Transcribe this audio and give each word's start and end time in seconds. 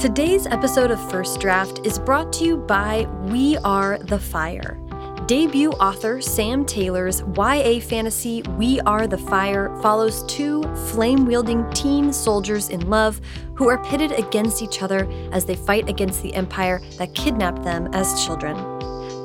Today's 0.00 0.46
episode 0.46 0.90
of 0.90 1.10
First 1.10 1.40
Draft 1.40 1.84
is 1.84 1.98
brought 1.98 2.32
to 2.32 2.44
you 2.46 2.56
by 2.56 3.06
We 3.24 3.58
Are 3.58 3.98
the 3.98 4.18
Fire. 4.18 4.80
Debut 5.26 5.72
author 5.72 6.22
Sam 6.22 6.64
Taylor's 6.64 7.22
YA 7.36 7.80
fantasy 7.80 8.40
We 8.56 8.80
Are 8.80 9.06
the 9.06 9.18
Fire 9.18 9.68
follows 9.82 10.22
two 10.22 10.62
flame 10.86 11.26
wielding 11.26 11.70
teen 11.72 12.14
soldiers 12.14 12.70
in 12.70 12.88
love 12.88 13.20
who 13.54 13.68
are 13.68 13.84
pitted 13.84 14.12
against 14.12 14.62
each 14.62 14.80
other 14.80 15.06
as 15.32 15.44
they 15.44 15.54
fight 15.54 15.86
against 15.86 16.22
the 16.22 16.32
empire 16.32 16.80
that 16.96 17.14
kidnapped 17.14 17.62
them 17.62 17.92
as 17.92 18.24
children. 18.24 18.56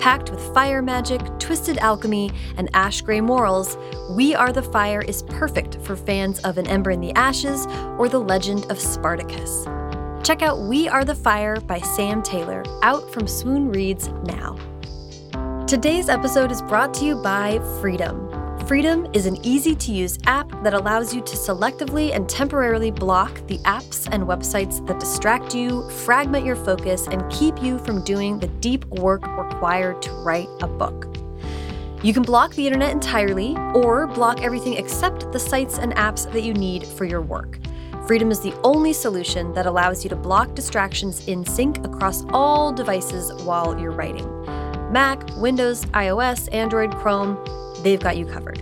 Packed 0.02 0.30
with 0.30 0.54
fire 0.54 0.82
magic, 0.82 1.22
twisted 1.40 1.78
alchemy, 1.78 2.32
and 2.58 2.70
ash 2.74 3.00
gray 3.00 3.22
morals, 3.22 3.78
We 4.12 4.36
Are 4.36 4.52
the 4.52 4.62
Fire 4.62 5.02
is 5.02 5.24
perfect 5.24 5.78
for 5.84 5.96
fans 5.96 6.40
of 6.40 6.58
An 6.58 6.68
Ember 6.68 6.92
in 6.92 7.00
the 7.00 7.14
Ashes 7.14 7.66
or 7.98 8.10
The 8.10 8.20
Legend 8.20 8.70
of 8.70 8.78
Spartacus. 8.78 9.66
Check 10.26 10.42
out 10.42 10.62
We 10.62 10.88
Are 10.88 11.06
the 11.06 11.14
Fire 11.14 11.62
by 11.62 11.80
Sam 11.82 12.24
Taylor, 12.24 12.64
out 12.82 13.14
from 13.14 13.28
Swoon 13.28 13.70
Reads 13.72 14.08
now. 14.24 14.58
Today's 15.68 16.10
episode 16.10 16.52
is 16.52 16.64
brought 16.64 16.96
to 16.96 17.06
you 17.06 17.22
by 17.22 17.60
Freedom. 17.80 18.28
Freedom 18.66 19.06
is 19.14 19.28
an 19.28 19.38
easy 19.46 19.76
to 19.76 19.92
use 19.92 20.18
app 20.26 20.50
that 20.64 20.74
allows 20.74 21.14
you 21.14 21.22
to 21.22 21.36
selectively 21.36 22.16
and 22.16 22.28
temporarily 22.28 22.90
block 22.90 23.40
the 23.46 23.60
apps 23.60 24.10
and 24.12 24.24
websites 24.24 24.84
that 24.88 25.00
distract 25.00 25.54
you, 25.54 25.88
fragment 25.92 26.44
your 26.44 26.56
focus, 26.56 27.06
and 27.06 27.32
keep 27.32 27.62
you 27.62 27.78
from 27.78 28.04
doing 28.04 28.40
the 28.40 28.48
deep 28.48 28.84
work 28.86 29.22
required 29.38 30.02
to 30.02 30.12
write 30.24 30.50
a 30.62 30.68
book. 30.68 31.06
You 32.02 32.14
can 32.14 32.24
block 32.24 32.56
the 32.56 32.66
internet 32.66 32.94
entirely 32.94 33.56
or 33.76 34.08
block 34.08 34.42
everything 34.42 34.74
except 34.74 35.32
the 35.32 35.40
sites 35.40 35.78
and 35.78 35.94
apps 35.94 36.32
that 36.32 36.42
you 36.42 36.56
need 36.56 36.88
for 36.88 37.06
your 37.06 37.22
work. 37.22 37.60
Freedom 38.08 38.30
is 38.30 38.40
the 38.40 38.54
only 38.64 38.94
solution 38.94 39.52
that 39.54 39.66
allows 39.66 40.04
you 40.04 40.10
to 40.12 40.16
block 40.16 40.54
distractions 40.54 41.28
in 41.28 41.44
sync 41.44 41.84
across 41.84 42.24
all 42.30 42.72
devices 42.72 43.34
while 43.44 43.80
you're 43.80 43.92
writing. 43.92 44.30
Mac, 44.92 45.28
Windows, 45.38 45.86
iOS, 45.86 46.48
Android, 46.54 46.94
Chrome, 46.98 47.36
they've 47.82 48.00
got 48.00 48.16
you 48.16 48.28
covered. 48.28 48.62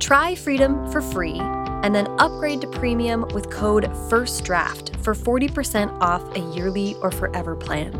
Try 0.00 0.34
Freedom 0.34 0.90
for 0.90 1.02
free 1.02 1.38
and 1.82 1.94
then 1.94 2.06
upgrade 2.18 2.60
to 2.60 2.66
premium 2.66 3.22
with 3.34 3.50
code 3.50 3.84
FIRSTDRAFT 4.08 4.96
for 5.02 5.14
40% 5.14 5.96
off 6.00 6.22
a 6.36 6.40
yearly 6.54 6.94
or 6.96 7.10
forever 7.10 7.56
plan. 7.56 7.92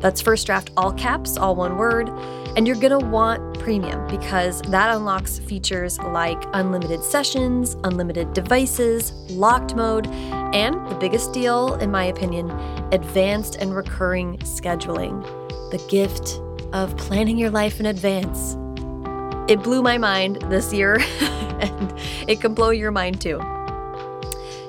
That's 0.00 0.20
First 0.20 0.46
Draft 0.46 0.70
all 0.76 0.92
caps, 0.92 1.36
all 1.36 1.56
one 1.56 1.76
word, 1.76 2.08
and 2.56 2.66
you're 2.66 2.76
going 2.76 2.98
to 2.98 3.06
want 3.06 3.58
premium 3.60 4.06
because 4.08 4.62
that 4.62 4.94
unlocks 4.94 5.38
features 5.38 5.98
like 5.98 6.42
unlimited 6.52 7.02
sessions, 7.02 7.76
unlimited 7.84 8.32
devices, 8.32 9.12
locked 9.30 9.76
mode, 9.76 10.06
and 10.08 10.74
the 10.90 10.96
biggest 10.96 11.32
deal 11.32 11.74
in 11.76 11.90
my 11.90 12.04
opinion, 12.04 12.50
advanced 12.92 13.56
and 13.56 13.74
recurring 13.74 14.36
scheduling. 14.38 15.22
The 15.70 15.78
gift 15.88 16.40
of 16.72 16.96
planning 16.96 17.38
your 17.38 17.50
life 17.50 17.80
in 17.80 17.86
advance. 17.86 18.56
It 19.50 19.64
blew 19.64 19.82
my 19.82 19.98
mind 19.98 20.36
this 20.42 20.72
year, 20.72 21.00
and 21.20 21.92
it 22.28 22.40
can 22.40 22.54
blow 22.54 22.70
your 22.70 22.92
mind 22.92 23.20
too. 23.20 23.40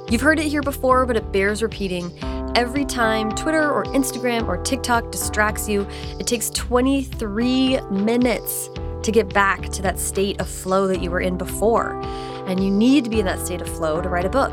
You've 0.10 0.22
heard 0.22 0.40
it 0.40 0.48
here 0.48 0.64
before, 0.64 1.06
but 1.06 1.16
it 1.16 1.32
bears 1.32 1.62
repeating. 1.62 2.12
Every 2.56 2.84
time 2.86 3.30
Twitter 3.36 3.72
or 3.72 3.84
Instagram 3.84 4.48
or 4.48 4.58
TikTok 4.58 5.12
distracts 5.12 5.70
you, 5.70 5.88
it 6.20 6.26
takes 6.26 6.50
23 6.50 7.80
minutes 7.92 8.72
to 9.04 9.12
get 9.12 9.32
back 9.32 9.70
to 9.70 9.84
that 9.84 10.00
state 10.00 10.42
of 10.42 10.50
flow 10.50 10.88
that 10.88 11.04
you 11.04 11.12
were 11.12 11.22
in 11.22 11.38
before. 11.38 12.02
And 12.48 12.60
you 12.64 12.72
need 12.72 13.04
to 13.04 13.12
be 13.12 13.20
in 13.20 13.28
that 13.28 13.38
state 13.38 13.62
of 13.62 13.70
flow 13.70 14.02
to 14.02 14.10
write 14.10 14.26
a 14.26 14.30
book. 14.30 14.52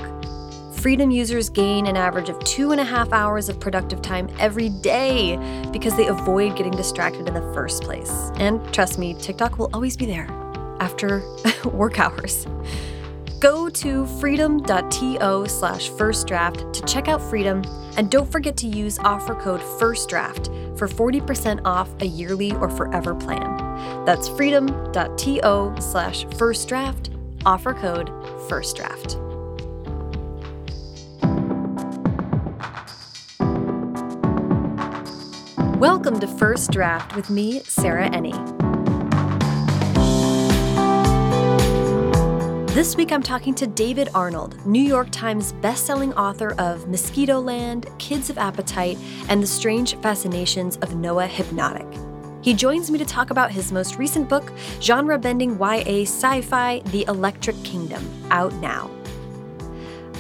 Freedom 0.81 1.11
users 1.11 1.51
gain 1.51 1.89
an 1.89 1.97
average 1.97 2.29
of 2.29 2.39
two 2.45 2.71
and 2.71 2.81
a 2.81 2.85
half 2.85 3.13
hours 3.13 3.49
of 3.49 3.59
productive 3.59 4.01
time 4.01 4.29
every 4.39 4.69
day 4.69 5.37
because 5.73 5.97
they 5.97 6.07
avoid 6.07 6.57
getting 6.57 6.71
distracted 6.71 7.27
in 7.27 7.35
the 7.35 7.43
first 7.53 7.83
place. 7.83 8.31
And 8.37 8.63
trust 8.73 8.97
me, 8.97 9.15
TikTok 9.15 9.59
will 9.59 9.71
always 9.73 9.97
be 9.97 10.07
there 10.07 10.29
after 10.79 11.25
work 11.65 11.99
hours. 11.99 12.47
Go 13.41 13.69
to 13.69 14.07
freedom.to 14.21 15.47
slash 15.49 15.89
first 15.91 16.29
draft 16.29 16.73
to 16.73 16.83
check 16.83 17.09
out 17.09 17.21
Freedom, 17.23 17.65
and 17.97 18.09
don't 18.09 18.31
forget 18.31 18.57
to 18.59 18.69
use 18.69 19.01
offer 19.01 19.35
code 19.35 19.61
FIRSTDRAFT 19.61 20.79
for 20.79 20.87
40% 20.87 21.61
off 21.65 21.89
a 22.01 22.07
yearly 22.07 22.53
or 22.53 22.71
forever 22.71 23.17
plan. 23.17 24.05
That's 24.05 24.29
freedom.to 24.29 25.75
slash 25.81 26.25
first 26.37 26.69
draft, 26.69 27.11
offer 27.45 27.75
code 27.75 28.09
FIRSTDRAFT. 28.49 29.28
Welcome 35.79 36.19
to 36.19 36.27
First 36.27 36.73
Draft 36.73 37.15
with 37.15 37.31
me, 37.31 37.61
Sarah 37.61 38.11
Enni. 38.11 38.35
This 42.75 42.97
week 42.97 43.13
I'm 43.13 43.23
talking 43.23 43.55
to 43.55 43.69
David 43.69 44.09
Arnold, 44.13 44.67
New 44.67 44.83
York 44.83 45.07
Times 45.13 45.53
bestselling 45.53 46.13
author 46.17 46.55
of 46.59 46.87
Mosquitoland, 46.87 47.97
Kids 48.01 48.29
of 48.29 48.39
Appetite, 48.39 48.99
and 49.29 49.41
The 49.41 49.47
Strange 49.47 49.95
Fascinations 49.99 50.79
of 50.79 50.97
Noah 50.97 51.29
Hypnotik. 51.29 52.45
He 52.45 52.55
joins 52.55 52.91
me 52.91 52.99
to 52.99 53.05
talk 53.05 53.31
about 53.31 53.53
his 53.53 53.71
most 53.71 53.99
recent 53.99 54.29
book, 54.29 54.53
genre 54.81 55.17
bending 55.17 55.61
YA 55.61 56.03
sci 56.03 56.41
fi, 56.41 56.81
The 56.87 57.05
Electric 57.07 57.55
Kingdom, 57.63 58.05
out 58.33 58.53
now. 58.55 58.98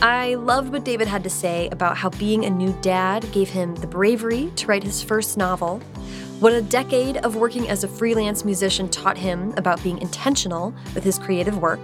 I 0.01 0.35
loved 0.37 0.71
what 0.73 0.85
David 0.85 1.09
had 1.09 1.25
to 1.25 1.31
say 1.31 1.69
about 1.71 1.97
how 1.97 2.11
being 2.11 2.45
a 2.45 2.51
new 2.51 2.73
dad 2.83 3.27
gave 3.33 3.49
him 3.49 3.75
the 3.75 3.87
bravery 3.89 4.53
to 4.55 4.67
write 4.69 4.85
his 4.85 5.03
first 5.03 5.37
novel, 5.37 5.81
what 6.39 6.53
a 6.53 6.63
decade 6.63 7.17
of 7.17 7.35
working 7.35 7.69
as 7.69 7.83
a 7.83 7.89
freelance 7.89 8.45
musician 8.45 8.89
taught 8.89 9.19
him 9.19 9.53
about 9.57 9.83
being 9.83 9.99
intentional 9.99 10.73
with 10.95 11.03
his 11.03 11.19
creative 11.19 11.59
work, 11.59 11.81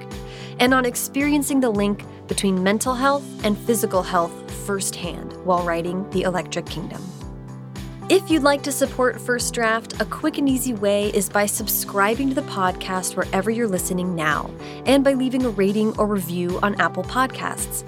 and 0.61 0.73
on 0.73 0.87
experiencing 0.87 1.59
the 1.59 1.71
link 1.71 2.05
between 2.29 2.63
mental 2.63 2.95
health 2.95 3.25
and 3.45 3.59
physical 3.59 4.05
health 4.05 4.33
firsthand 4.65 5.33
while 5.45 5.65
writing 5.65 6.09
The 6.11 6.23
Electric 6.23 6.67
Kingdom. 6.67 7.03
If 8.09 8.31
you'd 8.31 8.45
like 8.45 8.63
to 8.63 8.71
support 8.71 9.21
First 9.21 9.53
Draft, 9.55 10.01
a 10.01 10.05
quick 10.05 10.39
and 10.39 10.49
easy 10.49 10.75
way 10.75 11.09
is 11.09 11.29
by 11.29 11.47
subscribing 11.47 12.29
to 12.29 12.35
the 12.37 12.43
podcast 12.43 13.17
wherever 13.17 13.51
you're 13.51 13.67
listening 13.67 14.15
now, 14.15 14.53
and 14.87 15.03
by 15.03 15.15
leaving 15.15 15.45
a 15.47 15.51
rating 15.51 15.99
or 15.99 16.07
review 16.07 16.61
on 16.63 16.81
Apple 16.81 17.03
Podcasts. 17.03 17.83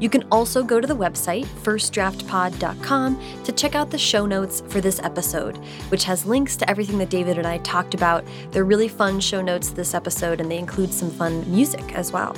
You 0.00 0.08
can 0.08 0.26
also 0.32 0.64
go 0.64 0.80
to 0.80 0.86
the 0.86 0.96
website, 0.96 1.44
firstdraftpod.com, 1.44 3.42
to 3.44 3.52
check 3.52 3.74
out 3.74 3.90
the 3.90 3.98
show 3.98 4.26
notes 4.26 4.62
for 4.68 4.80
this 4.80 4.98
episode, 5.00 5.58
which 5.90 6.04
has 6.04 6.24
links 6.26 6.56
to 6.56 6.68
everything 6.68 6.98
that 6.98 7.10
David 7.10 7.38
and 7.38 7.46
I 7.46 7.58
talked 7.58 7.94
about. 7.94 8.24
They're 8.50 8.64
really 8.64 8.88
fun 8.88 9.20
show 9.20 9.42
notes 9.42 9.70
this 9.70 9.94
episode, 9.94 10.40
and 10.40 10.50
they 10.50 10.58
include 10.58 10.92
some 10.92 11.10
fun 11.10 11.48
music 11.50 11.94
as 11.94 12.12
well. 12.12 12.34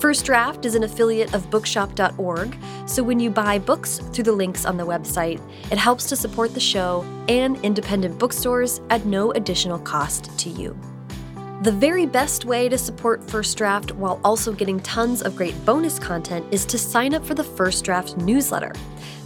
First 0.00 0.26
Draft 0.26 0.66
is 0.66 0.74
an 0.74 0.82
affiliate 0.82 1.32
of 1.32 1.48
bookshop.org, 1.50 2.58
so 2.86 3.02
when 3.02 3.20
you 3.20 3.30
buy 3.30 3.58
books 3.58 4.00
through 4.12 4.24
the 4.24 4.32
links 4.32 4.66
on 4.66 4.76
the 4.76 4.84
website, 4.84 5.40
it 5.70 5.78
helps 5.78 6.08
to 6.08 6.16
support 6.16 6.52
the 6.52 6.60
show 6.60 7.02
and 7.28 7.56
independent 7.64 8.18
bookstores 8.18 8.80
at 8.90 9.06
no 9.06 9.30
additional 9.30 9.78
cost 9.78 10.36
to 10.40 10.50
you. 10.50 10.76
The 11.62 11.72
very 11.72 12.04
best 12.04 12.44
way 12.44 12.68
to 12.68 12.76
support 12.76 13.30
First 13.30 13.56
Draft 13.56 13.92
while 13.92 14.20
also 14.24 14.52
getting 14.52 14.80
tons 14.80 15.22
of 15.22 15.36
great 15.36 15.54
bonus 15.64 15.98
content 15.98 16.44
is 16.50 16.66
to 16.66 16.76
sign 16.76 17.14
up 17.14 17.24
for 17.24 17.34
the 17.34 17.44
First 17.44 17.84
Draft 17.84 18.16
newsletter. 18.18 18.72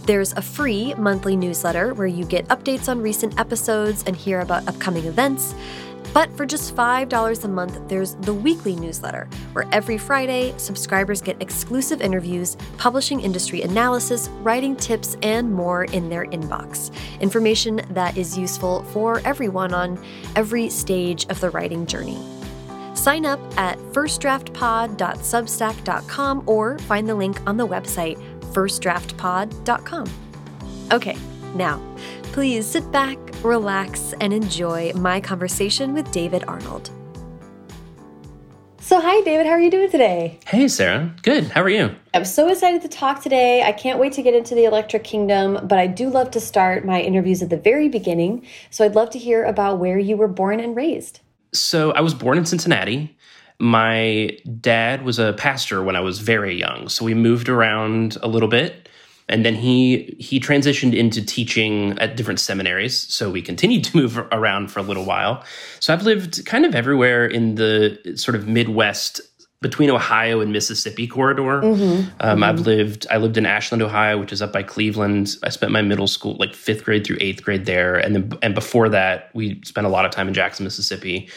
There's 0.05 0.31
a 0.33 0.41
free 0.41 0.93
monthly 0.93 1.35
newsletter 1.35 1.93
where 1.93 2.07
you 2.07 2.23
get 2.25 2.47
updates 2.47 2.87
on 2.87 3.01
recent 3.01 3.37
episodes 3.39 4.03
and 4.07 4.15
hear 4.15 4.39
about 4.39 4.67
upcoming 4.67 5.05
events. 5.05 5.53
But 6.13 6.35
for 6.35 6.45
just 6.45 6.75
$5 6.75 7.43
a 7.43 7.47
month, 7.47 7.79
there's 7.87 8.15
the 8.15 8.33
weekly 8.33 8.75
newsletter, 8.75 9.29
where 9.53 9.65
every 9.71 9.97
Friday, 9.97 10.53
subscribers 10.57 11.21
get 11.21 11.41
exclusive 11.41 12.01
interviews, 12.01 12.57
publishing 12.77 13.21
industry 13.21 13.61
analysis, 13.61 14.27
writing 14.41 14.75
tips, 14.75 15.15
and 15.21 15.53
more 15.53 15.85
in 15.85 16.09
their 16.09 16.25
inbox. 16.25 16.91
Information 17.19 17.81
that 17.91 18.17
is 18.17 18.35
useful 18.37 18.83
for 18.85 19.21
everyone 19.25 19.73
on 19.73 20.03
every 20.35 20.69
stage 20.69 21.25
of 21.29 21.39
the 21.39 21.51
writing 21.51 21.85
journey. 21.85 22.17
Sign 22.95 23.25
up 23.25 23.39
at 23.57 23.77
firstdraftpod.substack.com 23.93 26.43
or 26.47 26.79
find 26.79 27.07
the 27.07 27.15
link 27.15 27.39
on 27.47 27.55
the 27.57 27.67
website 27.67 28.19
firstdraftpod.com. 28.51 30.09
Okay, 30.91 31.15
now, 31.55 31.81
please 32.31 32.65
sit 32.65 32.91
back, 32.91 33.17
relax, 33.43 34.13
and 34.19 34.33
enjoy 34.33 34.93
my 34.93 35.19
conversation 35.19 35.93
with 35.93 36.11
David 36.11 36.43
Arnold. 36.47 36.91
So, 38.89 38.99
hi, 38.99 39.21
David. 39.21 39.45
How 39.45 39.51
are 39.51 39.59
you 39.59 39.69
doing 39.69 39.91
today? 39.91 40.39
Hey, 40.47 40.67
Sarah. 40.67 41.13
Good. 41.21 41.43
How 41.45 41.61
are 41.61 41.69
you? 41.69 41.93
I'm 42.15 42.25
so 42.25 42.47
excited 42.47 42.81
to 42.81 42.87
talk 42.87 43.21
today. 43.21 43.61
I 43.61 43.71
can't 43.71 43.99
wait 43.99 44.13
to 44.13 44.23
get 44.23 44.33
into 44.33 44.55
the 44.55 44.65
Electric 44.65 45.03
Kingdom, 45.03 45.59
but 45.67 45.77
I 45.77 45.85
do 45.85 46.09
love 46.09 46.31
to 46.31 46.39
start 46.39 46.85
my 46.85 46.99
interviews 46.99 47.43
at 47.43 47.51
the 47.51 47.57
very 47.57 47.87
beginning. 47.87 48.47
So, 48.71 48.83
I'd 48.83 48.95
love 48.95 49.11
to 49.11 49.19
hear 49.19 49.43
about 49.43 49.77
where 49.77 49.99
you 49.99 50.17
were 50.17 50.27
born 50.27 50.59
and 50.59 50.75
raised. 50.75 51.19
So, 51.53 51.91
I 51.91 52.01
was 52.01 52.15
born 52.15 52.39
in 52.39 52.45
Cincinnati. 52.45 53.15
My 53.59 54.35
dad 54.59 55.03
was 55.03 55.19
a 55.19 55.33
pastor 55.33 55.83
when 55.83 55.95
I 55.95 55.99
was 55.99 56.17
very 56.17 56.57
young. 56.57 56.89
So, 56.89 57.05
we 57.05 57.13
moved 57.13 57.47
around 57.47 58.17
a 58.23 58.27
little 58.27 58.49
bit. 58.49 58.88
And 59.29 59.45
then 59.45 59.55
he 59.55 60.15
he 60.19 60.39
transitioned 60.39 60.95
into 60.95 61.23
teaching 61.23 61.97
at 61.99 62.17
different 62.17 62.39
seminaries. 62.39 62.97
So 63.13 63.29
we 63.29 63.41
continued 63.41 63.83
to 63.85 63.97
move 63.97 64.17
around 64.17 64.71
for 64.71 64.79
a 64.79 64.83
little 64.83 65.05
while. 65.05 65.43
So 65.79 65.93
i've 65.93 66.03
lived 66.03 66.45
kind 66.45 66.65
of 66.65 66.75
everywhere 66.75 67.25
in 67.25 67.55
the 67.55 67.97
sort 68.15 68.35
of 68.35 68.47
midwest 68.47 69.21
between 69.61 69.89
ohio 69.89 70.39
and 70.39 70.51
mississippi 70.51 71.05
corridor. 71.07 71.61
Mm-hmm. 71.61 71.83
Um, 71.83 72.09
mm-hmm. 72.09 72.43
i've 72.43 72.61
lived 72.61 73.05
i 73.11 73.17
lived 73.17 73.37
in 73.37 73.45
ashland 73.45 73.81
ohio 73.81 74.17
which 74.17 74.31
is 74.31 74.41
up 74.41 74.51
by 74.51 74.63
cleveland. 74.63 75.35
I 75.43 75.49
spent 75.49 75.71
my 75.71 75.81
middle 75.81 76.07
school 76.07 76.35
like 76.39 76.53
fifth 76.53 76.83
grade 76.83 77.05
through 77.05 77.17
eighth 77.21 77.43
grade 77.43 77.65
there. 77.65 77.95
And 77.95 78.15
then 78.15 78.39
and 78.41 78.55
before 78.55 78.89
that 78.89 79.29
we 79.33 79.61
spent 79.63 79.85
a 79.85 79.89
lot 79.89 80.05
of 80.05 80.11
time 80.11 80.27
in 80.27 80.33
jackson 80.33 80.63
mississippi 80.63 81.29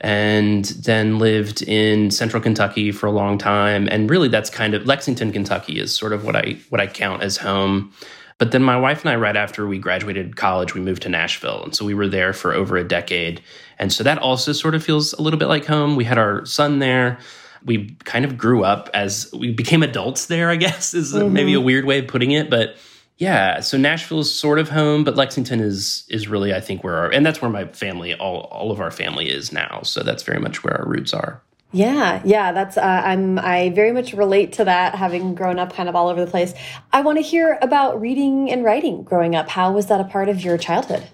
and 0.00 0.64
then 0.64 1.18
lived 1.18 1.62
in 1.62 2.10
central 2.10 2.42
Kentucky 2.42 2.92
for 2.92 3.06
a 3.06 3.12
long 3.12 3.38
time. 3.38 3.88
And 3.90 4.10
really 4.10 4.28
that's 4.28 4.50
kind 4.50 4.74
of 4.74 4.86
Lexington, 4.86 5.32
Kentucky 5.32 5.78
is 5.78 5.94
sort 5.94 6.12
of 6.12 6.24
what 6.24 6.36
I 6.36 6.58
what 6.68 6.80
I 6.80 6.86
count 6.86 7.22
as 7.22 7.36
home. 7.36 7.92
But 8.38 8.50
then 8.50 8.62
my 8.62 8.78
wife 8.78 9.00
and 9.00 9.10
I, 9.10 9.16
right 9.16 9.36
after 9.36 9.66
we 9.66 9.78
graduated 9.78 10.36
college, 10.36 10.74
we 10.74 10.80
moved 10.80 11.02
to 11.02 11.08
Nashville. 11.08 11.62
And 11.64 11.74
so 11.74 11.86
we 11.86 11.94
were 11.94 12.08
there 12.08 12.34
for 12.34 12.52
over 12.52 12.76
a 12.76 12.86
decade. 12.86 13.40
And 13.78 13.90
so 13.90 14.04
that 14.04 14.18
also 14.18 14.52
sort 14.52 14.74
of 14.74 14.84
feels 14.84 15.14
a 15.14 15.22
little 15.22 15.38
bit 15.38 15.46
like 15.46 15.64
home. 15.64 15.96
We 15.96 16.04
had 16.04 16.18
our 16.18 16.44
son 16.44 16.78
there. 16.78 17.18
We 17.64 17.96
kind 18.04 18.26
of 18.26 18.36
grew 18.36 18.62
up 18.62 18.90
as 18.92 19.30
we 19.32 19.52
became 19.52 19.82
adults 19.82 20.26
there, 20.26 20.50
I 20.50 20.56
guess, 20.56 20.92
is 20.92 21.14
mm-hmm. 21.14 21.32
maybe 21.32 21.54
a 21.54 21.60
weird 21.60 21.86
way 21.86 22.00
of 22.00 22.08
putting 22.08 22.32
it. 22.32 22.50
But 22.50 22.76
yeah, 23.18 23.60
so 23.60 23.78
Nashville 23.78 24.20
is 24.20 24.32
sort 24.32 24.58
of 24.58 24.68
home, 24.68 25.02
but 25.02 25.16
Lexington 25.16 25.60
is 25.60 26.04
is 26.08 26.28
really 26.28 26.52
I 26.52 26.60
think 26.60 26.84
where 26.84 26.96
our 26.96 27.10
and 27.10 27.24
that's 27.24 27.40
where 27.40 27.50
my 27.50 27.64
family 27.66 28.14
all 28.14 28.40
all 28.52 28.70
of 28.70 28.80
our 28.80 28.90
family 28.90 29.30
is 29.30 29.52
now. 29.52 29.80
So 29.82 30.02
that's 30.02 30.22
very 30.22 30.38
much 30.38 30.62
where 30.62 30.78
our 30.78 30.86
roots 30.86 31.14
are. 31.14 31.42
Yeah, 31.72 32.20
yeah, 32.24 32.52
that's 32.52 32.76
uh, 32.76 32.82
I'm 32.82 33.38
I 33.38 33.70
very 33.70 33.92
much 33.92 34.12
relate 34.12 34.52
to 34.54 34.64
that 34.64 34.94
having 34.94 35.34
grown 35.34 35.58
up 35.58 35.72
kind 35.72 35.88
of 35.88 35.96
all 35.96 36.08
over 36.08 36.24
the 36.24 36.30
place. 36.30 36.52
I 36.92 37.00
want 37.00 37.16
to 37.16 37.22
hear 37.22 37.58
about 37.62 38.00
reading 38.00 38.50
and 38.50 38.62
writing 38.62 39.02
growing 39.02 39.34
up. 39.34 39.48
How 39.48 39.72
was 39.72 39.86
that 39.86 40.00
a 40.00 40.04
part 40.04 40.28
of 40.28 40.42
your 40.42 40.58
childhood? 40.58 41.06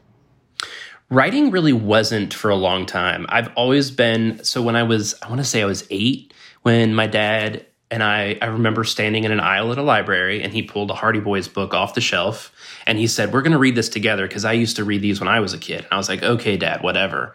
Writing 1.09 1.51
really 1.51 1.73
wasn't 1.73 2.35
for 2.35 2.51
a 2.51 2.57
long 2.57 2.85
time. 2.85 3.27
I've 3.29 3.53
always 3.55 3.93
been 3.93 4.43
so 4.43 4.61
when 4.61 4.75
I 4.75 4.83
was 4.83 5.15
I 5.23 5.29
want 5.29 5.41
to 5.41 5.45
say 5.45 5.63
I 5.63 5.67
was 5.67 5.87
8 5.89 6.35
when 6.63 6.95
my 6.95 7.07
dad 7.07 7.65
and 7.93 8.03
I, 8.03 8.39
I 8.41 8.47
remember 8.47 8.85
standing 8.85 9.25
in 9.25 9.33
an 9.33 9.39
aisle 9.39 9.71
at 9.71 9.77
a 9.77 9.83
library 9.83 10.43
and 10.43 10.51
he 10.51 10.63
pulled 10.63 10.91
a 10.91 10.95
Hardy 10.95 11.21
Boys 11.21 11.47
book 11.47 11.75
off 11.75 11.93
the 11.93 12.01
shelf 12.01 12.51
and 12.87 12.99
he 12.99 13.07
said, 13.07 13.35
We're 13.35 13.43
going 13.43 13.53
to 13.53 13.59
read 13.59 13.75
this 13.75 13.91
together 13.91 14.27
because 14.27 14.47
I 14.47 14.53
used 14.53 14.77
to 14.77 14.85
read 14.85 15.03
these 15.03 15.21
when 15.21 15.29
I 15.29 15.41
was 15.41 15.53
a 15.53 15.59
kid. 15.59 15.81
And 15.81 15.93
I 15.93 15.99
was 15.99 16.09
like, 16.09 16.23
Okay, 16.23 16.57
dad, 16.57 16.83
whatever. 16.83 17.35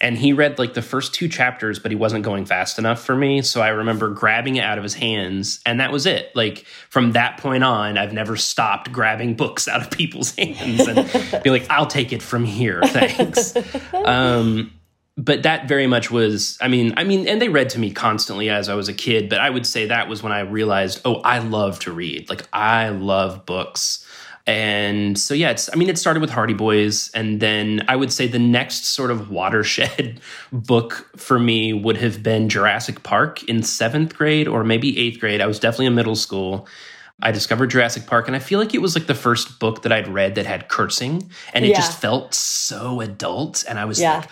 And 0.00 0.18
he 0.18 0.32
read 0.32 0.58
like 0.58 0.74
the 0.74 0.82
first 0.82 1.14
two 1.14 1.28
chapters, 1.28 1.78
but 1.78 1.92
he 1.92 1.96
wasn't 1.96 2.24
going 2.24 2.46
fast 2.46 2.80
enough 2.80 3.00
for 3.04 3.14
me. 3.14 3.42
So 3.42 3.62
I 3.62 3.68
remember 3.68 4.08
grabbing 4.08 4.56
it 4.56 4.64
out 4.64 4.76
of 4.76 4.82
his 4.82 4.94
hands 4.94 5.60
and 5.64 5.78
that 5.78 5.92
was 5.92 6.04
it. 6.04 6.34
Like 6.34 6.66
from 6.90 7.12
that 7.12 7.38
point 7.38 7.62
on, 7.62 7.96
I've 7.96 8.12
never 8.12 8.36
stopped 8.36 8.90
grabbing 8.90 9.36
books 9.36 9.68
out 9.68 9.82
of 9.82 9.90
people's 9.92 10.32
hands 10.36 10.80
and 10.88 11.42
be 11.44 11.50
like, 11.50 11.70
I'll 11.70 11.86
take 11.86 12.12
it 12.12 12.22
from 12.22 12.44
here. 12.44 12.82
Thanks. 12.82 13.54
um, 14.04 14.72
but 15.16 15.42
that 15.42 15.68
very 15.68 15.86
much 15.86 16.10
was 16.10 16.56
i 16.60 16.68
mean 16.68 16.94
i 16.96 17.04
mean 17.04 17.28
and 17.28 17.40
they 17.40 17.48
read 17.48 17.68
to 17.68 17.78
me 17.78 17.90
constantly 17.90 18.48
as 18.48 18.68
i 18.68 18.74
was 18.74 18.88
a 18.88 18.94
kid 18.94 19.28
but 19.28 19.38
i 19.40 19.50
would 19.50 19.66
say 19.66 19.86
that 19.86 20.08
was 20.08 20.22
when 20.22 20.32
i 20.32 20.40
realized 20.40 21.00
oh 21.04 21.16
i 21.20 21.38
love 21.38 21.78
to 21.78 21.92
read 21.92 22.28
like 22.30 22.46
i 22.52 22.88
love 22.88 23.44
books 23.44 24.06
and 24.46 25.18
so 25.18 25.34
yeah 25.34 25.50
it's 25.50 25.68
i 25.72 25.76
mean 25.76 25.88
it 25.88 25.98
started 25.98 26.20
with 26.20 26.30
hardy 26.30 26.54
boys 26.54 27.10
and 27.14 27.40
then 27.40 27.84
i 27.88 27.94
would 27.94 28.10
say 28.10 28.26
the 28.26 28.38
next 28.38 28.86
sort 28.86 29.10
of 29.10 29.30
watershed 29.30 30.20
book 30.52 31.10
for 31.16 31.38
me 31.38 31.72
would 31.72 31.98
have 31.98 32.22
been 32.22 32.48
jurassic 32.48 33.02
park 33.02 33.42
in 33.44 33.62
seventh 33.62 34.16
grade 34.16 34.48
or 34.48 34.64
maybe 34.64 34.98
eighth 34.98 35.20
grade 35.20 35.40
i 35.40 35.46
was 35.46 35.60
definitely 35.60 35.86
in 35.86 35.94
middle 35.94 36.16
school 36.16 36.66
I 37.24 37.30
discovered 37.30 37.68
Jurassic 37.68 38.06
Park, 38.06 38.26
and 38.26 38.34
I 38.34 38.40
feel 38.40 38.58
like 38.58 38.74
it 38.74 38.82
was 38.82 38.96
like 38.96 39.06
the 39.06 39.14
first 39.14 39.60
book 39.60 39.82
that 39.82 39.92
I'd 39.92 40.08
read 40.08 40.34
that 40.34 40.44
had 40.44 40.68
cursing, 40.68 41.30
and 41.54 41.64
it 41.64 41.68
yeah. 41.68 41.76
just 41.76 42.00
felt 42.00 42.34
so 42.34 43.00
adult. 43.00 43.64
And 43.68 43.78
I 43.78 43.84
was 43.84 44.00
yeah. 44.00 44.16
like, 44.18 44.30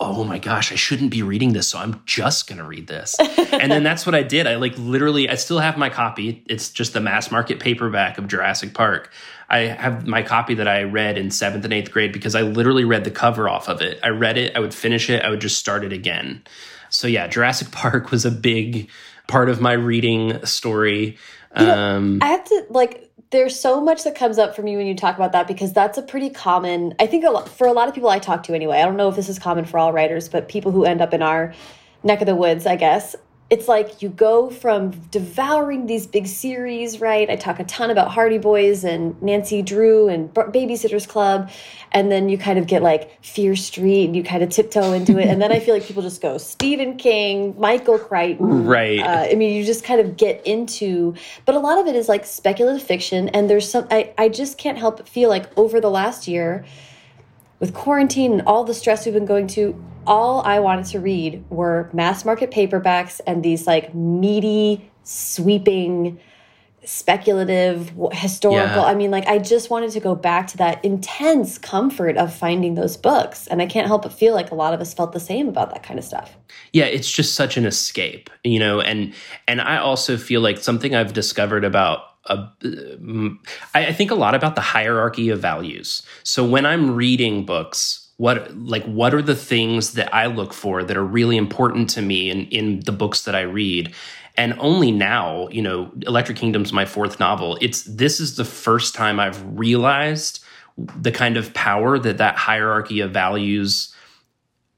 oh 0.00 0.24
my 0.24 0.38
gosh, 0.38 0.72
I 0.72 0.74
shouldn't 0.74 1.10
be 1.10 1.22
reading 1.22 1.52
this. 1.52 1.68
So 1.68 1.78
I'm 1.78 2.02
just 2.04 2.48
going 2.48 2.58
to 2.58 2.64
read 2.64 2.86
this. 2.86 3.14
and 3.52 3.70
then 3.70 3.84
that's 3.84 4.04
what 4.04 4.14
I 4.14 4.22
did. 4.22 4.46
I 4.46 4.56
like 4.56 4.76
literally, 4.76 5.28
I 5.28 5.36
still 5.36 5.60
have 5.60 5.78
my 5.78 5.88
copy. 5.88 6.44
It's 6.46 6.70
just 6.70 6.92
the 6.92 7.00
mass 7.00 7.30
market 7.30 7.60
paperback 7.60 8.18
of 8.18 8.26
Jurassic 8.26 8.74
Park. 8.74 9.12
I 9.48 9.58
have 9.60 10.06
my 10.06 10.22
copy 10.22 10.54
that 10.54 10.66
I 10.66 10.82
read 10.82 11.16
in 11.16 11.30
seventh 11.30 11.64
and 11.64 11.72
eighth 11.72 11.92
grade 11.92 12.12
because 12.12 12.34
I 12.34 12.42
literally 12.42 12.84
read 12.84 13.04
the 13.04 13.10
cover 13.10 13.48
off 13.48 13.68
of 13.68 13.82
it. 13.82 14.00
I 14.02 14.08
read 14.08 14.36
it, 14.36 14.56
I 14.56 14.60
would 14.60 14.74
finish 14.74 15.08
it, 15.10 15.22
I 15.22 15.30
would 15.30 15.40
just 15.40 15.58
start 15.58 15.84
it 15.84 15.92
again. 15.92 16.42
So 16.90 17.06
yeah, 17.06 17.26
Jurassic 17.26 17.70
Park 17.72 18.10
was 18.10 18.24
a 18.24 18.30
big 18.30 18.90
part 19.26 19.48
of 19.48 19.60
my 19.60 19.72
reading 19.72 20.44
story. 20.44 21.18
You 21.56 21.66
know, 21.66 21.78
um, 21.78 22.18
I 22.20 22.28
have 22.28 22.44
to 22.44 22.66
like 22.70 23.03
there's 23.34 23.58
so 23.58 23.80
much 23.80 24.04
that 24.04 24.14
comes 24.14 24.38
up 24.38 24.54
for 24.54 24.62
me 24.62 24.76
when 24.76 24.86
you 24.86 24.94
talk 24.94 25.16
about 25.16 25.32
that 25.32 25.48
because 25.48 25.72
that's 25.72 25.98
a 25.98 26.02
pretty 26.02 26.30
common 26.30 26.94
i 27.00 27.06
think 27.06 27.24
a 27.24 27.30
lot, 27.30 27.48
for 27.48 27.66
a 27.66 27.72
lot 27.72 27.88
of 27.88 27.94
people 27.94 28.08
i 28.08 28.18
talk 28.18 28.44
to 28.44 28.54
anyway 28.54 28.80
i 28.80 28.84
don't 28.84 28.96
know 28.96 29.08
if 29.08 29.16
this 29.16 29.28
is 29.28 29.40
common 29.40 29.64
for 29.64 29.76
all 29.76 29.92
writers 29.92 30.28
but 30.28 30.48
people 30.48 30.70
who 30.70 30.84
end 30.84 31.00
up 31.00 31.12
in 31.12 31.20
our 31.20 31.52
neck 32.04 32.20
of 32.20 32.26
the 32.26 32.36
woods 32.36 32.64
i 32.64 32.76
guess 32.76 33.16
it's 33.50 33.68
like 33.68 34.00
you 34.00 34.08
go 34.08 34.48
from 34.48 34.90
devouring 35.10 35.86
these 35.86 36.06
big 36.06 36.26
series, 36.26 37.00
right? 37.00 37.28
I 37.28 37.36
talk 37.36 37.60
a 37.60 37.64
ton 37.64 37.90
about 37.90 38.10
Hardy 38.10 38.38
Boys 38.38 38.84
and 38.84 39.20
Nancy 39.22 39.60
Drew 39.60 40.08
and 40.08 40.32
Babysitters 40.32 41.06
Club, 41.06 41.50
and 41.92 42.10
then 42.10 42.28
you 42.30 42.38
kind 42.38 42.58
of 42.58 42.66
get 42.66 42.82
like 42.82 43.22
Fear 43.22 43.54
Street 43.54 44.06
and 44.06 44.16
you 44.16 44.24
kind 44.24 44.42
of 44.42 44.48
tiptoe 44.48 44.92
into 44.92 45.18
it. 45.18 45.28
and 45.28 45.42
then 45.42 45.52
I 45.52 45.60
feel 45.60 45.74
like 45.74 45.84
people 45.84 46.02
just 46.02 46.22
go 46.22 46.38
Stephen 46.38 46.96
King, 46.96 47.54
Michael 47.58 47.98
Crichton. 47.98 48.66
Right. 48.66 49.00
Uh, 49.00 49.28
I 49.30 49.34
mean, 49.34 49.54
you 49.54 49.62
just 49.62 49.84
kind 49.84 50.00
of 50.00 50.16
get 50.16 50.44
into, 50.46 51.14
but 51.44 51.54
a 51.54 51.60
lot 51.60 51.78
of 51.78 51.86
it 51.86 51.94
is 51.94 52.08
like 52.08 52.24
speculative 52.24 52.82
fiction. 52.82 53.28
And 53.28 53.50
there's 53.50 53.70
some, 53.70 53.86
I, 53.90 54.12
I 54.16 54.30
just 54.30 54.56
can't 54.56 54.78
help 54.78 54.96
but 54.96 55.08
feel 55.08 55.28
like 55.28 55.56
over 55.58 55.80
the 55.80 55.90
last 55.90 56.26
year, 56.28 56.64
with 57.60 57.74
quarantine 57.74 58.32
and 58.32 58.42
all 58.42 58.64
the 58.64 58.74
stress 58.74 59.04
we've 59.04 59.14
been 59.14 59.26
going 59.26 59.46
to, 59.48 59.82
all 60.06 60.42
I 60.42 60.60
wanted 60.60 60.86
to 60.86 61.00
read 61.00 61.44
were 61.50 61.88
mass 61.92 62.24
market 62.24 62.50
paperbacks 62.50 63.20
and 63.26 63.42
these 63.42 63.66
like 63.66 63.94
meaty, 63.94 64.90
sweeping, 65.02 66.20
speculative, 66.84 67.92
historical. 68.12 68.82
Yeah. 68.82 68.84
I 68.84 68.94
mean, 68.94 69.10
like, 69.10 69.26
I 69.26 69.38
just 69.38 69.70
wanted 69.70 69.90
to 69.92 70.00
go 70.00 70.14
back 70.14 70.48
to 70.48 70.56
that 70.58 70.84
intense 70.84 71.56
comfort 71.58 72.16
of 72.16 72.34
finding 72.34 72.74
those 72.74 72.96
books. 72.96 73.46
And 73.46 73.62
I 73.62 73.66
can't 73.66 73.86
help 73.86 74.02
but 74.02 74.12
feel 74.12 74.34
like 74.34 74.50
a 74.50 74.54
lot 74.54 74.74
of 74.74 74.80
us 74.80 74.92
felt 74.92 75.12
the 75.12 75.20
same 75.20 75.48
about 75.48 75.70
that 75.72 75.82
kind 75.82 75.98
of 75.98 76.04
stuff. 76.04 76.36
Yeah, 76.72 76.84
it's 76.84 77.10
just 77.10 77.34
such 77.34 77.56
an 77.56 77.64
escape, 77.64 78.30
you 78.42 78.58
know, 78.58 78.80
and 78.80 79.14
and 79.48 79.60
I 79.60 79.78
also 79.78 80.16
feel 80.16 80.40
like 80.40 80.58
something 80.58 80.94
I've 80.94 81.12
discovered 81.12 81.64
about 81.64 82.00
uh, 82.26 82.46
I 83.74 83.92
think 83.92 84.10
a 84.10 84.14
lot 84.14 84.34
about 84.34 84.54
the 84.54 84.60
hierarchy 84.60 85.28
of 85.28 85.40
values. 85.40 86.02
So 86.22 86.44
when 86.44 86.64
I'm 86.64 86.94
reading 86.94 87.44
books, 87.44 88.08
what 88.16 88.56
like 88.56 88.84
what 88.84 89.12
are 89.12 89.22
the 89.22 89.34
things 89.34 89.92
that 89.94 90.14
I 90.14 90.26
look 90.26 90.52
for 90.52 90.84
that 90.84 90.96
are 90.96 91.04
really 91.04 91.36
important 91.36 91.90
to 91.90 92.02
me 92.02 92.30
in 92.30 92.46
in 92.46 92.80
the 92.80 92.92
books 92.92 93.22
that 93.22 93.34
I 93.34 93.42
read? 93.42 93.94
And 94.36 94.54
only 94.58 94.90
now, 94.90 95.48
you 95.48 95.62
know, 95.62 95.92
Electric 96.06 96.38
Kingdom's 96.38 96.72
my 96.72 96.84
fourth 96.84 97.20
novel. 97.20 97.58
It's 97.60 97.82
this 97.82 98.20
is 98.20 98.36
the 98.36 98.44
first 98.44 98.94
time 98.94 99.20
I've 99.20 99.42
realized 99.58 100.42
the 100.76 101.12
kind 101.12 101.36
of 101.36 101.54
power 101.54 101.98
that 101.98 102.18
that 102.18 102.36
hierarchy 102.36 103.00
of 103.00 103.12
values 103.12 103.94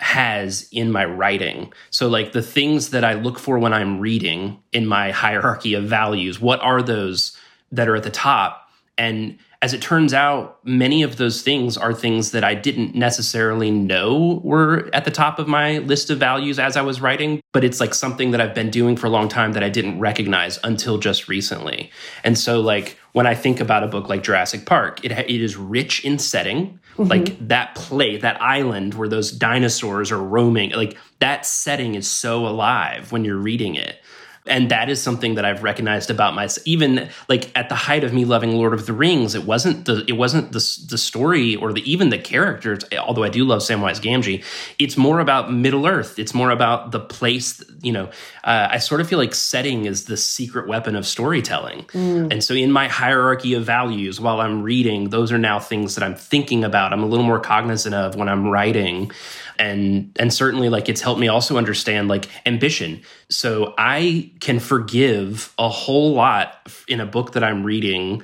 has 0.00 0.68
in 0.72 0.92
my 0.92 1.04
writing. 1.04 1.72
So 1.90 2.08
like 2.08 2.32
the 2.32 2.42
things 2.42 2.90
that 2.90 3.04
I 3.04 3.14
look 3.14 3.38
for 3.38 3.58
when 3.58 3.72
I'm 3.72 3.98
reading 3.98 4.58
in 4.72 4.86
my 4.86 5.10
hierarchy 5.24 5.74
of 5.74 5.84
values, 5.84 6.40
what 6.40 6.60
are 6.60 6.82
those 6.82 7.36
that 7.72 7.88
are 7.88 7.96
at 7.96 8.02
the 8.02 8.10
top? 8.10 8.70
And 8.98 9.38
as 9.62 9.72
it 9.72 9.80
turns 9.80 10.12
out, 10.14 10.58
many 10.64 11.02
of 11.02 11.16
those 11.16 11.42
things 11.42 11.76
are 11.76 11.92
things 11.92 12.30
that 12.32 12.44
I 12.44 12.54
didn't 12.54 12.94
necessarily 12.94 13.70
know 13.70 14.40
were 14.44 14.88
at 14.92 15.04
the 15.04 15.10
top 15.10 15.38
of 15.38 15.48
my 15.48 15.78
list 15.78 16.10
of 16.10 16.18
values 16.18 16.58
as 16.58 16.76
I 16.76 16.82
was 16.82 17.00
writing, 17.00 17.40
but 17.52 17.64
it's 17.64 17.80
like 17.80 17.94
something 17.94 18.30
that 18.30 18.40
I've 18.40 18.54
been 18.54 18.70
doing 18.70 18.96
for 18.96 19.06
a 19.06 19.10
long 19.10 19.28
time 19.28 19.52
that 19.52 19.64
I 19.64 19.68
didn't 19.68 19.98
recognize 19.98 20.58
until 20.62 20.98
just 20.98 21.28
recently. 21.28 21.90
And 22.22 22.38
so, 22.38 22.60
like, 22.60 22.98
when 23.12 23.26
I 23.26 23.34
think 23.34 23.60
about 23.60 23.82
a 23.82 23.86
book 23.86 24.08
like 24.08 24.22
Jurassic 24.22 24.66
Park, 24.66 25.04
it, 25.04 25.10
it 25.10 25.40
is 25.40 25.56
rich 25.56 26.04
in 26.04 26.18
setting. 26.18 26.78
Mm-hmm. 26.96 27.10
Like 27.10 27.48
that 27.48 27.74
play, 27.74 28.16
that 28.18 28.40
island 28.40 28.94
where 28.94 29.08
those 29.08 29.30
dinosaurs 29.30 30.10
are 30.10 30.22
roaming, 30.22 30.70
like 30.70 30.96
that 31.18 31.44
setting 31.44 31.94
is 31.94 32.08
so 32.10 32.46
alive 32.46 33.12
when 33.12 33.24
you're 33.24 33.36
reading 33.36 33.74
it 33.74 34.00
and 34.48 34.70
that 34.70 34.88
is 34.88 35.02
something 35.02 35.34
that 35.34 35.44
I've 35.44 35.62
recognized 35.62 36.10
about 36.10 36.34
myself. 36.34 36.66
Even 36.66 37.08
like 37.28 37.50
at 37.56 37.68
the 37.68 37.74
height 37.74 38.04
of 38.04 38.12
me 38.12 38.24
loving 38.24 38.52
Lord 38.52 38.74
of 38.74 38.86
the 38.86 38.92
Rings, 38.92 39.34
it 39.34 39.44
wasn't 39.44 39.84
the 39.86 40.04
it 40.08 40.12
wasn't 40.12 40.52
the 40.52 40.86
the 40.88 40.98
story 40.98 41.56
or 41.56 41.72
the 41.72 41.90
even 41.90 42.10
the 42.10 42.18
characters. 42.18 42.84
Although 42.98 43.24
I 43.24 43.28
do 43.28 43.44
love 43.44 43.60
Samwise 43.60 44.00
Gamgee, 44.00 44.44
it's 44.78 44.96
more 44.96 45.20
about 45.20 45.52
Middle 45.52 45.86
Earth. 45.86 46.18
It's 46.18 46.34
more 46.34 46.50
about 46.50 46.92
the 46.92 47.00
place. 47.00 47.62
You 47.82 47.92
know, 47.92 48.06
uh, 48.44 48.68
I 48.70 48.78
sort 48.78 49.00
of 49.00 49.08
feel 49.08 49.18
like 49.18 49.34
setting 49.34 49.86
is 49.86 50.04
the 50.04 50.16
secret 50.16 50.66
weapon 50.66 50.96
of 50.96 51.06
storytelling. 51.06 51.84
Mm. 51.92 52.32
And 52.32 52.44
so 52.44 52.54
in 52.54 52.72
my 52.72 52.88
hierarchy 52.88 53.54
of 53.54 53.64
values, 53.64 54.20
while 54.20 54.40
I'm 54.40 54.62
reading, 54.62 55.10
those 55.10 55.32
are 55.32 55.38
now 55.38 55.58
things 55.58 55.94
that 55.94 56.04
I'm 56.04 56.14
thinking 56.14 56.64
about. 56.64 56.92
I'm 56.92 57.02
a 57.02 57.06
little 57.06 57.26
more 57.26 57.40
cognizant 57.40 57.94
of 57.94 58.16
when 58.16 58.28
I'm 58.28 58.48
writing 58.48 59.10
and 59.58 60.12
and 60.18 60.32
certainly 60.32 60.68
like 60.68 60.88
it's 60.88 61.00
helped 61.00 61.20
me 61.20 61.28
also 61.28 61.56
understand 61.56 62.08
like 62.08 62.28
ambition 62.46 63.00
so 63.28 63.74
i 63.78 64.30
can 64.40 64.58
forgive 64.58 65.52
a 65.58 65.68
whole 65.68 66.12
lot 66.14 66.68
in 66.88 67.00
a 67.00 67.06
book 67.06 67.32
that 67.32 67.44
i'm 67.44 67.64
reading 67.64 68.22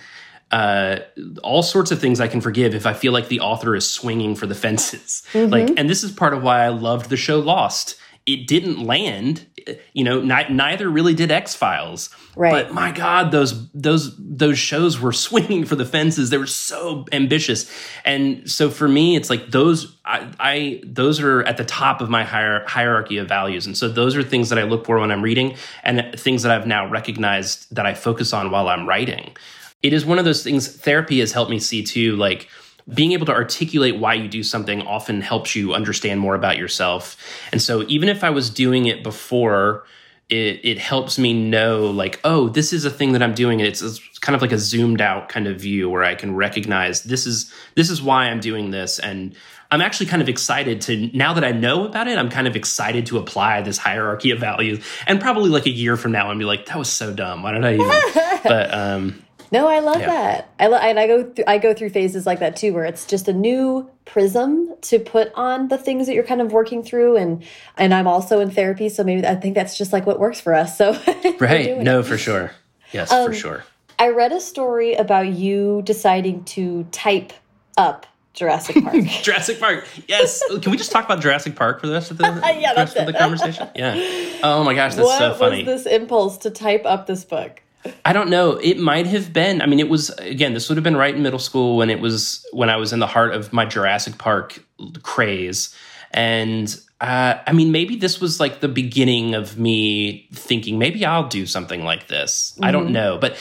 uh, 0.53 0.99
all 1.43 1.63
sorts 1.63 1.91
of 1.91 1.99
things 1.99 2.21
I 2.21 2.29
can 2.29 2.43
forgive 2.43 2.75
if 2.75 2.85
I 2.85 2.93
feel 2.93 3.13
like 3.13 3.29
the 3.29 3.41
author 3.41 3.75
is 3.75 3.89
swinging 3.89 4.35
for 4.35 4.47
the 4.47 4.55
fences. 4.55 5.23
Mm-hmm. 5.33 5.51
Like, 5.51 5.73
and 5.79 5.89
this 5.89 6.05
is 6.05 6.13
part 6.13 6.35
of 6.35 6.43
why 6.43 6.63
I 6.63 6.69
loved 6.69 7.09
the 7.09 7.17
show 7.17 7.39
Lost. 7.39 7.99
It 8.33 8.47
didn't 8.47 8.85
land, 8.85 9.47
you 9.93 10.05
know. 10.05 10.21
Ni- 10.21 10.49
neither 10.49 10.89
really 10.89 11.15
did 11.15 11.31
X 11.31 11.55
Files. 11.55 12.11
Right. 12.35 12.51
But 12.51 12.75
my 12.75 12.93
God, 12.93 13.31
those 13.31 13.71
those 13.73 14.17
those 14.19 14.59
shows 14.59 15.01
were 15.01 15.13
swinging 15.27 15.65
for 15.65 15.77
the 15.77 15.85
fences. 15.85 16.31
They 16.31 16.39
were 16.39 16.47
so 16.47 17.07
ambitious, 17.13 17.71
and 18.05 18.51
so 18.51 18.71
for 18.71 18.89
me, 18.89 19.17
it's 19.17 19.31
like 19.31 19.51
those. 19.51 19.97
I, 20.05 20.33
I 20.41 20.83
those 20.85 21.21
are 21.21 21.43
at 21.43 21.57
the 21.57 21.65
top 21.65 22.01
of 22.01 22.09
my 22.09 22.25
hier- 22.25 22.65
hierarchy 22.67 23.19
of 23.19 23.29
values, 23.29 23.67
and 23.67 23.77
so 23.77 23.89
those 23.89 24.17
are 24.17 24.23
things 24.23 24.49
that 24.49 24.59
I 24.59 24.65
look 24.65 24.87
for 24.87 24.99
when 24.99 25.11
I'm 25.11 25.23
reading, 25.23 25.57
and 25.83 26.19
things 26.19 26.43
that 26.43 26.53
I've 26.53 26.67
now 26.67 26.89
recognized 26.89 27.75
that 27.75 27.87
I 27.87 27.95
focus 27.95 28.33
on 28.33 28.51
while 28.51 28.69
I'm 28.69 28.89
writing 28.89 29.37
it 29.83 29.93
is 29.93 30.07
one 30.07 30.19
of 30.19 30.25
those 30.25 30.45
things 30.45 30.69
therapy 30.77 31.19
has 31.19 31.33
helped 31.33 31.51
me 31.51 31.59
see 31.59 31.83
too 31.83 32.15
like 32.17 32.49
being 32.93 33.13
able 33.13 33.27
to 33.27 33.33
articulate 33.33 33.99
why 33.99 34.15
you 34.15 34.29
do 34.29 34.43
something 34.43 34.83
often 34.83 35.21
helps 35.21 35.55
you 35.55 35.75
understand 35.75 36.21
more 36.21 36.35
about 36.35 36.57
yourself 36.57 37.17
and 37.53 37.61
so 37.61 37.85
even 37.89 38.09
if 38.09 38.25
i 38.25 38.31
was 38.31 38.51
doing 38.51 38.87
it 38.87 39.03
before 39.03 39.85
it, 40.29 40.61
it 40.65 40.79
helps 40.79 41.19
me 41.19 41.33
know 41.33 41.91
like 41.91 42.21
oh 42.25 42.49
this 42.49 42.73
is 42.73 42.85
a 42.85 42.91
thing 42.91 43.13
that 43.13 43.23
i'm 43.23 43.35
doing 43.35 43.61
it's, 43.61 43.83
it's 43.83 44.19
kind 44.19 44.35
of 44.35 44.43
like 44.43 44.53
a 44.53 44.59
zoomed 44.59 45.01
out 45.01 45.29
kind 45.29 45.47
of 45.47 45.61
view 45.61 45.89
where 45.89 46.05
i 46.05 46.15
can 46.15 46.35
recognize 46.35 47.03
this 47.03 47.27
is 47.27 47.53
this 47.75 47.91
is 47.91 48.03
why 48.03 48.27
i'm 48.27 48.41
doing 48.41 48.71
this 48.71 48.99
and 48.99 49.35
I'm 49.73 49.81
actually 49.81 50.07
kind 50.07 50.21
of 50.21 50.29
excited 50.29 50.83
to 50.83 51.11
now 51.17 51.33
that 51.33 51.45
I 51.45 51.53
know 51.53 51.87
about 51.87 52.07
it, 52.07 52.19
I'm 52.19 52.29
kind 52.29 52.47
of 52.47 52.57
excited 52.57 53.07
to 53.07 53.17
apply 53.17 53.63
this 53.63 53.79
hierarchy 53.79 54.31
of 54.31 54.39
values. 54.39 54.85
And 55.07 55.19
probably 55.19 55.49
like 55.49 55.65
a 55.65 55.71
year 55.71 55.97
from 55.97 56.13
now, 56.13 56.31
I'll 56.31 56.37
be 56.37 56.45
like, 56.45 56.67
that 56.67 56.77
was 56.77 56.91
so 56.93 57.11
dumb. 57.15 57.43
Why 57.43 57.53
did 57.53 57.65
I 57.65 57.75
even? 57.75 58.41
but 58.45 58.75
um, 58.75 59.23
no, 59.53 59.69
I 59.69 59.81
love 59.81 60.01
yeah. 60.01 60.07
that. 60.07 60.51
I 60.59 60.67
and 60.67 60.99
I 60.99 61.07
go 61.07 61.25
th- 61.25 61.47
I 61.47 61.59
go 61.59 61.75
through 61.75 61.91
phases 61.91 62.27
like 62.27 62.41
that 62.41 62.57
too, 62.57 62.73
where 62.73 62.85
it's 62.85 63.07
just 63.07 63.29
a 63.29 63.33
new 63.33 63.89
prism 64.07 64.75
to 64.83 64.99
put 64.99 65.31
on 65.35 65.69
the 65.69 65.79
things 65.79 66.07
that 66.07 66.15
you're 66.15 66.25
kind 66.25 66.41
of 66.41 66.53
working 66.53 66.83
through, 66.83 67.17
and 67.17 67.45
and 67.77 67.93
I'm 67.93 68.09
also 68.09 68.41
in 68.41 68.51
therapy, 68.51 68.89
so 68.89 69.05
maybe 69.05 69.27
I 69.27 69.37
think 69.37 69.55
that's 69.55 69.77
just 69.77 69.93
like 69.93 70.07
what 70.07 70.19
works 70.19 70.41
for 70.41 70.55
us. 70.55 70.77
So 70.77 70.93
right, 71.39 71.79
no, 71.79 72.01
it. 72.01 72.07
for 72.07 72.17
sure, 72.17 72.53
yes, 72.93 73.13
um, 73.13 73.29
for 73.29 73.35
sure. 73.35 73.65
I 73.99 74.09
read 74.09 74.33
a 74.33 74.41
story 74.41 74.95
about 74.95 75.29
you 75.29 75.83
deciding 75.85 76.45
to 76.45 76.85
type 76.91 77.33
up 77.77 78.07
Jurassic 78.35 78.83
Park. 78.83 78.97
Jurassic 79.23 79.61
Park. 79.61 79.87
Yes. 80.09 80.43
Can 80.61 80.71
we 80.71 80.77
just 80.77 80.91
talk 80.91 81.05
about 81.05 81.21
Jurassic 81.21 81.55
Park 81.55 81.81
for 81.81 81.87
the 81.87 81.93
rest 81.93 82.11
of 82.11 82.19
the 82.19 82.25
yeah, 82.59 82.73
rest 82.73 82.97
of 82.97 83.07
the 83.07 83.13
conversation? 83.13 83.69
Yeah. 83.75 83.95
Oh 84.43 84.65
my 84.65 84.75
gosh, 84.75 84.95
that's 84.95 85.07
what 85.07 85.19
so 85.19 85.35
funny. 85.35 85.59
What 85.59 85.73
was 85.73 85.85
this 85.85 85.93
impulse 85.93 86.39
to 86.39 86.51
type 86.51 86.83
up 86.85 87.07
this 87.07 87.25
book? 87.25 87.63
I 88.05 88.13
don't 88.13 88.31
know. 88.31 88.53
It 88.53 88.79
might 88.79 89.07
have 89.07 89.33
been. 89.33 89.61
I 89.61 89.67
mean, 89.67 89.81
it 89.81 89.89
was 89.89 90.11
again. 90.11 90.55
This 90.55 90.69
would 90.69 90.77
have 90.77 90.85
been 90.85 90.97
right 90.97 91.15
in 91.15 91.23
middle 91.23 91.39
school 91.39 91.77
when 91.77 91.91
it 91.91 92.01
was 92.01 92.47
when 92.53 92.71
I 92.71 92.77
was 92.77 92.93
in 92.93 93.01
the 93.01 93.07
heart 93.07 93.35
of 93.35 93.53
my 93.53 93.65
Jurassic 93.65 94.19
Park 94.19 94.63
craze, 95.03 95.75
and 96.13 96.79
uh, 97.01 97.39
I 97.47 97.53
mean, 97.53 97.73
maybe 97.73 97.97
this 97.97 98.21
was 98.21 98.39
like 98.39 98.61
the 98.61 98.69
beginning 98.69 99.35
of 99.35 99.59
me 99.59 100.29
thinking 100.33 100.79
maybe 100.79 101.05
I'll 101.05 101.29
do 101.29 101.47
something 101.47 101.85
like 101.85 102.07
this. 102.07 102.53
Mm-hmm. 102.53 102.65
I 102.65 102.71
don't 102.71 102.85
mm-hmm. 102.85 102.93
know, 102.93 103.19
but 103.19 103.37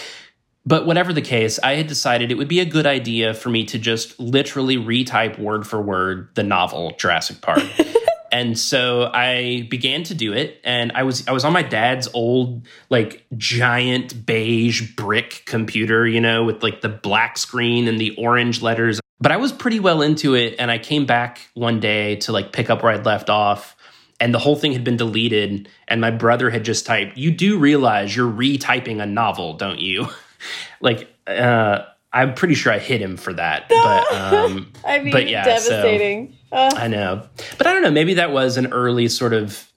but 0.65 0.85
whatever 0.85 1.13
the 1.13 1.21
case, 1.21 1.59
I 1.63 1.75
had 1.75 1.87
decided 1.87 2.31
it 2.31 2.35
would 2.35 2.47
be 2.47 2.59
a 2.59 2.65
good 2.65 2.85
idea 2.85 3.33
for 3.33 3.49
me 3.49 3.65
to 3.65 3.79
just 3.79 4.19
literally 4.19 4.77
retype 4.77 5.39
word 5.39 5.67
for 5.67 5.81
word 5.81 6.29
the 6.35 6.43
novel 6.43 6.95
Jurassic 6.97 7.41
Park. 7.41 7.63
and 8.31 8.57
so 8.57 9.11
I 9.13 9.67
began 9.69 10.03
to 10.03 10.15
do 10.15 10.33
it 10.33 10.61
and 10.63 10.91
I 10.93 11.03
was 11.03 11.27
I 11.27 11.31
was 11.31 11.43
on 11.43 11.51
my 11.51 11.63
dad's 11.63 12.07
old 12.13 12.65
like 12.89 13.25
giant 13.37 14.25
beige 14.25 14.95
brick 14.95 15.43
computer, 15.45 16.07
you 16.07 16.21
know, 16.21 16.43
with 16.43 16.63
like 16.63 16.81
the 16.81 16.89
black 16.89 17.37
screen 17.37 17.87
and 17.87 17.99
the 17.99 18.15
orange 18.15 18.61
letters. 18.61 18.99
But 19.19 19.31
I 19.31 19.37
was 19.37 19.51
pretty 19.51 19.79
well 19.79 20.01
into 20.01 20.33
it 20.33 20.55
and 20.59 20.71
I 20.71 20.77
came 20.77 21.05
back 21.05 21.49
one 21.53 21.79
day 21.79 22.15
to 22.17 22.31
like 22.31 22.53
pick 22.53 22.69
up 22.69 22.83
where 22.83 22.93
I'd 22.93 23.05
left 23.05 23.29
off 23.29 23.75
and 24.19 24.33
the 24.33 24.39
whole 24.39 24.55
thing 24.55 24.71
had 24.71 24.83
been 24.83 24.97
deleted 24.97 25.67
and 25.87 25.99
my 25.99 26.11
brother 26.11 26.49
had 26.49 26.63
just 26.63 26.85
typed, 26.85 27.17
"You 27.17 27.31
do 27.31 27.59
realize 27.59 28.15
you're 28.15 28.31
retyping 28.31 29.01
a 29.01 29.05
novel, 29.05 29.53
don't 29.53 29.79
you?" 29.79 30.07
like 30.81 31.09
uh 31.27 31.79
I'm 32.13 32.33
pretty 32.33 32.55
sure 32.55 32.73
I 32.73 32.79
hit 32.79 33.01
him 33.01 33.17
for 33.17 33.33
that. 33.33 33.69
But 33.69 34.13
um 34.13 34.71
I 34.85 34.99
mean, 34.99 35.11
but 35.11 35.27
yeah, 35.29 35.43
devastating. 35.43 36.31
So, 36.31 36.37
uh. 36.51 36.71
I 36.75 36.87
know. 36.87 37.27
But 37.57 37.67
I 37.67 37.73
don't 37.73 37.81
know, 37.81 37.91
maybe 37.91 38.15
that 38.15 38.31
was 38.31 38.57
an 38.57 38.71
early 38.73 39.07
sort 39.07 39.33
of 39.33 39.71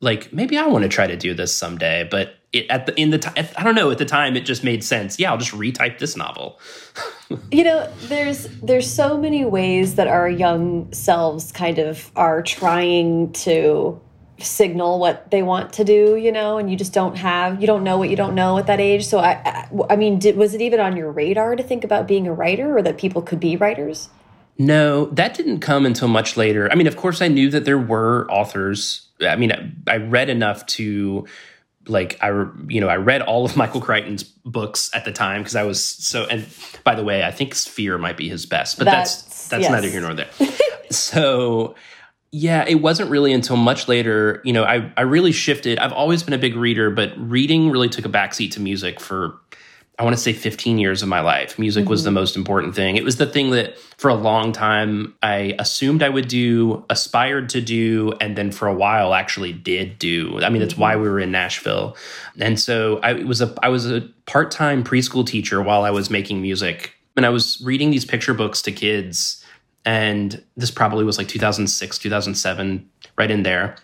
like 0.00 0.32
maybe 0.32 0.56
I 0.56 0.66
want 0.66 0.82
to 0.82 0.88
try 0.88 1.06
to 1.06 1.16
do 1.16 1.34
this 1.34 1.54
someday, 1.54 2.06
but 2.08 2.34
it, 2.52 2.66
at 2.70 2.86
the 2.86 2.98
in 2.98 3.10
the 3.10 3.18
time 3.18 3.46
I 3.56 3.62
don't 3.62 3.74
know 3.74 3.90
at 3.90 3.98
the 3.98 4.04
time 4.04 4.36
it 4.36 4.44
just 4.44 4.64
made 4.64 4.84
sense. 4.84 5.18
Yeah, 5.18 5.30
I'll 5.30 5.38
just 5.38 5.52
retype 5.52 5.98
this 5.98 6.16
novel. 6.16 6.60
you 7.50 7.64
know, 7.64 7.90
there's 8.02 8.46
there's 8.62 8.90
so 8.90 9.16
many 9.16 9.44
ways 9.44 9.96
that 9.96 10.06
our 10.06 10.28
young 10.28 10.92
selves 10.92 11.52
kind 11.52 11.78
of 11.78 12.10
are 12.16 12.42
trying 12.42 13.32
to 13.32 14.00
signal 14.38 15.00
what 15.00 15.32
they 15.32 15.42
want 15.42 15.72
to 15.72 15.84
do, 15.84 16.14
you 16.14 16.30
know, 16.30 16.58
and 16.58 16.70
you 16.70 16.76
just 16.76 16.92
don't 16.92 17.16
have 17.16 17.60
you 17.60 17.66
don't 17.66 17.82
know 17.82 17.98
what 17.98 18.08
you 18.08 18.16
don't 18.16 18.34
know 18.34 18.56
at 18.56 18.68
that 18.68 18.80
age. 18.80 19.04
So 19.04 19.18
I 19.18 19.42
I, 19.44 19.68
I 19.90 19.96
mean, 19.96 20.18
did, 20.18 20.36
was 20.36 20.54
it 20.54 20.60
even 20.60 20.78
on 20.80 20.96
your 20.96 21.10
radar 21.10 21.56
to 21.56 21.62
think 21.62 21.84
about 21.84 22.06
being 22.06 22.26
a 22.26 22.32
writer 22.32 22.78
or 22.78 22.82
that 22.82 22.98
people 22.98 23.20
could 23.20 23.40
be 23.40 23.56
writers? 23.56 24.10
No, 24.58 25.06
that 25.06 25.34
didn't 25.34 25.60
come 25.60 25.86
until 25.86 26.08
much 26.08 26.36
later. 26.36 26.70
I 26.70 26.74
mean, 26.74 26.88
of 26.88 26.96
course, 26.96 27.22
I 27.22 27.28
knew 27.28 27.48
that 27.50 27.64
there 27.64 27.78
were 27.78 28.28
authors. 28.28 29.06
I 29.20 29.36
mean, 29.36 29.52
I, 29.52 29.70
I 29.86 29.96
read 29.98 30.28
enough 30.28 30.66
to 30.66 31.26
like 31.86 32.18
I 32.20 32.28
you 32.68 32.80
know 32.80 32.88
I 32.88 32.96
read 32.96 33.22
all 33.22 33.44
of 33.44 33.56
Michael 33.56 33.80
Crichton's 33.80 34.22
books 34.22 34.90
at 34.94 35.04
the 35.04 35.12
time 35.12 35.42
because 35.42 35.56
I 35.56 35.62
was 35.62 35.82
so 35.82 36.26
and 36.26 36.46
by 36.84 36.94
the 36.94 37.04
way 37.04 37.24
I 37.24 37.30
think 37.30 37.54
Sphere 37.54 37.98
might 37.98 38.16
be 38.16 38.28
his 38.28 38.46
best 38.46 38.78
but 38.78 38.84
that's 38.84 39.22
that's, 39.22 39.48
that's 39.48 39.62
yes. 39.62 39.70
neither 39.70 39.88
here 39.88 40.00
nor 40.00 40.14
there. 40.14 40.28
so 40.90 41.74
yeah, 42.30 42.66
it 42.68 42.76
wasn't 42.76 43.10
really 43.10 43.32
until 43.32 43.56
much 43.56 43.88
later, 43.88 44.42
you 44.44 44.52
know, 44.52 44.64
I 44.64 44.92
I 44.96 45.02
really 45.02 45.32
shifted. 45.32 45.78
I've 45.78 45.92
always 45.92 46.22
been 46.22 46.34
a 46.34 46.38
big 46.38 46.56
reader, 46.56 46.90
but 46.90 47.12
reading 47.16 47.70
really 47.70 47.88
took 47.88 48.04
a 48.04 48.10
backseat 48.10 48.52
to 48.52 48.60
music 48.60 49.00
for 49.00 49.38
I 49.98 50.04
want 50.04 50.14
to 50.14 50.22
say 50.22 50.32
15 50.32 50.78
years 50.78 51.02
of 51.02 51.08
my 51.08 51.20
life. 51.20 51.58
Music 51.58 51.82
mm-hmm. 51.82 51.90
was 51.90 52.04
the 52.04 52.10
mm-hmm. 52.10 52.14
most 52.14 52.36
important 52.36 52.76
thing. 52.76 52.96
It 52.96 53.02
was 53.02 53.16
the 53.16 53.26
thing 53.26 53.50
that 53.50 53.78
for 53.96 54.08
a 54.08 54.14
long 54.14 54.52
time 54.52 55.14
I 55.22 55.56
assumed 55.58 56.04
I 56.04 56.08
would 56.08 56.28
do, 56.28 56.84
aspired 56.88 57.48
to 57.50 57.60
do, 57.60 58.12
and 58.20 58.36
then 58.36 58.52
for 58.52 58.68
a 58.68 58.74
while 58.74 59.12
actually 59.12 59.52
did 59.52 59.98
do. 59.98 60.40
I 60.40 60.50
mean, 60.50 60.60
that's 60.60 60.74
mm-hmm. 60.74 60.82
why 60.82 60.96
we 60.96 61.08
were 61.08 61.18
in 61.18 61.32
Nashville. 61.32 61.96
And 62.38 62.60
so 62.60 63.00
I 63.02 63.14
was 63.14 63.40
a 63.40 63.52
I 63.60 63.70
was 63.70 63.90
a 63.90 64.02
part-time 64.26 64.84
preschool 64.84 65.26
teacher 65.26 65.60
while 65.62 65.82
I 65.82 65.90
was 65.90 66.10
making 66.10 66.40
music. 66.42 66.94
And 67.16 67.26
I 67.26 67.30
was 67.30 67.60
reading 67.64 67.90
these 67.90 68.04
picture 68.04 68.34
books 68.34 68.62
to 68.62 68.72
kids. 68.72 69.44
And 69.84 70.44
this 70.56 70.70
probably 70.70 71.04
was 71.04 71.18
like 71.18 71.26
2006, 71.26 71.98
2007, 71.98 72.88
right 73.16 73.30
in 73.30 73.42
there 73.42 73.76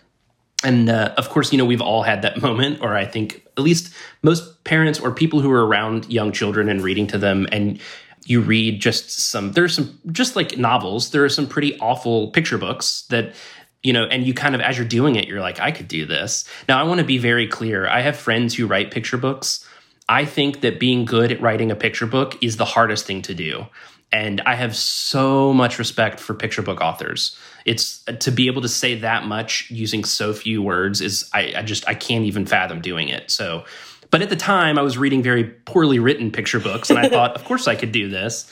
and 0.65 0.89
uh, 0.89 1.13
of 1.17 1.29
course, 1.29 1.51
you 1.51 1.57
know, 1.57 1.65
we've 1.65 1.81
all 1.81 2.03
had 2.03 2.21
that 2.23 2.41
moment, 2.41 2.81
or 2.81 2.95
I 2.95 3.05
think 3.05 3.45
at 3.57 3.63
least 3.63 3.93
most 4.21 4.63
parents 4.63 4.99
or 4.99 5.11
people 5.11 5.39
who 5.39 5.51
are 5.51 5.65
around 5.65 6.11
young 6.11 6.31
children 6.31 6.67
and 6.67 6.81
reading 6.81 7.07
to 7.07 7.17
them, 7.17 7.47
and 7.51 7.79
you 8.25 8.41
read 8.41 8.81
just 8.81 9.11
some, 9.11 9.51
there's 9.51 9.75
some, 9.75 9.99
just 10.11 10.35
like 10.35 10.57
novels, 10.57 11.11
there 11.11 11.23
are 11.23 11.29
some 11.29 11.47
pretty 11.47 11.79
awful 11.79 12.31
picture 12.31 12.57
books 12.57 13.03
that, 13.09 13.35
you 13.83 13.93
know, 13.93 14.05
and 14.05 14.25
you 14.25 14.33
kind 14.33 14.55
of, 14.55 14.61
as 14.61 14.77
you're 14.77 14.87
doing 14.87 15.15
it, 15.15 15.27
you're 15.27 15.41
like, 15.41 15.59
I 15.59 15.69
could 15.69 15.87
do 15.87 16.07
this. 16.07 16.43
Now, 16.67 16.79
I 16.79 16.83
want 16.83 16.99
to 16.99 17.05
be 17.05 17.19
very 17.19 17.47
clear. 17.47 17.87
I 17.87 18.01
have 18.01 18.17
friends 18.17 18.55
who 18.55 18.65
write 18.65 18.89
picture 18.89 19.17
books. 19.17 19.63
I 20.09 20.25
think 20.25 20.61
that 20.61 20.79
being 20.79 21.05
good 21.05 21.31
at 21.31 21.39
writing 21.39 21.69
a 21.71 21.75
picture 21.75 22.07
book 22.07 22.35
is 22.43 22.57
the 22.57 22.65
hardest 22.65 23.05
thing 23.05 23.21
to 23.23 23.35
do. 23.35 23.67
And 24.15 24.39
I 24.45 24.55
have 24.55 24.73
so 24.77 25.51
much 25.51 25.77
respect 25.77 26.21
for 26.21 26.33
picture 26.33 26.61
book 26.61 26.79
authors. 26.79 27.35
It's 27.65 28.01
to 28.21 28.31
be 28.31 28.47
able 28.47 28.61
to 28.61 28.69
say 28.69 28.95
that 28.99 29.25
much 29.25 29.69
using 29.69 30.05
so 30.05 30.33
few 30.33 30.61
words 30.61 31.01
is 31.01 31.29
I, 31.33 31.53
I 31.57 31.63
just 31.63 31.85
I 31.85 31.95
can't 31.95 32.23
even 32.23 32.45
fathom 32.45 32.79
doing 32.79 33.09
it. 33.09 33.29
So 33.29 33.65
but 34.11 34.21
at 34.21 34.29
the 34.29 34.37
time 34.37 34.79
I 34.79 34.83
was 34.83 34.97
reading 34.97 35.21
very 35.21 35.43
poorly 35.43 35.99
written 35.99 36.31
picture 36.31 36.61
books 36.61 36.89
and 36.89 36.97
I 36.97 37.09
thought, 37.09 37.35
of 37.35 37.43
course 37.43 37.67
I 37.67 37.75
could 37.75 37.91
do 37.91 38.07
this. 38.07 38.49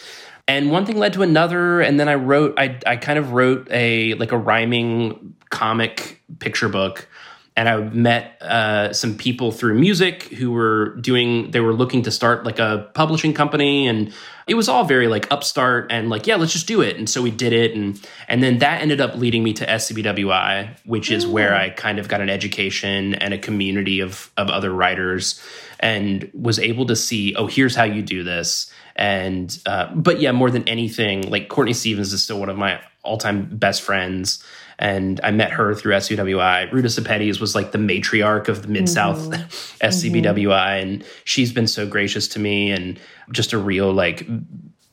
And 0.50 0.70
one 0.70 0.86
thing 0.86 0.98
led 0.98 1.13
to 1.13 1.22
another, 1.22 1.79
and 1.79 1.98
then 1.98 2.10
I 2.10 2.15
wrote 2.15 2.60
I 2.60 2.77
I 2.86 2.98
kind 2.98 3.17
of 3.17 3.32
wrote 3.32 3.70
a 3.72 4.15
like 4.15 4.34
a 4.34 4.38
rhyming 4.38 5.34
comic 5.50 6.22
picture 6.39 6.67
book 6.67 7.08
and 7.55 7.69
I 7.69 7.77
met 7.77 8.41
uh, 8.41 8.93
some 8.93 9.15
people 9.15 9.51
through 9.51 9.75
music 9.75 10.24
who 10.24 10.51
were 10.51 10.95
doing. 10.95 11.51
They 11.51 11.60
were 11.60 11.74
looking 11.74 12.01
to 12.03 12.12
start 12.12 12.45
like 12.45 12.57
a 12.57 12.89
publishing 12.95 13.33
company, 13.33 13.88
and 13.88 14.12
it 14.48 14.55
was 14.55 14.67
all 14.67 14.86
very 14.86 15.07
like 15.07 15.31
upstart 15.31 15.91
and 15.91 16.10
like 16.10 16.25
yeah, 16.25 16.36
let's 16.36 16.51
just 16.51 16.67
do 16.67 16.81
it. 16.81 16.98
And 16.98 17.07
so 17.07 17.22
we 17.22 17.29
did 17.29 17.53
it, 17.53 17.75
and 17.75 18.03
and 18.27 18.41
then 18.41 18.57
that 18.60 18.81
ended 18.81 19.00
up 19.01 19.15
leading 19.15 19.43
me 19.43 19.53
to 19.53 19.65
SCBWI, 19.65 20.79
which 20.86 21.12
is 21.12 21.27
where 21.27 21.51
mm. 21.51 21.60
I 21.60 21.69
kind 21.69 22.00
of 22.00 22.07
got 22.07 22.22
an 22.22 22.29
education 22.29 23.13
and 23.15 23.33
a 23.33 23.38
community 23.38 24.00
of 24.00 24.31
of 24.36 24.50
other 24.50 24.72
writers, 24.72 25.39
and 25.79 26.29
was 26.33 26.57
able 26.57 26.88
to 26.88 26.95
see 26.95 27.36
oh 27.36 27.45
here's 27.45 27.75
how 27.75 27.83
you 27.83 28.01
do 28.01 28.24
this. 28.24 28.72
And 28.95 29.55
uh, 29.67 29.93
but 29.93 30.22
yeah, 30.22 30.31
more 30.31 30.50
than 30.50 30.67
anything, 30.67 31.29
like 31.29 31.50
Courtney 31.50 31.74
Stevens 31.74 32.13
is 32.13 32.24
still 32.24 32.39
one 32.39 32.50
of 32.50 32.57
my 32.57 32.81
all 33.03 33.17
time 33.17 33.45
best 33.57 33.83
friends 33.83 34.43
and 34.79 35.19
I 35.23 35.31
met 35.31 35.51
her 35.51 35.73
through 35.75 35.93
SCBWI. 35.93 36.71
Ruta 36.71 36.87
Sepetys 36.87 37.39
was 37.39 37.55
like 37.55 37.71
the 37.71 37.77
matriarch 37.77 38.47
of 38.47 38.63
the 38.63 38.67
Mid 38.67 38.89
South 38.89 39.19
mm-hmm. 39.19 39.43
SCBWI, 39.85 40.81
and 40.81 41.03
she's 41.23 41.51
been 41.51 41.67
so 41.67 41.87
gracious 41.87 42.27
to 42.29 42.39
me. 42.39 42.71
And 42.71 42.99
just 43.31 43.53
a 43.53 43.57
real 43.57 43.93
like 43.93 44.27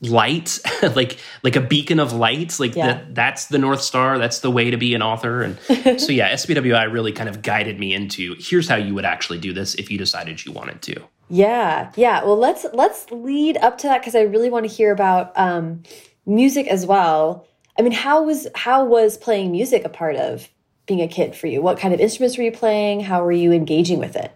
light 0.03 0.59
like 0.95 1.19
like 1.43 1.57
a 1.57 1.61
beacon 1.61 2.01
of 2.01 2.13
light 2.13 2.59
like 2.59 2.75
yeah. 2.75 2.87
that 2.87 3.15
that's 3.15 3.47
the 3.47 3.59
north 3.59 3.83
star 3.83 4.19
that's 4.19 4.41
the 4.41 4.51
way 4.51 4.71
to 4.71 4.79
be 4.79 4.95
an 4.95 5.03
author 5.03 5.43
and 5.43 5.59
so 6.01 6.11
yeah 6.11 6.33
SBWI 6.33 6.91
really 6.91 7.13
kind 7.13 7.29
of 7.29 7.43
guided 7.43 7.79
me 7.79 7.93
into 7.93 8.35
here's 8.39 8.67
how 8.67 8.77
you 8.77 8.95
would 8.95 9.05
actually 9.05 9.39
do 9.39 9.53
this 9.53 9.75
if 9.75 9.91
you 9.91 9.99
decided 9.99 10.45
you 10.45 10.53
wanted 10.53 10.81
to 10.83 11.03
yeah 11.29 11.93
yeah 11.97 12.25
well 12.25 12.37
let's 12.37 12.65
let's 12.73 13.11
lead 13.11 13.59
up 13.59 13.77
to 13.77 13.89
that 13.89 14.01
because 14.01 14.15
i 14.15 14.23
really 14.23 14.49
want 14.49 14.67
to 14.67 14.75
hear 14.75 14.91
about 14.91 15.37
um 15.39 15.83
music 16.25 16.67
as 16.69 16.87
well 16.87 17.47
i 17.79 17.83
mean 17.83 17.93
how 17.93 18.23
was 18.23 18.47
how 18.55 18.85
was 18.85 19.17
playing 19.17 19.51
music 19.51 19.85
a 19.85 19.89
part 19.89 20.17
of 20.17 20.49
being 20.87 21.01
a 21.01 21.09
kid 21.09 21.35
for 21.35 21.47
you 21.47 21.63
what 21.63 21.79
kind 21.79 21.95
of 21.95 22.01
instruments 22.01 22.37
were 22.37 22.45
you 22.45 22.53
playing 22.53 23.01
how 23.01 23.23
were 23.23 23.33
you 23.33 23.53
engaging 23.53 23.99
with 23.99 24.17
it 24.17 24.33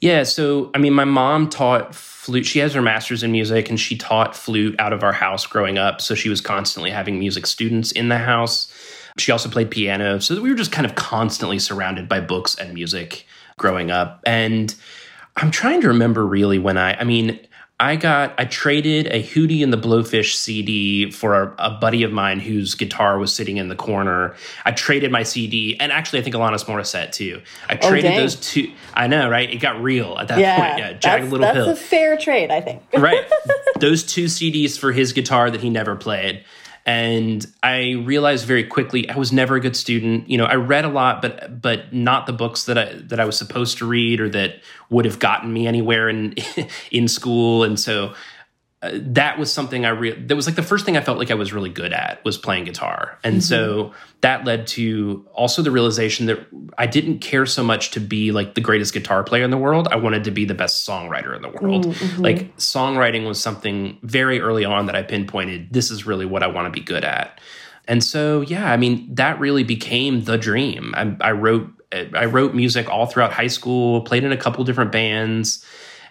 yeah 0.00 0.22
so 0.22 0.70
i 0.74 0.78
mean 0.78 0.92
my 0.92 1.04
mom 1.04 1.48
taught 1.48 1.94
flute. 2.24 2.46
She 2.46 2.58
has 2.60 2.72
her 2.72 2.80
master's 2.80 3.22
in 3.22 3.32
music 3.32 3.68
and 3.68 3.78
she 3.78 3.98
taught 3.98 4.34
flute 4.34 4.74
out 4.78 4.94
of 4.94 5.02
our 5.02 5.12
house 5.12 5.46
growing 5.46 5.76
up. 5.76 6.00
So 6.00 6.14
she 6.14 6.30
was 6.30 6.40
constantly 6.40 6.90
having 6.90 7.18
music 7.18 7.46
students 7.46 7.92
in 7.92 8.08
the 8.08 8.16
house. 8.16 8.72
She 9.18 9.30
also 9.30 9.50
played 9.50 9.70
piano. 9.70 10.18
So 10.20 10.40
we 10.40 10.48
were 10.48 10.56
just 10.56 10.72
kind 10.72 10.86
of 10.86 10.94
constantly 10.94 11.58
surrounded 11.58 12.08
by 12.08 12.20
books 12.20 12.54
and 12.54 12.72
music 12.72 13.26
growing 13.58 13.90
up. 13.90 14.22
And 14.24 14.74
I'm 15.36 15.50
trying 15.50 15.82
to 15.82 15.88
remember 15.88 16.26
really 16.26 16.58
when 16.58 16.78
I, 16.78 16.94
I 16.94 17.04
mean, 17.04 17.38
I 17.80 17.96
got 17.96 18.34
I 18.38 18.44
traded 18.44 19.08
a 19.08 19.20
Hootie 19.20 19.62
and 19.62 19.72
the 19.72 19.76
Blowfish 19.76 20.36
CD 20.36 21.10
for 21.10 21.42
a, 21.42 21.54
a, 21.58 21.70
buddy 21.72 22.04
of 22.04 22.12
mine 22.12 22.38
whose 22.38 22.76
guitar 22.76 23.18
was 23.18 23.32
sitting 23.32 23.56
in 23.56 23.66
the 23.66 23.74
corner. 23.74 24.36
I 24.64 24.70
traded 24.70 25.10
my 25.10 25.24
CD, 25.24 25.76
and 25.80 25.90
actually, 25.90 26.20
I 26.20 26.22
think 26.22 26.36
Alanis 26.36 26.66
Morissette 26.66 27.10
too. 27.10 27.42
I 27.68 27.76
oh, 27.82 27.88
traded 27.88 28.16
those 28.16 28.36
two. 28.36 28.72
I 28.94 29.08
know, 29.08 29.28
right? 29.28 29.52
It 29.52 29.56
got 29.56 29.82
real 29.82 30.16
at 30.18 30.28
that 30.28 30.38
yeah, 30.38 30.68
point. 30.68 30.78
Yeah, 30.78 30.92
Jagged 30.92 31.24
Little 31.24 31.40
that's 31.40 31.56
Pill. 31.56 31.66
That's 31.66 31.80
a 31.80 31.82
fair 31.82 32.16
trade, 32.16 32.52
I 32.52 32.60
think. 32.60 32.80
right, 32.96 33.28
those 33.80 34.04
two 34.04 34.26
CDs 34.26 34.78
for 34.78 34.92
his 34.92 35.12
guitar 35.12 35.50
that 35.50 35.60
he 35.60 35.68
never 35.68 35.96
played. 35.96 36.44
And 36.86 37.46
I 37.62 37.92
realized 37.92 38.44
very 38.44 38.64
quickly 38.64 39.08
I 39.08 39.16
was 39.16 39.32
never 39.32 39.56
a 39.56 39.60
good 39.60 39.74
student. 39.74 40.28
You 40.28 40.36
know, 40.36 40.44
I 40.44 40.56
read 40.56 40.84
a 40.84 40.88
lot, 40.88 41.22
but 41.22 41.62
but 41.62 41.94
not 41.94 42.26
the 42.26 42.32
books 42.32 42.64
that 42.64 42.76
I 42.76 42.92
that 42.94 43.18
I 43.18 43.24
was 43.24 43.38
supposed 43.38 43.78
to 43.78 43.86
read 43.86 44.20
or 44.20 44.28
that 44.30 44.60
would 44.90 45.06
have 45.06 45.18
gotten 45.18 45.52
me 45.52 45.66
anywhere 45.66 46.10
in 46.10 46.34
in 46.90 47.08
school. 47.08 47.64
And 47.64 47.80
so 47.80 48.14
that 48.92 49.38
was 49.38 49.52
something 49.52 49.84
I 49.84 49.90
re- 49.90 50.18
that 50.18 50.34
was 50.34 50.46
like 50.46 50.56
the 50.56 50.62
first 50.62 50.84
thing 50.84 50.96
I 50.96 51.00
felt 51.00 51.18
like 51.18 51.30
I 51.30 51.34
was 51.34 51.52
really 51.52 51.70
good 51.70 51.92
at 51.92 52.24
was 52.24 52.36
playing 52.36 52.64
guitar. 52.64 53.18
And 53.22 53.36
mm-hmm. 53.36 53.40
so 53.40 53.94
that 54.20 54.44
led 54.44 54.66
to 54.68 55.26
also 55.32 55.62
the 55.62 55.70
realization 55.70 56.26
that 56.26 56.46
I 56.76 56.86
didn't 56.86 57.18
care 57.18 57.46
so 57.46 57.62
much 57.62 57.92
to 57.92 58.00
be 58.00 58.32
like 58.32 58.54
the 58.54 58.60
greatest 58.60 58.92
guitar 58.92 59.22
player 59.22 59.44
in 59.44 59.50
the 59.50 59.58
world. 59.58 59.88
I 59.90 59.96
wanted 59.96 60.24
to 60.24 60.30
be 60.30 60.44
the 60.44 60.54
best 60.54 60.86
songwriter 60.86 61.34
in 61.34 61.42
the 61.42 61.48
world. 61.48 61.86
Mm-hmm. 61.86 62.22
Like 62.22 62.56
songwriting 62.56 63.26
was 63.26 63.40
something 63.40 63.98
very 64.02 64.40
early 64.40 64.64
on 64.64 64.86
that 64.86 64.96
I 64.96 65.02
pinpointed 65.02 65.72
this 65.72 65.90
is 65.90 66.06
really 66.06 66.26
what 66.26 66.42
I 66.42 66.46
want 66.48 66.66
to 66.66 66.70
be 66.70 66.84
good 66.84 67.04
at. 67.04 67.40
And 67.86 68.02
so 68.02 68.40
yeah, 68.40 68.70
I 68.70 68.76
mean 68.76 69.14
that 69.14 69.38
really 69.38 69.64
became 69.64 70.24
the 70.24 70.36
dream. 70.36 70.94
I, 70.96 71.16
I 71.20 71.32
wrote 71.32 71.70
I 71.92 72.24
wrote 72.24 72.54
music 72.54 72.90
all 72.90 73.06
throughout 73.06 73.32
high 73.32 73.46
school, 73.46 74.00
played 74.00 74.24
in 74.24 74.32
a 74.32 74.36
couple 74.36 74.64
different 74.64 74.90
bands 74.90 75.64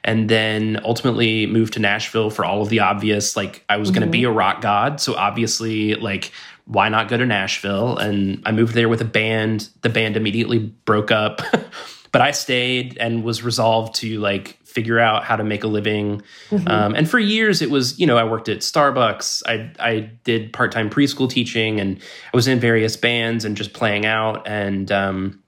and 0.04 0.30
then 0.30 0.80
ultimately 0.84 1.46
moved 1.48 1.74
to 1.74 1.80
Nashville 1.80 2.30
for 2.30 2.46
all 2.46 2.62
of 2.62 2.70
the 2.70 2.80
obvious. 2.80 3.36
Like 3.36 3.64
I 3.70 3.78
was 3.78 3.90
mm-hmm. 3.90 4.00
going 4.00 4.08
to 4.08 4.12
be 4.12 4.24
a 4.24 4.32
rock 4.32 4.62
god, 4.62 5.00
so 5.00 5.16
obviously, 5.16 5.96
like 5.96 6.32
why 6.66 6.90
not 6.90 7.10
go 7.10 7.18
to 7.18 7.26
Nashville? 7.26 7.98
And 7.98 8.42
I 8.46 8.52
moved 8.52 8.74
there 8.74 8.90
with 8.90 9.02
a 9.02 9.06
band. 9.06 9.70
The 9.82 9.90
band 9.90 10.16
immediately 10.16 10.60
broke 10.60 11.12
up, 11.12 11.42
but 12.12 12.22
I 12.22 12.32
stayed 12.32 12.98
and 12.98 13.24
was 13.24 13.44
resolved 13.44 13.96
to 13.96 14.20
like 14.20 14.58
figure 14.64 15.00
out 15.00 15.24
how 15.24 15.36
to 15.36 15.44
make 15.44 15.64
a 15.64 15.68
living. 15.68 16.22
Mm-hmm. 16.50 16.68
Um, 16.68 16.96
and 16.96 17.10
for 17.10 17.20
years, 17.20 17.62
it 17.62 17.70
was 17.70 18.00
you 18.00 18.08
know 18.08 18.18
I 18.18 18.24
worked 18.24 18.50
at 18.50 18.60
Starbucks. 18.60 19.44
I 19.46 19.72
I 19.80 20.12
did 20.24 20.52
part 20.52 20.72
time 20.72 20.90
preschool 20.90 21.30
teaching, 21.30 21.80
and 21.80 21.98
I 22.34 22.36
was 22.36 22.48
in 22.48 22.60
various 22.60 22.98
bands 22.98 23.46
and 23.46 23.56
just 23.56 23.74
playing 23.74 24.06
out 24.06 24.48
and 24.48 24.92
um, 24.92 25.44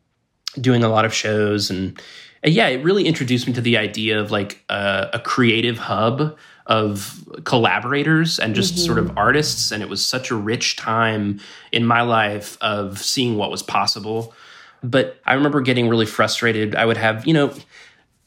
doing 0.59 0.83
a 0.83 0.89
lot 0.89 1.05
of 1.05 1.13
shows 1.13 1.69
and 1.69 2.01
yeah, 2.45 2.67
it 2.67 2.83
really 2.83 3.05
introduced 3.05 3.47
me 3.47 3.53
to 3.53 3.61
the 3.61 3.77
idea 3.77 4.19
of 4.19 4.31
like 4.31 4.63
a, 4.69 5.09
a 5.13 5.19
creative 5.19 5.77
hub 5.77 6.37
of 6.67 7.23
collaborators 7.43 8.39
and 8.39 8.55
just 8.55 8.75
mm-hmm. 8.75 8.85
sort 8.85 8.97
of 8.97 9.17
artists. 9.17 9.71
And 9.71 9.83
it 9.83 9.89
was 9.89 10.05
such 10.05 10.31
a 10.31 10.35
rich 10.35 10.75
time 10.75 11.39
in 11.71 11.85
my 11.85 12.01
life 12.01 12.57
of 12.61 12.99
seeing 13.01 13.37
what 13.37 13.51
was 13.51 13.61
possible. 13.61 14.33
But 14.83 15.19
I 15.25 15.33
remember 15.33 15.61
getting 15.61 15.89
really 15.89 16.05
frustrated. 16.05 16.75
I 16.75 16.85
would 16.85 16.97
have, 16.97 17.25
you 17.25 17.33
know, 17.33 17.53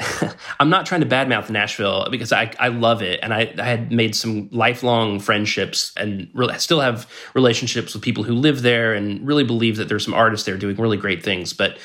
I'm 0.61 0.71
not 0.71 0.87
trying 0.87 1.01
to 1.01 1.07
badmouth 1.07 1.51
Nashville 1.51 2.09
because 2.11 2.33
I, 2.33 2.53
I 2.61 2.69
love 2.69 3.03
it. 3.03 3.21
And 3.23 3.35
I, 3.35 3.53
I 3.59 3.65
had 3.65 3.91
made 3.91 4.15
some 4.15 4.49
lifelong 4.53 5.19
friendships 5.19 5.93
and 5.97 6.29
really, 6.35 6.57
still 6.59 6.81
have 6.81 7.11
relationships 7.35 7.95
with 7.95 8.03
people 8.03 8.23
who 8.23 8.35
live 8.35 8.63
there 8.63 8.95
and 8.95 9.27
really 9.27 9.45
believe 9.45 9.77
that 9.77 9.89
there's 9.89 10.05
some 10.05 10.15
artists 10.15 10.47
there 10.47 10.57
doing 10.57 10.77
really 10.77 10.97
great 10.97 11.25
things. 11.25 11.53
But 11.53 11.79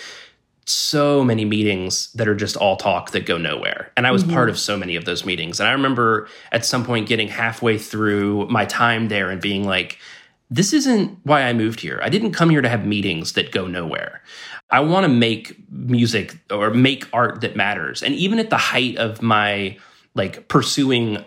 so 0.66 1.24
many 1.24 1.46
meetings 1.46 2.12
that 2.14 2.28
are 2.28 2.36
just 2.36 2.56
all 2.56 2.78
talk 2.78 3.12
that 3.12 3.26
go 3.26 3.38
nowhere. 3.38 3.92
And 3.98 4.08
I 4.08 4.12
was 4.12 4.24
mm-hmm. 4.24 4.34
part 4.34 4.50
of 4.50 4.58
so 4.58 4.78
many 4.78 4.96
of 4.96 5.06
those 5.06 5.26
meetings. 5.26 5.60
And 5.60 5.68
I 5.68 5.72
remember 5.74 6.28
at 6.52 6.66
some 6.66 6.86
point 6.86 7.08
getting 7.08 7.28
halfway 7.28 7.78
through 7.78 8.48
my 8.48 8.66
time 8.66 9.08
there 9.10 9.30
and 9.30 9.42
being 9.42 9.66
like, 9.66 10.00
this 10.50 10.72
isn't 10.74 11.18
why 11.24 11.44
I 11.44 11.54
moved 11.54 11.80
here. 11.80 12.00
I 12.04 12.10
didn't 12.10 12.32
come 12.32 12.50
here 12.50 12.62
to 12.62 12.70
have 12.70 12.86
meetings 12.86 13.34
that 13.34 13.52
go 13.52 13.68
nowhere. 13.68 14.22
I 14.70 14.80
want 14.82 15.04
to 15.04 15.10
make 15.10 15.58
music 15.72 16.38
or 16.52 16.70
make 16.70 17.08
art 17.12 17.42
that 17.42 17.56
matters. 17.56 18.04
And 18.04 18.14
even 18.16 18.40
at 18.40 18.50
the 18.50 18.58
height 18.58 18.98
of 18.98 19.22
my 19.22 19.78
like 20.16 20.48
pursuing 20.48 21.24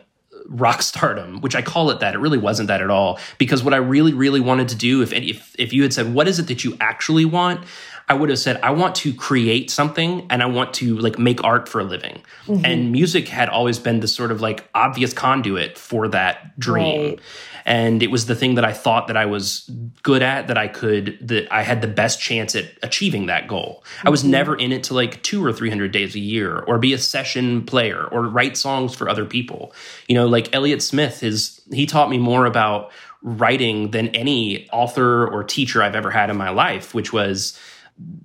rock 0.49 0.83
stardom, 0.83 1.41
which 1.41 1.55
I 1.55 1.63
call 1.63 1.91
it 1.91 2.01
that. 2.01 2.15
It 2.15 2.19
really 2.19 2.39
wasn't 2.39 2.69
that 2.69 2.81
at 2.81 2.91
all. 2.91 3.19
Because 3.39 3.63
what 3.63 3.75
I 3.75 3.79
really, 3.79 4.13
really 4.13 4.41
wanted 4.41 4.69
to 4.69 4.77
do, 4.77 5.03
if 5.03 5.13
if 5.13 5.55
if 5.59 5.73
you 5.73 5.83
had 5.83 5.93
said, 5.93 6.15
"What 6.15 6.29
is 6.29 6.39
it 6.39 6.47
that 6.49 6.65
you 6.65 6.77
actually 6.81 7.25
want?" 7.25 7.65
I 8.09 8.15
would 8.15 8.31
have 8.31 8.39
said, 8.39 8.61
I 8.63 8.71
want 8.71 8.95
to 8.97 9.13
create 9.13 9.69
something 9.69 10.27
and 10.31 10.41
I 10.41 10.47
want 10.47 10.75
to 10.75 10.97
like 10.99 11.19
make 11.19 11.43
art 11.43 11.69
for 11.69 11.81
a 11.81 11.85
living. 11.85 12.23
Mm-hmm. 12.47 12.65
And 12.65 12.93
music 12.93 13.27
had 13.27 13.49
always 13.49 13.81
been 13.81 13.99
the 13.99 14.07
sort 14.07 14.31
of 14.31 14.41
like 14.41 14.69
obvious 14.77 15.13
conduit 15.13 15.77
for 15.77 16.07
that 16.09 16.59
dream. 16.59 17.11
Right. 17.11 17.21
And 17.65 18.05
it 18.05 18.13
was 18.13 18.27
the 18.27 18.37
thing 18.37 18.55
that 18.55 18.65
I 18.65 18.73
thought 18.73 19.09
that 19.09 19.17
I 19.17 19.27
was 19.27 19.69
good 20.05 20.23
at, 20.23 20.47
that 20.47 20.57
I 20.57 20.69
could, 20.69 21.19
that 21.21 21.53
I 21.53 21.63
had 21.63 21.83
the 21.83 21.89
best 21.89 22.21
chance 22.21 22.55
at 22.55 22.67
achieving 22.85 23.27
that 23.27 23.49
goal. 23.49 23.83
Mm-hmm. 23.83 24.07
I 24.07 24.11
was 24.11 24.23
mm-hmm. 24.23 24.31
never 24.31 24.55
in 24.57 24.71
it 24.71 24.85
to 24.85 24.95
like 24.95 25.21
two 25.25 25.45
or 25.45 25.53
300 25.53 25.91
days 25.91 26.15
a 26.15 26.21
year 26.21 26.61
or 26.61 26.79
be 26.79 26.93
a 26.93 26.99
session 26.99 27.67
player 27.67 28.05
or 28.05 28.23
write 28.23 28.57
songs 28.57 28.95
for 28.95 29.09
other 29.09 29.25
people. 29.25 29.73
You 30.07 30.15
know, 30.15 30.29
like 30.29 30.55
Elliott 30.55 30.81
Smith 30.81 31.25
is, 31.25 31.61
he 31.73 31.87
taught 31.87 32.09
me 32.09 32.19
more 32.19 32.47
about 32.47 32.93
writing 33.23 33.91
than 33.91 34.09
any 34.11 34.71
author 34.71 35.27
or 35.27 35.43
teacher 35.43 35.83
I've 35.83 35.97
ever 35.97 36.13
had 36.13 36.31
in 36.31 36.37
my 36.37 36.51
life, 36.51 36.95
which 36.95 37.13
was, 37.13 37.59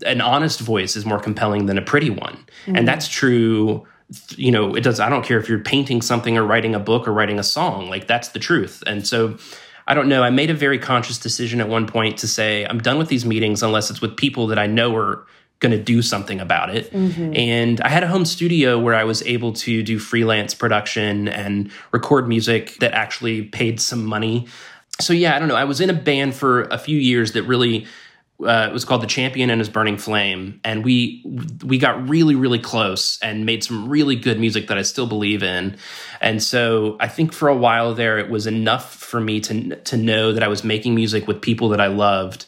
an 0.06 0.22
honest 0.22 0.60
voice 0.60 0.96
is 0.96 1.06
more 1.06 1.20
compelling 1.20 1.66
than 1.66 1.78
a 1.78 1.82
pretty 1.82 2.10
one. 2.10 2.38
Mm-hmm. 2.66 2.76
And 2.76 2.88
that's 2.88 3.08
true 3.08 3.86
you 4.36 4.52
know 4.52 4.76
it 4.76 4.82
does 4.82 5.00
i 5.00 5.10
don't 5.10 5.24
care 5.24 5.40
if 5.40 5.48
you're 5.48 5.60
painting 5.60 6.02
something 6.02 6.38
or 6.38 6.44
writing 6.44 6.76
a 6.76 6.80
book 6.80 7.08
or 7.08 7.14
writing 7.14 7.40
a 7.40 7.44
song 7.44 7.90
like 7.90 8.08
that's 8.08 8.30
the 8.30 8.40
truth 8.40 8.84
and 8.86 9.08
so 9.08 9.38
i 9.88 9.94
don't 9.94 10.10
know 10.10 10.22
i 10.22 10.30
made 10.30 10.50
a 10.50 10.54
very 10.54 10.78
conscious 10.78 11.18
decision 11.18 11.62
at 11.62 11.70
one 11.70 11.88
point 11.88 12.18
to 12.18 12.28
say 12.28 12.66
i'm 12.66 12.80
done 12.80 12.98
with 12.98 13.08
these 13.08 13.26
meetings 13.26 13.64
unless 13.64 13.90
it's 13.90 14.02
with 14.02 14.16
people 14.18 14.48
that 14.48 14.60
i 14.60 14.68
know 14.68 14.96
are 14.96 15.26
going 15.60 15.72
to 15.72 15.82
do 15.82 16.02
something 16.02 16.42
about 16.42 16.76
it 16.76 16.92
mm-hmm. 16.92 17.34
and 17.36 17.80
i 17.82 17.88
had 17.88 18.04
a 18.04 18.08
home 18.08 18.26
studio 18.26 18.78
where 18.78 18.96
i 18.96 19.04
was 19.04 19.24
able 19.24 19.54
to 19.54 19.82
do 19.82 19.98
freelance 19.98 20.54
production 20.54 21.28
and 21.30 21.72
record 21.92 22.28
music 22.28 22.78
that 22.80 22.94
actually 22.94 23.44
paid 23.44 23.80
some 23.80 24.04
money 24.04 24.46
so 25.00 25.14
yeah 25.14 25.36
i 25.36 25.40
don't 25.40 25.48
know 25.48 25.56
i 25.56 25.64
was 25.64 25.80
in 25.80 25.90
a 25.90 25.94
band 25.94 26.34
for 26.36 26.64
a 26.64 26.78
few 26.78 26.98
years 26.98 27.32
that 27.32 27.44
really 27.44 27.86
uh, 28.46 28.68
it 28.70 28.74
was 28.74 28.86
called 28.86 29.02
the 29.02 29.08
champion 29.08 29.50
and 29.50 29.60
his 29.60 29.70
burning 29.70 29.98
flame 29.98 30.60
and 30.64 30.84
we 30.84 31.24
we 31.64 31.78
got 31.78 32.08
really 32.08 32.36
really 32.36 32.60
close 32.60 33.20
and 33.22 33.46
made 33.46 33.64
some 33.64 33.88
really 33.88 34.16
good 34.16 34.40
music 34.40 34.68
that 34.68 34.78
i 34.78 34.82
still 34.82 35.08
believe 35.08 35.44
in. 35.44 35.76
And 36.20 36.42
so 36.42 36.98
i 37.00 37.08
think 37.08 37.34
for 37.34 37.50
a 37.50 37.56
while 37.56 37.94
there 37.94 38.18
it 38.20 38.30
was 38.30 38.48
enough 38.48 38.96
for 38.96 39.20
me 39.20 39.40
to 39.42 39.76
to 39.76 39.98
know 39.98 40.34
that 40.34 40.44
i 40.44 40.48
was 40.48 40.64
making 40.64 40.96
music 40.96 41.28
with 41.28 41.42
people 41.42 41.70
that 41.70 41.82
i 41.82 41.88
loved. 41.88 42.46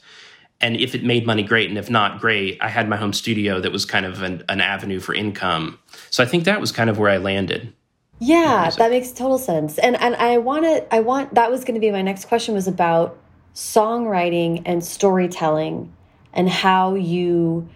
And 0.61 0.77
if 0.77 0.95
it 0.95 1.03
made 1.03 1.25
money 1.25 1.43
great. 1.43 1.67
And 1.67 1.77
if 1.77 1.89
not 1.89 2.21
great. 2.21 2.57
I 2.61 2.69
had 2.69 2.87
my 2.87 2.95
home 2.95 3.11
studio 3.11 3.59
that 3.59 3.73
was 3.73 3.83
kind 3.83 4.05
of 4.05 4.21
an, 4.21 4.43
an 4.47 4.61
avenue 4.61 4.99
for 4.99 5.13
income. 5.13 5.79
So 6.09 6.23
i 6.23 6.25
think 6.25 6.45
that 6.45 6.59
was 6.59 6.71
kind 6.71 6.89
of 6.89 6.97
where 6.97 7.09
i 7.09 7.17
landed. 7.17 7.73
Yeah 8.19 8.69
that 8.77 8.89
makes 8.89 9.11
total 9.11 9.37
sense. 9.37 9.77
And 9.77 9.95
and 10.01 10.15
i 10.15 10.37
want 10.37 10.65
to 10.65 10.93
i 10.93 10.99
want 10.99 11.35
that 11.35 11.51
was 11.51 11.63
going 11.63 11.75
to 11.75 11.81
be 11.81 11.91
my 11.91 12.01
next 12.01 12.25
question 12.25 12.53
was 12.53 12.67
about 12.67 13.19
songwriting 13.53 14.63
and 14.65 14.83
storytelling 14.83 15.93
and 16.33 16.49
how 16.49 16.95
you 16.95 17.69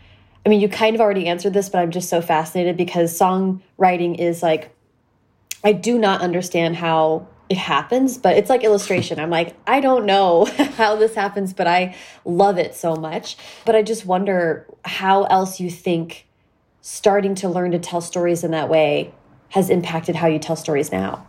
I 0.45 0.49
mean 0.49 0.59
you 0.59 0.69
kind 0.69 0.95
of 0.95 1.01
already 1.01 1.27
answered 1.27 1.53
this 1.53 1.69
but 1.69 1.79
I'm 1.79 1.91
just 1.91 2.09
so 2.09 2.21
fascinated 2.21 2.77
because 2.77 3.17
songwriting 3.17 4.17
is 4.17 4.41
like 4.41 4.75
I 5.63 5.73
do 5.73 5.99
not 5.99 6.21
understand 6.21 6.77
how 6.77 7.27
it 7.49 7.57
happens 7.57 8.17
but 8.17 8.35
it's 8.37 8.49
like 8.49 8.63
illustration. 8.63 9.19
I'm 9.19 9.29
like 9.29 9.55
I 9.67 9.79
don't 9.79 10.05
know 10.05 10.45
how 10.77 10.95
this 10.95 11.13
happens 11.13 11.53
but 11.53 11.67
I 11.67 11.95
love 12.25 12.57
it 12.57 12.75
so 12.75 12.95
much. 12.95 13.37
But 13.65 13.75
I 13.75 13.83
just 13.83 14.05
wonder 14.05 14.65
how 14.83 15.23
else 15.25 15.59
you 15.59 15.69
think 15.69 16.25
starting 16.81 17.35
to 17.35 17.49
learn 17.49 17.71
to 17.71 17.79
tell 17.79 18.01
stories 18.01 18.43
in 18.43 18.51
that 18.51 18.69
way 18.69 19.13
has 19.49 19.69
impacted 19.69 20.15
how 20.15 20.27
you 20.27 20.39
tell 20.39 20.55
stories 20.55 20.91
now 20.91 21.25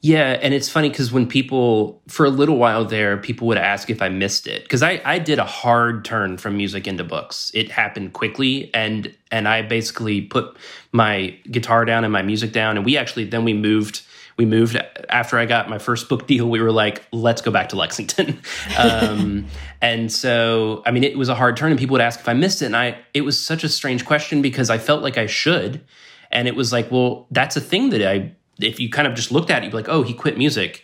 Yeah, 0.00 0.38
and 0.40 0.54
it's 0.54 0.68
funny 0.68 0.90
because 0.90 1.10
when 1.10 1.26
people, 1.26 2.00
for 2.06 2.24
a 2.24 2.30
little 2.30 2.56
while 2.56 2.84
there, 2.84 3.16
people 3.16 3.48
would 3.48 3.58
ask 3.58 3.90
if 3.90 4.00
I 4.00 4.08
missed 4.08 4.46
it 4.46 4.62
because 4.62 4.80
I, 4.80 5.00
I 5.04 5.18
did 5.18 5.40
a 5.40 5.44
hard 5.44 6.04
turn 6.04 6.38
from 6.38 6.56
music 6.56 6.86
into 6.86 7.02
books. 7.02 7.50
It 7.52 7.72
happened 7.72 8.12
quickly, 8.12 8.72
and 8.72 9.12
and 9.32 9.48
I 9.48 9.62
basically 9.62 10.20
put 10.20 10.56
my 10.92 11.36
guitar 11.50 11.84
down 11.84 12.04
and 12.04 12.12
my 12.12 12.22
music 12.22 12.52
down, 12.52 12.76
and 12.76 12.86
we 12.86 12.96
actually 12.96 13.24
then 13.24 13.44
we 13.44 13.54
moved. 13.54 14.02
We 14.36 14.46
moved 14.46 14.80
after 15.08 15.36
I 15.36 15.46
got 15.46 15.68
my 15.68 15.78
first 15.78 16.08
book 16.08 16.28
deal. 16.28 16.48
We 16.48 16.62
were 16.62 16.70
like, 16.70 17.04
let's 17.10 17.42
go 17.42 17.50
back 17.50 17.70
to 17.70 17.76
Lexington, 17.76 18.40
um, 18.78 19.46
and 19.82 20.12
so 20.12 20.84
I 20.86 20.92
mean, 20.92 21.02
it 21.02 21.18
was 21.18 21.28
a 21.28 21.34
hard 21.34 21.56
turn, 21.56 21.72
and 21.72 21.78
people 21.78 21.94
would 21.94 22.00
ask 22.00 22.20
if 22.20 22.28
I 22.28 22.34
missed 22.34 22.62
it, 22.62 22.66
and 22.66 22.76
I 22.76 22.98
it 23.14 23.22
was 23.22 23.40
such 23.40 23.64
a 23.64 23.68
strange 23.68 24.04
question 24.04 24.42
because 24.42 24.70
I 24.70 24.78
felt 24.78 25.02
like 25.02 25.18
I 25.18 25.26
should, 25.26 25.84
and 26.30 26.46
it 26.46 26.54
was 26.54 26.72
like, 26.72 26.92
well, 26.92 27.26
that's 27.32 27.56
a 27.56 27.60
thing 27.60 27.90
that 27.90 28.08
I 28.08 28.32
if 28.60 28.80
you 28.80 28.90
kind 28.90 29.06
of 29.06 29.14
just 29.14 29.32
looked 29.32 29.50
at 29.50 29.62
it, 29.62 29.66
you'd 29.66 29.70
be 29.70 29.76
like, 29.76 29.88
oh, 29.88 30.02
he 30.02 30.14
quit 30.14 30.38
music. 30.38 30.82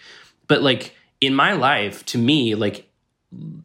But 0.49 0.63
like 0.63 0.95
in 1.21 1.35
my 1.35 1.53
life, 1.53 2.05
to 2.07 2.19
me, 2.19 2.55
like 2.55 2.89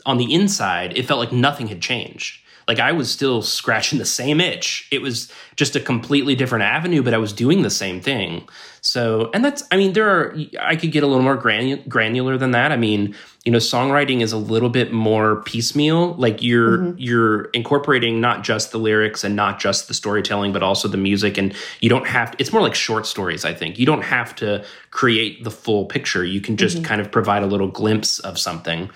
on 0.05 0.17
the 0.17 0.33
inside, 0.33 0.97
it 0.97 1.05
felt 1.05 1.19
like 1.19 1.31
nothing 1.31 1.67
had 1.67 1.81
changed. 1.81 2.41
Like 2.67 2.79
I 2.79 2.91
was 2.91 3.09
still 3.09 3.41
scratching 3.41 3.97
the 3.97 4.05
same 4.05 4.39
itch. 4.39 4.87
It 4.91 5.01
was 5.01 5.31
just 5.55 5.75
a 5.75 5.79
completely 5.79 6.35
different 6.35 6.63
avenue, 6.63 7.01
but 7.01 7.15
I 7.15 7.17
was 7.17 7.33
doing 7.33 7.63
the 7.63 7.69
same 7.69 7.99
thing. 7.99 8.47
So, 8.81 9.31
and 9.33 9.43
that's, 9.43 9.63
I 9.71 9.77
mean, 9.77 9.93
there 9.93 10.07
are, 10.07 10.37
I 10.61 10.75
could 10.75 10.91
get 10.91 11.03
a 11.03 11.07
little 11.07 11.23
more 11.23 11.35
granular 11.35 12.37
than 12.37 12.51
that. 12.51 12.71
I 12.71 12.77
mean, 12.77 13.15
you 13.49 13.51
know, 13.51 13.57
songwriting 13.57 14.21
is 14.21 14.31
a 14.31 14.37
little 14.37 14.69
bit 14.69 14.93
more 14.93 15.41
piecemeal. 15.41 16.13
Like 16.13 16.43
you're, 16.43 16.77
mm-hmm. 16.77 16.99
you're 16.99 17.45
incorporating 17.45 18.21
not 18.21 18.43
just 18.43 18.71
the 18.71 18.77
lyrics 18.77 19.23
and 19.23 19.35
not 19.35 19.59
just 19.59 19.87
the 19.87 19.95
storytelling, 19.95 20.53
but 20.53 20.61
also 20.61 20.87
the 20.87 20.97
music. 20.97 21.35
And 21.39 21.55
you 21.79 21.89
don't 21.89 22.05
have, 22.05 22.29
to, 22.29 22.37
it's 22.39 22.53
more 22.53 22.61
like 22.61 22.75
short 22.75 23.07
stories, 23.07 23.45
I 23.45 23.55
think. 23.55 23.79
You 23.79 23.87
don't 23.87 24.03
have 24.03 24.35
to 24.35 24.63
create 24.91 25.43
the 25.43 25.49
full 25.49 25.85
picture. 25.85 26.23
You 26.23 26.41
can 26.41 26.57
just 26.57 26.75
mm-hmm. 26.75 26.85
kind 26.85 27.01
of 27.01 27.11
provide 27.11 27.41
a 27.41 27.47
little 27.47 27.69
glimpse 27.69 28.19
of 28.19 28.37
something 28.37 28.91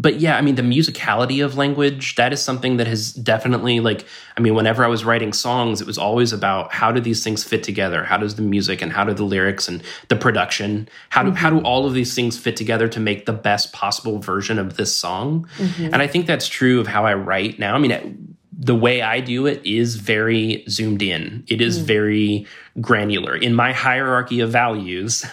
but 0.00 0.18
yeah, 0.18 0.38
I 0.38 0.40
mean, 0.40 0.54
the 0.54 0.62
musicality 0.62 1.44
of 1.44 1.58
language, 1.58 2.14
that 2.14 2.32
is 2.32 2.40
something 2.40 2.78
that 2.78 2.86
has 2.86 3.12
definitely, 3.12 3.80
like, 3.80 4.06
I 4.38 4.40
mean, 4.40 4.54
whenever 4.54 4.82
I 4.82 4.86
was 4.86 5.04
writing 5.04 5.34
songs, 5.34 5.82
it 5.82 5.86
was 5.86 5.98
always 5.98 6.32
about 6.32 6.72
how 6.72 6.90
do 6.90 7.00
these 7.00 7.22
things 7.22 7.44
fit 7.44 7.62
together? 7.62 8.02
How 8.04 8.16
does 8.16 8.36
the 8.36 8.42
music 8.42 8.80
and 8.80 8.90
how 8.90 9.04
do 9.04 9.12
the 9.12 9.24
lyrics 9.24 9.68
and 9.68 9.82
the 10.08 10.16
production, 10.16 10.88
how 11.10 11.22
do, 11.22 11.28
mm-hmm. 11.28 11.36
how 11.36 11.50
do 11.50 11.58
all 11.60 11.86
of 11.86 11.92
these 11.92 12.14
things 12.14 12.38
fit 12.38 12.56
together 12.56 12.88
to 12.88 12.98
make 12.98 13.26
the 13.26 13.34
best 13.34 13.74
possible 13.74 14.18
version 14.20 14.58
of 14.58 14.78
this 14.78 14.96
song? 14.96 15.46
Mm-hmm. 15.58 15.92
And 15.92 15.96
I 15.96 16.06
think 16.06 16.26
that's 16.26 16.48
true 16.48 16.80
of 16.80 16.86
how 16.86 17.04
I 17.04 17.12
write 17.12 17.58
now. 17.58 17.74
I 17.74 17.78
mean, 17.78 18.36
the 18.52 18.74
way 18.74 19.02
I 19.02 19.20
do 19.20 19.44
it 19.44 19.60
is 19.66 19.96
very 19.96 20.64
zoomed 20.66 21.02
in, 21.02 21.44
it 21.46 21.60
is 21.60 21.78
mm. 21.78 21.82
very 21.82 22.46
granular. 22.80 23.36
In 23.36 23.54
my 23.54 23.72
hierarchy 23.72 24.40
of 24.40 24.50
values, 24.50 25.26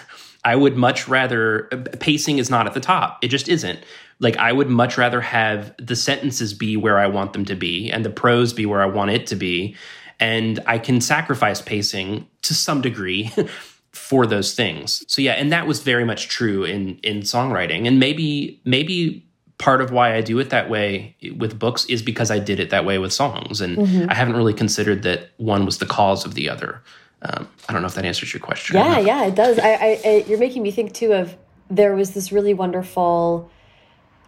I 0.43 0.55
would 0.55 0.77
much 0.77 1.07
rather 1.07 1.63
pacing 1.99 2.37
is 2.37 2.49
not 2.49 2.67
at 2.67 2.73
the 2.73 2.79
top. 2.79 3.19
It 3.21 3.27
just 3.27 3.49
isn't. 3.49 3.79
Like 4.19 4.37
I 4.37 4.51
would 4.51 4.69
much 4.69 4.97
rather 4.97 5.21
have 5.21 5.75
the 5.77 5.95
sentences 5.95 6.53
be 6.53 6.75
where 6.77 6.97
I 6.97 7.07
want 7.07 7.33
them 7.33 7.45
to 7.45 7.55
be 7.55 7.91
and 7.91 8.03
the 8.03 8.09
prose 8.09 8.53
be 8.53 8.65
where 8.65 8.81
I 8.81 8.85
want 8.85 9.11
it 9.11 9.27
to 9.27 9.35
be. 9.35 9.75
And 10.19 10.59
I 10.65 10.79
can 10.79 11.01
sacrifice 11.01 11.61
pacing 11.61 12.27
to 12.41 12.55
some 12.55 12.81
degree 12.81 13.31
for 13.91 14.25
those 14.25 14.53
things. 14.55 15.03
So 15.07 15.21
yeah, 15.21 15.33
and 15.33 15.51
that 15.51 15.67
was 15.67 15.81
very 15.81 16.05
much 16.05 16.27
true 16.29 16.63
in 16.63 16.97
in 16.99 17.19
songwriting. 17.19 17.87
And 17.87 17.99
maybe 17.99 18.59
maybe 18.65 19.27
part 19.57 19.81
of 19.81 19.91
why 19.91 20.15
I 20.15 20.21
do 20.21 20.37
it 20.39 20.49
that 20.51 20.69
way 20.69 21.15
with 21.35 21.57
books 21.57 21.85
is 21.85 22.01
because 22.01 22.29
I 22.29 22.39
did 22.39 22.59
it 22.59 22.69
that 22.69 22.85
way 22.85 22.99
with 22.99 23.11
songs. 23.11 23.59
And 23.59 23.77
mm-hmm. 23.77 24.09
I 24.09 24.13
haven't 24.13 24.35
really 24.35 24.53
considered 24.53 25.03
that 25.03 25.29
one 25.37 25.65
was 25.65 25.79
the 25.79 25.85
cause 25.85 26.25
of 26.25 26.35
the 26.35 26.49
other. 26.49 26.81
Um, 27.23 27.47
I 27.67 27.73
don't 27.73 27.81
know 27.81 27.87
if 27.87 27.95
that 27.95 28.05
answers 28.05 28.33
your 28.33 28.41
question. 28.41 28.75
Yeah, 28.75 28.99
yeah, 28.99 29.25
it 29.25 29.33
does. 29.33 29.57
I, 29.57 29.69
I, 29.69 30.01
I, 30.05 30.25
you're 30.27 30.37
making 30.37 30.61
me 30.61 30.69
think 30.69 30.93
too 30.93 31.13
of 31.13 31.35
there 31.69 31.95
was 31.95 32.11
this 32.11 32.31
really 32.31 32.53
wonderful 32.53 33.51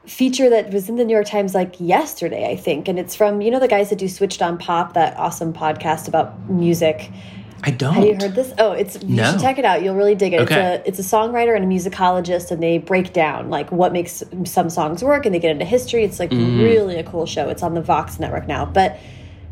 feature 0.05 0.49
that 0.49 0.71
was 0.73 0.89
in 0.89 0.95
the 0.95 1.05
New 1.05 1.13
York 1.13 1.27
Times 1.27 1.53
like 1.53 1.75
yesterday, 1.79 2.49
I 2.49 2.55
think, 2.55 2.87
and 2.87 2.99
it's 2.99 3.15
from 3.15 3.41
you 3.41 3.51
know 3.51 3.59
the 3.59 3.67
guys 3.67 3.89
that 3.89 3.97
do 3.97 4.07
Switched 4.07 4.41
on 4.41 4.57
Pop, 4.57 4.93
that 4.93 5.17
awesome 5.17 5.53
podcast 5.53 6.07
about 6.07 6.49
music. 6.49 7.11
I 7.61 7.71
don't. 7.71 7.93
Have 7.93 8.05
you 8.05 8.13
heard 8.13 8.35
this? 8.35 8.53
Oh, 8.57 8.71
it's 8.71 9.01
you 9.03 9.17
no. 9.17 9.31
should 9.31 9.41
check 9.41 9.57
it 9.57 9.65
out. 9.65 9.83
You'll 9.83 9.95
really 9.95 10.15
dig 10.15 10.33
it. 10.33 10.41
Okay. 10.41 10.55
It's 10.55 10.99
a 10.99 11.01
it's 11.01 11.13
a 11.13 11.15
songwriter 11.15 11.55
and 11.55 11.65
a 11.65 11.67
musicologist, 11.67 12.51
and 12.51 12.63
they 12.63 12.77
break 12.77 13.11
down 13.11 13.49
like 13.49 13.71
what 13.71 13.91
makes 13.91 14.23
some 14.45 14.69
songs 14.69 15.03
work, 15.03 15.25
and 15.25 15.35
they 15.35 15.39
get 15.39 15.51
into 15.51 15.65
history. 15.65 16.03
It's 16.03 16.19
like 16.19 16.31
mm. 16.31 16.63
really 16.63 16.97
a 16.97 17.03
cool 17.03 17.25
show. 17.25 17.49
It's 17.49 17.63
on 17.63 17.73
the 17.73 17.81
Vox 17.81 18.19
network 18.19 18.47
now, 18.47 18.65
but 18.65 18.97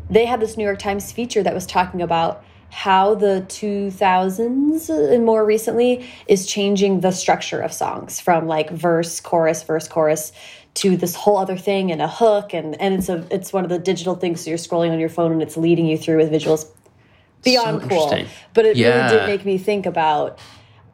they 0.08 0.24
had 0.24 0.40
this 0.40 0.56
New 0.56 0.64
York 0.64 0.78
Times 0.78 1.12
feature 1.12 1.42
that 1.42 1.52
was 1.52 1.66
talking 1.66 2.00
about 2.00 2.42
how 2.70 3.14
the 3.14 3.44
2000s 3.48 4.90
and 4.90 5.22
uh, 5.22 5.24
more 5.24 5.44
recently 5.44 6.08
is 6.26 6.46
changing 6.46 7.00
the 7.00 7.10
structure 7.10 7.60
of 7.60 7.72
songs 7.72 8.20
from 8.20 8.46
like 8.46 8.70
verse 8.70 9.20
chorus 9.20 9.62
verse 9.62 9.88
chorus 9.88 10.32
to 10.74 10.96
this 10.96 11.14
whole 11.14 11.38
other 11.38 11.56
thing 11.56 11.90
and 11.90 12.02
a 12.02 12.08
hook 12.08 12.52
and 12.52 12.80
and 12.80 12.94
it's 12.94 13.08
a 13.08 13.26
it's 13.30 13.52
one 13.52 13.64
of 13.64 13.70
the 13.70 13.78
digital 13.78 14.14
things 14.14 14.44
so 14.44 14.50
you're 14.50 14.58
scrolling 14.58 14.90
on 14.90 15.00
your 15.00 15.08
phone 15.08 15.32
and 15.32 15.42
it's 15.42 15.56
leading 15.56 15.86
you 15.86 15.96
through 15.96 16.18
with 16.18 16.30
visuals 16.30 16.70
beyond 17.42 17.82
so 17.82 17.88
cool 17.88 18.24
but 18.54 18.64
it 18.64 18.76
yeah. 18.76 19.06
really 19.06 19.18
did 19.18 19.26
make 19.26 19.44
me 19.44 19.56
think 19.56 19.86
about 19.86 20.38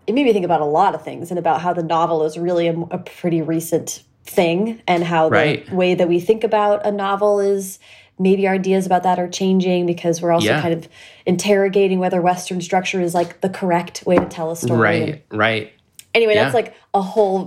it 0.07 0.15
made 0.15 0.25
me 0.25 0.33
think 0.33 0.45
about 0.45 0.61
a 0.61 0.67
lot 0.67 0.95
of 0.95 1.03
things 1.03 1.31
and 1.31 1.39
about 1.39 1.61
how 1.61 1.73
the 1.73 1.83
novel 1.83 2.25
is 2.25 2.39
really 2.39 2.69
a, 2.69 2.79
a 2.91 2.99
pretty 2.99 3.43
recent 3.43 4.03
thing 4.25 4.81
and 4.87 5.05
how 5.05 5.29
right. 5.29 5.67
the 5.67 5.75
way 5.75 5.95
that 5.95 6.09
we 6.09 6.19
think 6.19 6.45
about 6.45 6.85
a 6.87 6.91
novel 6.91 7.41
is 7.41 7.79
maybe 8.19 8.47
our 8.47 8.55
ideas 8.55 8.87
about 8.87 9.03
that 9.03 9.19
are 9.19 9.29
changing 9.29 9.87
because 9.87 10.23
we're 10.23 10.33
also 10.33 10.47
yeah. 10.47 10.61
kind 10.61 10.75
of 10.75 10.89
interrogating 11.27 11.99
whether 11.99 12.21
Western 12.21 12.61
structure 12.61 13.01
is 13.01 13.15
like 13.15 13.41
the 13.41 13.49
correct 13.49 14.05
way 14.07 14.17
to 14.17 14.27
tell 14.27 14.51
a 14.51 14.57
story. 14.57 14.81
Right, 14.81 15.25
right. 15.31 15.73
Anyway, 16.15 16.35
yeah. 16.35 16.45
that's 16.45 16.55
like 16.55 16.75
a 16.93 17.03
whole 17.03 17.47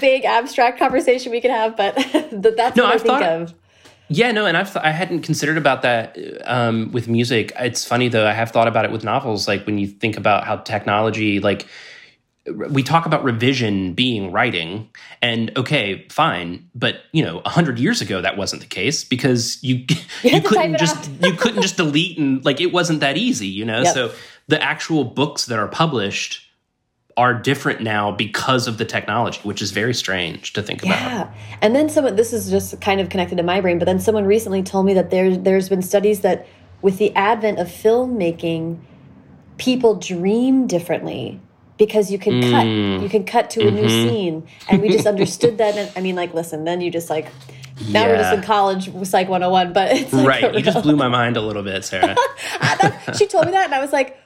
big 0.00 0.24
abstract 0.24 0.78
conversation 0.78 1.32
we 1.32 1.40
could 1.40 1.50
have, 1.50 1.76
but 1.76 1.94
that's 2.32 2.76
no, 2.76 2.84
what 2.84 2.94
I've 2.94 3.00
I 3.00 3.04
think 3.04 3.04
thought, 3.04 3.22
of. 3.22 3.54
Yeah, 4.08 4.30
no, 4.32 4.46
and 4.46 4.56
I've 4.56 4.72
th- 4.72 4.84
I 4.84 4.90
hadn't 4.90 5.22
considered 5.22 5.58
about 5.58 5.82
that 5.82 6.16
um, 6.44 6.92
with 6.92 7.08
music. 7.08 7.52
It's 7.58 7.84
funny 7.84 8.08
though; 8.08 8.26
I 8.26 8.32
have 8.32 8.52
thought 8.52 8.68
about 8.68 8.84
it 8.84 8.92
with 8.92 9.04
novels. 9.04 9.48
Like 9.48 9.66
when 9.66 9.78
you 9.78 9.86
think 9.86 10.16
about 10.16 10.44
how 10.44 10.56
technology, 10.58 11.40
like 11.40 11.66
we 12.54 12.82
talk 12.82 13.06
about 13.06 13.24
revision 13.24 13.92
being 13.92 14.30
writing 14.30 14.88
and 15.22 15.56
okay 15.56 16.06
fine 16.10 16.68
but 16.74 17.02
you 17.12 17.24
know 17.24 17.36
100 17.36 17.78
years 17.78 18.00
ago 18.00 18.20
that 18.20 18.36
wasn't 18.36 18.60
the 18.60 18.68
case 18.68 19.04
because 19.04 19.62
you 19.62 19.76
you, 20.22 20.30
you 20.30 20.40
couldn't 20.40 20.78
just 20.78 21.10
you 21.22 21.32
couldn't 21.32 21.62
just 21.62 21.76
delete 21.76 22.18
and 22.18 22.44
like 22.44 22.60
it 22.60 22.72
wasn't 22.72 23.00
that 23.00 23.16
easy 23.16 23.46
you 23.46 23.64
know 23.64 23.82
yep. 23.82 23.94
so 23.94 24.12
the 24.48 24.62
actual 24.62 25.04
books 25.04 25.46
that 25.46 25.58
are 25.58 25.68
published 25.68 26.42
are 27.16 27.32
different 27.32 27.80
now 27.80 28.12
because 28.12 28.68
of 28.68 28.78
the 28.78 28.84
technology 28.84 29.40
which 29.42 29.62
is 29.62 29.70
very 29.70 29.94
strange 29.94 30.52
to 30.52 30.62
think 30.62 30.82
yeah. 30.82 30.90
about 30.90 31.10
yeah 31.10 31.58
and 31.62 31.74
then 31.74 31.88
someone 31.88 32.16
this 32.16 32.32
is 32.32 32.50
just 32.50 32.80
kind 32.80 33.00
of 33.00 33.08
connected 33.08 33.36
to 33.36 33.42
my 33.42 33.60
brain 33.60 33.78
but 33.78 33.86
then 33.86 33.98
someone 33.98 34.24
recently 34.24 34.62
told 34.62 34.86
me 34.86 34.94
that 34.94 35.10
there 35.10 35.36
there's 35.36 35.68
been 35.68 35.82
studies 35.82 36.20
that 36.20 36.46
with 36.82 36.98
the 36.98 37.14
advent 37.16 37.58
of 37.58 37.66
filmmaking 37.66 38.78
people 39.56 39.94
dream 39.94 40.66
differently 40.66 41.40
because 41.78 42.10
you 42.10 42.18
can 42.18 42.34
mm. 42.34 42.50
cut 42.50 43.02
you 43.02 43.08
can 43.08 43.24
cut 43.24 43.50
to 43.50 43.60
a 43.60 43.64
mm 43.64 43.68
-hmm. 43.68 43.74
new 43.74 43.88
mm-hmm. 43.88 44.08
scene 44.08 44.42
and 44.68 44.82
we 44.82 44.88
just 44.88 45.06
understood 45.06 45.58
that 45.58 45.76
and 45.76 45.90
i 45.96 46.00
mean 46.00 46.16
like 46.16 46.34
listen 46.34 46.64
then 46.64 46.80
you 46.80 46.90
just 46.90 47.10
like 47.10 47.28
now 47.92 48.00
yeah. 48.00 48.08
we're 48.08 48.22
just 48.22 48.34
in 48.34 48.42
college 48.42 48.84
psych 49.04 49.28
101 49.28 49.72
but 49.72 49.92
it's 49.92 50.12
like 50.12 50.28
right 50.28 50.54
you 50.54 50.62
just 50.62 50.82
blew 50.82 50.96
my 50.96 51.08
mind 51.08 51.36
a 51.36 51.40
little 51.48 51.62
bit 51.62 51.84
sarah 51.84 52.16
she 53.18 53.26
told 53.26 53.44
me 53.46 53.52
that 53.52 53.64
and 53.68 53.74
i 53.74 53.80
was 53.80 53.92
like 53.92 54.16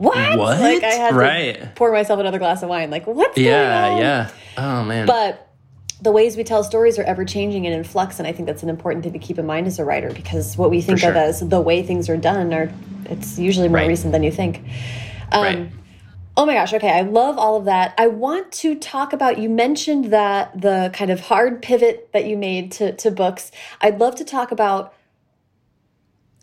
what? 0.00 0.38
What? 0.38 0.58
Like 0.60 0.82
I 0.82 0.94
had 0.94 1.14
right. 1.14 1.60
to 1.60 1.72
pour 1.74 1.92
myself 1.92 2.18
another 2.20 2.38
glass 2.38 2.62
of 2.62 2.70
wine. 2.70 2.88
Like 2.90 3.06
what's 3.06 3.36
yeah, 3.36 3.82
going 3.82 3.92
on? 3.92 4.00
Yeah, 4.00 4.30
Oh 4.56 4.82
man. 4.82 5.06
But 5.06 5.50
the 6.00 6.10
ways 6.10 6.36
we 6.36 6.44
tell 6.44 6.64
stories 6.64 6.98
are 6.98 7.02
ever 7.02 7.24
changing 7.24 7.66
and 7.66 7.74
in 7.74 7.84
flux, 7.84 8.18
and 8.18 8.26
I 8.26 8.32
think 8.32 8.46
that's 8.46 8.62
an 8.62 8.70
important 8.70 9.04
thing 9.04 9.12
to 9.12 9.18
keep 9.18 9.38
in 9.38 9.46
mind 9.46 9.66
as 9.66 9.78
a 9.78 9.84
writer 9.84 10.10
because 10.10 10.56
what 10.56 10.70
we 10.70 10.80
think 10.80 11.00
sure. 11.00 11.10
of 11.10 11.16
as 11.16 11.40
the 11.40 11.60
way 11.60 11.82
things 11.82 12.08
are 12.08 12.16
done 12.16 12.54
are 12.54 12.72
it's 13.06 13.38
usually 13.38 13.68
more 13.68 13.76
right. 13.76 13.88
recent 13.88 14.12
than 14.12 14.22
you 14.22 14.30
think. 14.30 14.62
Um, 15.32 15.42
right. 15.42 15.68
Oh 16.36 16.46
my 16.46 16.54
gosh. 16.54 16.72
Okay. 16.72 16.90
I 16.90 17.02
love 17.02 17.38
all 17.38 17.56
of 17.56 17.64
that. 17.66 17.94
I 17.98 18.06
want 18.06 18.52
to 18.52 18.74
talk 18.74 19.12
about, 19.12 19.38
you 19.38 19.50
mentioned 19.50 20.06
that 20.06 20.58
the 20.60 20.90
kind 20.94 21.10
of 21.10 21.20
hard 21.20 21.60
pivot 21.60 22.10
that 22.12 22.26
you 22.26 22.36
made 22.36 22.72
to, 22.72 22.92
to 22.96 23.10
books. 23.10 23.50
I'd 23.80 23.98
love 23.98 24.14
to 24.16 24.24
talk 24.24 24.52
about 24.52 24.94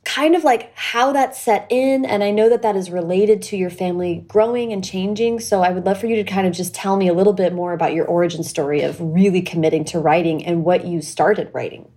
kind 0.03 0.35
of 0.35 0.43
like 0.43 0.71
how 0.75 1.11
that 1.13 1.35
set 1.35 1.67
in. 1.69 2.05
And 2.05 2.23
I 2.23 2.31
know 2.31 2.49
that 2.49 2.61
that 2.61 2.75
is 2.75 2.89
related 2.89 3.41
to 3.43 3.57
your 3.57 3.69
family 3.69 4.23
growing 4.27 4.71
and 4.71 4.83
changing. 4.83 5.39
So 5.39 5.61
I 5.61 5.71
would 5.71 5.85
love 5.85 5.99
for 5.99 6.07
you 6.07 6.15
to 6.17 6.23
kind 6.23 6.47
of 6.47 6.53
just 6.53 6.73
tell 6.73 6.95
me 6.95 7.07
a 7.07 7.13
little 7.13 7.33
bit 7.33 7.53
more 7.53 7.73
about 7.73 7.93
your 7.93 8.05
origin 8.05 8.43
story 8.43 8.81
of 8.81 8.97
really 9.01 9.41
committing 9.41 9.83
to 9.85 9.99
writing 9.99 10.45
and 10.45 10.63
what 10.63 10.85
you 10.85 11.01
started 11.01 11.49
writing. 11.53 11.89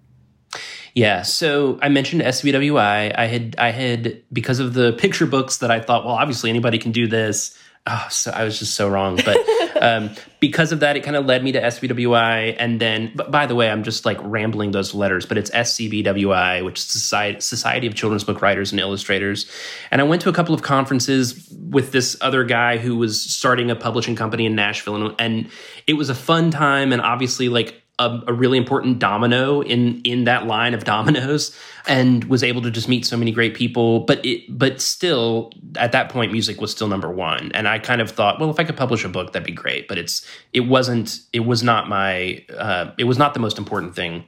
Yeah, 0.95 1.23
so 1.23 1.79
I 1.83 1.89
mentioned 1.89 2.23
SVWI. 2.23 3.17
I 3.17 3.27
had 3.27 3.55
I 3.59 3.71
had 3.71 4.23
because 4.33 4.59
of 4.59 4.75
the 4.75 4.93
picture 4.95 5.27
books 5.27 5.59
that 5.59 5.71
I 5.71 5.81
thought, 5.81 6.05
well, 6.05 6.15
obviously 6.15 6.51
anybody 6.51 6.79
can 6.79 6.91
do 6.91 7.07
this. 7.07 7.57
Oh, 7.87 8.07
so 8.11 8.31
I 8.31 8.45
was 8.45 8.59
just 8.59 8.75
so 8.75 8.89
wrong. 8.89 9.19
But 9.25 9.39
um, 9.83 10.11
because 10.39 10.71
of 10.71 10.81
that, 10.81 10.97
it 10.97 11.01
kind 11.01 11.17
of 11.17 11.25
led 11.25 11.43
me 11.43 11.53
to 11.53 11.61
SBWI. 11.61 12.57
And 12.59 12.79
then, 12.81 13.11
but 13.15 13.31
by 13.31 13.47
the 13.47 13.55
way, 13.55 13.71
I'm 13.71 13.83
just 13.83 14.05
like 14.05 14.19
rambling 14.21 14.71
those 14.73 14.95
letters, 14.95 15.25
but 15.25 15.39
it's 15.39 15.51
SCBWI, 15.51 16.65
which 16.65 16.79
is 16.79 16.85
Society, 16.85 17.41
Society 17.41 17.87
of 17.87 17.95
Children's 17.95 18.25
Book 18.25 18.43
Writers 18.43 18.71
and 18.71 18.81
Illustrators. 18.81 19.51
And 19.91 20.01
I 20.01 20.05
went 20.05 20.23
to 20.23 20.29
a 20.29 20.33
couple 20.33 20.55
of 20.55 20.63
conferences 20.63 21.49
with 21.71 21.93
this 21.93 22.17
other 22.21 22.45
guy 22.45 22.77
who 22.77 22.97
was 22.97 23.21
starting 23.21 23.71
a 23.71 23.77
publishing 23.77 24.15
company 24.15 24.45
in 24.45 24.55
Nashville. 24.55 24.97
And, 24.97 25.15
and 25.19 25.51
it 25.87 25.95
was 25.95 26.11
a 26.11 26.15
fun 26.15 26.51
time. 26.51 26.93
And 26.93 27.01
obviously, 27.01 27.49
like, 27.49 27.80
a, 28.01 28.23
a, 28.29 28.33
really 28.33 28.57
important 28.57 28.99
domino 28.99 29.61
in 29.61 30.01
in 30.03 30.25
that 30.25 30.47
line 30.47 30.73
of 30.75 30.85
dominoes 30.85 31.57
and 31.87 32.25
was 32.25 32.43
able 32.43 32.63
to 32.63 32.71
just 32.71 32.89
meet 32.89 33.05
so 33.05 33.17
many 33.17 33.31
great 33.31 33.55
people. 33.55 34.01
But 34.01 34.25
it 34.25 34.43
but 34.49 34.81
still 34.81 35.53
at 35.77 35.93
that 35.93 36.09
point 36.09 36.33
music 36.33 36.61
was 36.61 36.71
still 36.71 36.89
number 36.89 37.11
one. 37.11 37.53
And 37.53 37.69
i 37.69 37.79
kind 37.79 38.01
of 38.01 38.11
thought 38.11 38.41
well 38.41 38.51
if 38.51 38.59
i 38.59 38.65
could 38.65 38.77
publish 38.77 39.05
a 39.05 39.09
book 39.09 39.33
that'd 39.33 39.47
be 39.47 39.53
great. 39.53 39.87
But 39.87 39.99
it's 39.99 40.27
it 40.53 40.61
wasn't 40.61 41.21
it 41.33 41.41
was 41.41 41.63
not 41.63 41.89
my 41.89 42.45
uh, 42.57 42.93
it 42.99 43.05
was 43.05 43.19
not 43.19 43.35
the 43.35 43.41
most 43.41 43.59
important 43.59 43.95
thing. 43.95 44.25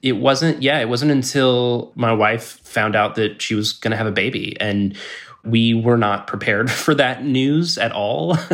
It 0.00 0.12
wasn't 0.12 0.62
yeah 0.62 0.80
it 0.80 0.88
wasn't 0.88 1.10
until 1.12 1.92
my 1.94 2.12
wife 2.12 2.60
found 2.64 2.96
out 2.96 3.14
that 3.16 3.42
she 3.42 3.54
was 3.54 3.72
going 3.72 3.92
to 3.92 3.96
have 3.96 4.06
a 4.06 4.12
baby. 4.12 4.58
And 4.58 4.96
we 5.44 5.74
were 5.74 5.98
not 5.98 6.28
prepared 6.28 6.70
for 6.84 6.94
that 6.94 7.24
news 7.24 7.78
at 7.78 7.92
all. 7.92 8.36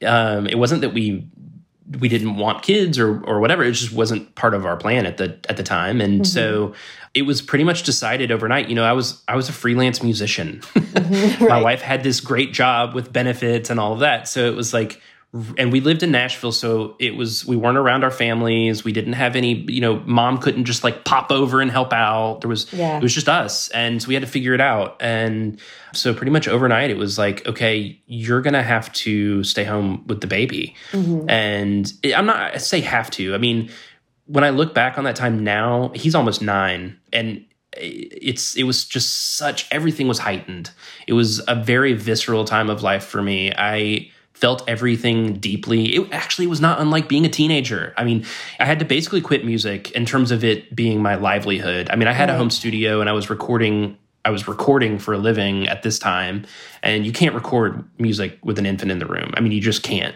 Um, 0.00 0.46
it 0.46 0.56
wasn't 0.56 0.82
that 0.82 0.90
we 0.94 1.26
we 2.00 2.08
didn't 2.08 2.36
want 2.36 2.62
kids 2.62 2.98
or 2.98 3.22
or 3.24 3.40
whatever. 3.40 3.62
It 3.62 3.72
just 3.72 3.92
wasn't 3.92 4.34
part 4.34 4.54
of 4.54 4.66
our 4.66 4.76
plan 4.76 5.06
at 5.06 5.16
the 5.16 5.38
at 5.48 5.56
the 5.56 5.62
time, 5.62 6.00
and 6.00 6.20
mm-hmm. 6.20 6.24
so 6.24 6.74
it 7.14 7.22
was 7.22 7.40
pretty 7.40 7.64
much 7.64 7.82
decided 7.82 8.30
overnight. 8.30 8.68
You 8.68 8.74
know, 8.74 8.84
I 8.84 8.92
was 8.92 9.22
I 9.28 9.36
was 9.36 9.48
a 9.48 9.52
freelance 9.52 10.02
musician. 10.02 10.60
Mm-hmm, 10.74 11.44
right. 11.44 11.48
My 11.48 11.62
wife 11.62 11.80
had 11.80 12.02
this 12.02 12.20
great 12.20 12.52
job 12.52 12.94
with 12.94 13.12
benefits 13.12 13.70
and 13.70 13.80
all 13.80 13.92
of 13.92 14.00
that, 14.00 14.28
so 14.28 14.46
it 14.46 14.54
was 14.54 14.74
like 14.74 15.00
and 15.58 15.70
we 15.70 15.80
lived 15.80 16.02
in 16.02 16.10
Nashville, 16.10 16.52
so 16.52 16.96
it 16.98 17.14
was 17.14 17.44
we 17.44 17.54
weren't 17.54 17.76
around 17.76 18.02
our 18.02 18.10
families. 18.10 18.82
We 18.82 18.92
didn't 18.92 19.12
have 19.12 19.36
any, 19.36 19.56
you 19.70 19.80
know, 19.80 20.00
mom 20.06 20.38
couldn't 20.38 20.64
just 20.64 20.82
like 20.82 21.04
pop 21.04 21.30
over 21.30 21.60
and 21.60 21.70
help 21.70 21.92
out. 21.92 22.40
There 22.40 22.48
was 22.48 22.72
yeah. 22.72 22.96
it 22.96 23.02
was 23.02 23.14
just 23.14 23.28
us, 23.28 23.68
and 23.70 24.00
so 24.00 24.08
we 24.08 24.14
had 24.14 24.22
to 24.22 24.26
figure 24.26 24.54
it 24.54 24.60
out. 24.60 24.96
And 25.00 25.60
so 25.92 26.14
pretty 26.14 26.32
much 26.32 26.48
overnight, 26.48 26.90
it 26.90 26.96
was 26.96 27.18
like, 27.18 27.46
okay, 27.46 28.00
you're 28.06 28.40
gonna 28.40 28.62
have 28.62 28.90
to 28.94 29.44
stay 29.44 29.64
home 29.64 30.02
with 30.06 30.22
the 30.22 30.26
baby. 30.26 30.74
Mm-hmm. 30.92 31.28
And 31.28 31.92
it, 32.02 32.18
I'm 32.18 32.24
not 32.24 32.54
I 32.54 32.56
say 32.56 32.80
have 32.80 33.10
to. 33.12 33.34
I 33.34 33.38
mean, 33.38 33.70
when 34.24 34.44
I 34.44 34.50
look 34.50 34.72
back 34.72 34.96
on 34.96 35.04
that 35.04 35.16
time 35.16 35.44
now, 35.44 35.92
he's 35.94 36.14
almost 36.14 36.40
nine, 36.40 36.98
and 37.12 37.44
it's 37.74 38.56
it 38.56 38.62
was 38.62 38.86
just 38.86 39.36
such 39.36 39.66
everything 39.70 40.08
was 40.08 40.20
heightened. 40.20 40.70
It 41.06 41.12
was 41.12 41.42
a 41.46 41.54
very 41.54 41.92
visceral 41.92 42.46
time 42.46 42.70
of 42.70 42.82
life 42.82 43.04
for 43.04 43.20
me. 43.20 43.52
I 43.54 44.10
felt 44.38 44.62
everything 44.68 45.34
deeply. 45.34 45.96
It 45.96 46.12
actually 46.12 46.46
was 46.46 46.60
not 46.60 46.80
unlike 46.80 47.08
being 47.08 47.26
a 47.26 47.28
teenager. 47.28 47.92
I 47.96 48.04
mean, 48.04 48.24
I 48.60 48.66
had 48.66 48.78
to 48.78 48.84
basically 48.84 49.20
quit 49.20 49.44
music 49.44 49.90
in 49.92 50.06
terms 50.06 50.30
of 50.30 50.44
it 50.44 50.76
being 50.76 51.02
my 51.02 51.16
livelihood. 51.16 51.90
I 51.90 51.96
mean, 51.96 52.06
I 52.06 52.12
had 52.12 52.28
right. 52.28 52.36
a 52.36 52.38
home 52.38 52.50
studio 52.50 53.00
and 53.00 53.10
I 53.10 53.12
was 53.12 53.30
recording 53.30 53.98
I 54.24 54.30
was 54.30 54.46
recording 54.46 54.98
for 54.98 55.14
a 55.14 55.18
living 55.18 55.68
at 55.68 55.82
this 55.82 55.98
time 55.98 56.44
and 56.82 57.06
you 57.06 57.12
can't 57.12 57.34
record 57.34 57.88
music 57.98 58.38
with 58.42 58.58
an 58.58 58.66
infant 58.66 58.90
in 58.90 58.98
the 58.98 59.06
room. 59.06 59.32
I 59.34 59.40
mean, 59.40 59.52
you 59.52 59.60
just 59.60 59.82
can't. 59.82 60.14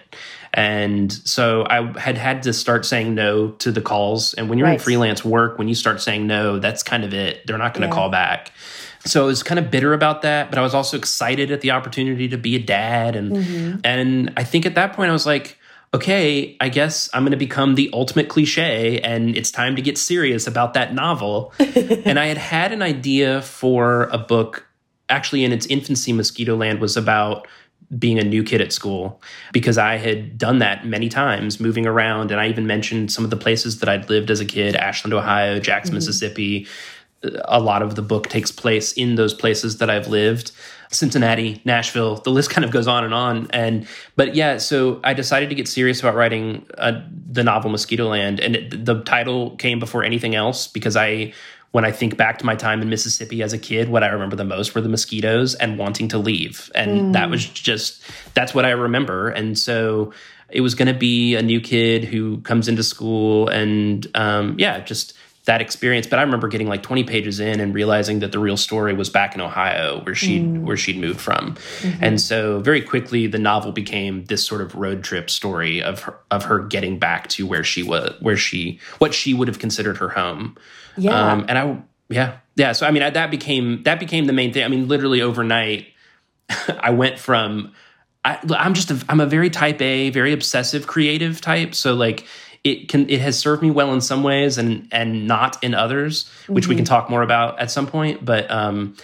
And 0.52 1.10
so 1.10 1.64
I 1.68 1.98
had 1.98 2.18
had 2.18 2.42
to 2.42 2.52
start 2.52 2.84
saying 2.84 3.14
no 3.14 3.52
to 3.52 3.72
the 3.72 3.80
calls 3.80 4.34
and 4.34 4.50
when 4.50 4.58
you're 4.58 4.68
right. 4.68 4.74
in 4.74 4.80
freelance 4.80 5.24
work, 5.24 5.56
when 5.56 5.66
you 5.66 5.74
start 5.74 6.00
saying 6.02 6.26
no, 6.26 6.58
that's 6.58 6.82
kind 6.82 7.04
of 7.04 7.14
it. 7.14 7.46
They're 7.46 7.58
not 7.58 7.74
going 7.74 7.88
to 7.88 7.88
yeah. 7.88 7.94
call 7.94 8.10
back. 8.10 8.52
So 9.04 9.24
I 9.24 9.26
was 9.26 9.42
kind 9.42 9.58
of 9.58 9.70
bitter 9.70 9.92
about 9.94 10.22
that, 10.22 10.50
but 10.50 10.58
I 10.58 10.62
was 10.62 10.74
also 10.74 10.96
excited 10.96 11.50
at 11.50 11.60
the 11.60 11.72
opportunity 11.72 12.28
to 12.28 12.38
be 12.38 12.54
a 12.54 12.58
dad. 12.58 13.16
And 13.16 13.32
mm-hmm. 13.32 13.80
and 13.84 14.32
I 14.36 14.44
think 14.44 14.66
at 14.66 14.74
that 14.76 14.92
point 14.92 15.10
I 15.10 15.12
was 15.12 15.26
like, 15.26 15.58
okay, 15.94 16.56
I 16.60 16.68
guess 16.68 17.10
I'm 17.12 17.22
going 17.22 17.32
to 17.32 17.36
become 17.36 17.74
the 17.74 17.90
ultimate 17.92 18.28
cliche, 18.28 19.00
and 19.00 19.36
it's 19.36 19.50
time 19.50 19.76
to 19.76 19.82
get 19.82 19.98
serious 19.98 20.46
about 20.46 20.74
that 20.74 20.94
novel. 20.94 21.52
and 21.58 22.18
I 22.18 22.26
had 22.26 22.38
had 22.38 22.72
an 22.72 22.82
idea 22.82 23.42
for 23.42 24.04
a 24.04 24.18
book, 24.18 24.66
actually 25.08 25.44
in 25.44 25.52
its 25.52 25.66
infancy, 25.66 26.12
Mosquitoland 26.12 26.78
was 26.78 26.96
about 26.96 27.46
being 27.98 28.18
a 28.18 28.24
new 28.24 28.42
kid 28.42 28.62
at 28.62 28.72
school 28.72 29.20
because 29.52 29.76
I 29.76 29.96
had 29.96 30.38
done 30.38 30.60
that 30.60 30.86
many 30.86 31.10
times, 31.10 31.60
moving 31.60 31.86
around. 31.86 32.30
And 32.30 32.40
I 32.40 32.48
even 32.48 32.66
mentioned 32.66 33.12
some 33.12 33.22
of 33.24 33.30
the 33.30 33.36
places 33.36 33.80
that 33.80 33.88
I'd 33.88 34.08
lived 34.08 34.30
as 34.30 34.40
a 34.40 34.46
kid 34.46 34.74
Ashland, 34.76 35.12
Ohio, 35.12 35.60
Jackson, 35.60 35.90
mm-hmm. 35.90 35.96
Mississippi, 35.96 36.66
a 37.44 37.60
lot 37.60 37.82
of 37.82 37.94
the 37.94 38.02
book 38.02 38.28
takes 38.28 38.50
place 38.50 38.92
in 38.92 39.14
those 39.14 39.34
places 39.34 39.78
that 39.78 39.90
I've 39.90 40.08
lived. 40.08 40.52
Cincinnati, 40.90 41.62
Nashville, 41.64 42.16
the 42.16 42.30
list 42.30 42.50
kind 42.50 42.64
of 42.64 42.70
goes 42.70 42.86
on 42.86 43.04
and 43.04 43.14
on. 43.14 43.48
And 43.50 43.86
but 44.16 44.34
yeah, 44.34 44.58
so 44.58 45.00
I 45.02 45.14
decided 45.14 45.48
to 45.48 45.54
get 45.54 45.66
serious 45.66 46.00
about 46.00 46.14
writing 46.14 46.66
uh, 46.76 47.00
the 47.30 47.42
novel 47.42 47.70
Mosquitoland, 47.70 48.44
and 48.44 48.56
it, 48.56 48.84
the 48.84 49.02
title 49.02 49.56
came 49.56 49.78
before 49.78 50.04
anything 50.04 50.34
else 50.34 50.66
because 50.66 50.96
I, 50.96 51.32
when 51.70 51.86
I 51.86 51.92
think 51.92 52.18
back 52.18 52.38
to 52.38 52.46
my 52.46 52.54
time 52.54 52.82
in 52.82 52.90
Mississippi 52.90 53.42
as 53.42 53.54
a 53.54 53.58
kid, 53.58 53.88
what 53.88 54.02
I 54.02 54.08
remember 54.08 54.36
the 54.36 54.44
most 54.44 54.74
were 54.74 54.82
the 54.82 54.90
mosquitoes 54.90 55.54
and 55.54 55.78
wanting 55.78 56.08
to 56.08 56.18
leave, 56.18 56.70
and 56.74 56.90
mm. 56.90 57.12
that 57.14 57.30
was 57.30 57.46
just 57.46 58.02
that's 58.34 58.54
what 58.54 58.66
I 58.66 58.70
remember. 58.70 59.30
And 59.30 59.58
so 59.58 60.12
it 60.50 60.60
was 60.60 60.74
going 60.74 60.92
to 60.92 60.98
be 60.98 61.34
a 61.34 61.42
new 61.42 61.60
kid 61.60 62.04
who 62.04 62.42
comes 62.42 62.68
into 62.68 62.82
school, 62.82 63.48
and 63.48 64.06
um, 64.14 64.56
yeah, 64.58 64.80
just 64.80 65.14
that 65.44 65.60
experience. 65.60 66.06
But 66.06 66.18
I 66.18 66.22
remember 66.22 66.46
getting 66.46 66.68
like 66.68 66.82
20 66.82 67.04
pages 67.04 67.40
in 67.40 67.58
and 67.58 67.74
realizing 67.74 68.20
that 68.20 68.30
the 68.30 68.38
real 68.38 68.56
story 68.56 68.94
was 68.94 69.10
back 69.10 69.34
in 69.34 69.40
Ohio, 69.40 70.00
where 70.04 70.14
she 70.14 70.40
mm. 70.40 70.62
where 70.62 70.76
she'd 70.76 70.98
moved 70.98 71.20
from. 71.20 71.54
Mm-hmm. 71.80 72.04
And 72.04 72.20
so 72.20 72.60
very 72.60 72.80
quickly, 72.80 73.26
the 73.26 73.38
novel 73.38 73.72
became 73.72 74.24
this 74.26 74.46
sort 74.46 74.60
of 74.60 74.74
road 74.74 75.02
trip 75.02 75.28
story 75.30 75.82
of 75.82 76.00
her 76.00 76.18
of 76.30 76.44
her 76.44 76.60
getting 76.60 76.98
back 76.98 77.28
to 77.30 77.46
where 77.46 77.64
she 77.64 77.82
was, 77.82 78.14
where 78.20 78.36
she 78.36 78.78
what 78.98 79.14
she 79.14 79.34
would 79.34 79.48
have 79.48 79.58
considered 79.58 79.98
her 79.98 80.10
home. 80.10 80.56
Yeah. 80.96 81.32
Um, 81.32 81.44
and 81.48 81.58
I 81.58 81.82
yeah 82.08 82.36
yeah. 82.54 82.72
So 82.72 82.86
I 82.86 82.92
mean 82.92 83.02
I, 83.02 83.10
that 83.10 83.30
became 83.30 83.82
that 83.82 83.98
became 83.98 84.26
the 84.26 84.32
main 84.32 84.52
thing. 84.52 84.62
I 84.62 84.68
mean 84.68 84.86
literally 84.86 85.22
overnight, 85.22 85.88
I 86.68 86.90
went 86.90 87.18
from 87.18 87.72
I, 88.24 88.38
I'm 88.56 88.74
just 88.74 88.90
a, 88.92 89.04
I'm 89.08 89.18
a 89.18 89.26
very 89.26 89.50
type 89.50 89.82
A, 89.82 90.10
very 90.10 90.32
obsessive 90.32 90.86
creative 90.86 91.40
type. 91.40 91.74
So 91.74 91.94
like 91.94 92.26
it 92.64 92.88
can 92.88 93.08
it 93.10 93.20
has 93.20 93.38
served 93.38 93.62
me 93.62 93.70
well 93.70 93.92
in 93.92 94.00
some 94.00 94.22
ways 94.22 94.58
and 94.58 94.88
and 94.92 95.26
not 95.26 95.62
in 95.62 95.74
others, 95.74 96.30
which 96.46 96.64
mm-hmm. 96.64 96.70
we 96.70 96.76
can 96.76 96.84
mm-hmm. 96.84 96.94
talk 96.94 97.10
more 97.10 97.22
about 97.22 97.58
at 97.58 97.70
some 97.70 97.86
point. 97.86 98.24
But 98.24 98.50
um, 98.50 98.96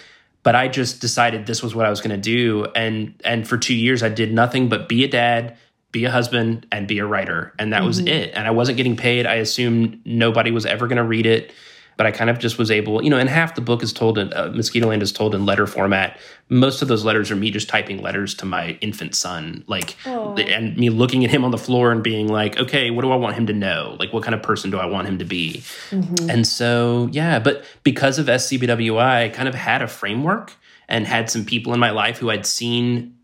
but 0.42 0.54
I 0.54 0.68
just 0.68 1.00
decided 1.00 1.46
this 1.46 1.62
was 1.62 1.74
what 1.74 1.84
I 1.84 1.90
was 1.90 2.00
going 2.00 2.10
to 2.10 2.16
do, 2.16 2.66
and 2.76 3.20
and 3.24 3.48
for 3.48 3.58
two 3.58 3.74
years 3.74 4.02
I 4.02 4.08
did 4.08 4.32
nothing 4.32 4.68
but 4.68 4.88
be 4.88 5.04
a 5.04 5.08
dad, 5.08 5.56
be 5.90 6.04
a 6.04 6.10
husband, 6.10 6.66
and 6.70 6.86
be 6.86 6.98
a 6.98 7.06
writer, 7.06 7.52
and 7.58 7.72
that 7.72 7.78
mm-hmm. 7.78 7.86
was 7.86 7.98
it. 7.98 8.30
And 8.34 8.46
I 8.46 8.52
wasn't 8.52 8.76
getting 8.76 8.96
paid. 8.96 9.26
I 9.26 9.34
assumed 9.34 10.00
nobody 10.04 10.50
was 10.52 10.64
ever 10.64 10.86
going 10.86 10.98
to 10.98 11.04
read 11.04 11.26
it 11.26 11.52
but 11.98 12.06
I 12.06 12.12
kind 12.12 12.30
of 12.30 12.38
just 12.38 12.58
was 12.58 12.70
able, 12.70 13.02
you 13.02 13.10
know, 13.10 13.18
and 13.18 13.28
half 13.28 13.56
the 13.56 13.60
book 13.60 13.82
is 13.82 13.92
told 13.92 14.18
in 14.18 14.32
uh, 14.32 14.50
Mosquitoland 14.54 15.02
is 15.02 15.10
told 15.10 15.34
in 15.34 15.44
letter 15.44 15.66
format. 15.66 16.18
Most 16.48 16.80
of 16.80 16.86
those 16.86 17.04
letters 17.04 17.28
are 17.32 17.36
me 17.36 17.50
just 17.50 17.68
typing 17.68 18.00
letters 18.00 18.34
to 18.36 18.46
my 18.46 18.78
infant 18.80 19.16
son, 19.16 19.64
like, 19.66 19.96
Aww. 20.04 20.48
and 20.48 20.76
me 20.76 20.90
looking 20.90 21.24
at 21.24 21.30
him 21.30 21.44
on 21.44 21.50
the 21.50 21.58
floor 21.58 21.90
and 21.90 22.02
being 22.02 22.28
like, 22.28 22.56
okay, 22.56 22.90
what 22.90 23.02
do 23.02 23.10
I 23.10 23.16
want 23.16 23.34
him 23.34 23.48
to 23.48 23.52
know? 23.52 23.96
Like, 23.98 24.12
what 24.12 24.22
kind 24.22 24.34
of 24.36 24.42
person 24.42 24.70
do 24.70 24.78
I 24.78 24.86
want 24.86 25.08
him 25.08 25.18
to 25.18 25.24
be? 25.24 25.62
Mm-hmm. 25.90 26.30
And 26.30 26.46
so, 26.46 27.08
yeah, 27.10 27.40
but 27.40 27.64
because 27.82 28.20
of 28.20 28.26
SCBWI, 28.26 29.24
I 29.24 29.28
kind 29.30 29.48
of 29.48 29.56
had 29.56 29.82
a 29.82 29.88
framework 29.88 30.54
and 30.88 31.04
had 31.04 31.28
some 31.28 31.44
people 31.44 31.74
in 31.74 31.80
my 31.80 31.90
life 31.90 32.18
who 32.18 32.30
I'd 32.30 32.46
seen 32.46 33.18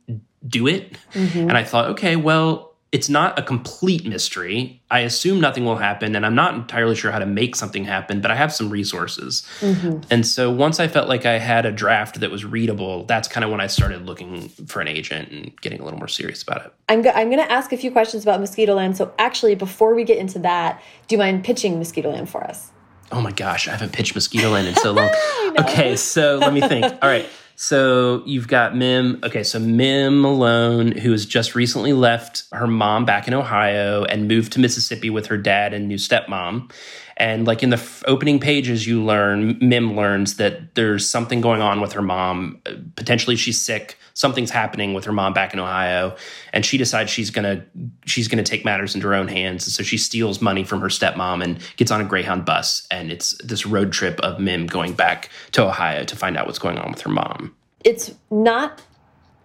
do 0.45 0.67
it. 0.67 0.99
Mm-hmm. 1.13 1.39
And 1.39 1.53
I 1.53 1.63
thought, 1.63 1.91
okay, 1.91 2.17
well, 2.17 2.74
it's 2.94 3.09
not 3.09 3.37
a 3.37 3.42
complete 3.42 4.07
mystery. 4.07 4.80
I 4.88 5.00
assume 5.00 5.40
nothing 5.40 5.64
will 5.64 5.78
happen, 5.78 6.14
and 6.14 6.24
I'm 6.24 6.37
not 6.37 6.54
entirely 6.54 6.94
sure 6.94 7.11
how 7.11 7.18
to 7.18 7.26
make 7.26 7.57
something 7.57 7.85
happen, 7.85 8.20
but 8.20 8.30
I 8.30 8.37
have 8.37 8.52
some 8.52 8.70
resources. 8.70 9.44
Mm-hmm. 9.59 10.02
And 10.12 10.24
so 10.24 10.48
once 10.48 10.78
I 10.78 10.87
felt 10.87 11.09
like 11.09 11.26
I 11.26 11.38
had 11.38 11.66
a 11.66 11.72
draft 11.72 12.20
that 12.20 12.30
was 12.30 12.44
readable, 12.44 13.04
that's 13.07 13.26
kind 13.26 13.44
of 13.44 13.50
when 13.50 13.61
I 13.61 13.66
started 13.66 14.07
looking 14.07 14.48
for 14.48 14.80
an 14.80 14.87
agent 14.87 15.33
and 15.33 15.61
getting 15.61 15.80
a 15.80 15.85
little 15.85 15.98
more 15.98 16.07
serious 16.07 16.44
about 16.44 16.66
it. 16.66 16.72
I'm, 16.88 17.02
go- 17.02 17.11
I'm 17.11 17.30
going 17.30 17.44
to 17.44 17.50
ask 17.50 17.72
a 17.72 17.76
few 17.76 17.90
questions 17.90 18.22
about 18.22 18.40
Mosquitoland. 18.40 18.94
So 18.94 19.12
actually, 19.18 19.57
before 19.57 19.96
we 19.96 20.04
get 20.04 20.18
into 20.18 20.38
that, 20.38 20.80
do 21.09 21.16
you 21.16 21.18
mind 21.18 21.42
pitching 21.42 21.80
Mosquitoland 21.80 22.28
for 22.28 22.44
us? 22.44 22.70
Oh 23.11 23.20
my 23.20 23.33
gosh, 23.33 23.66
I 23.66 23.72
haven't 23.72 23.92
pitched 23.92 24.14
Mosquitoland 24.14 24.68
in 24.68 24.76
so 24.76 24.92
long. 24.92 25.11
okay, 25.59 25.96
so 25.96 26.37
let 26.37 26.52
me 26.52 26.61
think. 26.61 26.85
All 26.85 27.09
right. 27.09 27.28
So 27.57 28.23
you've 28.27 28.49
got 28.49 28.77
Mim. 28.77 29.21
Okay, 29.23 29.43
so 29.43 29.59
Mim 29.59 30.21
Malone, 30.21 30.93
who 30.93 31.12
has 31.12 31.25
just 31.25 31.55
recently 31.55 31.93
left 31.93 32.45
her 32.53 32.67
mom 32.67 33.05
back 33.05 33.29
in 33.29 33.35
Ohio 33.35 34.05
and 34.05 34.27
moved 34.27 34.53
to 34.55 34.61
Mississippi 34.61 35.11
with 35.11 35.27
her 35.27 35.37
dad 35.37 35.73
and 35.73 35.87
new 35.87 35.97
stepmom. 35.97 36.71
And 37.17 37.47
like 37.47 37.62
in 37.62 37.71
the 37.71 37.77
f- 37.77 38.03
opening 38.09 38.40
pages, 38.40 38.87
you 38.87 39.03
learn, 39.03 39.57
Mim 39.61 39.95
learns 39.95 40.37
that 40.37 40.75
there's 40.75 41.09
something 41.09 41.40
going 41.40 41.62
on 41.62 41.81
with 41.81 41.93
her 41.93 42.03
mom. 42.03 42.61
Uh, 42.67 42.73
potentially 42.97 43.37
she's 43.37 43.61
sick. 43.61 43.99
Something's 44.14 44.50
happening 44.50 44.94
with 44.94 45.05
her 45.05 45.12
mom 45.12 45.33
back 45.33 45.53
in 45.53 45.61
Ohio. 45.61 46.16
And 46.53 46.64
she 46.64 46.79
decides 46.79 47.11
she's 47.11 47.31
gonna 47.31 47.64
she's 48.07 48.29
gonna 48.29 48.44
take 48.44 48.64
matters 48.64 48.94
into 48.94 49.09
her 49.09 49.14
own 49.14 49.29
hands. 49.29 49.66
And 49.66 49.72
so 49.72 49.83
she 49.83 49.98
steals 49.98 50.40
money 50.40 50.64
from 50.64 50.81
her 50.81 50.88
stepmom 50.88 51.42
and 51.42 51.59
gets 51.77 51.90
on 51.90 52.00
a 52.00 52.05
Greyhound 52.05 52.44
bus. 52.44 52.87
And 52.90 53.11
it's 53.11 53.37
this 53.44 53.66
road 53.66 53.92
trip 53.92 54.20
of 54.20 54.38
Mim 54.38 54.66
going 54.66 54.92
back 54.92 55.31
to 55.53 55.64
Ohio 55.64 56.05
to 56.05 56.16
find 56.16 56.37
out 56.37 56.46
what's 56.46 56.61
going 56.61 56.79
on 56.79 56.92
with 56.92 57.00
her 57.03 57.11
mom. 57.11 57.55
It's 57.85 58.14
not 58.31 58.81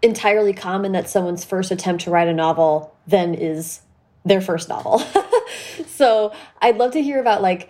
entirely 0.02 0.54
common 0.54 0.94
that 0.94 1.10
someone's 1.10 1.44
first 1.44 1.72
attempt 1.72 2.04
to 2.04 2.12
write 2.12 2.28
a 2.28 2.34
novel 2.34 2.96
then 3.08 3.34
is 3.34 3.82
their 4.24 4.42
first 4.42 4.70
novel. 4.70 5.00
so 5.88 6.32
I'd 6.62 6.78
love 6.78 6.92
to 6.92 7.02
hear 7.02 7.20
about 7.20 7.42
like 7.42 7.70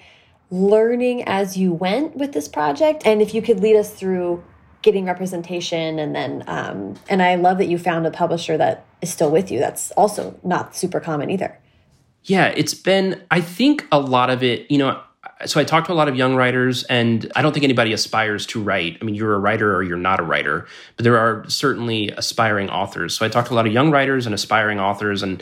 learning 0.51 1.23
as 1.23 1.57
you 1.57 1.71
went 1.71 2.15
with 2.15 2.33
this 2.33 2.47
project 2.47 3.03
and 3.05 3.21
if 3.21 3.33
you 3.33 3.41
could 3.41 3.59
lead 3.59 3.75
us 3.75 3.93
through 3.93 4.43
getting 4.81 5.05
representation 5.05 5.99
and 5.99 6.15
then 6.15 6.43
um, 6.47 6.95
and 7.09 7.21
I 7.21 7.35
love 7.35 7.57
that 7.57 7.67
you 7.67 7.77
found 7.77 8.05
a 8.05 8.11
publisher 8.11 8.57
that 8.57 8.85
is 9.01 9.11
still 9.11 9.31
with 9.31 9.51
you. 9.51 9.59
That's 9.59 9.91
also 9.91 10.39
not 10.43 10.75
super 10.75 10.99
common 10.99 11.29
either. 11.29 11.57
Yeah, 12.23 12.47
it's 12.47 12.73
been 12.73 13.23
I 13.31 13.41
think 13.41 13.85
a 13.91 13.99
lot 13.99 14.29
of 14.29 14.43
it, 14.43 14.69
you 14.71 14.77
know, 14.77 15.01
so 15.45 15.59
I 15.59 15.63
talk 15.63 15.85
to 15.85 15.93
a 15.93 15.95
lot 15.95 16.07
of 16.07 16.15
young 16.15 16.35
writers, 16.35 16.83
and 16.83 17.31
I 17.35 17.41
don't 17.41 17.53
think 17.53 17.63
anybody 17.63 17.93
aspires 17.93 18.45
to 18.47 18.61
write. 18.61 18.97
I 19.01 19.05
mean, 19.05 19.15
you're 19.15 19.33
a 19.33 19.39
writer 19.39 19.73
or 19.73 19.83
you're 19.83 19.97
not 19.97 20.19
a 20.19 20.23
writer, 20.23 20.67
but 20.95 21.03
there 21.03 21.17
are 21.17 21.47
certainly 21.47 22.09
aspiring 22.09 22.69
authors. 22.69 23.17
So 23.17 23.25
I 23.25 23.29
talk 23.29 23.45
to 23.47 23.53
a 23.53 23.55
lot 23.55 23.65
of 23.65 23.71
young 23.71 23.89
writers 23.89 24.25
and 24.25 24.35
aspiring 24.35 24.79
authors, 24.79 25.23
and 25.23 25.41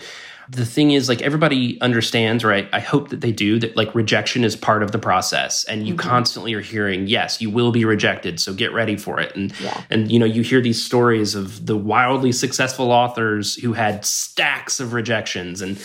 the 0.50 0.66
thing 0.66 0.92
is 0.92 1.10
like 1.10 1.22
everybody 1.22 1.80
understands 1.82 2.44
or 2.44 2.54
I, 2.54 2.70
I, 2.72 2.80
hope 2.80 3.10
that 3.10 3.22
they 3.22 3.32
do 3.32 3.60
that 3.60 3.76
like 3.76 3.94
rejection 3.94 4.44
is 4.44 4.56
part 4.56 4.82
of 4.82 4.92
the 4.92 5.00
process 5.00 5.64
and 5.66 5.88
you 5.88 5.94
mm-hmm. 5.94 6.10
constantly 6.10 6.54
are 6.54 6.62
hearing 6.62 7.08
yes 7.08 7.42
you 7.42 7.50
will 7.50 7.72
be 7.72 7.86
rejected 7.86 8.40
so 8.40 8.54
get 8.54 8.72
ready 8.74 8.96
for 8.96 9.20
it 9.20 9.36
and 9.36 9.58
yeah. 9.60 9.84
and 9.90 10.12
you 10.12 10.20
know 10.20 10.26
you 10.26 10.42
hear 10.42 10.62
these 10.62 10.84
stories 10.84 11.36
of 11.36 11.66
the 11.66 11.76
wildly 11.76 12.32
successful 12.32 12.92
authors 12.92 13.56
who 13.56 13.74
had 13.74 14.06
stacks 14.06 14.80
of 14.80 14.94
rejections 14.94 15.62
and 15.62 15.80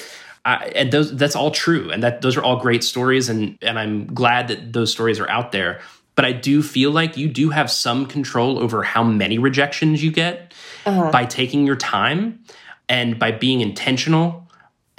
I, 0.44 0.72
and 0.74 0.92
those 0.92 1.14
that's 1.16 1.36
all 1.36 1.50
true 1.50 1.90
and 1.90 2.02
that 2.02 2.22
those 2.22 2.36
are 2.36 2.42
all 2.42 2.60
great 2.60 2.84
stories 2.84 3.28
and 3.28 3.58
and 3.62 3.78
I'm 3.78 4.06
glad 4.06 4.48
that 4.48 4.72
those 4.72 4.92
stories 4.92 5.18
are 5.18 5.28
out 5.28 5.52
there 5.52 5.80
but 6.14 6.24
I 6.24 6.32
do 6.32 6.62
feel 6.62 6.90
like 6.90 7.16
you 7.16 7.28
do 7.28 7.50
have 7.50 7.70
some 7.70 8.06
control 8.06 8.58
over 8.58 8.82
how 8.82 9.02
many 9.02 9.38
rejections 9.38 10.04
you 10.04 10.12
get 10.12 10.52
uh-huh. 10.84 11.10
by 11.10 11.24
taking 11.24 11.66
your 11.66 11.76
time 11.76 12.44
and 12.88 13.18
by 13.18 13.32
being 13.32 13.60
intentional 13.60 14.41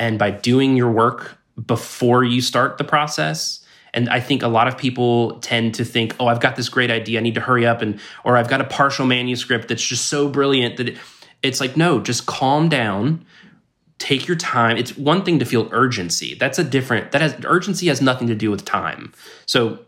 and 0.04 0.20
by 0.20 0.30
doing 0.30 0.76
your 0.76 0.92
work 0.92 1.38
before 1.66 2.24
you 2.24 2.42
start 2.42 2.78
the 2.78 2.84
process 2.84 3.66
and 3.94 4.10
i 4.10 4.20
think 4.20 4.44
a 4.44 4.48
lot 4.48 4.68
of 4.68 4.78
people 4.78 5.40
tend 5.40 5.74
to 5.74 5.86
think 5.86 6.16
oh 6.20 6.28
i've 6.28 6.40
got 6.40 6.56
this 6.56 6.70
great 6.70 6.92
idea 6.92 7.20
i 7.20 7.22
need 7.22 7.36
to 7.36 7.42
hurry 7.42 7.66
up 7.66 7.82
and 7.82 8.00
or 8.24 8.36
i've 8.38 8.50
got 8.50 8.60
a 8.60 8.66
partial 8.66 9.06
manuscript 9.06 9.68
that's 9.68 9.86
just 9.86 10.06
so 10.06 10.28
brilliant 10.28 10.78
that 10.78 10.90
it, 10.90 10.98
it's 11.42 11.60
like 11.60 11.78
no 11.78 12.00
just 12.00 12.26
calm 12.26 12.70
down 12.70 13.26
take 14.04 14.28
your 14.28 14.36
time. 14.36 14.76
It's 14.76 14.98
one 14.98 15.24
thing 15.24 15.40
to 15.40 15.46
feel 15.46 15.70
urgency. 15.72 16.36
That's 16.36 16.60
a 16.60 16.64
different 16.64 17.12
that 17.12 17.22
has 17.22 17.36
urgency 17.46 17.88
has 17.88 18.02
nothing 18.02 18.28
to 18.28 18.36
do 18.36 18.52
with 18.52 18.66
time. 18.66 19.14
So 19.46 19.80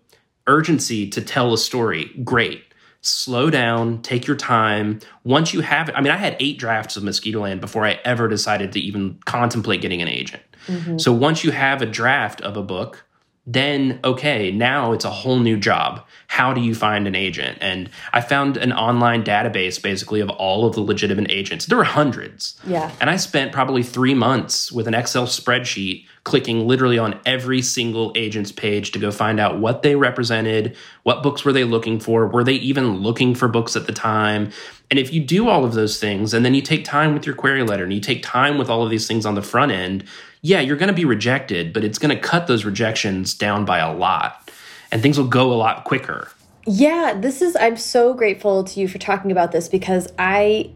urgency 0.48 1.10
to 1.10 1.22
tell 1.22 1.54
a 1.54 1.58
story, 1.58 2.12
great. 2.24 2.64
Slow 3.06 3.52
down, 3.52 4.02
take 4.02 4.26
your 4.26 4.36
time. 4.36 5.00
Once 5.24 5.54
you 5.54 5.62
have 5.62 5.90
it, 5.90 5.96
I 5.96 6.02
mean, 6.02 6.12
I 6.12 6.18
had 6.18 6.36
eight 6.40 6.58
drafts 6.58 6.98
of 6.98 7.04
Mosquitoland 7.04 7.62
before 7.62 7.86
I 7.86 8.00
ever 8.04 8.28
decided 8.28 8.72
to 8.72 8.80
even 8.80 9.20
contemplate 9.26 9.82
getting 9.82 10.02
an 10.02 10.08
agent. 10.08 10.42
Mm-hmm. 10.66 10.98
So 10.98 11.14
once 11.14 11.44
you 11.44 11.52
have 11.52 11.84
a 11.84 11.86
draft 11.86 12.42
of 12.42 12.58
a 12.58 12.64
book, 12.64 13.05
then 13.48 14.00
okay, 14.04 14.52
now 14.52 14.92
it's 14.92 15.06
a 15.06 15.10
whole 15.10 15.40
new 15.40 15.58
job. 15.58 16.04
How 16.28 16.54
do 16.54 16.62
you 16.62 16.74
find 16.74 17.08
an 17.08 17.16
agent? 17.16 17.60
And 17.62 17.90
I 18.12 18.22
found 18.22 18.58
an 18.58 18.74
online 18.74 19.24
database 19.24 19.82
basically 19.82 20.20
of 20.20 20.30
all 20.32 20.66
of 20.66 20.74
the 20.74 20.82
legitimate 20.82 21.32
agents. 21.32 21.68
There 21.68 21.78
were 21.78 21.84
hundreds. 21.84 22.60
Yeah. 22.66 22.92
And 23.00 23.10
I 23.10 23.18
spent 23.18 23.52
probably 23.52 23.84
three 23.84 24.16
months 24.16 24.72
with 24.72 24.88
an 24.88 24.96
Excel 24.96 25.28
spreadsheet 25.28 26.06
clicking 26.24 26.68
literally 26.68 26.98
on 26.98 27.20
every 27.24 27.62
single 27.62 28.12
agent's 28.16 28.52
page 28.52 28.92
to 28.92 29.00
go 29.00 29.12
find 29.12 29.40
out 29.40 29.60
what 29.60 29.84
they 29.84 29.96
represented, 29.96 30.76
what 31.04 31.22
books 31.22 31.46
were 31.46 31.54
they 31.54 31.64
looking 31.64 32.00
for, 32.00 32.28
were 32.28 32.44
they 32.44 32.54
even 32.54 32.98
looking 32.98 33.36
for 33.36 33.48
books 33.48 33.76
at 33.76 33.86
the 33.86 33.94
time. 33.94 34.52
And 34.90 34.98
if 34.98 35.14
you 35.14 35.24
do 35.24 35.48
all 35.48 35.64
of 35.64 35.74
those 35.74 36.00
things 36.00 36.34
and 36.34 36.44
then 36.44 36.56
you 36.56 36.62
take 36.64 36.84
time 36.84 37.14
with 37.14 37.28
your 37.28 37.36
query 37.36 37.64
letter 37.64 37.84
and 37.84 37.94
you 37.94 38.00
take 38.00 38.24
time 38.24 38.58
with 38.58 38.70
all 38.70 38.84
of 38.84 38.90
these 38.90 39.08
things 39.08 39.26
on 39.26 39.36
the 39.36 39.42
front 39.44 39.72
end, 39.72 40.04
yeah, 40.46 40.60
you're 40.60 40.78
going 40.78 40.90
to 40.90 40.94
be 40.94 41.06
rejected, 41.06 41.74
but 41.74 41.84
it's 41.84 41.98
going 41.98 42.16
to 42.16 42.22
cut 42.22 42.46
those 42.46 42.66
rejections 42.66 43.34
down 43.34 43.66
by 43.66 43.80
a 43.80 43.92
lot 43.92 44.52
and 44.92 45.02
things 45.02 45.18
will 45.18 45.28
go 45.28 45.52
a 45.52 45.56
lot 45.56 45.86
quicker. 45.86 46.30
Yeah, 46.68 47.16
this 47.18 47.42
is, 47.42 47.58
I'm 47.60 47.78
so 47.78 48.14
grateful 48.14 48.64
to 48.64 48.80
you 48.80 48.88
for 48.88 49.00
talking 49.00 49.32
about 49.32 49.52
this 49.52 49.68
because 49.68 50.08
I 50.20 50.70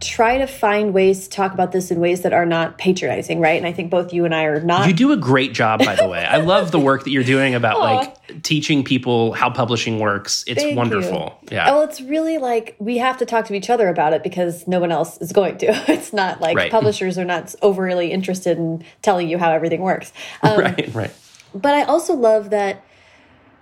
try 0.00 0.38
to 0.38 0.46
find 0.46 0.94
ways 0.94 1.24
to 1.24 1.30
talk 1.30 1.52
about 1.52 1.72
this 1.72 1.90
in 1.90 1.98
ways 1.98 2.22
that 2.22 2.32
are 2.32 2.46
not 2.46 2.78
patronizing, 2.78 3.40
right? 3.40 3.56
And 3.56 3.66
I 3.66 3.72
think 3.72 3.90
both 3.90 4.12
you 4.12 4.24
and 4.24 4.32
I 4.32 4.44
are 4.44 4.60
not. 4.62 4.86
You 4.86 4.92
do 4.92 5.10
a 5.10 5.16
great 5.16 5.52
job, 5.52 5.80
by 5.80 5.96
the 5.96 6.06
way. 6.06 6.24
I 6.24 6.36
love 6.36 6.70
the 6.70 6.78
work 6.78 7.04
that 7.04 7.10
you're 7.10 7.24
doing 7.24 7.54
about 7.54 7.80
like 7.80 8.42
teaching 8.42 8.84
people 8.84 9.32
how 9.32 9.50
publishing 9.50 9.98
works. 9.98 10.44
It's 10.46 10.62
Thank 10.62 10.76
wonderful. 10.76 11.38
You. 11.42 11.48
Yeah. 11.56 11.70
Well, 11.70 11.82
it's 11.82 12.00
really 12.00 12.38
like 12.38 12.76
we 12.78 12.98
have 12.98 13.18
to 13.18 13.26
talk 13.26 13.46
to 13.46 13.54
each 13.54 13.70
other 13.70 13.88
about 13.88 14.12
it 14.12 14.22
because 14.22 14.68
no 14.68 14.78
one 14.78 14.92
else 14.92 15.18
is 15.18 15.32
going 15.32 15.58
to. 15.58 15.68
It's 15.98 16.12
not 16.12 16.40
like 16.40 16.56
right. 16.56 16.70
publishers 16.70 17.18
are 17.18 17.24
not 17.24 17.54
overly 17.60 18.12
interested 18.12 18.56
in 18.56 18.84
telling 19.02 19.28
you 19.28 19.36
how 19.36 19.50
everything 19.50 19.80
works. 19.80 20.12
Um, 20.42 20.60
right, 20.60 20.94
right. 20.94 21.10
But 21.54 21.74
I 21.74 21.82
also 21.82 22.14
love 22.14 22.50
that 22.50 22.84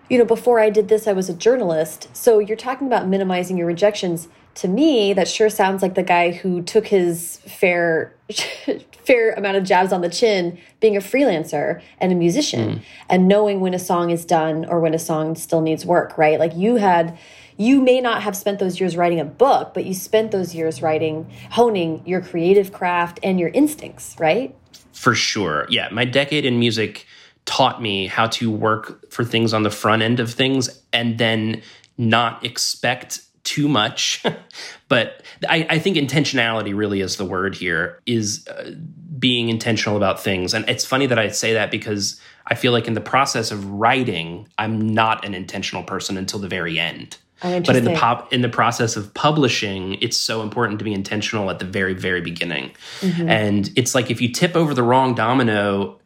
you 0.08 0.18
know, 0.18 0.24
before 0.24 0.60
I 0.60 0.70
did 0.70 0.88
this, 0.88 1.08
I 1.08 1.12
was 1.12 1.28
a 1.28 1.34
journalist. 1.34 2.14
So 2.14 2.38
you're 2.38 2.56
talking 2.56 2.86
about 2.86 3.08
minimizing 3.08 3.56
your 3.56 3.66
rejections 3.66 4.28
to 4.56 4.68
me, 4.68 5.12
that 5.12 5.28
sure 5.28 5.50
sounds 5.50 5.82
like 5.82 5.94
the 5.94 6.02
guy 6.02 6.32
who 6.32 6.62
took 6.62 6.86
his 6.86 7.38
fair 7.46 8.14
fair 9.04 9.32
amount 9.32 9.56
of 9.56 9.62
jabs 9.62 9.92
on 9.92 10.00
the 10.00 10.08
chin 10.08 10.58
being 10.80 10.96
a 10.96 11.00
freelancer 11.00 11.80
and 11.98 12.10
a 12.10 12.14
musician 12.14 12.76
mm. 12.76 12.82
and 13.08 13.28
knowing 13.28 13.60
when 13.60 13.72
a 13.72 13.78
song 13.78 14.10
is 14.10 14.24
done 14.24 14.64
or 14.64 14.80
when 14.80 14.94
a 14.94 14.98
song 14.98 15.36
still 15.36 15.60
needs 15.60 15.86
work, 15.86 16.18
right? 16.18 16.40
Like 16.40 16.56
you 16.56 16.76
had 16.76 17.16
you 17.58 17.80
may 17.80 18.00
not 18.00 18.22
have 18.22 18.36
spent 18.36 18.58
those 18.58 18.80
years 18.80 18.96
writing 18.96 19.20
a 19.20 19.24
book, 19.24 19.72
but 19.72 19.86
you 19.86 19.94
spent 19.94 20.30
those 20.30 20.54
years 20.54 20.82
writing, 20.82 21.30
honing 21.50 22.02
your 22.04 22.20
creative 22.20 22.72
craft 22.72 23.18
and 23.22 23.40
your 23.40 23.48
instincts, 23.50 24.14
right? 24.18 24.54
For 24.92 25.14
sure. 25.14 25.66
Yeah, 25.70 25.88
my 25.90 26.04
decade 26.04 26.44
in 26.44 26.58
music 26.58 27.06
taught 27.46 27.80
me 27.80 28.06
how 28.06 28.26
to 28.26 28.50
work 28.50 29.10
for 29.10 29.24
things 29.24 29.54
on 29.54 29.62
the 29.62 29.70
front 29.70 30.02
end 30.02 30.20
of 30.20 30.32
things 30.32 30.82
and 30.92 31.16
then 31.16 31.62
not 31.96 32.44
expect 32.44 33.20
too 33.46 33.68
much. 33.68 34.22
but 34.88 35.22
I, 35.48 35.66
I, 35.70 35.78
think 35.78 35.96
intentionality 35.96 36.76
really 36.76 37.00
is 37.00 37.16
the 37.16 37.24
word 37.24 37.54
here, 37.54 38.02
is 38.04 38.46
uh, 38.48 38.72
being 39.18 39.48
intentional 39.48 39.96
about 39.96 40.20
things. 40.20 40.52
And 40.52 40.68
it's 40.68 40.84
funny 40.84 41.06
that 41.06 41.18
I 41.18 41.28
say 41.28 41.54
that 41.54 41.70
because 41.70 42.20
I 42.48 42.56
feel 42.56 42.72
like 42.72 42.86
in 42.86 42.94
the 42.94 43.00
process 43.00 43.50
of 43.50 43.64
writing, 43.70 44.48
I'm 44.58 44.80
not 44.80 45.24
an 45.24 45.32
intentional 45.32 45.84
person 45.84 46.16
until 46.16 46.40
the 46.40 46.48
very 46.48 46.78
end. 46.78 47.16
Oh, 47.42 47.60
but 47.60 47.76
in 47.76 47.84
the 47.84 47.94
pop 47.94 48.32
in 48.32 48.40
the 48.40 48.48
process 48.48 48.96
of 48.96 49.12
publishing, 49.12 49.94
it's 50.00 50.16
so 50.16 50.42
important 50.42 50.78
to 50.78 50.84
be 50.84 50.94
intentional 50.94 51.50
at 51.50 51.58
the 51.58 51.66
very, 51.66 51.92
very 51.92 52.22
beginning. 52.22 52.72
Mm-hmm. 53.00 53.28
And 53.28 53.70
it's 53.76 53.94
like 53.94 54.10
if 54.10 54.22
you 54.22 54.32
tip 54.32 54.56
over 54.56 54.72
the 54.72 54.82
wrong 54.82 55.14
domino, 55.14 55.98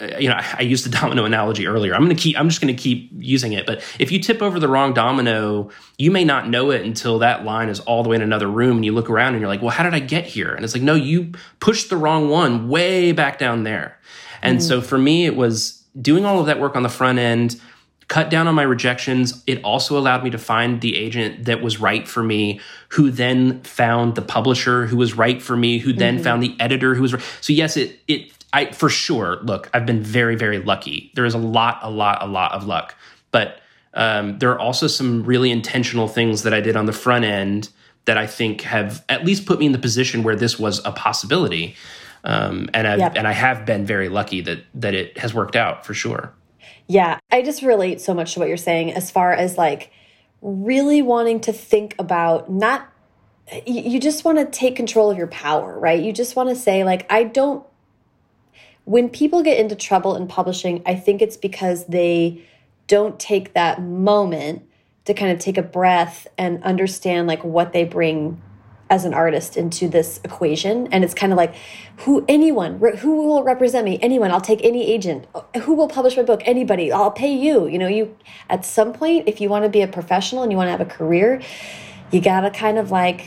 you 0.00 0.28
know, 0.28 0.34
I, 0.34 0.56
I 0.58 0.62
used 0.62 0.84
the 0.84 0.90
domino 0.98 1.24
analogy 1.24 1.66
earlier. 1.66 1.94
I'm 1.94 2.04
going 2.04 2.16
to 2.16 2.20
keep, 2.20 2.38
I'm 2.38 2.48
just 2.48 2.60
going 2.60 2.74
to 2.74 2.80
keep 2.80 3.10
using 3.16 3.52
it. 3.52 3.66
But 3.66 3.82
if 3.98 4.10
you 4.10 4.18
tip 4.18 4.42
over 4.42 4.58
the 4.58 4.68
wrong 4.68 4.92
domino, 4.92 5.70
you 5.98 6.10
may 6.10 6.24
not 6.24 6.48
know 6.48 6.70
it 6.70 6.82
until 6.82 7.18
that 7.20 7.44
line 7.44 7.68
is 7.68 7.80
all 7.80 8.02
the 8.02 8.08
way 8.08 8.16
in 8.16 8.22
another 8.22 8.48
room 8.48 8.76
and 8.76 8.84
you 8.84 8.92
look 8.92 9.08
around 9.08 9.34
and 9.34 9.40
you're 9.40 9.48
like, 9.48 9.62
well, 9.62 9.70
how 9.70 9.84
did 9.84 9.94
I 9.94 10.00
get 10.00 10.26
here? 10.26 10.52
And 10.52 10.64
it's 10.64 10.74
like, 10.74 10.82
no, 10.82 10.94
you 10.94 11.32
pushed 11.60 11.90
the 11.90 11.96
wrong 11.96 12.28
one 12.28 12.68
way 12.68 13.12
back 13.12 13.38
down 13.38 13.62
there. 13.62 13.98
And 14.42 14.58
mm. 14.58 14.62
so 14.62 14.80
for 14.80 14.98
me, 14.98 15.26
it 15.26 15.36
was 15.36 15.84
doing 16.00 16.24
all 16.24 16.40
of 16.40 16.46
that 16.46 16.60
work 16.60 16.76
on 16.76 16.82
the 16.82 16.88
front 16.88 17.18
end, 17.18 17.60
cut 18.08 18.28
down 18.28 18.48
on 18.48 18.54
my 18.54 18.62
rejections. 18.62 19.42
It 19.46 19.62
also 19.62 19.96
allowed 19.96 20.24
me 20.24 20.30
to 20.30 20.38
find 20.38 20.80
the 20.80 20.96
agent 20.96 21.44
that 21.44 21.62
was 21.62 21.80
right 21.80 22.06
for 22.06 22.22
me, 22.22 22.60
who 22.90 23.10
then 23.10 23.62
found 23.62 24.16
the 24.16 24.22
publisher 24.22 24.86
who 24.86 24.96
was 24.96 25.14
right 25.14 25.40
for 25.40 25.56
me, 25.56 25.78
who 25.78 25.92
then 25.92 26.16
mm-hmm. 26.16 26.24
found 26.24 26.42
the 26.42 26.56
editor 26.60 26.94
who 26.94 27.02
was 27.02 27.14
right. 27.14 27.22
So 27.40 27.52
yes, 27.52 27.76
it 27.76 28.00
it 28.08 28.32
I 28.54 28.70
for 28.70 28.88
sure 28.88 29.40
look, 29.42 29.68
I've 29.74 29.84
been 29.84 30.00
very, 30.00 30.36
very 30.36 30.60
lucky. 30.60 31.10
There 31.14 31.24
is 31.24 31.34
a 31.34 31.38
lot, 31.38 31.80
a 31.82 31.90
lot, 31.90 32.22
a 32.22 32.26
lot 32.26 32.52
of 32.52 32.66
luck. 32.66 32.94
But 33.32 33.58
um, 33.94 34.38
there 34.38 34.50
are 34.52 34.58
also 34.58 34.86
some 34.86 35.24
really 35.24 35.50
intentional 35.50 36.06
things 36.06 36.44
that 36.44 36.54
I 36.54 36.60
did 36.60 36.76
on 36.76 36.86
the 36.86 36.92
front 36.92 37.24
end 37.24 37.68
that 38.04 38.16
I 38.16 38.26
think 38.26 38.60
have 38.62 39.04
at 39.08 39.24
least 39.24 39.44
put 39.44 39.58
me 39.58 39.66
in 39.66 39.72
the 39.72 39.78
position 39.78 40.22
where 40.22 40.36
this 40.36 40.58
was 40.58 40.80
a 40.84 40.92
possibility. 40.92 41.74
Um, 42.22 42.70
and 42.72 42.86
i 42.86 42.96
yep. 42.96 43.16
and 43.16 43.26
I 43.26 43.32
have 43.32 43.66
been 43.66 43.84
very 43.84 44.08
lucky 44.08 44.40
that 44.42 44.60
that 44.74 44.94
it 44.94 45.18
has 45.18 45.34
worked 45.34 45.56
out 45.56 45.84
for 45.84 45.92
sure. 45.92 46.32
Yeah, 46.86 47.18
I 47.32 47.42
just 47.42 47.62
relate 47.62 48.00
so 48.00 48.14
much 48.14 48.34
to 48.34 48.40
what 48.40 48.48
you're 48.48 48.56
saying 48.56 48.92
as 48.92 49.10
far 49.10 49.32
as 49.32 49.58
like 49.58 49.90
really 50.40 51.02
wanting 51.02 51.40
to 51.40 51.52
think 51.52 51.96
about 51.98 52.50
not 52.50 52.88
you 53.66 53.98
just 53.98 54.24
want 54.24 54.38
to 54.38 54.46
take 54.46 54.76
control 54.76 55.10
of 55.10 55.18
your 55.18 55.26
power, 55.26 55.78
right? 55.78 56.02
You 56.02 56.12
just 56.12 56.36
want 56.36 56.50
to 56.50 56.56
say 56.56 56.84
like 56.84 57.04
I 57.10 57.24
don't 57.24 57.66
when 58.84 59.08
people 59.08 59.42
get 59.42 59.58
into 59.58 59.74
trouble 59.74 60.16
in 60.16 60.26
publishing, 60.26 60.82
I 60.86 60.94
think 60.94 61.22
it's 61.22 61.36
because 61.36 61.86
they 61.86 62.44
don't 62.86 63.18
take 63.18 63.54
that 63.54 63.82
moment 63.82 64.62
to 65.06 65.14
kind 65.14 65.32
of 65.32 65.38
take 65.38 65.58
a 65.58 65.62
breath 65.62 66.26
and 66.36 66.62
understand 66.62 67.26
like 67.26 67.44
what 67.44 67.72
they 67.72 67.84
bring 67.84 68.42
as 68.90 69.06
an 69.06 69.14
artist 69.14 69.56
into 69.56 69.88
this 69.88 70.20
equation. 70.24 70.86
And 70.92 71.02
it's 71.02 71.14
kind 71.14 71.32
of 71.32 71.36
like 71.36 71.54
who 71.98 72.24
anyone 72.28 72.78
who 72.98 73.26
will 73.26 73.42
represent 73.42 73.84
me? 73.84 73.98
Anyone. 74.02 74.30
I'll 74.30 74.40
take 74.40 74.62
any 74.62 74.90
agent. 74.90 75.26
Who 75.62 75.74
will 75.74 75.88
publish 75.88 76.16
my 76.16 76.22
book? 76.22 76.42
Anybody. 76.44 76.92
I'll 76.92 77.10
pay 77.10 77.34
you. 77.34 77.66
You 77.66 77.78
know 77.78 77.88
you 77.88 78.16
at 78.50 78.64
some 78.64 78.92
point 78.92 79.26
if 79.26 79.40
you 79.40 79.48
want 79.48 79.64
to 79.64 79.70
be 79.70 79.80
a 79.80 79.88
professional 79.88 80.42
and 80.42 80.52
you 80.52 80.58
want 80.58 80.68
to 80.68 80.72
have 80.72 80.82
a 80.82 80.84
career 80.84 81.40
you 82.14 82.20
got 82.20 82.42
to 82.42 82.50
kind 82.50 82.78
of 82.78 82.90
like 82.90 83.24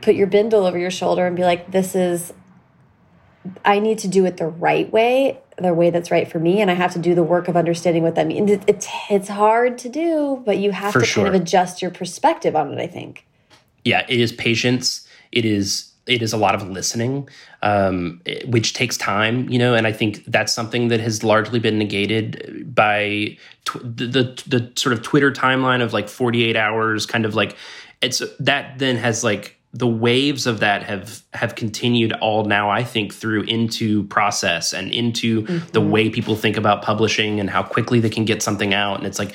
put 0.00 0.14
your 0.14 0.26
bindle 0.26 0.64
over 0.64 0.78
your 0.78 0.90
shoulder 0.90 1.26
and 1.26 1.36
be 1.36 1.42
like, 1.42 1.70
this 1.70 1.94
is, 1.94 2.32
I 3.64 3.78
need 3.78 3.98
to 4.00 4.08
do 4.08 4.24
it 4.26 4.36
the 4.36 4.46
right 4.46 4.90
way, 4.92 5.38
the 5.56 5.72
way 5.72 5.90
that's 5.90 6.10
right 6.10 6.30
for 6.30 6.38
me. 6.38 6.60
And 6.60 6.70
I 6.70 6.74
have 6.74 6.92
to 6.92 6.98
do 6.98 7.14
the 7.14 7.22
work 7.22 7.48
of 7.48 7.56
understanding 7.56 8.02
what 8.02 8.14
that 8.16 8.26
means. 8.26 8.50
It's, 8.66 8.86
it's 9.08 9.28
hard 9.28 9.78
to 9.78 9.88
do, 9.88 10.42
but 10.44 10.58
you 10.58 10.72
have 10.72 10.92
For 10.92 11.00
to 11.00 11.06
sure. 11.06 11.24
kind 11.24 11.34
of 11.36 11.40
adjust 11.42 11.80
your 11.80 11.90
perspective 11.90 12.54
on 12.54 12.72
it, 12.72 12.82
I 12.82 12.86
think. 12.86 13.26
yeah, 13.84 14.04
it 14.08 14.20
is 14.20 14.32
patience. 14.32 15.06
It 15.32 15.44
is 15.44 15.86
it 16.06 16.22
is 16.22 16.32
a 16.32 16.36
lot 16.36 16.56
of 16.56 16.68
listening, 16.68 17.28
um, 17.62 18.20
which 18.46 18.72
takes 18.72 18.96
time, 18.96 19.48
you 19.48 19.58
know. 19.58 19.74
And 19.74 19.86
I 19.86 19.92
think 19.92 20.24
that's 20.26 20.52
something 20.52 20.88
that 20.88 20.98
has 20.98 21.22
largely 21.22 21.60
been 21.60 21.78
negated 21.78 22.74
by 22.74 23.36
tw- 23.64 23.80
the, 23.82 24.06
the 24.06 24.42
the 24.48 24.72
sort 24.76 24.92
of 24.92 25.02
Twitter 25.02 25.30
timeline 25.30 25.82
of 25.82 25.92
like 25.92 26.08
forty 26.08 26.44
eight 26.44 26.56
hours, 26.56 27.06
kind 27.06 27.24
of 27.24 27.34
like 27.36 27.56
it's 28.02 28.22
that 28.40 28.78
then 28.78 28.96
has 28.96 29.22
like 29.22 29.59
the 29.72 29.86
waves 29.86 30.46
of 30.46 30.60
that 30.60 30.82
have 30.82 31.22
have 31.32 31.54
continued 31.54 32.12
all 32.14 32.44
now 32.44 32.68
i 32.70 32.82
think 32.82 33.14
through 33.14 33.42
into 33.42 34.02
process 34.04 34.72
and 34.72 34.90
into 34.92 35.42
the 35.42 35.80
mm-hmm. 35.80 35.90
way 35.90 36.10
people 36.10 36.34
think 36.34 36.56
about 36.56 36.82
publishing 36.82 37.38
and 37.38 37.50
how 37.50 37.62
quickly 37.62 38.00
they 38.00 38.10
can 38.10 38.24
get 38.24 38.42
something 38.42 38.74
out 38.74 38.98
and 38.98 39.06
it's 39.06 39.18
like 39.18 39.32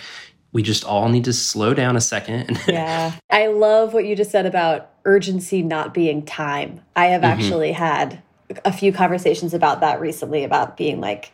we 0.55 0.63
just 0.63 0.85
all 0.85 1.09
need 1.09 1.25
to 1.25 1.33
slow 1.33 1.73
down 1.73 1.97
a 1.97 2.01
second 2.01 2.59
Yeah. 2.67 3.13
I 3.29 3.47
love 3.47 3.93
what 3.93 4.05
you 4.05 4.15
just 4.15 4.31
said 4.31 4.45
about 4.45 4.89
urgency 5.03 5.61
not 5.61 5.93
being 5.93 6.25
time. 6.25 6.79
I 6.95 7.07
have 7.07 7.23
mm-hmm. 7.23 7.41
actually 7.41 7.71
had 7.73 8.21
a 8.63 8.71
few 8.71 8.93
conversations 8.93 9.53
about 9.53 9.81
that 9.81 9.99
recently 9.99 10.45
about 10.45 10.77
being 10.77 11.01
like, 11.01 11.31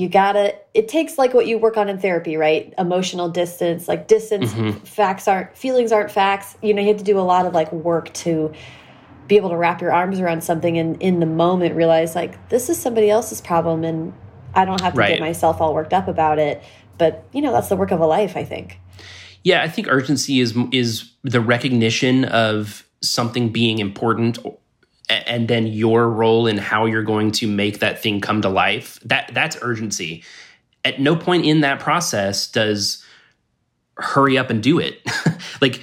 you 0.00 0.08
gotta, 0.08 0.54
it 0.72 0.88
takes 0.88 1.18
like 1.18 1.34
what 1.34 1.46
you 1.46 1.58
work 1.58 1.76
on 1.76 1.88
in 1.88 1.98
therapy, 1.98 2.36
right? 2.36 2.72
Emotional 2.78 3.28
distance, 3.28 3.86
like 3.86 4.08
distance, 4.08 4.50
mm-hmm. 4.52 4.78
facts 4.78 5.28
aren't, 5.28 5.54
feelings 5.56 5.92
aren't 5.92 6.10
facts. 6.10 6.56
You 6.62 6.72
know, 6.72 6.80
you 6.80 6.88
have 6.88 6.96
to 6.96 7.04
do 7.04 7.18
a 7.18 7.20
lot 7.20 7.44
of 7.44 7.52
like 7.52 7.70
work 7.70 8.12
to 8.14 8.52
be 9.28 9.36
able 9.36 9.50
to 9.50 9.56
wrap 9.56 9.82
your 9.82 9.92
arms 9.92 10.18
around 10.18 10.42
something 10.42 10.78
and 10.78 11.00
in 11.02 11.20
the 11.20 11.26
moment 11.26 11.74
realize 11.74 12.14
like, 12.14 12.48
this 12.48 12.70
is 12.70 12.80
somebody 12.80 13.10
else's 13.10 13.42
problem 13.42 13.84
and 13.84 14.14
I 14.54 14.64
don't 14.64 14.80
have 14.80 14.94
to 14.94 14.98
Right. 14.98 15.10
get 15.10 15.20
myself 15.20 15.60
all 15.60 15.74
worked 15.74 15.92
up 15.92 16.08
about 16.08 16.38
it. 16.38 16.62
But, 16.96 17.24
you 17.32 17.42
know, 17.42 17.52
that's 17.52 17.68
the 17.68 17.76
work 17.76 17.90
of 17.90 18.00
a 18.00 18.06
life, 18.06 18.36
I 18.36 18.44
think. 18.44 18.78
Yeah, 19.44 19.62
I 19.62 19.68
think 19.68 19.86
urgency 19.88 20.40
is 20.40 20.56
is 20.72 21.10
the 21.22 21.40
recognition 21.40 22.24
of 22.24 22.84
something 23.02 23.50
being 23.50 23.78
important 23.78 24.38
and 25.26 25.48
then 25.48 25.66
your 25.66 26.08
role 26.08 26.46
in 26.46 26.56
how 26.58 26.86
you're 26.86 27.02
going 27.02 27.32
to 27.32 27.46
make 27.46 27.80
that 27.80 28.00
thing 28.02 28.20
come 28.20 28.40
to 28.42 28.48
life. 28.48 28.98
That 29.04 29.30
that's 29.34 29.56
urgency. 29.62 30.22
At 30.84 31.00
no 31.00 31.14
point 31.16 31.44
in 31.44 31.60
that 31.60 31.80
process 31.80 32.46
does 32.50 33.04
hurry 33.96 34.38
up 34.38 34.48
and 34.50 34.62
do 34.62 34.78
it. 34.78 35.00
like 35.60 35.80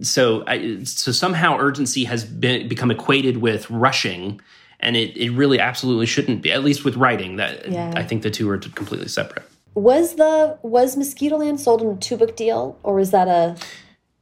so 0.00 0.42
I, 0.46 0.82
so 0.84 1.12
somehow 1.12 1.58
urgency 1.58 2.04
has 2.04 2.24
been 2.24 2.66
become 2.66 2.90
equated 2.90 3.36
with 3.38 3.68
rushing 3.70 4.40
and 4.80 4.96
it, 4.96 5.16
it 5.16 5.30
really 5.30 5.60
absolutely 5.60 6.06
shouldn't 6.06 6.40
be 6.42 6.50
at 6.50 6.64
least 6.64 6.84
with 6.84 6.96
writing 6.96 7.36
that 7.36 7.68
Yeah. 7.70 7.92
i 7.94 8.02
think 8.02 8.22
the 8.22 8.30
two 8.30 8.48
are 8.48 8.56
completely 8.56 9.08
separate 9.08 9.44
Was 9.74 10.16
the 10.16 10.58
was 10.62 10.96
Mosquitoland 10.96 11.58
sold 11.60 11.82
in 11.82 11.88
a 11.88 11.96
two 11.96 12.16
book 12.16 12.36
deal, 12.36 12.78
or 12.82 12.94
was 12.94 13.10
that 13.10 13.28
a? 13.28 13.56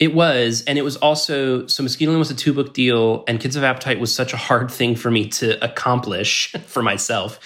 It 0.01 0.15
was, 0.15 0.65
and 0.67 0.79
it 0.79 0.83
was 0.83 0.97
also 0.97 1.67
so 1.67 1.85
Mosquitoland 1.85 2.19
was 2.19 2.31
a 2.31 2.35
two 2.35 2.55
book 2.55 2.73
deal, 2.73 3.23
and 3.29 3.39
Kids 3.39 3.55
of 3.55 3.63
Appetite 3.63 4.01
was 4.01 4.13
such 4.13 4.33
a 4.33 4.39
hard 4.39 4.71
thing 4.71 4.97
for 4.97 5.11
me 5.11 5.29
to 5.29 5.63
accomplish 5.63 6.53
for 6.67 6.83
myself 6.83 7.39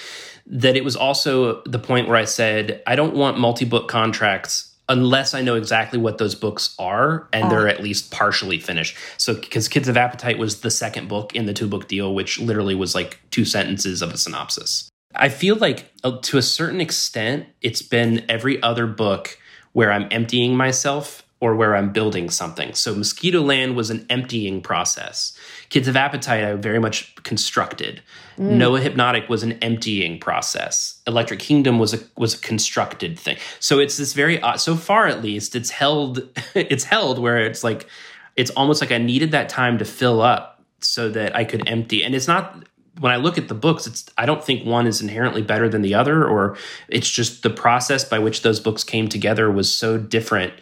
that 0.46 0.76
it 0.76 0.84
was 0.84 0.94
also 0.94 1.62
the 1.62 1.78
point 1.78 2.06
where 2.06 2.16
I 2.16 2.24
said 2.24 2.82
I 2.86 2.96
don't 2.96 3.16
want 3.16 3.38
multi 3.38 3.64
book 3.64 3.88
contracts 3.88 4.70
unless 4.88 5.32
I 5.32 5.40
know 5.40 5.54
exactly 5.54 5.98
what 5.98 6.18
those 6.18 6.34
books 6.34 6.74
are 6.78 7.26
and 7.32 7.50
they're 7.50 7.68
at 7.68 7.82
least 7.82 8.10
partially 8.10 8.60
finished. 8.60 8.96
So 9.16 9.34
because 9.34 9.66
Kids 9.66 9.88
of 9.88 9.96
Appetite 9.96 10.36
was 10.36 10.60
the 10.60 10.70
second 10.70 11.08
book 11.08 11.34
in 11.34 11.46
the 11.46 11.54
two 11.54 11.66
book 11.66 11.88
deal, 11.88 12.14
which 12.14 12.38
literally 12.38 12.74
was 12.74 12.94
like 12.94 13.18
two 13.30 13.46
sentences 13.46 14.02
of 14.02 14.12
a 14.12 14.18
synopsis. 14.18 14.90
I 15.14 15.30
feel 15.30 15.56
like 15.56 15.90
uh, 16.02 16.18
to 16.20 16.38
a 16.38 16.42
certain 16.42 16.82
extent, 16.82 17.46
it's 17.62 17.80
been 17.80 18.26
every 18.28 18.62
other 18.62 18.86
book 18.86 19.38
where 19.72 19.90
I'm 19.90 20.06
emptying 20.10 20.54
myself 20.54 21.23
or 21.44 21.54
where 21.54 21.76
I'm 21.76 21.92
building 21.92 22.30
something. 22.30 22.72
So 22.72 22.94
Mosquitoland 22.94 23.74
was 23.74 23.90
an 23.90 24.06
emptying 24.08 24.62
process. 24.62 25.36
Kids 25.68 25.86
of 25.86 25.94
Appetite, 25.94 26.42
I 26.42 26.54
very 26.54 26.78
much 26.78 27.14
constructed. 27.16 28.00
Mm. 28.38 28.52
Noah 28.52 28.80
Hypnotik 28.80 29.28
was 29.28 29.42
an 29.42 29.52
emptying 29.60 30.18
process. 30.18 31.02
Electric 31.06 31.40
Kingdom 31.40 31.78
was 31.78 31.92
a 31.92 31.98
was 32.16 32.32
a 32.32 32.38
constructed 32.38 33.18
thing. 33.18 33.36
So 33.60 33.78
it's 33.78 33.98
this 33.98 34.14
very 34.14 34.40
odd, 34.40 34.56
so 34.56 34.74
far 34.74 35.06
at 35.06 35.22
least 35.22 35.54
it's 35.54 35.68
held 35.68 36.26
it's 36.54 36.84
held 36.84 37.18
where 37.18 37.36
it's 37.36 37.62
like 37.62 37.90
it's 38.36 38.50
almost 38.52 38.80
like 38.80 38.90
I 38.90 38.96
needed 38.96 39.32
that 39.32 39.50
time 39.50 39.76
to 39.76 39.84
fill 39.84 40.22
up 40.22 40.64
so 40.80 41.10
that 41.10 41.36
I 41.36 41.44
could 41.44 41.68
empty. 41.68 42.02
And 42.02 42.14
it's 42.14 42.26
not 42.26 42.64
when 43.00 43.12
I 43.12 43.16
look 43.16 43.36
at 43.36 43.48
the 43.48 43.54
books, 43.54 43.86
it's 43.86 44.06
I 44.16 44.24
don't 44.24 44.42
think 44.42 44.64
one 44.66 44.86
is 44.86 45.02
inherently 45.02 45.42
better 45.42 45.68
than 45.68 45.82
the 45.82 45.92
other, 45.92 46.26
or 46.26 46.56
it's 46.88 47.10
just 47.10 47.42
the 47.42 47.50
process 47.50 48.02
by 48.02 48.18
which 48.18 48.40
those 48.40 48.60
books 48.60 48.82
came 48.82 49.08
together 49.08 49.50
was 49.50 49.70
so 49.70 49.98
different. 49.98 50.54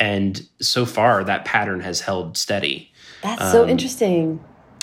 And 0.00 0.44
so 0.60 0.86
far, 0.86 1.22
that 1.24 1.44
pattern 1.44 1.80
has 1.80 2.00
held 2.00 2.36
steady. 2.36 2.90
That's 3.22 3.52
so 3.52 3.64
um, 3.64 3.68
interesting. 3.68 4.42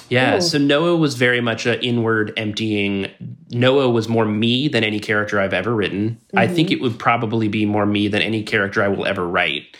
Yeah. 0.09 0.37
Ooh. 0.37 0.41
So 0.41 0.57
Noah 0.57 0.95
was 0.95 1.15
very 1.15 1.41
much 1.41 1.65
an 1.65 1.79
inward 1.81 2.31
emptying. 2.37 3.09
Noah 3.49 3.89
was 3.89 4.07
more 4.07 4.25
me 4.25 4.67
than 4.67 4.83
any 4.83 4.99
character 4.99 5.39
I've 5.39 5.53
ever 5.53 5.75
written. 5.75 6.21
I 6.35 6.45
mm-hmm. 6.45 6.55
think 6.55 6.71
it 6.71 6.81
would 6.81 6.97
probably 6.97 7.47
be 7.47 7.65
more 7.65 7.85
me 7.85 8.07
than 8.07 8.21
any 8.21 8.43
character 8.43 8.83
I 8.83 8.87
will 8.87 9.05
ever 9.05 9.27
write. 9.27 9.75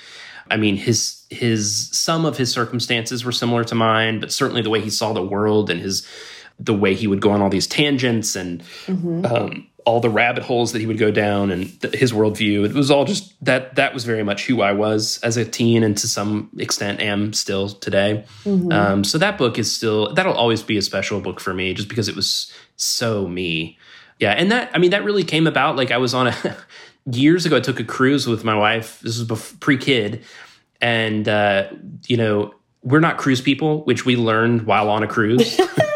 I 0.50 0.58
mean, 0.58 0.76
his 0.76 1.26
his 1.30 1.90
some 1.92 2.26
of 2.26 2.38
his 2.38 2.52
circumstances 2.52 3.24
were 3.24 3.32
similar 3.32 3.64
to 3.66 3.76
mine, 3.76 4.20
but 4.20 4.32
certainly 4.32 4.62
the 4.62 4.70
way 4.70 4.82
he 4.82 4.90
saw 4.90 5.14
the 5.14 5.24
world 5.24 5.70
and 5.70 5.80
his 5.80 6.08
the 6.60 6.74
way 6.74 6.96
he 6.96 7.06
would 7.06 7.22
go 7.22 7.32
on 7.32 7.42
all 7.42 7.50
these 7.50 7.68
tangents 7.68 8.36
and 8.36 8.62
mm-hmm. 8.86 9.26
um, 9.26 9.68
all 9.88 10.02
the 10.02 10.10
rabbit 10.10 10.44
holes 10.44 10.74
that 10.74 10.80
he 10.80 10.86
would 10.86 10.98
go 10.98 11.12
down 11.12 11.50
and 11.50 11.82
th- 11.82 11.96
his 11.96 12.12
worldview. 12.12 12.66
It 12.66 12.74
was 12.74 12.92
all 12.92 13.06
just 13.06 13.34
that 13.46 13.76
that 13.76 13.94
was 13.94 14.04
very 14.04 14.22
much 14.22 14.46
who 14.46 14.62
I 14.62 14.74
was 14.74 15.18
as 15.24 15.38
a 15.38 15.46
teen 15.46 15.82
and 15.82 15.98
to 16.00 16.10
some 16.10 16.50
extent 16.58 17.00
am 17.00 17.32
still 17.32 17.70
today. 17.70 18.26
Um, 18.74 19.06
so 19.06 19.18
that 19.18 19.38
book 19.38 19.58
is 19.58 19.74
still 19.74 20.14
that'll 20.14 20.34
always 20.34 20.62
be 20.62 20.78
a 20.78 20.82
special 20.82 21.22
book 21.22 21.40
for 21.40 21.54
me 21.54 21.74
just 21.74 21.88
because 21.88 22.10
it 22.10 22.18
was 22.18 22.52
so 22.76 23.30
me. 23.30 23.78
Yeah, 24.20 24.32
and 24.32 24.52
that 24.52 24.70
I 24.74 24.78
mean 24.78 24.92
that 24.92 25.06
really 25.06 25.24
came 25.24 25.48
about 25.48 25.78
like 25.78 25.90
I 25.90 25.98
was 25.98 26.14
on 26.14 26.28
a 26.28 26.58
years 27.10 27.46
ago 27.46 27.56
I 27.56 27.62
took 27.62 27.80
a 27.80 27.86
cruise 27.86 28.28
with 28.28 28.44
my 28.44 28.56
wife. 28.56 29.00
This 29.00 29.18
was 29.18 29.26
bef- 29.26 29.58
pre-kid 29.62 30.26
and 30.82 31.30
uh, 31.30 31.70
you 32.08 32.18
know, 32.18 32.54
we're 32.84 33.00
not 33.00 33.18
cruise 33.18 33.40
people, 33.40 33.86
which 33.86 34.06
we 34.06 34.18
learned 34.18 34.64
while 34.64 34.90
on 34.90 35.02
a 35.02 35.08
cruise. 35.08 35.58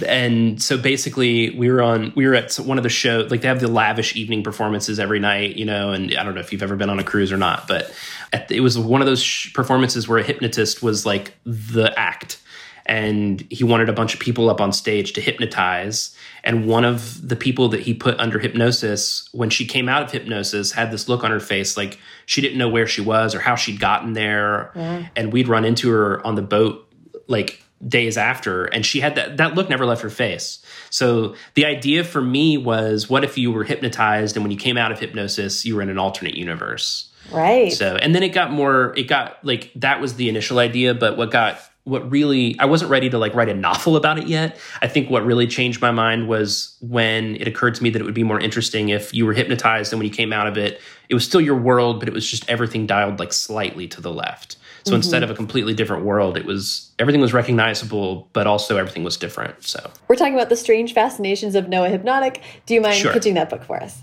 Yeah. 0.00 0.12
and 0.12 0.62
so 0.62 0.76
basically 0.78 1.50
we 1.50 1.70
were 1.70 1.82
on 1.82 2.12
we 2.16 2.26
were 2.26 2.34
at 2.34 2.54
one 2.56 2.78
of 2.78 2.82
the 2.84 2.88
show 2.90 3.26
like 3.30 3.40
they 3.40 3.48
have 3.48 3.60
the 3.60 3.68
lavish 3.68 4.16
evening 4.16 4.42
performances 4.42 4.98
every 4.98 5.20
night 5.20 5.56
you 5.56 5.64
know 5.64 5.90
and 5.90 6.14
i 6.16 6.22
don't 6.22 6.34
know 6.34 6.40
if 6.40 6.52
you've 6.52 6.62
ever 6.62 6.76
been 6.76 6.90
on 6.90 6.98
a 6.98 7.04
cruise 7.04 7.32
or 7.32 7.36
not 7.38 7.66
but 7.68 7.92
at, 8.32 8.50
it 8.50 8.60
was 8.60 8.78
one 8.78 9.00
of 9.00 9.06
those 9.06 9.22
sh- 9.22 9.52
performances 9.54 10.06
where 10.08 10.18
a 10.18 10.22
hypnotist 10.22 10.82
was 10.82 11.06
like 11.06 11.34
the 11.44 11.92
act. 11.98 12.40
And 12.84 13.46
he 13.50 13.64
wanted 13.64 13.90
a 13.90 13.92
bunch 13.92 14.14
of 14.14 14.20
people 14.20 14.48
up 14.48 14.62
on 14.62 14.72
stage 14.72 15.12
to 15.12 15.20
hypnotize. 15.20 16.16
And 16.42 16.66
one 16.66 16.86
of 16.86 17.26
the 17.28 17.36
people 17.36 17.68
that 17.68 17.80
he 17.80 17.92
put 17.92 18.18
under 18.18 18.38
hypnosis 18.38 19.28
when 19.32 19.50
she 19.50 19.66
came 19.66 19.90
out 19.90 20.02
of 20.04 20.10
hypnosis 20.10 20.72
had 20.72 20.90
this 20.90 21.06
look 21.06 21.22
on 21.22 21.30
her 21.30 21.40
face 21.40 21.76
like 21.76 21.98
she 22.24 22.40
didn't 22.40 22.56
know 22.56 22.70
where 22.70 22.86
she 22.86 23.02
was 23.02 23.34
or 23.34 23.40
how 23.40 23.56
she'd 23.56 23.78
gotten 23.78 24.14
there. 24.14 24.70
And 25.16 25.32
we'd 25.34 25.48
run 25.48 25.66
into 25.66 25.90
her 25.90 26.26
on 26.26 26.34
the 26.34 26.42
boat 26.42 26.90
like 27.26 27.62
days 27.86 28.16
after 28.16 28.64
and 28.64 28.84
she 28.84 29.00
had 29.00 29.14
that 29.14 29.36
that 29.36 29.54
look 29.54 29.68
never 29.68 29.86
left 29.86 30.02
her 30.02 30.10
face. 30.10 30.60
So 30.90 31.34
the 31.54 31.64
idea 31.64 32.02
for 32.02 32.20
me 32.20 32.58
was 32.58 33.08
what 33.08 33.22
if 33.24 33.38
you 33.38 33.52
were 33.52 33.64
hypnotized 33.64 34.36
and 34.36 34.44
when 34.44 34.50
you 34.50 34.58
came 34.58 34.76
out 34.76 34.90
of 34.90 34.98
hypnosis 34.98 35.64
you 35.64 35.76
were 35.76 35.82
in 35.82 35.88
an 35.88 35.98
alternate 35.98 36.36
universe? 36.36 37.10
Right. 37.30 37.72
so 37.72 37.96
and 37.96 38.14
then 38.14 38.22
it 38.22 38.30
got 38.30 38.50
more 38.50 38.94
it 38.96 39.02
got 39.02 39.44
like 39.44 39.70
that 39.76 40.00
was 40.00 40.14
the 40.14 40.30
initial 40.30 40.58
idea 40.58 40.94
but 40.94 41.18
what 41.18 41.30
got 41.30 41.60
what 41.84 42.10
really 42.10 42.56
i 42.58 42.64
wasn't 42.64 42.90
ready 42.90 43.10
to 43.10 43.18
like 43.18 43.34
write 43.34 43.50
a 43.50 43.54
novel 43.54 43.96
about 43.96 44.18
it 44.18 44.26
yet. 44.26 44.58
I 44.82 44.88
think 44.88 45.10
what 45.10 45.24
really 45.24 45.46
changed 45.46 45.80
my 45.80 45.90
mind 45.90 46.26
was 46.26 46.76
when 46.80 47.36
it 47.36 47.46
occurred 47.46 47.74
to 47.76 47.82
me 47.82 47.90
that 47.90 48.00
it 48.00 48.04
would 48.04 48.14
be 48.14 48.24
more 48.24 48.40
interesting 48.40 48.88
if 48.88 49.12
you 49.12 49.26
were 49.26 49.34
hypnotized 49.34 49.92
and 49.92 50.00
when 50.00 50.08
you 50.08 50.14
came 50.14 50.32
out 50.32 50.46
of 50.46 50.56
it 50.56 50.80
it 51.08 51.14
was 51.14 51.24
still 51.24 51.40
your 51.40 51.56
world 51.56 52.00
but 52.00 52.08
it 52.08 52.14
was 52.14 52.28
just 52.28 52.48
everything 52.48 52.86
dialed 52.86 53.18
like 53.18 53.32
slightly 53.32 53.86
to 53.88 54.00
the 54.00 54.12
left. 54.12 54.56
So 54.84 54.90
mm-hmm. 54.90 54.96
instead 54.96 55.22
of 55.22 55.30
a 55.30 55.34
completely 55.34 55.74
different 55.74 56.04
world 56.04 56.36
it 56.36 56.46
was 56.46 56.87
everything 56.98 57.20
was 57.20 57.32
recognizable 57.32 58.28
but 58.32 58.46
also 58.46 58.76
everything 58.76 59.04
was 59.04 59.16
different 59.16 59.62
so 59.64 59.90
We're 60.08 60.16
talking 60.16 60.34
about 60.34 60.48
the 60.48 60.56
strange 60.56 60.92
fascinations 60.94 61.54
of 61.54 61.68
Noah 61.68 61.90
Hypnotik. 61.90 62.40
Do 62.66 62.74
you 62.74 62.80
mind 62.80 62.96
Sure. 62.96 63.12
pitching 63.12 63.34
that 63.34 63.48
book 63.50 63.62
for 63.64 63.82
us? 63.82 64.02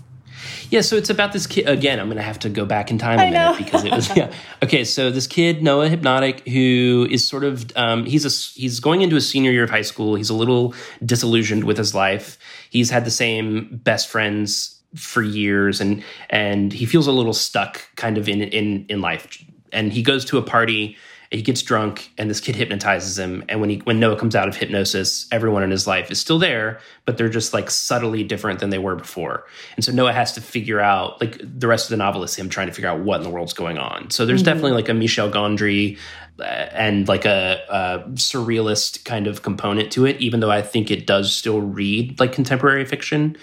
Yeah, 0.70 0.82
so 0.82 0.96
it's 0.96 1.08
about 1.10 1.32
this 1.32 1.46
kid. 1.46 1.66
Again, 1.68 1.98
I'm 1.98 2.06
going 2.08 2.18
to 2.18 2.22
have 2.22 2.38
to 2.40 2.48
go 2.50 2.64
back 2.66 2.90
in 2.90 2.98
time 2.98 3.18
a 3.18 3.22
I 3.22 3.30
minute 3.30 3.38
know. 3.52 3.56
because 3.56 3.84
it 3.84 3.92
was 3.92 4.14
yeah. 4.16 4.30
Okay, 4.62 4.84
so 4.84 5.10
this 5.10 5.26
kid 5.26 5.62
Noah 5.62 5.88
Hypnotik, 5.88 6.46
who 6.46 7.06
is 7.10 7.26
sort 7.26 7.42
of 7.44 7.74
um, 7.76 8.04
he's 8.04 8.24
a 8.26 8.60
he's 8.60 8.78
going 8.80 9.00
into 9.00 9.14
his 9.14 9.28
senior 9.28 9.50
year 9.50 9.64
of 9.64 9.70
high 9.70 9.82
school. 9.82 10.14
He's 10.14 10.28
a 10.30 10.34
little 10.34 10.74
disillusioned 11.04 11.64
with 11.64 11.78
his 11.78 11.94
life. 11.94 12.38
He's 12.70 12.90
had 12.90 13.04
the 13.04 13.10
same 13.10 13.80
best 13.82 14.08
friends 14.08 14.78
for 14.94 15.22
years, 15.22 15.80
and 15.80 16.02
and 16.30 16.72
he 16.72 16.84
feels 16.86 17.06
a 17.06 17.12
little 17.12 17.34
stuck, 17.34 17.80
kind 17.96 18.18
of 18.18 18.28
in 18.28 18.42
in 18.42 18.84
in 18.88 19.00
life. 19.00 19.42
And 19.72 19.92
he 19.92 20.02
goes 20.02 20.24
to 20.26 20.38
a 20.38 20.42
party, 20.42 20.96
he 21.30 21.42
gets 21.42 21.62
drunk 21.62 22.12
and 22.18 22.30
this 22.30 22.40
kid 22.40 22.56
hypnotizes 22.56 23.18
him. 23.18 23.44
And 23.48 23.60
when 23.60 23.70
he 23.70 23.78
when 23.78 23.98
noah 24.00 24.16
comes 24.16 24.34
out 24.34 24.48
of 24.48 24.56
hypnosis 24.56 25.26
everyone 25.32 25.62
in 25.62 25.70
his 25.70 25.86
life 25.86 26.10
is 26.10 26.20
still 26.20 26.38
there 26.38 26.80
but 27.04 27.16
they're 27.16 27.28
just 27.28 27.54
like 27.54 27.70
subtly 27.70 28.24
different 28.24 28.60
than 28.60 28.70
they 28.70 28.78
were 28.78 28.96
before. 28.96 29.44
And 29.76 29.84
so 29.84 29.92
noah 29.92 30.12
has 30.12 30.32
to 30.32 30.40
figure 30.40 30.80
out 30.80 31.20
like 31.20 31.40
the 31.42 31.68
rest 31.68 31.86
of 31.86 31.90
the 31.90 31.96
novel 31.96 32.22
is 32.22 32.34
him 32.34 32.48
trying 32.48 32.66
to 32.66 32.72
figure 32.72 32.90
out 32.90 33.00
what 33.00 33.18
in 33.18 33.22
the 33.22 33.30
world's 33.30 33.52
going 33.52 33.78
on. 33.78 34.10
So 34.10 34.26
there's 34.26 34.40
mm-hmm. 34.40 34.46
definitely 34.46 34.72
like 34.72 34.88
a 34.88 34.94
michel 34.94 35.30
gondry 35.30 35.98
uh, 36.38 36.42
and 36.42 37.08
like 37.08 37.24
a, 37.24 37.62
a, 37.70 38.10
surrealist 38.10 39.04
kind 39.04 39.26
of 39.26 39.42
component 39.42 39.90
to 39.90 40.04
it 40.04 40.20
even 40.20 40.40
though 40.40 40.50
i 40.50 40.60
think 40.60 40.90
it 40.90 41.06
does 41.06 41.32
still 41.32 41.62
read 41.62 42.20
like 42.20 42.30
contemporary 42.30 42.84
fiction 42.84 43.34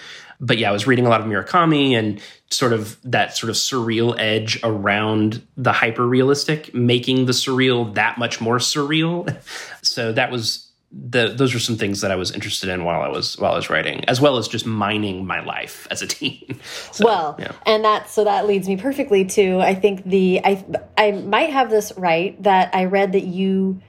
but 0.44 0.58
yeah, 0.58 0.68
I 0.68 0.72
was 0.72 0.86
reading 0.86 1.06
a 1.06 1.08
lot 1.08 1.20
of 1.20 1.26
Murakami 1.26 1.92
and 1.92 2.20
sort 2.50 2.74
of 2.74 2.98
that 3.04 3.36
sort 3.36 3.50
of 3.50 3.56
surreal 3.56 4.14
edge 4.18 4.60
around 4.62 5.42
the 5.56 5.72
hyper 5.72 6.06
realistic, 6.06 6.74
making 6.74 7.26
the 7.26 7.32
surreal 7.32 7.94
that 7.94 8.18
much 8.18 8.40
more 8.40 8.58
surreal. 8.58 9.34
so 9.82 10.12
that 10.12 10.30
was 10.30 10.70
the 10.92 11.28
those 11.28 11.54
were 11.54 11.60
some 11.60 11.76
things 11.76 12.02
that 12.02 12.12
I 12.12 12.16
was 12.16 12.30
interested 12.30 12.68
in 12.68 12.84
while 12.84 13.00
I 13.00 13.08
was 13.08 13.38
while 13.38 13.52
I 13.52 13.56
was 13.56 13.70
writing, 13.70 14.04
as 14.04 14.20
well 14.20 14.36
as 14.36 14.46
just 14.46 14.66
mining 14.66 15.26
my 15.26 15.40
life 15.40 15.88
as 15.90 16.02
a 16.02 16.06
teen. 16.14 16.60
So, 16.92 17.06
well, 17.06 17.36
yeah. 17.38 17.52
and 17.64 17.84
that 17.84 18.10
so 18.10 18.24
that 18.24 18.46
leads 18.46 18.68
me 18.68 18.76
perfectly 18.76 19.24
to 19.24 19.60
I 19.60 19.74
think 19.74 20.04
the 20.04 20.40
I 20.44 20.64
I 20.98 21.12
might 21.12 21.50
have 21.50 21.70
this 21.70 21.92
right 21.96 22.40
that 22.42 22.74
I 22.74 22.84
read 22.84 23.12
that 23.12 23.24
you 23.24 23.80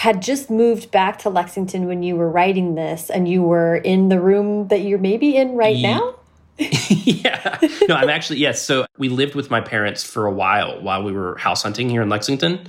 had 0.00 0.22
just 0.22 0.48
moved 0.48 0.90
back 0.90 1.18
to 1.18 1.28
Lexington 1.28 1.84
when 1.86 2.02
you 2.02 2.16
were 2.16 2.30
writing 2.30 2.74
this 2.74 3.10
and 3.10 3.28
you 3.28 3.42
were 3.42 3.76
in 3.76 4.08
the 4.08 4.18
room 4.18 4.68
that 4.68 4.80
you're 4.80 4.98
maybe 4.98 5.36
in 5.36 5.52
right 5.56 5.76
now? 5.76 6.14
yeah. 6.58 7.58
No, 7.86 7.96
I'm 7.96 8.08
actually, 8.08 8.38
yes. 8.38 8.62
So 8.62 8.86
we 8.96 9.10
lived 9.10 9.34
with 9.34 9.50
my 9.50 9.60
parents 9.60 10.02
for 10.02 10.24
a 10.24 10.32
while 10.32 10.80
while 10.80 11.02
we 11.02 11.12
were 11.12 11.36
house 11.36 11.64
hunting 11.64 11.90
here 11.90 12.00
in 12.00 12.08
Lexington. 12.08 12.66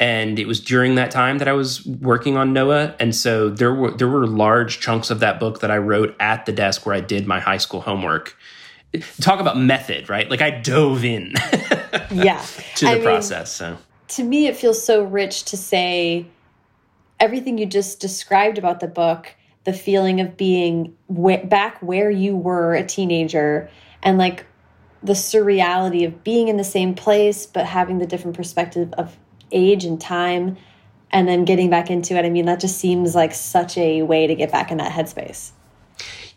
And 0.00 0.36
it 0.36 0.48
was 0.48 0.58
during 0.58 0.96
that 0.96 1.12
time 1.12 1.38
that 1.38 1.46
I 1.46 1.52
was 1.52 1.86
working 1.86 2.36
on 2.36 2.52
Noah. 2.52 2.96
And 2.98 3.14
so 3.14 3.50
there 3.50 3.72
were 3.72 3.92
there 3.92 4.08
were 4.08 4.26
large 4.26 4.80
chunks 4.80 5.10
of 5.12 5.20
that 5.20 5.38
book 5.38 5.60
that 5.60 5.70
I 5.70 5.78
wrote 5.78 6.16
at 6.18 6.44
the 6.44 6.50
desk 6.50 6.86
where 6.86 6.96
I 6.96 7.00
did 7.00 7.24
my 7.24 7.38
high 7.38 7.58
school 7.58 7.82
homework. 7.82 8.36
Talk 9.20 9.38
about 9.38 9.56
method, 9.56 10.10
right? 10.10 10.28
Like 10.28 10.42
I 10.42 10.50
dove 10.50 11.04
in 11.04 11.34
yeah. 12.10 12.44
to 12.74 12.84
the 12.84 12.90
I 12.90 13.00
process. 13.00 13.60
Mean, 13.60 13.76
so 13.76 13.78
to 14.16 14.24
me 14.24 14.48
it 14.48 14.56
feels 14.56 14.84
so 14.84 15.04
rich 15.04 15.44
to 15.44 15.56
say 15.56 16.26
everything 17.24 17.56
you 17.56 17.64
just 17.64 18.00
described 18.00 18.58
about 18.58 18.80
the 18.80 18.86
book, 18.86 19.34
the 19.64 19.72
feeling 19.72 20.20
of 20.20 20.36
being 20.36 20.94
back 21.48 21.80
where 21.80 22.10
you 22.10 22.36
were 22.36 22.74
a 22.74 22.84
teenager 22.84 23.70
and 24.02 24.18
like 24.18 24.46
the 25.02 25.14
surreality 25.14 26.06
of 26.06 26.22
being 26.22 26.48
in 26.48 26.58
the 26.58 26.64
same 26.64 26.94
place 26.94 27.46
but 27.46 27.64
having 27.64 27.96
the 27.96 28.06
different 28.06 28.36
perspective 28.36 28.92
of 28.98 29.16
age 29.52 29.84
and 29.84 29.98
time 30.00 30.56
and 31.10 31.26
then 31.26 31.46
getting 31.46 31.70
back 31.70 31.90
into 31.90 32.14
it. 32.14 32.26
I 32.26 32.28
mean, 32.28 32.44
that 32.44 32.60
just 32.60 32.76
seems 32.76 33.14
like 33.14 33.32
such 33.32 33.78
a 33.78 34.02
way 34.02 34.26
to 34.26 34.34
get 34.34 34.52
back 34.52 34.70
in 34.70 34.76
that 34.78 34.92
headspace. 34.92 35.52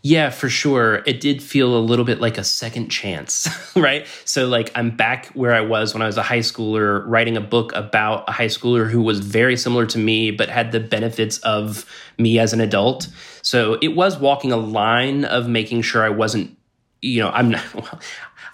Yeah, 0.08 0.30
for 0.30 0.48
sure. 0.48 1.02
It 1.04 1.20
did 1.20 1.42
feel 1.42 1.76
a 1.76 1.80
little 1.80 2.06
bit 2.06 2.18
like 2.18 2.38
a 2.38 2.44
second 2.44 2.88
chance, 2.88 3.46
right? 3.76 4.06
So, 4.24 4.48
like, 4.48 4.72
I'm 4.74 4.96
back 4.96 5.26
where 5.34 5.52
I 5.52 5.60
was 5.60 5.92
when 5.92 6.00
I 6.00 6.06
was 6.06 6.16
a 6.16 6.22
high 6.22 6.38
schooler, 6.38 7.04
writing 7.06 7.36
a 7.36 7.42
book 7.42 7.72
about 7.74 8.26
a 8.26 8.32
high 8.32 8.46
schooler 8.46 8.88
who 8.88 9.02
was 9.02 9.20
very 9.20 9.54
similar 9.54 9.84
to 9.84 9.98
me, 9.98 10.30
but 10.30 10.48
had 10.48 10.72
the 10.72 10.80
benefits 10.80 11.36
of 11.40 11.84
me 12.16 12.38
as 12.38 12.54
an 12.54 12.62
adult. 12.62 13.08
So, 13.42 13.74
it 13.82 13.88
was 13.88 14.18
walking 14.18 14.50
a 14.50 14.56
line 14.56 15.26
of 15.26 15.46
making 15.46 15.82
sure 15.82 16.02
I 16.02 16.08
wasn't, 16.08 16.56
you 17.02 17.20
know, 17.20 17.28
I'm 17.28 17.50
not. 17.50 17.74
Well, 17.74 18.00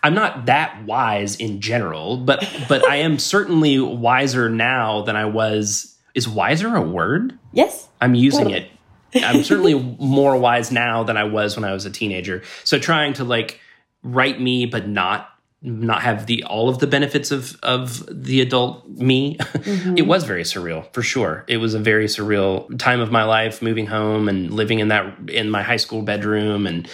I'm 0.02 0.14
not 0.14 0.46
that 0.46 0.84
wise 0.84 1.36
in 1.36 1.61
general, 1.61 2.16
but 2.16 2.44
but 2.68 2.84
I 2.88 2.96
am 2.96 3.20
certainly 3.20 3.78
wiser 3.78 4.50
now 4.50 5.02
than 5.02 5.14
I 5.14 5.26
was. 5.26 5.96
Is 6.16 6.28
wiser 6.28 6.74
a 6.74 6.82
word? 6.82 7.38
Yes. 7.52 7.88
I'm 8.00 8.16
using 8.16 8.50
it 8.50 8.68
I'm 9.15 9.43
certainly 9.45 9.75
more 9.75 10.37
wise 10.37 10.71
now 10.73 11.03
than 11.03 11.17
I 11.17 11.25
was 11.25 11.57
when 11.57 11.65
I 11.65 11.73
was 11.73 11.87
a 11.87 11.91
teenager. 11.91 12.43
So 12.65 12.79
trying 12.79 13.15
to 13.15 13.25
like 13.25 13.61
write 14.03 14.41
me, 14.41 14.67
but 14.67 14.89
not 14.89 15.31
not 15.65 16.03
have 16.03 16.27
the 16.27 16.45
all 16.45 16.69
of 16.69 16.79
the 16.79 16.87
benefits 16.87 17.31
of 17.31 17.59
of 17.62 18.05
the 18.11 18.43
adult 18.43 18.87
me 18.87 19.37
mm-hmm. 19.39 19.97
it 19.97 20.07
was 20.07 20.25
very 20.25 20.43
surreal 20.43 20.93
for 20.93 21.01
sure 21.01 21.43
it 21.49 21.57
was 21.57 21.73
a 21.73 21.79
very 21.79 22.05
surreal 22.05 22.79
time 22.79 23.01
of 23.01 23.11
my 23.11 23.25
life 23.25 23.62
moving 23.62 23.87
home 23.87 24.29
and 24.29 24.51
living 24.53 24.79
in 24.79 24.89
that 24.89 25.31
in 25.31 25.49
my 25.49 25.62
high 25.62 25.79
school 25.79 26.03
bedroom 26.03 26.67
and 26.67 26.87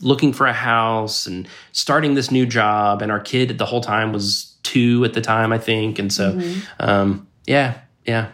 looking 0.00 0.32
for 0.32 0.46
a 0.46 0.52
house 0.52 1.26
and 1.26 1.48
starting 1.72 2.14
this 2.14 2.30
new 2.30 2.46
job 2.46 3.02
and 3.02 3.10
our 3.10 3.20
kid 3.20 3.58
the 3.58 3.66
whole 3.66 3.80
time 3.80 4.12
was 4.12 4.54
two 4.62 5.04
at 5.04 5.14
the 5.14 5.20
time 5.20 5.52
i 5.52 5.58
think 5.58 5.98
and 5.98 6.12
so 6.12 6.32
mm-hmm. 6.32 6.60
um, 6.78 7.26
yeah 7.46 7.80
yeah 8.06 8.30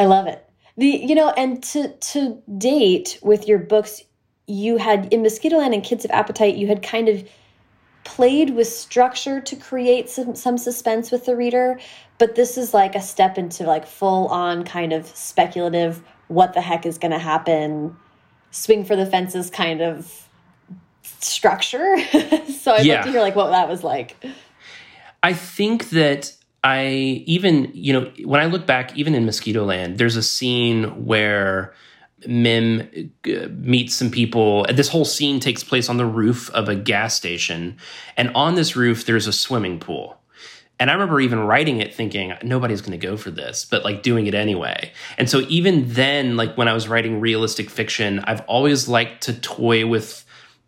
i 0.00 0.04
love 0.04 0.26
it 0.26 0.45
the 0.76 0.86
you 0.86 1.14
know, 1.14 1.30
and 1.30 1.62
to 1.64 1.88
to 1.88 2.42
date 2.58 3.18
with 3.22 3.48
your 3.48 3.58
books, 3.58 4.02
you 4.46 4.76
had 4.76 5.12
in 5.12 5.22
Mosquitoland 5.22 5.74
and 5.74 5.82
Kids 5.82 6.04
of 6.04 6.10
Appetite, 6.10 6.56
you 6.56 6.66
had 6.66 6.82
kind 6.82 7.08
of 7.08 7.28
played 8.04 8.50
with 8.50 8.68
structure 8.68 9.40
to 9.40 9.56
create 9.56 10.08
some 10.08 10.34
some 10.34 10.58
suspense 10.58 11.10
with 11.10 11.26
the 11.26 11.34
reader, 11.34 11.78
but 12.18 12.34
this 12.34 12.56
is 12.56 12.72
like 12.72 12.94
a 12.94 13.00
step 13.00 13.38
into 13.38 13.64
like 13.64 13.86
full 13.86 14.28
on 14.28 14.64
kind 14.64 14.92
of 14.92 15.06
speculative 15.06 16.02
what 16.28 16.54
the 16.54 16.60
heck 16.60 16.86
is 16.86 16.98
going 16.98 17.12
to 17.12 17.18
happen, 17.18 17.96
swing 18.50 18.84
for 18.84 18.96
the 18.96 19.06
fences 19.06 19.50
kind 19.50 19.80
of 19.80 20.28
structure. 21.20 21.96
so 22.60 22.74
I'd 22.74 22.84
yeah. 22.84 22.96
love 22.96 23.04
to 23.06 23.10
hear 23.10 23.20
like 23.20 23.36
what 23.36 23.50
that 23.50 23.68
was 23.68 23.82
like. 23.82 24.16
I 25.22 25.32
think 25.32 25.90
that 25.90 26.32
I 26.64 26.86
even, 27.26 27.70
you 27.74 27.92
know, 27.92 28.12
when 28.24 28.40
I 28.40 28.46
look 28.46 28.66
back, 28.66 28.96
even 28.96 29.14
in 29.14 29.24
Mosquitoland, 29.24 29.98
there's 29.98 30.16
a 30.16 30.22
scene 30.22 31.04
where 31.04 31.74
Mim 32.26 33.12
uh, 33.26 33.48
meets 33.50 33.94
some 33.94 34.10
people. 34.10 34.66
This 34.72 34.88
whole 34.88 35.04
scene 35.04 35.38
takes 35.38 35.62
place 35.62 35.88
on 35.88 35.96
the 35.96 36.06
roof 36.06 36.50
of 36.50 36.68
a 36.68 36.74
gas 36.74 37.14
station. 37.14 37.76
And 38.16 38.30
on 38.34 38.54
this 38.54 38.74
roof, 38.74 39.06
there's 39.06 39.26
a 39.26 39.32
swimming 39.32 39.78
pool. 39.78 40.20
And 40.78 40.90
I 40.90 40.92
remember 40.92 41.20
even 41.20 41.40
writing 41.40 41.80
it 41.80 41.94
thinking, 41.94 42.34
nobody's 42.42 42.82
going 42.82 42.98
to 42.98 43.06
go 43.06 43.16
for 43.16 43.30
this, 43.30 43.64
but 43.64 43.82
like 43.82 44.02
doing 44.02 44.26
it 44.26 44.34
anyway. 44.34 44.92
And 45.16 45.30
so 45.30 45.40
even 45.48 45.88
then, 45.88 46.36
like 46.36 46.56
when 46.56 46.68
I 46.68 46.74
was 46.74 46.86
writing 46.86 47.20
realistic 47.20 47.70
fiction, 47.70 48.20
I've 48.20 48.42
always 48.42 48.86
liked 48.86 49.22
to 49.22 49.32
toy 49.32 49.86
with 49.86 50.25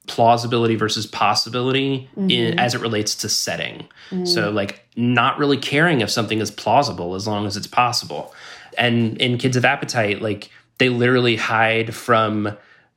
plausibility 0.09 0.75
versus 0.75 1.07
possibility 1.07 2.09
mm-hmm. 2.17 2.31
in, 2.31 2.59
as 2.59 2.75
it 2.75 2.81
relates 2.81 3.15
to 3.17 3.29
setting. 3.29 3.87
Mm-hmm. 4.11 4.25
So, 4.25 4.51
like, 4.51 4.85
not 4.97 5.39
really 5.39 5.59
caring 5.59 6.01
if 6.01 6.11
something 6.11 6.41
is 6.41 6.51
plausible 6.51 7.15
as 7.15 7.27
long 7.27 7.47
as 7.47 7.57
it's 7.57 7.67
possible. 7.67 8.35
And 8.77 9.21
in 9.21 9.39
Kids 9.39 9.57
of 9.57 9.65
Appetite, 9.65 10.21
like, 10.23 10.51
they 10.79 10.89
literally 10.89 11.37
hide 11.37 11.95
from, 11.95 12.45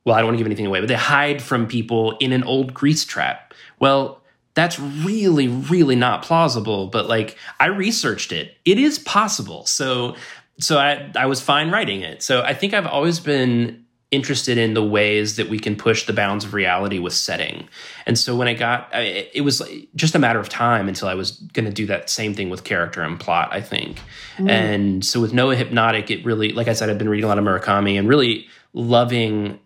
well, 0.05 0.15
I 0.15 0.19
don't 0.19 0.27
want 0.27 0.35
to 0.35 0.37
give 0.37 0.47
anything 0.47 0.67
away, 0.67 0.79
but 0.79 0.87
they 0.87 0.95
hide 0.95 1.41
from 1.41 1.67
people 1.67 2.17
in 2.19 2.31
an 2.31 2.43
old 2.43 2.73
grease 2.73 3.05
trap. 3.05 3.53
Well, 3.79 4.21
that's 4.53 4.79
really, 4.79 5.47
really 5.47 5.95
not 5.95 6.23
plausible. 6.23 6.87
But 6.87 7.07
like, 7.07 7.37
I 7.59 7.67
researched 7.67 8.31
it, 8.31 8.55
it 8.65 8.77
is 8.77 8.99
possible. 8.99 9.65
So, 9.65 10.15
so 10.59 10.77
I, 10.77 11.11
I 11.15 11.25
was 11.25 11.41
fine 11.41 11.71
writing 11.71 12.01
it. 12.01 12.21
So 12.21 12.43
I 12.43 12.53
think 12.53 12.73
I've 12.73 12.85
always 12.85 13.19
been 13.19 13.85
interested 14.11 14.57
in 14.57 14.73
the 14.73 14.83
ways 14.83 15.37
that 15.37 15.49
we 15.49 15.57
can 15.57 15.75
push 15.75 16.05
the 16.05 16.11
bounds 16.11 16.43
of 16.43 16.53
reality 16.53 16.99
with 16.99 17.13
setting. 17.13 17.67
And 18.05 18.19
so 18.19 18.35
when 18.35 18.49
I 18.49 18.53
got, 18.53 18.89
it 18.93 19.43
was 19.43 19.61
just 19.95 20.15
a 20.15 20.19
matter 20.19 20.39
of 20.39 20.49
time 20.49 20.89
until 20.89 21.07
I 21.07 21.15
was 21.15 21.31
going 21.31 21.65
to 21.65 21.71
do 21.71 21.85
that 21.85 22.09
same 22.09 22.33
thing 22.33 22.49
with 22.49 22.65
character 22.65 23.01
and 23.01 23.17
plot, 23.17 23.49
I 23.53 23.61
think. 23.61 24.01
Mm. 24.37 24.49
And 24.49 25.05
so 25.05 25.21
with 25.21 25.33
Noah 25.33 25.55
Hypnotik, 25.55 26.09
it 26.09 26.25
really, 26.25 26.51
like 26.51 26.67
I 26.67 26.73
said, 26.73 26.89
I've 26.89 26.97
been 26.97 27.09
reading 27.09 27.23
a 27.23 27.27
lot 27.29 27.39
of 27.39 27.45
Murakami 27.45 27.97
and 27.97 28.07
really 28.09 28.47
loving 28.73 29.59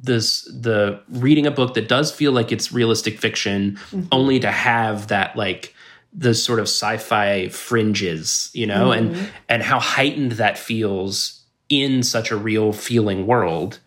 this 0.00 0.42
the 0.44 1.00
reading 1.08 1.46
a 1.46 1.50
book 1.50 1.74
that 1.74 1.88
does 1.88 2.12
feel 2.12 2.32
like 2.32 2.52
it's 2.52 2.72
realistic 2.72 3.18
fiction 3.18 3.72
mm-hmm. 3.90 4.02
only 4.12 4.38
to 4.40 4.50
have 4.50 5.08
that 5.08 5.36
like 5.36 5.74
the 6.12 6.34
sort 6.34 6.58
of 6.58 6.64
sci-fi 6.64 7.48
fringes 7.48 8.50
you 8.54 8.66
know 8.66 8.90
mm-hmm. 8.90 9.14
and 9.14 9.32
and 9.48 9.62
how 9.62 9.80
heightened 9.80 10.32
that 10.32 10.56
feels 10.56 11.37
in 11.68 12.02
such 12.02 12.30
a 12.30 12.36
real 12.36 12.72
feeling 12.72 13.26
world. 13.26 13.80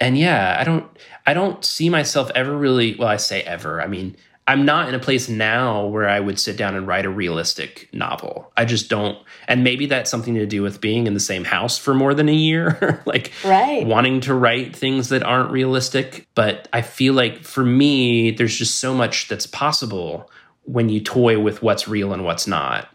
And 0.00 0.16
yeah, 0.16 0.56
I 0.58 0.64
don't 0.64 0.86
I 1.26 1.34
don't 1.34 1.64
see 1.64 1.90
myself 1.90 2.30
ever 2.34 2.56
really 2.56 2.94
well, 2.94 3.08
I 3.08 3.16
say 3.16 3.42
ever. 3.42 3.82
I 3.82 3.86
mean, 3.86 4.16
I'm 4.48 4.64
not 4.64 4.88
in 4.88 4.94
a 4.94 4.98
place 4.98 5.28
now 5.28 5.84
where 5.84 6.08
I 6.08 6.20
would 6.20 6.40
sit 6.40 6.56
down 6.56 6.74
and 6.74 6.86
write 6.86 7.04
a 7.04 7.10
realistic 7.10 7.90
novel. 7.92 8.50
I 8.56 8.64
just 8.64 8.88
don't. 8.88 9.18
And 9.46 9.62
maybe 9.62 9.84
that's 9.84 10.10
something 10.10 10.34
to 10.36 10.46
do 10.46 10.62
with 10.62 10.80
being 10.80 11.06
in 11.06 11.12
the 11.12 11.20
same 11.20 11.44
house 11.44 11.76
for 11.76 11.92
more 11.92 12.14
than 12.14 12.30
a 12.30 12.34
year, 12.34 13.02
like 13.06 13.30
right. 13.44 13.86
wanting 13.86 14.20
to 14.22 14.32
write 14.32 14.74
things 14.74 15.10
that 15.10 15.22
aren't 15.22 15.50
realistic. 15.50 16.26
But 16.34 16.66
I 16.72 16.80
feel 16.80 17.12
like 17.12 17.44
for 17.44 17.62
me, 17.62 18.30
there's 18.30 18.56
just 18.56 18.76
so 18.76 18.94
much 18.94 19.28
that's 19.28 19.46
possible 19.46 20.30
when 20.62 20.88
you 20.88 21.00
toy 21.00 21.38
with 21.38 21.62
what's 21.62 21.86
real 21.86 22.14
and 22.14 22.24
what's 22.24 22.46
not. 22.46 22.88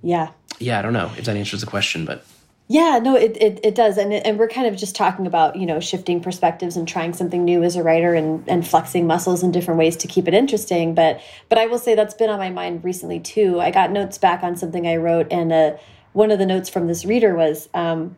Yeah. 0.00 0.30
Yeah, 0.60 0.78
I 0.78 0.82
don't 0.82 0.92
know 0.92 1.10
if 1.18 1.24
that 1.24 1.36
answers 1.36 1.62
the 1.62 1.66
question, 1.66 2.04
but 2.04 2.24
yeah, 2.66 2.98
no, 3.02 3.14
it, 3.14 3.36
it, 3.36 3.60
it 3.62 3.74
does. 3.74 3.98
And, 3.98 4.12
and 4.12 4.38
we're 4.38 4.48
kind 4.48 4.66
of 4.66 4.74
just 4.76 4.96
talking 4.96 5.26
about, 5.26 5.56
you 5.56 5.66
know, 5.66 5.80
shifting 5.80 6.22
perspectives 6.22 6.76
and 6.76 6.88
trying 6.88 7.12
something 7.12 7.44
new 7.44 7.62
as 7.62 7.76
a 7.76 7.82
writer 7.82 8.14
and, 8.14 8.42
and 8.48 8.66
flexing 8.66 9.06
muscles 9.06 9.42
in 9.42 9.52
different 9.52 9.78
ways 9.78 9.96
to 9.98 10.08
keep 10.08 10.26
it 10.26 10.32
interesting. 10.32 10.94
But 10.94 11.20
but 11.50 11.58
I 11.58 11.66
will 11.66 11.78
say 11.78 11.94
that's 11.94 12.14
been 12.14 12.30
on 12.30 12.38
my 12.38 12.48
mind 12.48 12.82
recently 12.82 13.20
too. 13.20 13.60
I 13.60 13.70
got 13.70 13.90
notes 13.90 14.16
back 14.16 14.42
on 14.42 14.56
something 14.56 14.86
I 14.86 14.96
wrote 14.96 15.26
and 15.30 15.52
a 15.52 15.78
one 16.14 16.30
of 16.30 16.38
the 16.38 16.46
notes 16.46 16.70
from 16.70 16.86
this 16.86 17.04
reader 17.04 17.34
was, 17.34 17.68
um, 17.74 18.16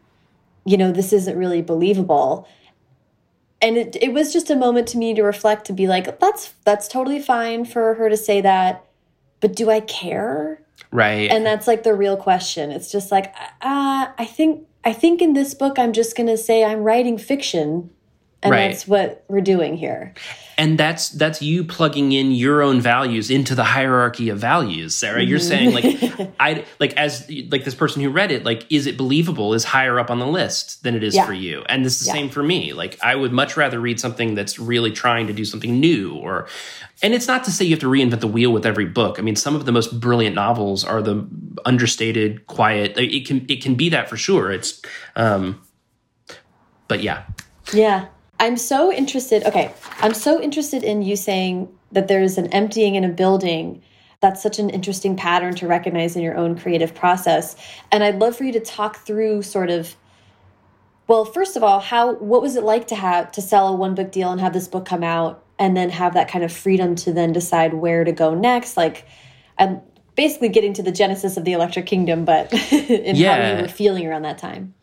you 0.65 0.77
know, 0.77 0.93
this 0.93 1.13
isn't 1.13 1.37
really 1.37 1.63
believable. 1.63 2.47
And 3.61 3.77
it, 3.77 3.97
it 4.01 4.13
was 4.13 4.33
just 4.33 4.51
a 4.51 4.55
moment 4.55 4.87
to 4.89 4.99
me 4.99 5.15
to 5.15 5.23
reflect 5.23 5.67
to 5.67 5.73
be 5.73 5.89
like, 5.89 6.21
that's 6.21 6.55
that's 6.65 6.87
totally 6.87 7.21
fine 7.21 7.65
for 7.65 7.95
her 7.95 8.09
to 8.09 8.17
say 8.17 8.41
that, 8.43 8.85
but 9.41 9.57
do 9.57 9.71
I 9.71 9.81
care? 9.81 10.61
Right. 10.91 11.31
And 11.31 11.45
that's 11.45 11.67
like 11.67 11.83
the 11.83 11.95
real 11.95 12.17
question. 12.17 12.71
It's 12.71 12.91
just 12.91 13.11
like, 13.11 13.35
uh, 13.61 14.09
I 14.19 14.25
think 14.25 14.67
I 14.85 14.93
think 14.93 15.21
in 15.21 15.33
this 15.33 15.55
book 15.55 15.79
I'm 15.79 15.93
just 15.93 16.17
gonna 16.17 16.37
say 16.37 16.65
I'm 16.65 16.83
writing 16.83 17.19
fiction 17.19 17.91
and 18.43 18.53
right. 18.53 18.69
that's 18.69 18.87
what 18.87 19.25
we're 19.29 19.41
doing 19.41 19.77
here 19.77 20.15
and 20.59 20.79
that's 20.79 21.11
that's 21.11 21.43
you 21.43 21.65
plugging 21.65 22.13
in 22.13 22.31
your 22.31 22.63
own 22.63 22.81
values 22.81 23.31
into 23.31 23.55
the 23.55 23.65
hierarchy 23.65 24.29
of 24.29 24.39
values 24.39 24.95
sarah. 24.95 25.21
Mm-hmm. 25.21 25.29
you're 25.29 25.39
saying 25.39 25.75
like 25.75 26.35
i 26.41 26.65
like 26.81 26.95
as 26.97 27.29
like 27.51 27.65
this 27.65 27.75
person 27.75 28.03
who 28.03 28.11
read 28.11 28.31
it 28.31 28.45
like 28.45 28.67
is 28.71 28.87
it 28.87 28.97
believable 28.97 29.55
is 29.55 29.65
higher 29.65 29.99
up 29.99 30.11
on 30.11 30.19
the 30.19 30.27
list 30.27 30.83
than 30.83 30.95
it 30.95 31.03
is 31.03 31.15
yeah. 31.15 31.27
for 31.27 31.33
you? 31.33 31.65
And 31.69 31.85
this 31.85 32.01
is 32.01 32.07
the 32.07 32.13
yeah. 32.13 32.13
same 32.15 32.29
for 32.29 32.43
me. 32.43 32.73
Like 32.73 32.99
i 33.03 33.15
would 33.15 33.33
much 33.33 33.57
rather 33.57 33.81
read 33.81 34.01
something 34.01 34.35
that's 34.35 34.59
really 34.59 34.93
trying 34.93 35.27
to 35.27 35.33
do 35.33 35.45
something 35.45 35.79
new 35.79 36.15
or 36.15 36.49
and 37.03 37.13
it's 37.13 37.29
not 37.29 37.45
to 37.45 37.51
say 37.51 37.65
you 37.65 37.73
have 37.73 37.81
to 37.81 37.91
reinvent 37.91 38.21
the 38.21 38.27
wheel 38.27 38.53
with 38.53 38.65
every 38.65 38.87
book. 38.87 39.19
I 39.19 39.23
mean 39.23 39.37
some 39.37 39.55
of 39.55 39.65
the 39.67 39.73
most 39.73 40.01
brilliant 40.01 40.35
novels 40.35 40.85
are 40.85 41.03
the 41.03 41.27
understated 41.65 42.47
quiet 42.47 42.97
it 42.97 43.27
can 43.27 43.45
it 43.49 43.63
can 43.63 43.75
be 43.75 43.89
that 43.91 44.09
for 44.09 44.17
sure. 44.17 44.51
It's 44.51 44.81
um 45.15 45.63
but 46.89 47.03
yeah. 47.03 47.25
Yeah 47.73 48.07
I'm 48.39 48.57
so 48.57 48.93
interested. 48.93 49.45
Okay, 49.45 49.73
I'm 50.01 50.15
so 50.15 50.41
interested 50.41 50.83
in 50.83 51.03
you 51.03 51.17
saying 51.17 51.69
that 51.93 52.09
there's 52.09 52.39
an 52.39 52.49
emptying 52.49 52.95
in 52.95 53.05
a 53.05 53.09
building. 53.09 53.83
That's 54.21 54.43
such 54.43 54.59
an 54.59 54.71
interesting 54.71 55.17
pattern 55.17 55.55
to 55.57 55.67
recognize 55.67 56.17
in 56.17 56.23
your 56.23 56.37
own 56.37 56.59
creative 56.59 56.95
process. 56.95 57.57
And 57.93 58.03
I'd 58.03 58.19
love 58.19 58.37
for 58.37 58.45
you 58.45 58.53
to 58.53 58.61
talk 58.61 58.97
through 58.99 59.43
sort 59.43 59.71
of 59.71 59.97
well, 61.09 61.25
first 61.25 61.57
of 61.57 61.63
all, 61.63 61.79
how 61.79 62.15
what 62.15 62.43
was 62.43 62.57
it 62.57 62.65
like 62.65 62.89
to 62.89 62.97
have 62.97 63.31
to 63.33 63.43
sell 63.43 63.69
a 63.69 63.73
one 63.77 63.95
book 63.95 64.11
deal 64.11 64.33
and 64.33 64.41
have 64.41 64.53
this 64.53 64.67
book 64.67 64.87
come 64.87 65.05
out 65.05 65.45
and 65.59 65.77
then 65.77 65.89
have 65.91 66.15
that 66.15 66.29
kind 66.29 66.45
of 66.45 66.53
freedom 66.53 66.97
to 66.97 67.13
then 67.13 67.33
decide 67.33 67.75
where 67.75 68.03
to 68.03 68.13
go 68.13 68.35
next? 68.35 68.77
Like 68.77 69.07
I'm 69.59 69.81
basically 70.17 70.49
getting 70.49 70.73
to 70.75 70.83
the 70.83 70.91
genesis 70.91 71.37
of 71.37 71.45
the 71.45 71.53
Electric 71.53 71.87
Kingdom, 71.87 72.25
but 72.25 72.53
in 72.73 73.15
yeah. 73.17 73.37
how 73.37 73.57
you 73.57 73.63
were 73.63 73.69
feeling 73.69 74.07
around 74.07 74.23
that 74.23 74.39
time. 74.39 74.75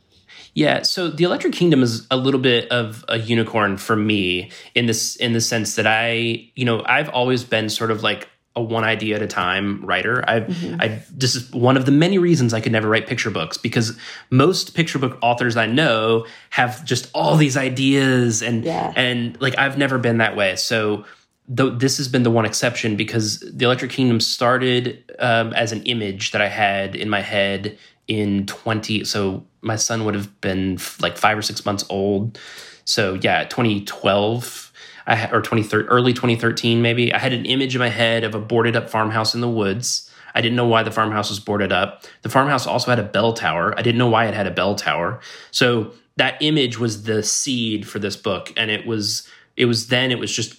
Yeah, 0.56 0.84
so 0.84 1.10
the 1.10 1.24
Electric 1.24 1.54
Kingdom 1.54 1.82
is 1.82 2.06
a 2.12 2.18
little 2.18 2.40
bit 2.40 2.70
of 2.70 3.04
a 3.08 3.18
unicorn 3.18 3.78
for 3.78 3.96
me 3.96 4.52
in 4.76 4.86
this 4.86 5.16
in 5.16 5.34
the 5.34 5.42
sense 5.42 5.76
that 5.76 5.88
I, 5.88 6.50
you 6.56 6.66
know, 6.66 6.84
I've 6.86 7.10
always 7.10 7.44
been 7.44 7.70
sort 7.70 7.90
of 7.90 8.04
like 8.04 8.30
a 8.56 8.62
one 8.62 8.84
idea 8.84 9.16
at 9.16 9.22
a 9.22 9.28
time 9.28 9.84
writer. 9.84 10.24
I've 10.28 10.44
mm-hmm. 10.44 10.80
I 10.80 11.02
this 11.12 11.36
is 11.36 11.52
one 11.52 11.76
of 11.76 11.86
the 11.86 11.92
many 11.92 12.20
reasons 12.20 12.54
I 12.54 12.62
could 12.62 12.72
never 12.72 12.88
write 12.88 13.08
picture 13.08 13.32
books 13.32 13.58
because 13.58 13.98
most 14.30 14.76
picture 14.76 15.00
book 15.00 15.18
authors 15.22 15.58
I 15.58 15.66
know 15.66 16.28
have 16.52 16.86
just 16.86 17.10
all 17.16 17.36
these 17.36 17.58
ideas 17.58 18.44
and 18.44 18.64
yeah. 18.64 18.94
and 18.96 19.40
like 19.42 19.58
I've 19.58 19.78
never 19.78 19.98
been 19.98 20.20
that 20.20 20.36
way. 20.36 20.56
So 20.56 21.06
though 21.48 21.72
this 21.72 21.98
has 21.98 22.08
been 22.08 22.24
the 22.24 22.32
one 22.32 22.46
exception 22.46 22.96
because 22.96 23.40
the 23.40 23.66
Electric 23.66 23.92
Kingdom 23.92 24.20
started 24.22 25.04
um, 25.20 25.52
as 25.54 25.72
an 25.72 25.84
image 25.84 26.32
that 26.32 26.42
I 26.42 26.48
had 26.48 26.96
in 26.96 27.10
my 27.10 27.22
head 27.22 27.78
in 28.08 28.46
20 28.46 29.04
so 29.04 29.46
my 29.62 29.76
son 29.76 30.06
would 30.06 30.16
have 30.16 30.42
been 30.42 30.78
like 31.02 31.18
five 31.18 31.38
or 31.38 31.42
six 31.42 31.66
months 31.66 31.86
old. 31.90 32.40
So 32.86 33.16
yeah 33.22 33.46
2012 33.46 34.72
I 35.06 35.30
or 35.32 35.42
2013 35.42 35.88
early 35.90 36.14
2013 36.14 36.82
maybe 36.82 37.14
i 37.14 37.18
had 37.18 37.34
an 37.34 37.46
image 37.46 37.76
in 37.76 37.80
my 37.80 37.90
head 37.90 38.24
of 38.24 38.36
a 38.36 38.40
boarded 38.40 38.76
up 38.76 38.90
farmhouse 38.90 39.34
in 39.34 39.42
the 39.42 39.50
woods. 39.50 40.10
I 40.36 40.42
didn't 40.42 40.56
know 40.56 40.68
why 40.68 40.82
the 40.82 40.92
farmhouse 40.92 41.30
was 41.30 41.40
boarded 41.40 41.72
up. 41.72 42.06
The 42.24 42.30
farmhouse 42.30 42.66
also 42.66 42.90
had 42.90 42.98
a 42.98 43.04
bell 43.04 43.34
tower. 43.34 43.78
I 43.78 43.84
didn't 43.84 44.00
know 44.00 44.10
why 44.10 44.26
it 44.26 44.34
had 44.34 44.48
a 44.48 44.52
bell 44.52 44.74
tower. 44.74 45.20
So 45.52 45.94
that 46.18 46.42
image 46.42 46.80
was 46.80 47.04
the 47.04 47.22
seed 47.24 47.88
for 47.88 48.00
this 48.00 48.16
book 48.16 48.52
and 48.58 48.72
it 48.72 48.86
was 48.86 49.28
it 49.56 49.66
was 49.66 49.88
then 49.88 50.12
it 50.12 50.20
was 50.20 50.32
just 50.32 50.56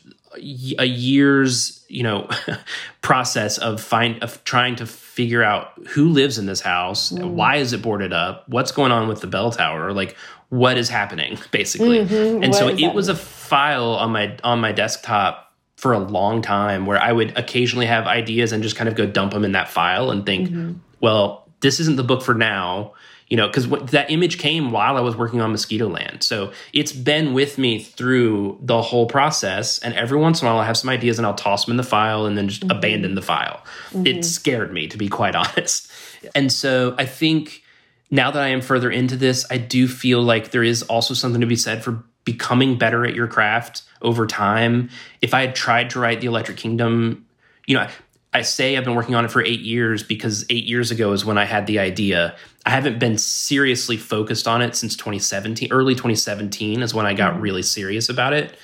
a 0.79 0.85
year's 0.85 1.85
you 1.89 2.03
know 2.03 2.29
process 3.03 3.59
of 3.59 3.81
find 3.81 4.23
of 4.23 4.43
trying 4.45 4.77
to 4.77 4.87
figure 5.15 5.45
out 5.45 5.73
who 5.91 6.09
lives 6.09 6.39
in 6.39 6.47
this 6.47 6.61
house 6.61 7.12
mm. 7.12 7.31
why 7.31 7.55
is 7.57 7.73
it 7.73 7.81
boarded 7.81 8.12
up 8.12 8.49
what's 8.49 8.73
going 8.73 8.91
on 8.91 9.07
with 9.07 9.21
the 9.21 9.29
bell 9.29 9.53
tower 9.53 9.93
like 9.93 10.17
what 10.49 10.77
is 10.77 10.89
happening 10.89 11.39
basically 11.53 12.01
mm-hmm. 12.01 12.43
and 12.43 12.53
what 12.53 12.59
so 12.59 12.69
it 12.69 12.93
was 12.93 13.09
a 13.09 13.15
file 13.15 13.95
on 13.95 14.11
my 14.11 14.37
on 14.43 14.61
my 14.61 14.73
desktop 14.73 15.53
for 15.77 15.93
a 15.93 15.99
long 16.01 16.43
time 16.43 16.85
where 16.85 17.01
i 17.01 17.12
would 17.12 17.37
occasionally 17.39 17.87
have 17.87 18.09
ideas 18.09 18.51
and 18.51 18.65
just 18.65 18.75
kind 18.75 18.89
of 18.89 18.97
go 18.97 19.07
dump 19.07 19.33
them 19.33 19.45
in 19.45 19.53
that 19.53 19.69
file 19.69 20.11
and 20.11 20.27
think 20.27 20.49
mm-hmm. 20.49 20.73
well 21.01 21.49
this 21.61 21.79
isn't 21.79 21.95
the 21.95 22.03
book 22.03 22.21
for 22.21 22.35
now 22.35 22.93
you 23.29 23.37
know, 23.37 23.47
because 23.47 23.68
that 23.91 24.11
image 24.11 24.39
came 24.39 24.70
while 24.70 24.97
I 24.97 25.01
was 25.01 25.16
working 25.16 25.41
on 25.41 25.53
Mosquitoland. 25.53 26.22
So 26.22 26.53
it's 26.72 26.93
been 26.93 27.33
with 27.33 27.57
me 27.59 27.83
through 27.83 28.59
the 28.61 28.83
whole 28.83 29.07
process. 29.07 29.79
And 29.79 29.95
every 29.95 30.18
once 30.18 30.43
in 30.43 30.49
a 30.49 30.51
while, 30.51 30.61
I 30.61 30.66
have 30.66 30.77
some 30.77 30.91
ideas 30.91 31.18
and 31.18 31.27
I'll 31.27 31.35
toss 31.35 31.64
them 31.64 31.72
in 31.72 31.77
the 31.77 31.83
file 31.83 32.27
and 32.27 32.37
then 32.37 32.49
just 32.49 32.62
mm-hmm. 32.62 32.77
abandon 32.77 33.14
the 33.14 33.22
file. 33.22 33.62
Mm-hmm. 33.91 34.07
It 34.07 34.25
scared 34.25 34.72
me, 34.72 34.89
to 34.89 34.99
be 34.99 35.09
quite 35.09 35.35
honest. 35.35 35.91
And 36.35 36.53
so 36.53 36.95
I 36.99 37.07
think 37.07 37.62
now 38.11 38.31
that 38.31 38.43
I 38.43 38.49
am 38.49 38.61
further 38.61 38.91
into 38.91 39.16
this, 39.16 39.47
I 39.51 39.59
do 39.59 39.89
feel 39.89 40.22
like 40.22 40.51
there 40.51 40.62
is 40.62 40.83
also 40.85 41.14
something 41.14 41.41
to 41.41 41.47
be 41.47 41.57
said 41.57 41.83
for 41.83 42.05
becoming 42.25 42.79
better 42.79 43.07
at 43.07 43.14
your 43.14 43.27
craft 43.27 43.83
over 44.03 44.27
time. 44.27 44.91
If 45.22 45.35
I 45.35 45.41
had 45.41 45.55
tried 45.55 45.91
to 45.91 46.01
write 46.01 46.20
The 46.20 46.27
Electric 46.27 46.57
Kingdom, 46.57 47.27
you 47.66 47.77
know, 47.77 47.89
I 48.35 48.43
say 48.43 48.76
I've 48.76 48.85
been 48.85 48.97
working 48.97 49.14
on 49.14 49.24
it 49.24 49.30
for 49.30 49.43
eight 49.43 49.61
years 49.61 50.03
because 50.03 50.45
eight 50.51 50.64
years 50.64 50.91
ago 50.91 51.12
is 51.12 51.24
when 51.24 51.39
I 51.39 51.45
had 51.45 51.68
the 51.68 51.78
idea. 51.78 52.35
I 52.66 52.70
haven't 52.70 52.99
been 52.99 53.16
seriously 53.16 53.97
focused 53.97 54.49
on 54.49 54.61
it 54.61 54.74
since 54.74 54.97
2017. 54.97 55.70
Early 55.70 55.95
2017 55.95 56.82
is 56.82 56.93
when 56.93 57.07
I 57.07 57.14
got 57.14 57.35
mm-hmm. 57.35 57.43
really 57.43 57.62
serious 57.62 58.09
about 58.09 58.32
it. 58.32 58.57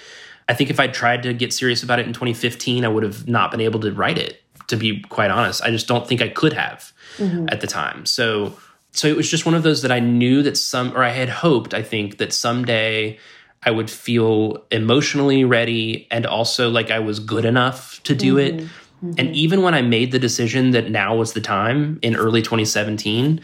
I 0.49 0.55
think 0.55 0.71
if 0.71 0.81
I 0.81 0.89
tried 0.89 1.23
to 1.23 1.33
get 1.33 1.53
serious 1.53 1.85
about 1.85 2.01
it 2.01 2.07
in 2.07 2.13
2015, 2.13 2.85
I 2.85 2.89
would 2.89 3.05
have 3.05 3.29
not 3.29 3.53
been 3.53 3.61
able 3.61 3.79
to 3.81 3.93
write 3.93 4.19
it. 4.19 4.43
To 4.67 4.77
be 4.77 5.01
quite 5.03 5.31
honest, 5.31 5.63
I 5.63 5.71
just 5.71 5.87
don't 5.87 6.07
think 6.07 6.21
I 6.21 6.29
could 6.29 6.53
have 6.53 6.93
mm-hmm. 7.17 7.47
at 7.49 7.61
the 7.61 7.67
time. 7.67 8.07
So, 8.07 8.57
so 8.93 9.07
it 9.07 9.17
was 9.17 9.31
just 9.31 9.47
one 9.47 9.55
of 9.55 9.63
those 9.63 9.83
that 9.83 9.93
I 9.93 10.01
knew 10.01 10.43
that 10.43 10.57
some, 10.57 10.97
or 10.97 11.05
I 11.05 11.11
had 11.11 11.29
hoped, 11.29 11.75
I 11.75 11.83
think 11.83 12.19
that 12.19 12.33
someday 12.33 13.19
I 13.63 13.71
would 13.71 13.91
feel 13.91 14.65
emotionally 14.71 15.45
ready 15.45 16.09
and 16.11 16.25
also 16.25 16.71
like 16.71 16.91
I 16.91 16.99
was 16.99 17.21
good 17.21 17.45
enough 17.45 18.03
to 18.05 18.15
do 18.15 18.37
mm-hmm. 18.37 18.61
it 18.61 18.69
Mm-hmm. 19.03 19.15
And 19.19 19.35
even 19.35 19.63
when 19.63 19.75
I 19.75 19.83
made 19.83 20.13
the 20.13 20.19
decision 20.19 20.73
that 20.73 20.91
now 20.91 21.17
was 21.17 21.33
the 21.33 21.41
time 21.41 21.99
in 22.03 22.17
early 22.17 22.43
2017, 22.43 23.41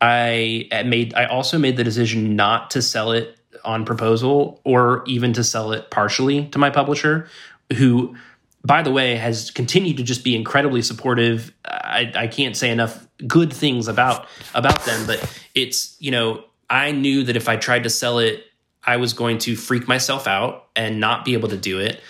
I 0.00 0.68
made 0.86 1.14
I 1.14 1.26
also 1.26 1.58
made 1.58 1.76
the 1.76 1.84
decision 1.84 2.36
not 2.36 2.70
to 2.72 2.82
sell 2.82 3.12
it 3.12 3.38
on 3.64 3.84
proposal 3.84 4.60
or 4.64 5.02
even 5.06 5.32
to 5.32 5.44
sell 5.44 5.72
it 5.72 5.90
partially 5.90 6.46
to 6.46 6.58
my 6.58 6.70
publisher 6.70 7.28
who 7.76 8.16
by 8.64 8.82
the 8.82 8.90
way 8.90 9.16
has 9.16 9.50
continued 9.50 9.96
to 9.96 10.02
just 10.02 10.24
be 10.24 10.36
incredibly 10.36 10.82
supportive 10.82 11.52
I, 11.64 12.12
I 12.14 12.26
can't 12.28 12.56
say 12.56 12.70
enough 12.70 13.06
good 13.26 13.52
things 13.52 13.88
about 13.88 14.26
about 14.54 14.84
them 14.84 15.06
but 15.06 15.42
it's 15.54 15.96
you 15.98 16.10
know 16.10 16.44
i 16.70 16.92
knew 16.92 17.24
that 17.24 17.36
if 17.36 17.48
i 17.48 17.56
tried 17.56 17.82
to 17.82 17.90
sell 17.90 18.18
it 18.18 18.44
i 18.84 18.96
was 18.96 19.12
going 19.12 19.38
to 19.38 19.56
freak 19.56 19.88
myself 19.88 20.26
out 20.26 20.68
and 20.76 21.00
not 21.00 21.24
be 21.24 21.32
able 21.32 21.48
to 21.48 21.56
do 21.56 21.78
it 21.80 22.00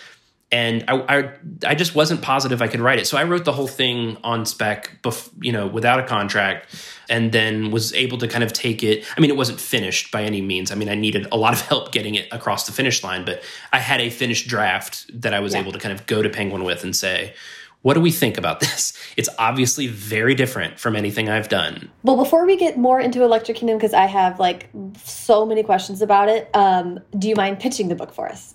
and 0.50 0.84
I, 0.88 1.18
I, 1.18 1.32
I 1.66 1.74
just 1.74 1.94
wasn't 1.94 2.22
positive 2.22 2.62
I 2.62 2.68
could 2.68 2.80
write 2.80 2.98
it. 2.98 3.06
So 3.06 3.18
I 3.18 3.24
wrote 3.24 3.44
the 3.44 3.52
whole 3.52 3.66
thing 3.66 4.16
on 4.24 4.46
spec, 4.46 4.98
bef- 5.02 5.30
you 5.42 5.52
know, 5.52 5.66
without 5.66 6.00
a 6.00 6.04
contract, 6.04 6.74
and 7.10 7.32
then 7.32 7.70
was 7.70 7.92
able 7.92 8.16
to 8.18 8.28
kind 8.28 8.42
of 8.42 8.52
take 8.52 8.82
it. 8.82 9.04
I 9.16 9.20
mean, 9.20 9.30
it 9.30 9.36
wasn't 9.36 9.60
finished 9.60 10.10
by 10.10 10.22
any 10.22 10.40
means. 10.40 10.72
I 10.72 10.74
mean, 10.74 10.88
I 10.88 10.94
needed 10.94 11.26
a 11.30 11.36
lot 11.36 11.52
of 11.52 11.60
help 11.60 11.92
getting 11.92 12.14
it 12.14 12.28
across 12.32 12.66
the 12.66 12.72
finish 12.72 13.04
line, 13.04 13.26
but 13.26 13.42
I 13.72 13.78
had 13.78 14.00
a 14.00 14.08
finished 14.08 14.48
draft 14.48 15.06
that 15.20 15.34
I 15.34 15.40
was 15.40 15.52
yeah. 15.52 15.60
able 15.60 15.72
to 15.72 15.78
kind 15.78 15.92
of 15.92 16.06
go 16.06 16.22
to 16.22 16.30
Penguin 16.30 16.64
with 16.64 16.82
and 16.82 16.96
say, 16.96 17.34
what 17.82 17.94
do 17.94 18.00
we 18.00 18.10
think 18.10 18.38
about 18.38 18.60
this? 18.60 18.92
It's 19.18 19.28
obviously 19.36 19.88
very 19.88 20.36
different 20.36 20.78
from 20.78 20.94
anything 20.94 21.28
I've 21.28 21.48
done. 21.48 21.90
Well, 22.04 22.16
before 22.16 22.46
we 22.46 22.56
get 22.56 22.78
more 22.78 23.00
into 23.00 23.24
Electric 23.24 23.56
Kingdom, 23.56 23.76
because 23.76 23.92
I 23.92 24.06
have 24.06 24.38
like 24.38 24.68
so 25.02 25.44
many 25.44 25.64
questions 25.64 26.02
about 26.02 26.28
it, 26.28 26.48
um, 26.54 27.00
do 27.18 27.28
you 27.28 27.34
mind 27.34 27.58
pitching 27.58 27.88
the 27.88 27.96
book 27.96 28.14
for 28.14 28.28
us? 28.28 28.54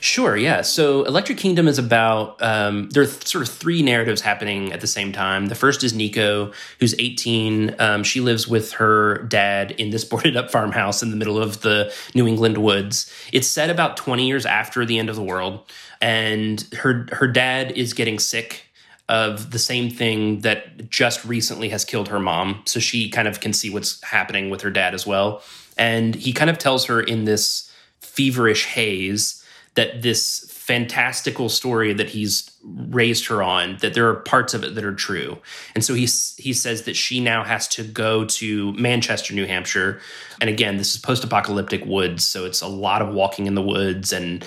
Sure, 0.00 0.36
yeah. 0.36 0.60
So 0.62 1.04
Electric 1.04 1.38
Kingdom 1.38 1.66
is 1.66 1.78
about, 1.78 2.40
um, 2.42 2.90
there 2.90 3.02
are 3.02 3.06
th- 3.06 3.26
sort 3.26 3.42
of 3.42 3.52
three 3.52 3.82
narratives 3.82 4.20
happening 4.20 4.72
at 4.72 4.80
the 4.80 4.86
same 4.86 5.12
time. 5.12 5.46
The 5.46 5.54
first 5.54 5.82
is 5.82 5.94
Nico, 5.94 6.52
who's 6.78 6.94
18. 6.98 7.76
Um, 7.78 8.04
she 8.04 8.20
lives 8.20 8.46
with 8.46 8.72
her 8.72 9.18
dad 9.24 9.72
in 9.72 9.90
this 9.90 10.04
boarded 10.14 10.36
up 10.36 10.50
farmhouse 10.50 11.02
in 11.02 11.10
the 11.10 11.16
middle 11.16 11.38
of 11.38 11.62
the 11.62 11.92
New 12.14 12.26
England 12.26 12.58
woods. 12.58 13.12
It's 13.32 13.46
set 13.46 13.70
about 13.70 13.96
20 13.96 14.26
years 14.26 14.46
after 14.46 14.84
the 14.84 14.98
end 14.98 15.08
of 15.08 15.16
the 15.16 15.22
world. 15.22 15.60
And 16.00 16.60
her, 16.74 17.06
her 17.12 17.26
dad 17.26 17.72
is 17.72 17.94
getting 17.94 18.18
sick 18.18 18.66
of 19.08 19.50
the 19.50 19.58
same 19.58 19.90
thing 19.90 20.40
that 20.40 20.88
just 20.90 21.24
recently 21.24 21.68
has 21.68 21.84
killed 21.84 22.08
her 22.08 22.18
mom. 22.18 22.62
So 22.64 22.80
she 22.80 23.10
kind 23.10 23.28
of 23.28 23.40
can 23.40 23.52
see 23.52 23.70
what's 23.70 24.02
happening 24.02 24.50
with 24.50 24.62
her 24.62 24.70
dad 24.70 24.94
as 24.94 25.06
well. 25.06 25.42
And 25.76 26.14
he 26.14 26.32
kind 26.32 26.50
of 26.50 26.58
tells 26.58 26.86
her 26.86 27.00
in 27.00 27.24
this 27.24 27.70
feverish 28.00 28.66
haze 28.66 29.43
that 29.74 30.02
this 30.02 30.48
fantastical 30.50 31.48
story 31.48 31.92
that 31.92 32.08
he's 32.08 32.50
raised 32.62 33.26
her 33.26 33.42
on 33.42 33.76
that 33.82 33.92
there 33.92 34.08
are 34.08 34.14
parts 34.14 34.54
of 34.54 34.64
it 34.64 34.74
that 34.74 34.84
are 34.84 34.94
true. 34.94 35.36
And 35.74 35.84
so 35.84 35.92
he 35.92 36.08
he 36.38 36.52
says 36.52 36.82
that 36.82 36.96
she 36.96 37.20
now 37.20 37.44
has 37.44 37.68
to 37.68 37.84
go 37.84 38.24
to 38.24 38.72
Manchester 38.72 39.34
New 39.34 39.46
Hampshire. 39.46 40.00
And 40.40 40.48
again 40.48 40.78
this 40.78 40.94
is 40.94 41.00
post-apocalyptic 41.00 41.84
woods 41.84 42.24
so 42.24 42.46
it's 42.46 42.62
a 42.62 42.66
lot 42.66 43.02
of 43.02 43.12
walking 43.12 43.46
in 43.46 43.54
the 43.54 43.62
woods. 43.62 44.12
And 44.12 44.44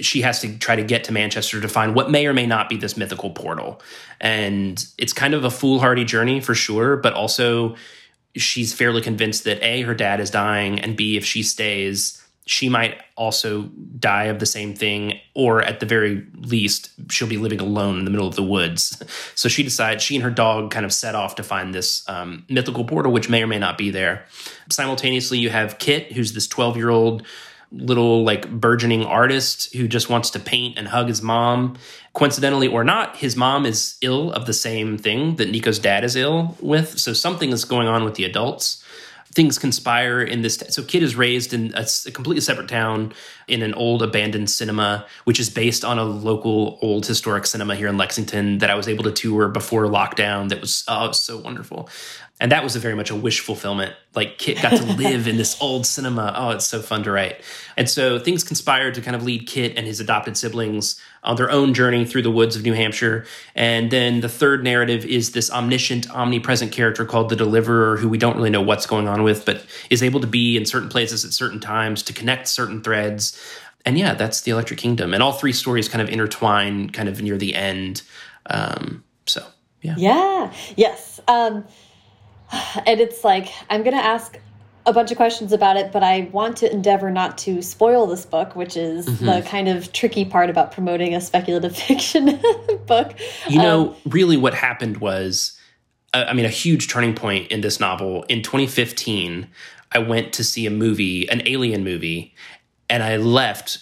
she 0.00 0.22
has 0.22 0.40
to 0.40 0.56
try 0.58 0.76
to 0.76 0.84
get 0.84 1.04
to 1.04 1.12
Manchester 1.12 1.60
to 1.60 1.68
find 1.68 1.94
what 1.94 2.10
may 2.10 2.26
or 2.26 2.32
may 2.32 2.46
not 2.46 2.68
be 2.68 2.76
this 2.76 2.96
mythical 2.96 3.30
portal. 3.30 3.82
And 4.20 4.84
it's 4.96 5.12
kind 5.12 5.34
of 5.34 5.44
a 5.44 5.50
foolhardy 5.50 6.04
journey 6.04 6.40
for 6.40 6.54
sure 6.54 6.96
but 6.96 7.12
also 7.12 7.76
she's 8.36 8.72
fairly 8.72 9.02
convinced 9.02 9.44
that 9.44 9.62
a 9.62 9.82
her 9.82 9.94
dad 9.94 10.20
is 10.20 10.30
dying 10.30 10.78
and 10.78 10.96
b 10.96 11.16
if 11.16 11.24
she 11.24 11.42
stays 11.42 12.22
she 12.48 12.70
might 12.70 12.98
also 13.14 13.64
die 13.98 14.24
of 14.24 14.38
the 14.38 14.46
same 14.46 14.74
thing, 14.74 15.20
or 15.34 15.60
at 15.60 15.80
the 15.80 15.86
very 15.86 16.26
least, 16.38 16.90
she'll 17.10 17.28
be 17.28 17.36
living 17.36 17.60
alone 17.60 17.98
in 17.98 18.06
the 18.06 18.10
middle 18.10 18.26
of 18.26 18.36
the 18.36 18.42
woods. 18.42 19.02
So 19.34 19.50
she 19.50 19.62
decides, 19.62 20.02
she 20.02 20.14
and 20.14 20.24
her 20.24 20.30
dog 20.30 20.70
kind 20.70 20.86
of 20.86 20.92
set 20.92 21.14
off 21.14 21.34
to 21.34 21.42
find 21.42 21.74
this 21.74 22.08
um, 22.08 22.46
mythical 22.48 22.84
portal, 22.84 23.12
which 23.12 23.28
may 23.28 23.42
or 23.42 23.46
may 23.46 23.58
not 23.58 23.76
be 23.76 23.90
there. 23.90 24.24
Simultaneously, 24.70 25.38
you 25.38 25.50
have 25.50 25.78
Kit, 25.78 26.12
who's 26.12 26.32
this 26.32 26.46
12 26.46 26.78
year 26.78 26.88
old 26.88 27.22
little 27.70 28.24
like 28.24 28.50
burgeoning 28.50 29.04
artist 29.04 29.74
who 29.74 29.86
just 29.86 30.08
wants 30.08 30.30
to 30.30 30.40
paint 30.40 30.78
and 30.78 30.88
hug 30.88 31.08
his 31.08 31.20
mom. 31.20 31.76
Coincidentally 32.14 32.66
or 32.66 32.82
not, 32.82 33.16
his 33.18 33.36
mom 33.36 33.66
is 33.66 33.98
ill 34.00 34.32
of 34.32 34.46
the 34.46 34.54
same 34.54 34.96
thing 34.96 35.36
that 35.36 35.50
Nico's 35.50 35.78
dad 35.78 36.02
is 36.02 36.16
ill 36.16 36.56
with. 36.62 36.98
So 36.98 37.12
something 37.12 37.50
is 37.52 37.66
going 37.66 37.86
on 37.86 38.04
with 38.04 38.14
the 38.14 38.24
adults 38.24 38.82
things 39.38 39.56
conspire 39.56 40.20
in 40.20 40.42
this. 40.42 40.56
T- 40.56 40.68
so, 40.68 40.82
Kit 40.82 41.00
is 41.00 41.14
raised 41.14 41.54
in 41.54 41.72
a, 41.76 41.86
a, 42.06 42.10
completely 42.10 42.40
separate 42.40 42.68
town 42.68 43.12
in 43.46 43.62
an 43.62 43.72
old 43.74 44.02
abandoned 44.02 44.50
cinema, 44.50 45.06
which 45.26 45.38
is 45.38 45.48
based 45.48 45.84
on 45.84 45.96
a 45.96 46.02
local 46.02 46.76
old 46.82 47.06
historic 47.06 47.46
cinema 47.46 47.76
here 47.76 47.86
in 47.86 47.96
Lexington 47.96 48.58
that 48.58 48.68
I 48.68 48.74
was 48.74 48.88
able 48.88 49.04
to 49.04 49.12
tour 49.12 49.46
before 49.46 49.84
lockdown. 49.84 50.48
That 50.48 50.60
was 50.60 50.82
oh, 50.88 51.06
was 51.06 51.20
so 51.20 51.38
wonderful 51.38 51.88
and 52.40 52.52
that 52.52 52.62
was 52.62 52.76
a 52.76 52.78
very 52.78 52.94
much 52.94 53.10
a 53.10 53.16
wish 53.16 53.40
fulfillment. 53.40 53.94
Like 54.14 54.38
Kit 54.38 54.62
got 54.62 54.70
to 54.70 54.84
live 54.96 55.26
in 55.26 55.36
this 55.36 55.60
old 55.60 55.86
cinema. 55.86 56.32
Oh, 56.36 56.50
it's 56.50 56.64
so 56.64 56.80
fun 56.80 57.02
to 57.04 57.10
write. 57.10 57.40
And 57.76 57.88
so 57.88 58.18
things 58.18 58.44
conspired 58.44 58.94
to 58.94 59.00
kind 59.00 59.16
of 59.16 59.24
lead 59.24 59.46
Kit 59.46 59.76
and 59.76 59.86
his 59.86 60.00
adopted 60.00 60.36
siblings 60.36 61.00
on 61.24 61.36
their 61.36 61.50
own 61.50 61.74
journey 61.74 62.04
through 62.04 62.22
the 62.22 62.30
woods 62.30 62.56
of 62.56 62.62
New 62.62 62.72
Hampshire. 62.72 63.26
And 63.54 63.90
then 63.90 64.20
the 64.20 64.28
third 64.28 64.64
narrative 64.64 65.04
is 65.04 65.32
this 65.32 65.50
omniscient, 65.50 66.10
omnipresent 66.10 66.72
character 66.72 67.04
called 67.04 67.28
the 67.28 67.36
Deliverer, 67.36 67.96
who 67.96 68.08
we 68.08 68.18
don't 68.18 68.36
really 68.36 68.50
know 68.50 68.62
what's 68.62 68.86
going 68.86 69.08
on 69.08 69.22
with, 69.22 69.44
but 69.44 69.64
is 69.90 70.02
able 70.02 70.20
to 70.20 70.26
be 70.26 70.56
in 70.56 70.64
certain 70.64 70.88
places 70.88 71.24
at 71.24 71.32
certain 71.32 71.60
times 71.60 72.02
to 72.04 72.12
connect 72.12 72.48
certain 72.48 72.82
threads. 72.82 73.38
And 73.84 73.98
yeah, 73.98 74.14
that's 74.14 74.42
the 74.42 74.50
Electric 74.50 74.78
Kingdom. 74.78 75.14
And 75.14 75.22
all 75.22 75.32
three 75.32 75.52
stories 75.52 75.88
kind 75.88 76.02
of 76.02 76.08
intertwine 76.08 76.90
kind 76.90 77.08
of 77.08 77.22
near 77.22 77.36
the 77.36 77.54
end. 77.54 78.02
Um, 78.46 79.04
so 79.26 79.44
yeah. 79.82 79.94
Yeah. 79.96 80.52
Yes. 80.76 81.20
Um, 81.28 81.64
and 82.86 83.00
it's 83.00 83.24
like 83.24 83.48
I'm 83.70 83.82
going 83.82 83.96
to 83.96 84.04
ask 84.04 84.38
a 84.88 84.92
bunch 84.92 85.10
of 85.10 85.18
questions 85.18 85.52
about 85.52 85.76
it, 85.76 85.92
but 85.92 86.02
I 86.02 86.30
want 86.32 86.56
to 86.58 86.72
endeavor 86.72 87.10
not 87.10 87.36
to 87.38 87.60
spoil 87.60 88.06
this 88.06 88.24
book, 88.24 88.56
which 88.56 88.74
is 88.74 89.06
mm 89.06 89.14
-hmm. 89.14 89.26
the 89.26 89.48
kind 89.50 89.68
of 89.68 89.92
tricky 89.92 90.24
part 90.24 90.50
about 90.50 90.72
promoting 90.72 91.14
a 91.14 91.20
speculative 91.20 91.76
fiction 91.86 92.40
book. 92.86 93.08
You 93.48 93.60
know, 93.60 93.80
um, 93.80 94.12
really 94.12 94.36
what 94.36 94.54
happened 94.54 94.96
was, 94.98 95.58
uh, 96.14 96.24
I 96.30 96.32
mean, 96.34 96.46
a 96.46 96.56
huge 96.64 96.86
turning 96.86 97.14
point 97.14 97.52
in 97.52 97.60
this 97.60 97.78
novel. 97.78 98.24
In 98.28 98.42
2015, 98.42 99.46
I 99.96 99.98
went 99.98 100.36
to 100.36 100.42
see 100.42 100.66
a 100.66 100.70
movie, 100.70 101.28
an 101.30 101.42
alien 101.46 101.84
movie, 101.84 102.32
and 102.88 103.02
I 103.02 103.16
left 103.16 103.78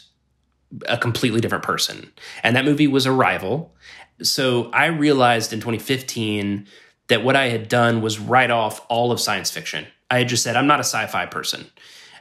a 0.88 0.96
completely 0.96 1.40
different 1.40 1.64
person. 1.64 2.12
And 2.42 2.56
that 2.56 2.64
movie 2.64 2.88
was 2.88 3.06
Arrival. 3.06 3.74
So 4.22 4.70
I 4.72 4.86
realized 4.86 5.52
in 5.52 5.60
2015 5.60 6.66
that 7.06 7.22
what 7.22 7.36
I 7.36 7.48
had 7.50 7.68
done 7.68 8.02
was 8.02 8.18
write 8.18 8.50
off 8.50 8.84
all 8.88 9.12
of 9.12 9.20
science 9.20 9.50
fiction. 9.50 9.86
I 10.10 10.18
had 10.18 10.28
just 10.28 10.42
said, 10.42 10.56
I'm 10.56 10.66
not 10.66 10.80
a 10.80 10.84
sci 10.84 11.06
fi 11.06 11.26
person. 11.26 11.66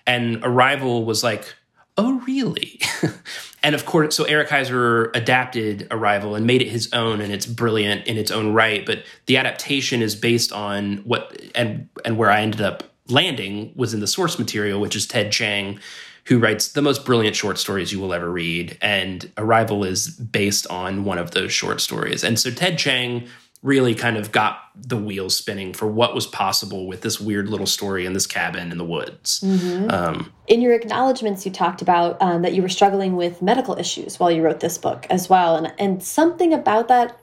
And 0.08 0.40
Arrival 0.44 1.06
was 1.06 1.24
like, 1.24 1.54
oh, 1.98 2.20
really? 2.28 2.80
and 3.64 3.74
of 3.74 3.86
course, 3.86 4.16
so 4.16 4.26
Eric 4.26 4.50
Heisserer 4.50 5.16
adapted 5.16 5.88
Arrival 5.92 6.36
and 6.36 6.46
made 6.46 6.62
it 6.62 6.68
his 6.68 6.92
own, 6.94 7.22
and 7.22 7.32
it's 7.32 7.46
brilliant 7.46 8.06
in 8.08 8.18
its 8.18 8.32
own 8.32 8.54
right. 8.54 8.86
But 8.86 9.04
the 9.28 9.38
adaptation 9.38 10.02
is 10.02 10.16
based 10.16 10.52
on 10.52 10.98
what, 10.98 11.40
and, 11.56 11.88
and 12.04 12.18
where 12.18 12.30
I 12.30 12.42
ended 12.42 12.62
up 12.62 12.84
landing 13.08 13.72
was 13.76 13.94
in 13.94 14.00
the 14.00 14.08
source 14.08 14.38
material, 14.38 14.82
which 14.82 14.96
is 14.96 15.08
Ted 15.08 15.32
Chiang, 15.32 15.80
who 16.26 16.40
writes 16.40 16.70
the 16.70 16.82
most 16.82 17.06
brilliant 17.06 17.36
short 17.36 17.58
stories 17.58 17.92
you 17.92 18.00
will 18.00 18.14
ever 18.14 18.32
read. 18.32 18.78
And 18.82 19.32
Arrival 19.38 19.84
is 19.84 20.10
based 20.10 20.68
on 20.68 21.06
one 21.06 21.20
of 21.20 21.32
those 21.32 21.54
short 21.54 21.82
stories. 21.82 22.24
And 22.24 22.40
so 22.40 22.50
Ted 22.50 22.78
Chiang 22.78 23.28
really 23.66 23.96
kind 23.96 24.16
of 24.16 24.32
got 24.32 24.60
the 24.76 24.96
wheels 24.96 25.36
spinning 25.36 25.74
for 25.74 25.88
what 25.88 26.14
was 26.14 26.28
possible 26.28 26.86
with 26.86 27.02
this 27.02 27.20
weird 27.20 27.50
little 27.50 27.66
story 27.66 28.06
in 28.06 28.14
this 28.14 28.28
cabin 28.28 28.72
in 28.72 28.78
the 28.78 28.86
woods. 28.86 29.42
Mm 29.42 29.58
-hmm. 29.58 29.94
um, 29.94 30.32
in 30.46 30.62
your 30.62 30.76
acknowledgments, 30.76 31.46
you 31.46 31.52
talked 31.52 31.82
about 31.82 32.22
um, 32.22 32.42
that 32.44 32.54
you 32.54 32.62
were 32.62 32.74
struggling 32.74 33.18
with 33.18 33.42
medical 33.42 33.80
issues 33.80 34.20
while 34.20 34.32
you 34.36 34.44
wrote 34.44 34.60
this 34.60 34.78
book 34.78 35.06
as 35.10 35.28
well, 35.28 35.56
and 35.56 35.74
and 35.80 36.04
something 36.04 36.54
about 36.54 36.88
that 36.88 37.16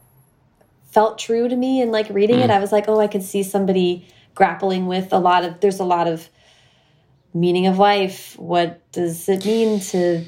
felt 0.90 1.18
true 1.18 1.49
to 1.49 1.57
me. 1.57 1.82
And 1.82 1.93
like 1.93 2.12
reading 2.12 2.38
mm. 2.38 2.45
it, 2.45 2.51
I 2.51 2.59
was 2.59 2.72
like, 2.72 2.90
oh, 2.90 3.05
I 3.05 3.09
could 3.09 3.24
see 3.24 3.43
somebody 3.45 4.05
grappling 4.34 4.88
with 4.88 5.12
a 5.12 5.18
lot 5.18 5.45
of. 5.45 5.61
There's 5.61 5.80
a 5.80 5.97
lot 5.97 6.07
of 6.12 6.28
meaning 7.32 7.68
of 7.68 7.78
life. 7.78 8.36
What 8.38 8.68
does 8.93 9.28
it 9.28 9.45
mean 9.45 9.80
to 9.93 10.24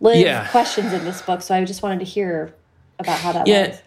live? 0.00 0.26
Yeah. 0.26 0.48
Questions 0.50 0.92
in 0.92 1.04
this 1.04 1.22
book. 1.22 1.42
So 1.42 1.54
I 1.54 1.64
just 1.64 1.82
wanted 1.82 1.98
to 2.06 2.10
hear 2.14 2.54
about 2.98 3.18
how 3.18 3.32
that 3.32 3.46
yeah. 3.46 3.68
was. 3.68 3.82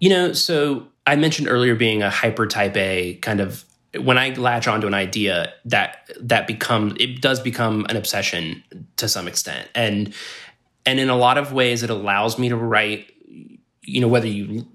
You 0.00 0.10
know, 0.10 0.32
so 0.32 0.86
I 1.08 1.16
mentioned 1.16 1.48
earlier 1.48 1.74
being 1.74 2.02
a 2.02 2.10
hyper 2.10 2.46
type 2.46 2.76
A 2.76 3.14
kind 3.22 3.40
of 3.40 3.64
when 3.98 4.18
I 4.18 4.28
latch 4.34 4.68
onto 4.68 4.86
an 4.86 4.92
idea 4.92 5.54
that 5.64 6.10
that 6.20 6.46
becomes 6.46 6.94
it 7.00 7.22
does 7.22 7.40
become 7.40 7.86
an 7.88 7.96
obsession 7.96 8.62
to 8.96 9.08
some 9.08 9.26
extent. 9.26 9.68
And 9.74 10.12
and 10.84 11.00
in 11.00 11.08
a 11.08 11.16
lot 11.16 11.38
of 11.38 11.54
ways 11.54 11.82
it 11.82 11.88
allows 11.88 12.38
me 12.38 12.50
to 12.50 12.56
write 12.56 13.10
you 13.82 14.02
know 14.02 14.08
whether 14.08 14.26
you 14.26 14.68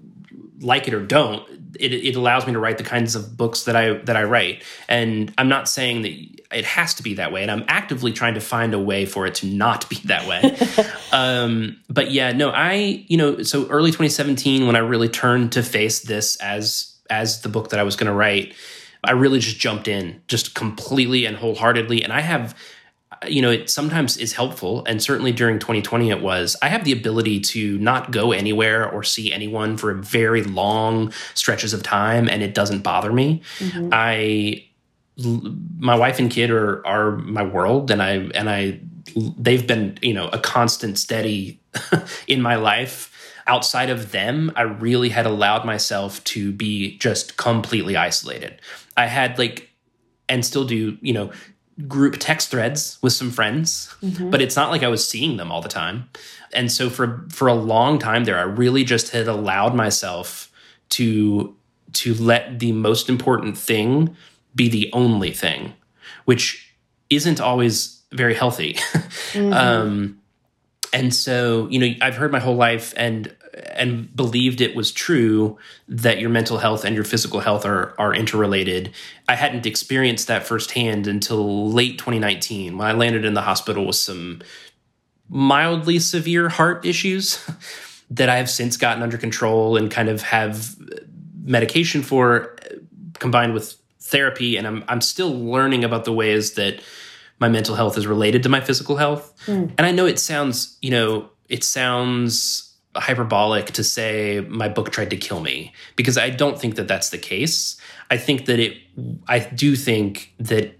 like 0.58 0.88
it 0.88 0.94
or 0.94 1.06
don't 1.06 1.63
it, 1.80 1.92
it 1.92 2.16
allows 2.16 2.46
me 2.46 2.52
to 2.52 2.58
write 2.58 2.78
the 2.78 2.84
kinds 2.84 3.14
of 3.14 3.36
books 3.36 3.64
that 3.64 3.76
I 3.76 3.94
that 3.94 4.16
I 4.16 4.24
write. 4.24 4.62
And 4.88 5.32
I'm 5.38 5.48
not 5.48 5.68
saying 5.68 6.02
that 6.02 6.12
it 6.56 6.64
has 6.64 6.94
to 6.94 7.02
be 7.02 7.14
that 7.14 7.32
way, 7.32 7.42
and 7.42 7.50
I'm 7.50 7.64
actively 7.68 8.12
trying 8.12 8.34
to 8.34 8.40
find 8.40 8.74
a 8.74 8.78
way 8.78 9.06
for 9.06 9.26
it 9.26 9.34
to 9.36 9.46
not 9.46 9.88
be 9.88 9.96
that 10.04 10.26
way. 10.26 10.56
um, 11.12 11.80
but 11.88 12.10
yeah, 12.10 12.32
no, 12.32 12.50
I 12.50 13.04
you 13.08 13.16
know 13.16 13.42
so 13.42 13.66
early 13.68 13.90
2017 13.90 14.66
when 14.66 14.76
I 14.76 14.80
really 14.80 15.08
turned 15.08 15.52
to 15.52 15.62
face 15.62 16.00
this 16.00 16.36
as 16.36 16.94
as 17.10 17.42
the 17.42 17.48
book 17.48 17.70
that 17.70 17.80
I 17.80 17.82
was 17.82 17.96
going 17.96 18.08
to 18.08 18.16
write. 18.16 18.54
I 19.06 19.12
really 19.12 19.38
just 19.38 19.58
jumped 19.58 19.86
in, 19.86 20.22
just 20.28 20.54
completely 20.54 21.26
and 21.26 21.36
wholeheartedly. 21.36 22.02
And 22.02 22.10
I 22.10 22.20
have 22.20 22.56
you 23.28 23.42
know, 23.42 23.50
it 23.50 23.70
sometimes 23.70 24.16
is 24.16 24.32
helpful, 24.32 24.84
and 24.86 25.02
certainly 25.02 25.32
during 25.32 25.58
2020 25.58 26.10
it 26.10 26.20
was. 26.20 26.56
I 26.62 26.68
have 26.68 26.84
the 26.84 26.92
ability 26.92 27.40
to 27.40 27.78
not 27.78 28.10
go 28.10 28.32
anywhere 28.32 28.90
or 28.90 29.02
see 29.02 29.32
anyone 29.32 29.76
for 29.76 29.92
very 29.94 30.42
long 30.42 31.12
stretches 31.34 31.72
of 31.72 31.82
time, 31.82 32.28
and 32.28 32.42
it 32.42 32.54
doesn't 32.54 32.82
bother 32.82 33.12
me. 33.12 33.42
Mm-hmm. 33.58 33.90
I, 33.92 34.64
my 35.78 35.96
wife 35.96 36.18
and 36.18 36.30
kid 36.30 36.50
are 36.50 36.86
are 36.86 37.16
my 37.16 37.42
world, 37.42 37.90
and 37.90 38.02
I 38.02 38.12
and 38.34 38.48
I, 38.48 38.80
they've 39.38 39.66
been 39.66 39.98
you 40.02 40.14
know 40.14 40.28
a 40.28 40.38
constant, 40.38 40.98
steady 40.98 41.60
in 42.26 42.42
my 42.42 42.56
life. 42.56 43.10
Outside 43.46 43.90
of 43.90 44.12
them, 44.12 44.52
I 44.56 44.62
really 44.62 45.10
had 45.10 45.26
allowed 45.26 45.66
myself 45.66 46.24
to 46.24 46.50
be 46.50 46.96
just 46.96 47.36
completely 47.36 47.94
isolated. 47.94 48.58
I 48.96 49.06
had 49.06 49.38
like 49.38 49.74
and 50.28 50.44
still 50.44 50.64
do, 50.64 50.96
you 51.00 51.12
know, 51.12 51.30
group 51.88 52.16
text 52.18 52.50
threads 52.50 52.98
with 53.02 53.12
some 53.12 53.30
friends, 53.30 53.94
mm-hmm. 54.02 54.30
but 54.30 54.40
it's 54.40 54.56
not 54.56 54.70
like 54.70 54.82
I 54.82 54.88
was 54.88 55.06
seeing 55.06 55.36
them 55.36 55.50
all 55.50 55.60
the 55.60 55.68
time. 55.68 56.08
And 56.52 56.70
so 56.70 56.88
for 56.88 57.24
for 57.30 57.48
a 57.48 57.54
long 57.54 57.98
time 57.98 58.24
there, 58.24 58.38
I 58.38 58.42
really 58.42 58.84
just 58.84 59.10
had 59.10 59.28
allowed 59.28 59.74
myself 59.74 60.52
to 60.90 61.56
to 61.94 62.14
let 62.14 62.58
the 62.58 62.72
most 62.72 63.08
important 63.08 63.56
thing 63.56 64.16
be 64.54 64.68
the 64.68 64.90
only 64.92 65.32
thing, 65.32 65.74
which 66.24 66.74
isn't 67.10 67.40
always 67.40 68.02
very 68.12 68.34
healthy. 68.34 68.74
mm-hmm. 69.32 69.52
um, 69.52 70.20
and 70.92 71.12
so, 71.12 71.68
you 71.68 71.78
know, 71.80 71.88
I've 72.00 72.16
heard 72.16 72.30
my 72.30 72.38
whole 72.38 72.54
life, 72.54 72.94
and 72.96 73.34
and 73.76 74.14
believed 74.14 74.60
it 74.60 74.74
was 74.74 74.92
true 74.92 75.58
that 75.88 76.18
your 76.18 76.30
mental 76.30 76.58
health 76.58 76.84
and 76.84 76.94
your 76.94 77.04
physical 77.04 77.40
health 77.40 77.64
are 77.64 77.94
are 77.98 78.14
interrelated. 78.14 78.92
I 79.28 79.34
hadn't 79.34 79.66
experienced 79.66 80.28
that 80.28 80.46
firsthand 80.46 81.06
until 81.06 81.70
late 81.70 81.98
2019 81.98 82.78
when 82.78 82.86
I 82.86 82.92
landed 82.92 83.24
in 83.24 83.34
the 83.34 83.42
hospital 83.42 83.86
with 83.86 83.96
some 83.96 84.42
mildly 85.28 85.98
severe 85.98 86.48
heart 86.48 86.84
issues 86.84 87.44
that 88.10 88.28
I 88.28 88.36
have 88.36 88.50
since 88.50 88.76
gotten 88.76 89.02
under 89.02 89.18
control 89.18 89.76
and 89.76 89.90
kind 89.90 90.08
of 90.08 90.22
have 90.22 90.76
medication 91.42 92.02
for 92.02 92.56
combined 93.18 93.54
with 93.54 93.76
therapy 94.00 94.56
and 94.56 94.66
I'm 94.66 94.84
I'm 94.88 95.00
still 95.00 95.32
learning 95.32 95.84
about 95.84 96.04
the 96.04 96.12
ways 96.12 96.54
that 96.54 96.82
my 97.40 97.48
mental 97.48 97.74
health 97.74 97.98
is 97.98 98.06
related 98.06 98.42
to 98.44 98.48
my 98.48 98.60
physical 98.60 98.96
health. 98.96 99.34
Mm. 99.46 99.72
And 99.76 99.86
I 99.86 99.90
know 99.90 100.06
it 100.06 100.18
sounds, 100.18 100.78
you 100.80 100.90
know, 100.90 101.28
it 101.48 101.64
sounds 101.64 102.63
hyperbolic 102.96 103.66
to 103.72 103.84
say 103.84 104.44
my 104.48 104.68
book 104.68 104.90
tried 104.90 105.10
to 105.10 105.16
kill 105.16 105.40
me 105.40 105.72
because 105.96 106.16
I 106.16 106.30
don't 106.30 106.58
think 106.58 106.76
that 106.76 106.88
that's 106.88 107.10
the 107.10 107.18
case. 107.18 107.76
I 108.10 108.16
think 108.16 108.46
that 108.46 108.58
it, 108.58 108.78
I 109.26 109.40
do 109.40 109.76
think 109.76 110.32
that 110.38 110.78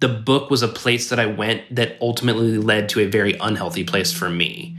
the 0.00 0.08
book 0.08 0.50
was 0.50 0.62
a 0.62 0.68
place 0.68 1.10
that 1.10 1.18
I 1.18 1.26
went 1.26 1.74
that 1.74 1.96
ultimately 2.00 2.58
led 2.58 2.88
to 2.90 3.00
a 3.00 3.06
very 3.06 3.34
unhealthy 3.40 3.84
place 3.84 4.12
for 4.12 4.30
me. 4.30 4.76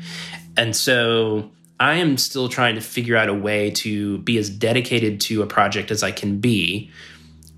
And 0.56 0.76
so 0.76 1.52
I 1.80 1.96
am 1.96 2.18
still 2.18 2.50
trying 2.50 2.76
to 2.76 2.82
figure 2.82 3.16
out 3.16 3.30
a 3.30 3.34
way 3.34 3.72
to 3.72 4.18
be 4.20 4.38
as 4.38 4.50
dedicated 4.50 5.22
to 5.22 5.42
a 5.42 5.48
project 5.48 5.92
as 5.92 6.04
I 6.04 6.12
can 6.12 6.40
be 6.40 6.92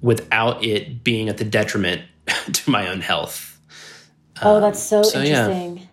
without 0.02 0.64
it 0.64 1.04
being 1.04 1.30
at 1.30 1.38
the 1.38 1.44
detriment 1.44 2.02
to 2.54 2.70
my 2.70 2.88
own 2.88 3.02
health. 3.02 3.60
Oh, 4.42 4.60
that's 4.60 4.82
so, 4.82 5.00
um, 5.00 5.04
so 5.04 5.22
interesting. 5.22 5.78
Yeah. 5.78 5.84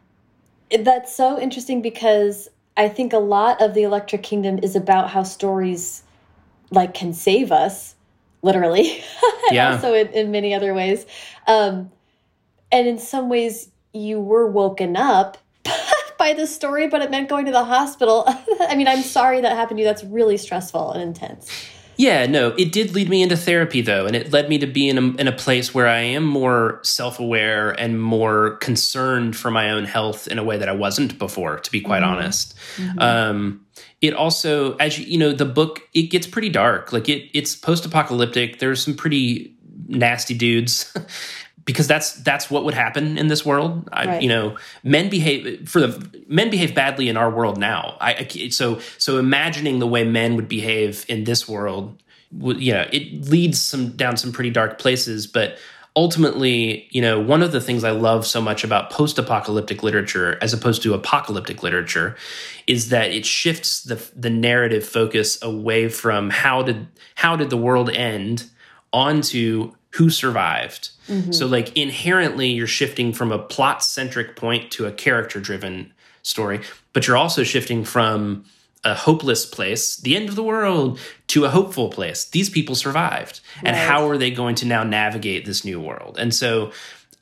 That's 0.71 1.15
so 1.15 1.41
interesting 1.41 1.83
because 1.83 2.49
I 2.77 2.89
think 2.89 3.13
a 3.13 3.19
lot 3.19 3.61
of 3.61 3.75
the 3.75 3.83
Electric 3.83 4.23
Kingdom 4.23 4.61
is 4.63 4.77
about 4.77 5.11
how 5.11 5.23
stories 5.23 6.03
like 6.71 6.95
can 6.95 7.13
save 7.13 7.51
us, 7.51 7.95
literally. 8.43 9.03
yeah. 9.51 9.75
also 9.75 9.95
in, 9.95 10.09
in, 10.09 10.31
many 10.31 10.55
other 10.55 10.75
ways. 10.75 11.07
Um, 11.47 11.91
and 12.71 12.87
in 12.87 12.99
some 12.99 13.29
ways, 13.29 13.71
you 13.93 14.21
were 14.21 14.47
woken 14.47 14.97
up 14.97 15.39
by 16.19 16.35
the 16.35 16.47
story, 16.47 16.89
but 16.89 17.03
it 17.03 17.11
meant 17.11 17.29
going 17.29 17.47
to 17.47 17.53
the 17.53 17.65
hospital. 17.65 18.25
I 18.61 18.77
mean, 18.77 18.87
I'm 18.89 19.03
sorry 19.03 19.41
that 19.41 19.53
happened 19.53 19.79
to 19.79 19.83
you. 19.83 19.89
That's 19.89 20.05
really 20.05 20.37
stressful 20.37 20.93
and 20.93 21.03
intense. 21.03 21.51
Yeah, 21.99 22.27
no, 22.27 22.55
it 22.57 22.71
did 22.71 22.95
lead 22.95 23.09
me 23.09 23.23
into 23.23 23.37
therapy 23.37 23.81
though, 23.81 24.07
and 24.07 24.15
it 24.15 24.33
led 24.33 24.49
me 24.49 24.59
to 24.59 24.69
be 24.69 24.89
in 24.89 24.99
a, 24.99 25.03
in 25.17 25.27
a 25.27 25.33
place 25.33 25.75
where 25.75 25.89
I 25.89 25.99
am 25.99 26.25
more 26.25 26.79
self 26.85 27.19
aware 27.19 27.73
and 27.73 28.01
more 28.01 28.53
concerned 28.59 29.37
for 29.37 29.51
my 29.51 29.71
own 29.71 29.85
health 29.85 30.29
in 30.29 30.39
a 30.39 30.45
way 30.45 30.57
that 30.59 30.69
I 30.69 30.73
wasn't 30.73 31.19
before, 31.19 31.59
to 31.59 31.71
be 31.73 31.81
quite 31.81 32.03
mm-hmm. 32.03 32.13
honest. 32.13 32.55
Mm-hmm. 32.77 32.99
Um, 33.01 33.67
it 34.01 34.15
also, 34.15 34.77
as 34.77 34.97
you, 34.97 35.07
you 35.07 35.19
know, 35.19 35.33
the 35.33 35.45
book 35.45 35.81
it 35.93 36.05
gets 36.05 36.29
pretty 36.29 36.51
dark. 36.51 36.93
Like 36.93 37.09
it, 37.09 37.29
it's 37.37 37.57
post 37.57 37.85
apocalyptic. 37.85 38.61
There's 38.61 38.81
some 38.81 38.95
pretty 38.95 39.57
nasty 39.89 40.35
dudes. 40.35 40.95
because 41.69 41.87
that's 41.87 42.15
that's 42.23 42.51
what 42.51 42.65
would 42.65 42.73
happen 42.73 43.19
in 43.19 43.29
this 43.29 43.45
world. 43.45 43.87
I, 43.93 44.07
right. 44.07 44.23
You 44.23 44.31
know, 44.31 44.57
men 44.83 45.11
behave 45.11 45.69
for 45.69 45.81
the 45.81 46.25
men 46.27 46.49
behave 46.49 46.75
badly 46.75 47.11
in 47.11 47.19
our 47.19 47.31
world 47.31 47.59
now. 47.59 47.99
I, 48.01 48.27
I, 48.35 48.49
so 48.49 48.81
so 48.97 49.19
imagining 49.19 49.79
the 49.79 49.87
way 49.87 50.03
men 50.03 50.35
would 50.37 50.49
behave 50.49 51.05
in 51.09 51.25
this 51.25 51.47
world, 51.47 52.03
you 52.33 52.73
know, 52.73 52.87
it 52.91 53.29
leads 53.29 53.61
some 53.61 53.91
down 53.91 54.17
some 54.17 54.33
pretty 54.33 54.49
dark 54.49 54.79
places. 54.79 55.27
But 55.27 55.59
ultimately, 55.95 56.89
you 56.91 57.03
know, 57.03 57.21
one 57.21 57.43
of 57.43 57.53
the 57.53 57.61
things 57.61 57.85
I 57.85 57.91
love 57.91 58.27
so 58.27 58.41
much 58.41 58.65
about 58.65 58.89
post-apocalyptic 58.89 59.83
literature 59.83 60.39
as 60.41 60.55
opposed 60.55 60.83
to 60.85 60.95
apocalyptic 60.95 61.63
literature 61.63 62.17
is 62.67 62.89
that 62.89 63.11
it 63.11 63.27
shifts 63.27 63.83
the 63.83 63.97
the 64.17 64.31
narrative 64.31 64.87
focus 64.87 65.39
away 65.43 65.91
from 65.91 66.31
how 66.31 66.63
did 66.63 66.87
how 67.17 67.37
did 67.37 67.51
the 67.51 67.59
world 67.59 67.91
end 67.91 68.49
onto 68.91 69.75
who 69.91 70.09
survived. 70.09 70.93
Mm-hmm. 71.09 71.33
So, 71.33 71.47
like, 71.47 71.77
inherently, 71.77 72.49
you're 72.49 72.67
shifting 72.67 73.13
from 73.13 73.33
a 73.33 73.39
plot 73.39 73.83
centric 73.83 74.37
point 74.37 74.71
to 74.73 74.87
a 74.87 74.93
character 74.93 75.41
driven 75.41 75.93
story, 76.23 76.61
but 76.93 77.07
you're 77.07 77.17
also 77.17 77.43
shifting 77.43 77.85
from 77.85 78.45
a 78.85 78.95
hopeless 78.95 79.45
place, 79.45 79.97
the 79.97 80.17
end 80.17 80.29
of 80.29 80.37
the 80.37 80.43
world, 80.43 81.01
to 81.29 81.45
a 81.45 81.49
hopeful 81.49 81.89
place. 81.89 82.25
These 82.27 82.51
people 82.51 82.75
survived. 82.75 83.41
Right. 83.57 83.69
And 83.69 83.77
how 83.77 84.09
are 84.09 84.17
they 84.17 84.31
going 84.31 84.55
to 84.57 84.67
now 84.67 84.85
navigate 84.85 85.45
this 85.45 85.65
new 85.65 85.81
world? 85.81 86.17
And 86.19 86.35
so, 86.35 86.73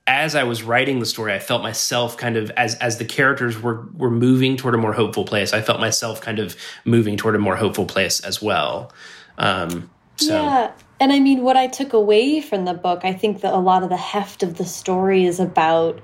as 0.07 0.35
I 0.35 0.45
was 0.45 0.63
writing 0.63 1.01
the 1.01 1.07
story, 1.07 1.33
I 1.33 1.39
felt 1.39 1.63
myself 1.63 2.17
kind 2.17 2.37
of 2.37 2.51
as 2.53 2.77
as 2.77 2.99
the 2.99 3.05
characters 3.05 3.61
were 3.61 3.87
were 3.97 4.11
moving 4.11 4.57
toward 4.57 4.75
a 4.75 4.79
more 4.79 4.93
hopeful 4.93 5.25
place. 5.25 5.53
I 5.53 5.63
felt 5.63 5.81
myself 5.81 6.21
kind 6.21 6.39
of 6.39 6.57
moving 6.85 7.17
toward 7.17 7.35
a 7.35 7.39
more 7.39 7.57
hopeful 7.57 7.87
place 7.87 8.21
as 8.21 8.41
well. 8.41 8.93
Um, 9.39 9.91
so. 10.17 10.35
Yeah, 10.35 10.73
and 10.99 11.13
I 11.13 11.21
mean, 11.21 11.43
what 11.43 11.57
I 11.57 11.67
took 11.67 11.93
away 11.93 12.41
from 12.41 12.65
the 12.65 12.75
book, 12.75 13.05
I 13.05 13.13
think 13.13 13.43
that 13.43 13.53
a 13.53 13.59
lot 13.59 13.83
of 13.83 13.91
the 13.91 13.97
heft 13.97 14.43
of 14.43 14.57
the 14.57 14.65
story 14.65 15.27
is 15.27 15.39
about 15.39 16.01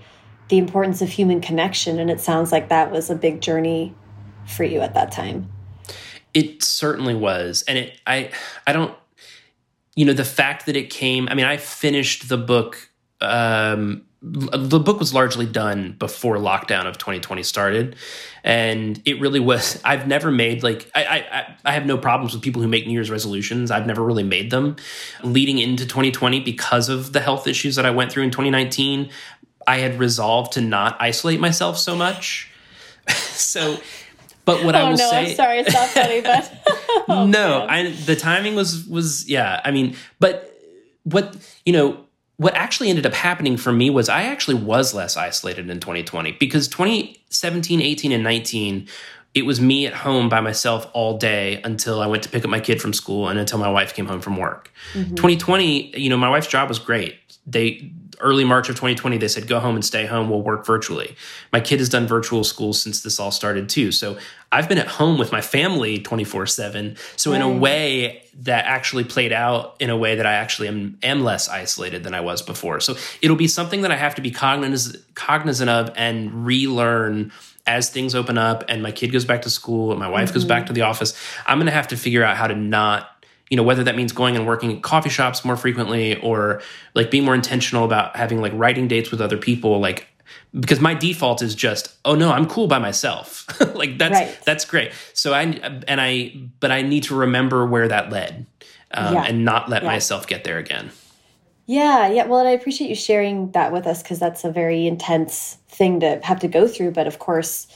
the 0.49 0.59
importance 0.59 1.01
of 1.01 1.09
human 1.09 1.41
connection. 1.41 1.99
And 1.99 2.11
it 2.11 2.21
sounds 2.21 2.53
like 2.53 2.69
that 2.69 2.91
was 2.91 3.09
a 3.09 3.15
big 3.15 3.41
journey 3.41 3.95
for 4.47 4.65
you 4.65 4.81
at 4.81 4.95
that 4.95 5.11
time. 5.11 5.51
It 6.35 6.63
certainly 6.63 7.15
was. 7.15 7.65
And 7.67 7.79
it, 7.79 8.01
I, 8.07 8.31
I 8.67 8.73
don't, 8.73 8.95
you 9.95 10.05
know, 10.05 10.13
the 10.13 10.25
fact 10.25 10.67
that 10.67 10.77
it 10.77 10.91
came, 10.91 11.29
I 11.29 11.35
mean, 11.35 11.47
I 11.47 11.57
finished 11.57 12.29
the 12.29 12.39
book 12.39 12.91
um, 13.21 14.05
the 14.25 14.79
book 14.79 15.01
was 15.01 15.13
largely 15.13 15.47
done 15.47 15.97
before 15.99 16.37
lockdown 16.37 16.87
of 16.87 16.97
2020 16.97 17.43
started. 17.43 17.97
And 18.45 19.03
it 19.05 19.21
really 19.21 19.41
was 19.41 19.81
i've 19.85 20.07
never 20.07 20.31
made 20.31 20.63
like 20.63 20.91
I, 20.95 21.05
I 21.05 21.57
i 21.65 21.73
have 21.73 21.87
no 21.87 21.99
problems 21.99 22.33
with 22.33 22.43
people 22.43 22.63
who 22.63 22.69
make 22.69 22.87
new 22.87 22.93
year's 22.93 23.11
resolutions. 23.11 23.71
I've 23.71 23.87
never 23.87 24.03
really 24.03 24.23
made 24.23 24.51
them. 24.51 24.77
Leading 25.23 25.59
into 25.59 25.85
2020 25.87 26.41
because 26.41 26.89
of 26.89 27.13
the 27.13 27.21
health 27.21 27.47
issues 27.47 27.77
that 27.77 27.85
i 27.87 27.91
went 27.91 28.13
through 28.13 28.23
in 28.23 28.31
2019 28.31 29.11
i 29.67 29.79
had 29.79 29.99
resolved 29.99 30.53
to 30.53 30.61
not 30.61 30.97
isolate 31.01 31.41
myself 31.41 31.79
so 31.79 31.97
much. 31.97 32.49
So 33.33 33.79
but 34.45 34.65
what 34.65 34.75
oh, 34.75 34.79
I 34.79 34.83
will 34.85 34.97
no, 34.97 35.11
say, 35.11 35.31
I'm 35.31 35.37
sorry, 35.37 35.59
it's 35.61 35.73
not 35.73 35.89
funny, 35.89 36.21
but 36.21 36.53
oh, 37.09 37.27
no, 37.27 37.67
I 37.69 37.91
the 37.91 38.17
timing 38.17 38.55
was 38.55 38.87
was 38.87 39.29
yeah. 39.29 39.61
I 39.65 39.71
mean, 39.71 39.97
but 40.19 40.59
what 41.05 41.37
you 41.65 41.73
know, 41.73 42.05
what 42.37 42.55
actually 42.55 42.89
ended 42.89 43.07
up 43.07 43.15
happening 43.15 43.57
for 43.57 43.73
me 43.73 43.91
was 43.91 44.09
I 44.09 44.23
actually 44.25 44.55
was 44.55 44.95
less 44.95 45.17
isolated 45.17 45.69
in 45.71 45.81
2020 45.81 46.33
because 46.33 46.67
2017, 46.69 47.81
18, 47.81 48.13
and 48.13 48.25
19, 48.25 48.89
it 49.35 49.43
was 49.43 49.61
me 49.61 49.87
at 49.87 49.95
home 49.95 50.29
by 50.29 50.41
myself 50.41 50.89
all 50.93 51.17
day 51.17 51.61
until 51.63 52.01
I 52.01 52.07
went 52.07 52.23
to 52.25 52.29
pick 52.29 52.45
up 52.45 52.51
my 52.51 52.61
kid 52.61 52.83
from 52.83 52.93
school 52.93 53.29
and 53.29 53.39
until 53.39 53.59
my 53.59 53.71
wife 53.71 53.95
came 53.95 54.07
home 54.07 54.21
from 54.21 54.37
work. 54.37 54.71
Mm-hmm. 54.93 55.15
2020, 55.15 55.99
you 55.99 56.11
know, 56.11 56.17
my 56.17 56.29
wife's 56.29 56.49
job 56.49 56.69
was 56.69 56.79
great. 56.79 57.17
They 57.47 57.91
early 58.21 58.45
March 58.45 58.69
of 58.69 58.77
2020, 58.77 59.19
they 59.19 59.29
said, 59.29 59.49
go 59.49 59.59
home 59.59 59.75
and 59.75 59.85
stay 59.85 60.07
home. 60.07 60.31
We'll 60.31 60.43
work 60.43 60.65
virtually. 60.65 61.17
My 61.53 61.61
kid 61.61 61.81
has 61.81 61.89
done 61.89 62.07
virtual 62.07 62.45
school 62.45 62.73
since 62.73 63.03
this 63.03 63.19
all 63.19 63.33
started 63.33 63.69
too. 63.69 63.91
So 63.91 64.17
I've 64.53 64.69
been 64.69 64.79
at 64.79 64.87
home 64.87 65.19
with 65.19 65.33
my 65.33 65.41
family 65.41 65.99
24 65.99 66.47
seven. 66.47 66.97
So 67.17 67.31
right. 67.31 67.37
in 67.37 67.43
a 67.43 67.49
way 67.49 68.23
that 68.43 68.67
actually 68.67 69.05
played 69.05 69.33
out 69.33 69.77
in 69.81 69.91
a 69.91 69.97
way 69.97 70.15
that 70.15 70.27
I 70.27 70.35
actually 70.35 70.69
am, 70.69 70.99
am 71.03 71.25
less 71.25 71.49
isolated 71.49 72.05
than 72.05 72.15
I 72.15 72.21
was 72.21 72.43
before. 72.43 72.79
So 72.81 72.97
it'll 73.23 73.37
be 73.37 73.49
something 73.49 73.83
that 73.83 73.91
I 73.91 73.97
have 73.97 74.15
to 74.17 74.23
be 74.23 74.31
cognizant, 74.31 75.03
cognizant 75.15 75.71
of 75.71 75.91
and 75.97 76.47
relearn 76.47 77.33
as 77.67 77.91
things 77.91 78.15
open 78.15 78.39
up 78.39 78.65
and 78.69 78.83
my 78.83 78.91
kid 78.93 79.09
goes 79.09 79.25
back 79.25 79.43
to 79.43 79.51
school 79.51 79.91
and 79.91 79.99
my 79.99 80.09
wife 80.09 80.29
mm-hmm. 80.29 80.35
goes 80.35 80.45
back 80.45 80.67
to 80.67 80.73
the 80.73 80.83
office. 80.83 81.19
I'm 81.47 81.59
going 81.59 81.67
to 81.67 81.73
have 81.73 81.89
to 81.89 81.97
figure 81.97 82.23
out 82.23 82.37
how 82.37 82.47
to 82.47 82.55
not 82.55 83.09
you 83.51 83.57
know 83.57 83.63
whether 83.63 83.85
that 83.85 83.97
means 83.97 84.13
going 84.13 84.35
and 84.35 84.47
working 84.47 84.73
at 84.73 84.83
coffee 84.83 85.11
shops 85.11 85.45
more 85.45 85.57
frequently 85.57 86.19
or 86.21 86.63
like 86.95 87.11
being 87.11 87.23
more 87.23 87.35
intentional 87.35 87.85
about 87.85 88.17
having 88.17 88.41
like 88.41 88.53
writing 88.55 88.89
dates 88.89 89.11
with 89.11 89.21
other 89.21 89.37
people 89.37 89.79
like 89.79 90.09
because 90.59 90.81
my 90.81 90.95
default 90.95 91.43
is 91.43 91.55
just 91.55 91.97
oh 92.05 92.15
no 92.15 92.31
i'm 92.31 92.47
cool 92.47 92.67
by 92.67 92.79
myself 92.79 93.47
like 93.75 93.99
that's 93.99 94.15
right. 94.15 94.39
that's 94.45 94.65
great 94.65 94.93
so 95.15 95.33
i 95.33 95.43
and 95.43 96.01
i 96.01 96.33
but 96.61 96.71
i 96.71 96.83
need 96.83 97.03
to 97.03 97.15
remember 97.15 97.65
where 97.67 97.89
that 97.89 98.11
led 98.11 98.47
um, 98.93 99.15
yeah. 99.15 99.25
and 99.25 99.45
not 99.45 99.69
let 99.69 99.83
yeah. 99.83 99.89
myself 99.89 100.27
get 100.27 100.45
there 100.45 100.59
again 100.59 100.91
yeah 101.67 102.07
yeah 102.07 102.27
well 102.27 102.41
and 102.41 102.49
i 102.49 102.53
appreciate 102.53 102.89
you 102.89 102.95
sharing 102.95 103.51
that 103.53 103.73
with 103.73 103.87
us 103.87 104.03
because 104.03 104.19
that's 104.19 104.45
a 104.45 104.51
very 104.51 104.87
intense 104.87 105.59
thing 105.69 106.01
to 106.01 106.21
have 106.23 106.39
to 106.39 106.49
go 106.49 106.69
through 106.69 106.91
but 106.91 107.07
of 107.07 107.19
course 107.19 107.67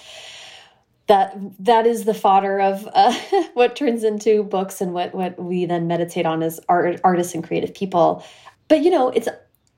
that 1.07 1.37
that 1.59 1.87
is 1.87 2.05
the 2.05 2.14
fodder 2.14 2.61
of 2.61 2.89
uh, 2.93 3.14
what 3.55 3.77
turns 3.77 4.03
into 4.03 4.43
books 4.43 4.81
and 4.81 4.93
what 4.93 5.14
what 5.14 5.39
we 5.43 5.64
then 5.64 5.87
meditate 5.87 6.27
on 6.27 6.43
as 6.43 6.61
art, 6.68 7.01
artists 7.05 7.35
and 7.35 7.45
creative 7.45 7.72
people 7.72 8.22
but 8.68 8.83
you 8.83 8.91
know 8.91 9.09
it's 9.11 9.29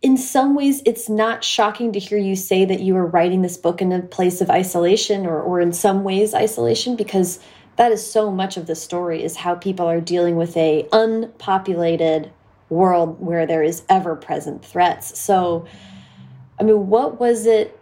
in 0.01 0.17
some 0.17 0.55
ways 0.55 0.83
it's 0.87 1.09
not 1.09 1.43
shocking 1.43 1.93
to 1.93 1.99
hear 1.99 2.19
you 2.19 2.37
say 2.37 2.65
that 2.65 2.81
you 2.81 2.95
were 2.95 3.07
writing 3.07 3.43
this 3.43 3.57
book 3.57 3.81
in 3.83 3.93
a 3.93 4.01
place 4.01 4.41
of 4.41 4.51
isolation 4.51 5.27
or 5.27 5.41
or 5.41 5.61
in 5.61 5.73
some 5.73 6.05
ways 6.05 6.35
isolation 6.35 6.97
because 6.97 7.41
that 7.77 7.93
is 7.93 8.09
so 8.09 8.31
much 8.31 8.57
of 8.57 8.67
the 8.67 8.75
story 8.75 9.23
is 9.23 9.37
how 9.37 9.55
people 9.55 9.87
are 9.87 10.01
dealing 10.01 10.37
with 10.37 10.57
a 10.57 10.87
unpopulated 10.93 12.31
world 12.69 13.21
where 13.21 13.47
there 13.47 13.63
is 13.63 13.83
ever 13.89 14.15
present 14.17 14.65
threats. 14.65 15.19
So 15.19 15.67
i 16.61 16.63
mean 16.63 16.89
what 16.89 17.21
was 17.21 17.47
it 17.47 17.79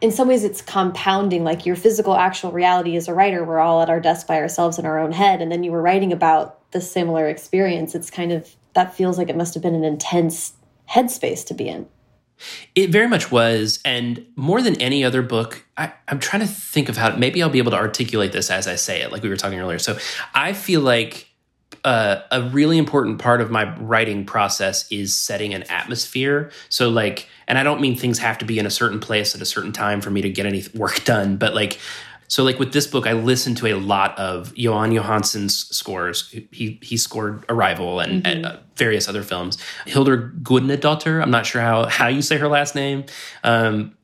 in 0.00 0.10
some 0.10 0.28
ways 0.28 0.44
it's 0.44 0.60
compounding 0.62 1.44
like 1.44 1.64
your 1.64 1.76
physical 1.76 2.14
actual 2.14 2.50
reality 2.52 2.96
as 2.96 3.08
a 3.08 3.14
writer 3.14 3.44
we're 3.44 3.60
all 3.60 3.80
at 3.82 3.88
our 3.88 4.00
desk 4.00 4.26
by 4.26 4.36
ourselves 4.36 4.78
in 4.78 4.84
our 4.84 4.98
own 4.98 5.12
head 5.12 5.40
and 5.40 5.52
then 5.52 5.62
you 5.62 5.70
were 5.70 5.82
writing 5.82 6.12
about 6.12 6.58
the 6.72 6.80
similar 6.80 7.28
experience. 7.28 7.94
It's 7.94 8.10
kind 8.10 8.32
of 8.32 8.56
that 8.74 8.94
feels 8.94 9.18
like 9.18 9.28
it 9.28 9.36
must 9.36 9.54
have 9.54 9.62
been 9.62 9.74
an 9.74 9.84
intense 9.84 10.54
headspace 10.92 11.46
to 11.46 11.54
be 11.54 11.68
in 11.68 11.86
it 12.74 12.90
very 12.90 13.08
much 13.08 13.30
was 13.30 13.80
and 13.84 14.26
more 14.36 14.60
than 14.62 14.80
any 14.80 15.04
other 15.04 15.22
book 15.22 15.64
I, 15.76 15.92
am 16.08 16.18
trying 16.18 16.40
to 16.40 16.48
think 16.48 16.88
of 16.88 16.96
how 16.96 17.16
maybe 17.16 17.42
i'll 17.42 17.50
be 17.50 17.58
able 17.58 17.70
to 17.70 17.76
articulate 17.76 18.32
this 18.32 18.50
as 18.50 18.66
i 18.66 18.74
say 18.74 19.02
it 19.02 19.12
like 19.12 19.22
we 19.22 19.28
were 19.28 19.36
talking 19.36 19.60
earlier 19.60 19.78
so 19.78 19.96
i 20.34 20.52
feel 20.52 20.80
like 20.80 21.28
uh, 21.84 22.22
a 22.30 22.42
really 22.42 22.78
important 22.78 23.18
part 23.18 23.40
of 23.40 23.50
my 23.50 23.74
writing 23.76 24.24
process 24.24 24.90
is 24.92 25.14
setting 25.14 25.52
an 25.52 25.64
atmosphere. 25.64 26.50
So, 26.68 26.88
like, 26.88 27.28
and 27.48 27.58
I 27.58 27.64
don't 27.64 27.80
mean 27.80 27.96
things 27.96 28.18
have 28.18 28.38
to 28.38 28.44
be 28.44 28.58
in 28.58 28.66
a 28.66 28.70
certain 28.70 29.00
place 29.00 29.34
at 29.34 29.40
a 29.40 29.44
certain 29.44 29.72
time 29.72 30.00
for 30.00 30.10
me 30.10 30.22
to 30.22 30.30
get 30.30 30.46
any 30.46 30.64
work 30.74 31.04
done, 31.04 31.36
but 31.36 31.54
like, 31.54 31.78
so 32.32 32.42
like 32.44 32.58
with 32.58 32.72
this 32.72 32.86
book, 32.86 33.06
I 33.06 33.12
listened 33.12 33.58
to 33.58 33.66
a 33.66 33.74
lot 33.74 34.18
of 34.18 34.54
Jóhann 34.54 34.98
Jóhannsson's 34.98 35.68
scores. 35.68 36.30
He 36.50 36.78
he 36.80 36.96
scored 36.96 37.44
Arrival 37.50 38.00
and, 38.00 38.22
mm-hmm. 38.22 38.26
and 38.26 38.46
uh, 38.46 38.56
various 38.74 39.06
other 39.06 39.22
films. 39.22 39.58
Hildur 39.84 40.32
Gudnadottir, 40.42 41.22
I'm 41.22 41.30
not 41.30 41.44
sure 41.44 41.60
how 41.60 41.84
how 41.90 42.06
you 42.06 42.22
say 42.22 42.38
her 42.38 42.48
last 42.48 42.74
name. 42.74 43.04
Um, 43.44 43.98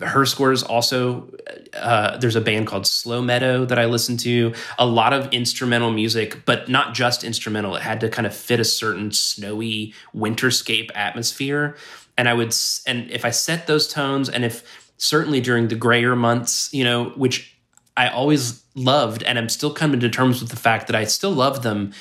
her 0.00 0.24
scores 0.24 0.62
also 0.62 1.30
uh, 1.74 2.16
there's 2.16 2.34
a 2.34 2.40
band 2.40 2.66
called 2.66 2.86
slow 2.86 3.22
meadow 3.22 3.64
that 3.64 3.78
i 3.78 3.86
listened 3.86 4.20
to 4.20 4.52
a 4.78 4.84
lot 4.84 5.14
of 5.14 5.26
instrumental 5.32 5.90
music 5.90 6.44
but 6.44 6.68
not 6.68 6.92
just 6.92 7.24
instrumental 7.24 7.74
it 7.74 7.80
had 7.80 7.98
to 7.98 8.10
kind 8.10 8.26
of 8.26 8.36
fit 8.36 8.60
a 8.60 8.64
certain 8.64 9.10
snowy 9.10 9.94
winterscape 10.14 10.90
atmosphere 10.94 11.74
and 12.18 12.28
i 12.28 12.34
would 12.34 12.54
and 12.86 13.10
if 13.10 13.24
i 13.24 13.30
set 13.30 13.66
those 13.66 13.88
tones 13.88 14.28
and 14.28 14.44
if 14.44 14.92
certainly 14.98 15.40
during 15.40 15.68
the 15.68 15.74
grayer 15.74 16.14
months 16.14 16.68
you 16.74 16.84
know 16.84 17.06
which 17.16 17.55
i 17.96 18.08
always 18.08 18.62
loved 18.74 19.22
and 19.22 19.38
i'm 19.38 19.48
still 19.48 19.72
coming 19.72 20.00
to 20.00 20.08
terms 20.08 20.40
with 20.40 20.50
the 20.50 20.56
fact 20.56 20.86
that 20.86 20.96
i 20.96 21.04
still 21.04 21.32
love 21.32 21.62
them 21.62 21.92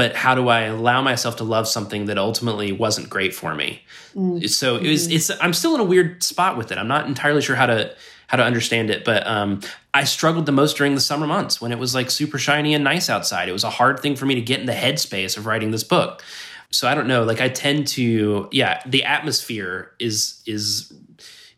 but 0.00 0.14
how 0.14 0.34
do 0.34 0.48
I 0.48 0.62
allow 0.62 1.02
myself 1.02 1.36
to 1.36 1.44
love 1.44 1.68
something 1.68 2.06
that 2.06 2.16
ultimately 2.16 2.72
wasn't 2.72 3.10
great 3.10 3.34
for 3.34 3.54
me? 3.54 3.82
Mm. 4.14 4.48
So 4.48 4.76
it 4.76 4.88
was, 4.88 5.06
mm-hmm. 5.06 5.16
it's, 5.16 5.30
I'm 5.42 5.52
still 5.52 5.74
in 5.74 5.80
a 5.80 5.84
weird 5.84 6.22
spot 6.22 6.56
with 6.56 6.72
it. 6.72 6.78
I'm 6.78 6.88
not 6.88 7.06
entirely 7.06 7.42
sure 7.42 7.56
how 7.56 7.66
to, 7.66 7.94
how 8.28 8.36
to 8.36 8.44
understand 8.44 8.88
it, 8.90 9.04
but 9.04 9.26
um, 9.26 9.60
I 9.92 10.04
struggled 10.04 10.46
the 10.46 10.52
most 10.52 10.76
during 10.76 10.94
the 10.94 11.00
summer 11.00 11.26
months 11.26 11.60
when 11.60 11.72
it 11.72 11.78
was 11.78 11.94
like 11.94 12.10
super 12.10 12.38
shiny 12.38 12.72
and 12.74 12.84
nice 12.84 13.10
outside. 13.10 13.48
It 13.48 13.52
was 13.52 13.64
a 13.64 13.70
hard 13.70 14.00
thing 14.00 14.16
for 14.16 14.24
me 14.24 14.36
to 14.36 14.40
get 14.40 14.60
in 14.60 14.66
the 14.66 14.72
headspace 14.72 15.36
of 15.36 15.46
writing 15.46 15.70
this 15.70 15.84
book. 15.84 16.22
So 16.70 16.88
I 16.88 16.94
don't 16.94 17.08
know, 17.08 17.24
like 17.24 17.40
I 17.40 17.48
tend 17.48 17.88
to, 17.88 18.48
yeah, 18.52 18.80
the 18.86 19.04
atmosphere 19.04 19.90
is, 19.98 20.40
is, 20.46 20.92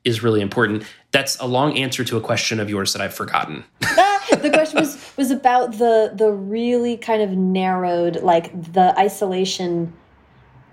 is 0.05 0.22
really 0.22 0.41
important. 0.41 0.85
That's 1.12 1.38
a 1.40 1.46
long 1.46 1.76
answer 1.76 2.04
to 2.04 2.16
a 2.16 2.20
question 2.20 2.58
of 2.58 2.68
yours 2.68 2.92
that 2.94 3.02
I've 3.02 3.14
forgotten. 3.14 3.64
the 3.80 4.50
question 4.52 4.80
was 4.80 5.12
was 5.16 5.30
about 5.30 5.72
the 5.72 6.12
the 6.14 6.32
really 6.32 6.96
kind 6.96 7.22
of 7.22 7.30
narrowed 7.30 8.22
like 8.22 8.72
the 8.72 8.98
isolation 8.98 9.92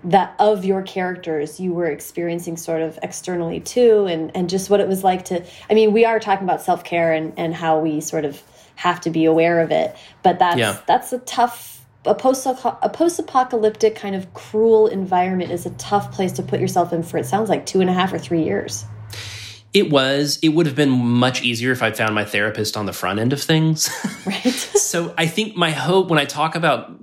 that 0.02 0.34
of 0.38 0.64
your 0.64 0.82
characters 0.82 1.60
you 1.60 1.72
were 1.72 1.86
experiencing 1.86 2.56
sort 2.56 2.80
of 2.80 2.98
externally 3.02 3.60
too 3.60 4.06
and 4.06 4.34
and 4.34 4.48
just 4.48 4.70
what 4.70 4.80
it 4.80 4.88
was 4.88 5.04
like 5.04 5.26
to 5.26 5.44
i 5.68 5.74
mean 5.74 5.92
we 5.92 6.06
are 6.06 6.18
talking 6.18 6.44
about 6.44 6.62
self-care 6.62 7.12
and 7.12 7.34
and 7.36 7.54
how 7.54 7.78
we 7.78 8.00
sort 8.00 8.24
of 8.24 8.42
have 8.76 8.98
to 8.98 9.10
be 9.10 9.26
aware 9.26 9.60
of 9.60 9.70
it 9.70 9.94
but 10.22 10.38
that's 10.38 10.58
yeah. 10.58 10.78
that's 10.86 11.12
a 11.12 11.18
tough 11.20 11.84
a 12.06 12.14
post 12.14 12.46
a 12.46 12.88
post-apocalyptic 12.88 13.94
kind 13.94 14.16
of 14.16 14.32
cruel 14.32 14.86
environment 14.86 15.50
is 15.50 15.66
a 15.66 15.70
tough 15.70 16.10
place 16.12 16.32
to 16.32 16.42
put 16.42 16.60
yourself 16.60 16.94
in 16.94 17.02
for 17.02 17.18
it 17.18 17.26
sounds 17.26 17.50
like 17.50 17.66
two 17.66 17.82
and 17.82 17.90
a 17.90 17.92
half 17.92 18.10
or 18.10 18.18
three 18.18 18.42
years 18.42 18.86
it 19.72 19.90
was. 19.90 20.38
It 20.42 20.48
would 20.50 20.66
have 20.66 20.74
been 20.74 20.90
much 20.90 21.42
easier 21.42 21.70
if 21.70 21.82
I'd 21.82 21.96
found 21.96 22.14
my 22.14 22.24
therapist 22.24 22.76
on 22.76 22.86
the 22.86 22.92
front 22.92 23.20
end 23.20 23.32
of 23.32 23.42
things. 23.42 23.88
Right. 24.26 24.52
so 24.52 25.14
I 25.16 25.26
think 25.26 25.56
my 25.56 25.70
hope 25.70 26.08
when 26.08 26.18
I 26.18 26.26
talk 26.26 26.54
about 26.54 26.94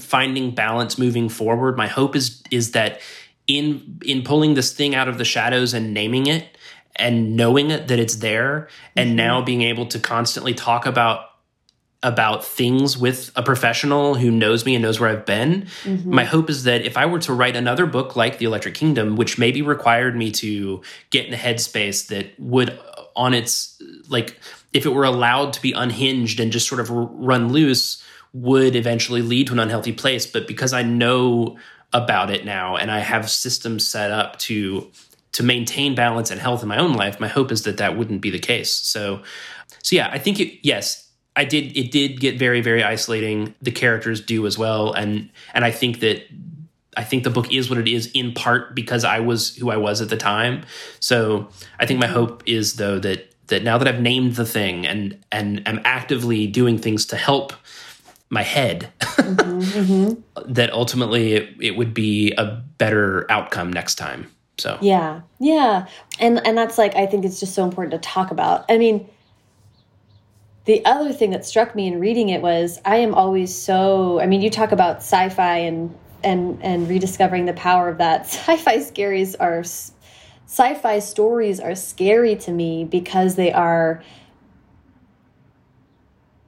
finding 0.00 0.50
balance 0.56 0.98
moving 0.98 1.28
forward, 1.28 1.76
my 1.76 1.86
hope 1.86 2.16
is 2.16 2.42
is 2.50 2.72
that 2.72 3.00
in 3.46 4.00
in 4.04 4.22
pulling 4.22 4.54
this 4.54 4.72
thing 4.72 4.94
out 4.94 5.06
of 5.06 5.16
the 5.16 5.24
shadows 5.24 5.72
and 5.72 5.94
naming 5.94 6.26
it 6.26 6.58
and 6.96 7.36
knowing 7.36 7.70
it 7.70 7.86
that 7.88 8.00
it's 8.00 8.16
there 8.16 8.68
and 8.96 9.10
mm-hmm. 9.10 9.16
now 9.16 9.40
being 9.40 9.62
able 9.62 9.86
to 9.86 10.00
constantly 10.00 10.52
talk 10.52 10.84
about 10.84 11.26
about 12.04 12.44
things 12.44 12.96
with 12.96 13.32
a 13.34 13.42
professional 13.42 14.14
who 14.14 14.30
knows 14.30 14.64
me 14.64 14.76
and 14.76 14.82
knows 14.82 15.00
where 15.00 15.10
I've 15.10 15.26
been. 15.26 15.66
Mm-hmm. 15.82 16.14
My 16.14 16.24
hope 16.24 16.48
is 16.50 16.64
that 16.64 16.82
if 16.82 16.96
I 16.96 17.06
were 17.06 17.18
to 17.20 17.32
write 17.32 17.56
another 17.56 17.86
book 17.86 18.14
like 18.14 18.38
The 18.38 18.44
Electric 18.44 18.74
Kingdom, 18.74 19.16
which 19.16 19.38
maybe 19.38 19.62
required 19.62 20.14
me 20.14 20.30
to 20.32 20.82
get 21.10 21.26
in 21.26 21.34
a 21.34 21.36
headspace 21.36 22.08
that 22.08 22.38
would, 22.38 22.78
on 23.16 23.34
its, 23.34 23.80
like, 24.08 24.38
if 24.72 24.86
it 24.86 24.90
were 24.90 25.04
allowed 25.04 25.54
to 25.54 25.62
be 25.62 25.72
unhinged 25.72 26.38
and 26.38 26.52
just 26.52 26.68
sort 26.68 26.80
of 26.80 26.90
run 26.90 27.52
loose, 27.52 28.04
would 28.32 28.76
eventually 28.76 29.22
lead 29.22 29.46
to 29.46 29.52
an 29.54 29.58
unhealthy 29.58 29.92
place. 29.92 30.26
But 30.26 30.46
because 30.46 30.72
I 30.72 30.82
know 30.82 31.58
about 31.92 32.30
it 32.30 32.44
now 32.44 32.76
and 32.76 32.90
I 32.90 32.98
have 32.98 33.30
systems 33.30 33.86
set 33.86 34.10
up 34.10 34.38
to 34.40 34.90
to 35.32 35.42
maintain 35.42 35.96
balance 35.96 36.30
and 36.30 36.40
health 36.40 36.62
in 36.62 36.68
my 36.68 36.78
own 36.78 36.92
life, 36.92 37.18
my 37.18 37.26
hope 37.26 37.50
is 37.50 37.64
that 37.64 37.78
that 37.78 37.96
wouldn't 37.96 38.20
be 38.20 38.30
the 38.30 38.38
case. 38.38 38.70
So, 38.70 39.22
so 39.82 39.96
yeah, 39.96 40.08
I 40.12 40.18
think 40.18 40.38
it, 40.38 40.60
yes, 40.62 41.03
I 41.36 41.44
did 41.44 41.76
it 41.76 41.90
did 41.90 42.20
get 42.20 42.38
very 42.38 42.60
very 42.60 42.82
isolating. 42.82 43.54
The 43.60 43.72
characters 43.72 44.20
do 44.20 44.46
as 44.46 44.56
well, 44.56 44.92
and 44.92 45.30
and 45.52 45.64
I 45.64 45.70
think 45.70 46.00
that 46.00 46.22
I 46.96 47.04
think 47.04 47.24
the 47.24 47.30
book 47.30 47.52
is 47.52 47.68
what 47.68 47.78
it 47.78 47.88
is 47.88 48.10
in 48.14 48.32
part 48.32 48.74
because 48.74 49.04
I 49.04 49.20
was 49.20 49.56
who 49.56 49.70
I 49.70 49.76
was 49.76 50.00
at 50.00 50.08
the 50.08 50.16
time. 50.16 50.64
So 51.00 51.48
I 51.78 51.86
think 51.86 52.00
my 52.00 52.06
hope 52.06 52.42
is 52.46 52.74
though 52.74 52.98
that 53.00 53.30
that 53.48 53.62
now 53.62 53.78
that 53.78 53.88
I've 53.88 54.00
named 54.00 54.36
the 54.36 54.46
thing 54.46 54.86
and 54.86 55.18
and 55.32 55.66
am 55.66 55.80
actively 55.84 56.46
doing 56.46 56.78
things 56.78 57.06
to 57.06 57.16
help 57.16 57.52
my 58.30 58.42
head, 58.42 58.90
mm-hmm, 59.00 59.60
mm-hmm. 59.60 60.52
that 60.52 60.72
ultimately 60.72 61.34
it, 61.34 61.50
it 61.60 61.70
would 61.72 61.94
be 61.94 62.32
a 62.32 62.62
better 62.78 63.30
outcome 63.30 63.72
next 63.72 63.96
time. 63.96 64.30
So 64.56 64.78
yeah, 64.80 65.22
yeah, 65.40 65.86
and 66.20 66.44
and 66.46 66.56
that's 66.56 66.78
like 66.78 66.94
I 66.94 67.06
think 67.06 67.24
it's 67.24 67.40
just 67.40 67.54
so 67.54 67.64
important 67.64 67.90
to 67.92 67.98
talk 67.98 68.30
about. 68.30 68.64
I 68.68 68.78
mean 68.78 69.08
the 70.64 70.84
other 70.84 71.12
thing 71.12 71.30
that 71.30 71.44
struck 71.44 71.74
me 71.74 71.86
in 71.86 72.00
reading 72.00 72.30
it 72.30 72.40
was 72.40 72.80
I 72.84 72.96
am 72.96 73.14
always 73.14 73.54
so 73.54 74.20
I 74.20 74.26
mean 74.26 74.40
you 74.40 74.50
talk 74.50 74.72
about 74.72 74.98
sci-fi 74.98 75.58
and 75.58 75.94
and 76.22 76.62
and 76.62 76.88
rediscovering 76.88 77.44
the 77.44 77.52
power 77.52 77.88
of 77.88 77.98
that. 77.98 78.26
Sci-fi 78.26 78.78
scaries 78.78 79.36
are 79.38 79.60
sci-fi 80.46 80.98
stories 80.98 81.60
are 81.60 81.74
scary 81.74 82.36
to 82.36 82.50
me 82.50 82.84
because 82.84 83.36
they 83.36 83.52
are 83.52 84.02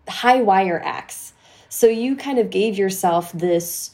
high 0.08 0.40
wire 0.40 0.80
acts. 0.84 1.32
So 1.68 1.86
you 1.86 2.16
kind 2.16 2.38
of 2.38 2.50
gave 2.50 2.78
yourself 2.78 3.32
this 3.32 3.90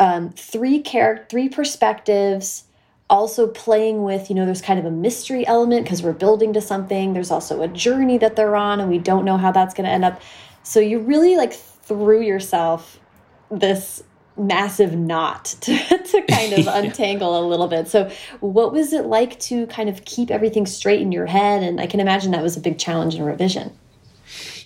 um, 0.00 0.30
three 0.30 0.80
character 0.80 1.26
three 1.30 1.48
perspectives 1.48 2.63
also 3.10 3.46
playing 3.46 4.02
with, 4.02 4.30
you 4.30 4.34
know, 4.34 4.46
there's 4.46 4.62
kind 4.62 4.78
of 4.78 4.86
a 4.86 4.90
mystery 4.90 5.46
element 5.46 5.84
because 5.84 6.02
we're 6.02 6.12
building 6.12 6.52
to 6.54 6.60
something. 6.60 7.12
There's 7.12 7.30
also 7.30 7.62
a 7.62 7.68
journey 7.68 8.18
that 8.18 8.36
they're 8.36 8.56
on 8.56 8.80
and 8.80 8.90
we 8.90 8.98
don't 8.98 9.24
know 9.24 9.36
how 9.36 9.52
that's 9.52 9.74
going 9.74 9.84
to 9.84 9.90
end 9.90 10.04
up. 10.04 10.20
So 10.62 10.80
you 10.80 10.98
really 11.00 11.36
like 11.36 11.52
threw 11.52 12.20
yourself 12.22 12.98
this 13.50 14.02
massive 14.36 14.96
knot 14.96 15.44
to, 15.60 15.76
to 15.76 16.22
kind 16.28 16.54
of 16.54 16.66
untangle 16.72 17.38
a 17.38 17.44
little 17.46 17.68
bit. 17.68 17.88
So 17.88 18.10
what 18.40 18.72
was 18.72 18.92
it 18.92 19.06
like 19.06 19.38
to 19.40 19.66
kind 19.66 19.88
of 19.88 20.04
keep 20.04 20.30
everything 20.30 20.66
straight 20.66 21.00
in 21.00 21.12
your 21.12 21.26
head? 21.26 21.62
And 21.62 21.80
I 21.80 21.86
can 21.86 22.00
imagine 22.00 22.32
that 22.32 22.42
was 22.42 22.56
a 22.56 22.60
big 22.60 22.78
challenge 22.78 23.14
in 23.14 23.22
revision. 23.22 23.72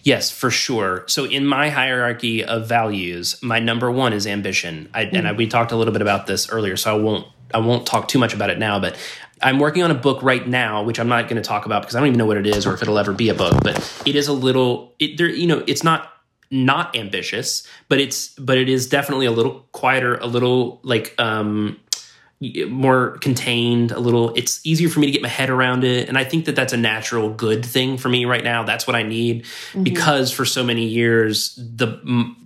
Yes, 0.04 0.30
for 0.30 0.50
sure. 0.50 1.04
So 1.08 1.24
in 1.24 1.44
my 1.44 1.70
hierarchy 1.70 2.44
of 2.44 2.68
values, 2.68 3.38
my 3.42 3.58
number 3.58 3.90
one 3.90 4.12
is 4.12 4.26
ambition. 4.26 4.88
I, 4.94 5.04
mm. 5.04 5.18
And 5.18 5.28
I, 5.28 5.32
we 5.32 5.46
talked 5.46 5.72
a 5.72 5.76
little 5.76 5.92
bit 5.92 6.02
about 6.02 6.26
this 6.26 6.48
earlier, 6.48 6.76
so 6.76 6.96
I 6.96 6.98
won't 6.98 7.26
I 7.52 7.58
won't 7.58 7.86
talk 7.86 8.08
too 8.08 8.18
much 8.18 8.34
about 8.34 8.50
it 8.50 8.58
now, 8.58 8.78
but 8.78 8.96
I'm 9.42 9.58
working 9.58 9.82
on 9.82 9.90
a 9.90 9.94
book 9.94 10.22
right 10.22 10.46
now, 10.46 10.82
which 10.82 10.98
I'm 10.98 11.08
not 11.08 11.28
going 11.28 11.40
to 11.40 11.46
talk 11.46 11.66
about 11.66 11.82
because 11.82 11.94
I 11.94 12.00
don't 12.00 12.08
even 12.08 12.18
know 12.18 12.26
what 12.26 12.36
it 12.36 12.46
is 12.46 12.66
or 12.66 12.74
if 12.74 12.82
it'll 12.82 12.98
ever 12.98 13.12
be 13.12 13.28
a 13.28 13.34
book. 13.34 13.62
But 13.62 14.02
it 14.04 14.16
is 14.16 14.28
a 14.28 14.32
little, 14.32 14.94
it, 14.98 15.16
there, 15.16 15.28
you 15.28 15.46
know, 15.46 15.62
it's 15.66 15.84
not 15.84 16.12
not 16.50 16.96
ambitious, 16.96 17.66
but 17.88 18.00
it's 18.00 18.28
but 18.38 18.56
it 18.56 18.68
is 18.68 18.88
definitely 18.88 19.26
a 19.26 19.30
little 19.30 19.66
quieter, 19.72 20.16
a 20.16 20.26
little 20.26 20.80
like 20.82 21.14
um 21.18 21.78
more 22.68 23.18
contained 23.18 23.90
a 23.90 23.98
little 23.98 24.32
it's 24.34 24.64
easier 24.64 24.88
for 24.88 25.00
me 25.00 25.06
to 25.06 25.12
get 25.12 25.20
my 25.20 25.28
head 25.28 25.50
around 25.50 25.82
it 25.82 26.08
and 26.08 26.16
i 26.16 26.22
think 26.22 26.44
that 26.44 26.54
that's 26.54 26.72
a 26.72 26.76
natural 26.76 27.30
good 27.30 27.66
thing 27.66 27.98
for 27.98 28.08
me 28.08 28.24
right 28.26 28.44
now 28.44 28.62
that's 28.62 28.86
what 28.86 28.94
i 28.94 29.02
need 29.02 29.42
mm-hmm. 29.42 29.82
because 29.82 30.30
for 30.30 30.44
so 30.44 30.62
many 30.62 30.86
years 30.86 31.56
the 31.56 32.00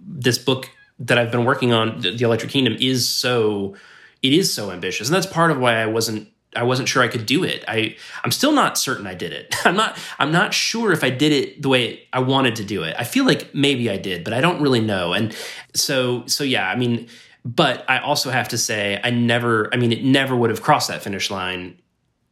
this 0.06 0.38
book 0.38 0.70
that 0.98 1.18
i've 1.18 1.30
been 1.30 1.44
working 1.44 1.74
on 1.74 2.00
the 2.00 2.24
electric 2.24 2.50
kingdom 2.50 2.74
is 2.80 3.06
so 3.06 3.74
it 4.22 4.32
is 4.32 4.52
so 4.52 4.70
ambitious. 4.70 5.08
And 5.08 5.14
that's 5.14 5.26
part 5.26 5.50
of 5.50 5.58
why 5.58 5.76
i 5.76 5.86
wasn't 5.86 6.28
i 6.54 6.62
wasn't 6.62 6.88
sure 6.88 7.02
i 7.02 7.08
could 7.08 7.26
do 7.26 7.44
it. 7.44 7.64
I 7.68 7.96
i'm 8.24 8.30
still 8.30 8.52
not 8.52 8.78
certain 8.78 9.06
i 9.06 9.14
did 9.14 9.32
it. 9.32 9.54
I'm 9.64 9.76
not 9.76 9.98
i'm 10.18 10.32
not 10.32 10.54
sure 10.54 10.92
if 10.92 11.04
i 11.04 11.10
did 11.10 11.32
it 11.32 11.62
the 11.62 11.68
way 11.68 12.08
i 12.12 12.20
wanted 12.20 12.56
to 12.56 12.64
do 12.64 12.82
it. 12.82 12.94
I 12.98 13.04
feel 13.04 13.24
like 13.24 13.54
maybe 13.54 13.90
i 13.90 13.96
did 13.96 14.24
but 14.24 14.32
i 14.32 14.40
don't 14.40 14.62
really 14.62 14.80
know. 14.80 15.12
And 15.12 15.36
so 15.74 16.26
so 16.26 16.44
yeah 16.44 16.68
i 16.68 16.76
mean 16.76 17.08
but 17.44 17.84
i 17.90 17.98
also 17.98 18.30
have 18.30 18.48
to 18.48 18.58
say 18.58 19.00
i 19.02 19.10
never 19.10 19.72
i 19.74 19.76
mean 19.76 19.90
it 19.90 20.04
never 20.04 20.36
would 20.36 20.50
have 20.50 20.62
crossed 20.62 20.88
that 20.88 21.02
finish 21.02 21.30
line 21.30 21.76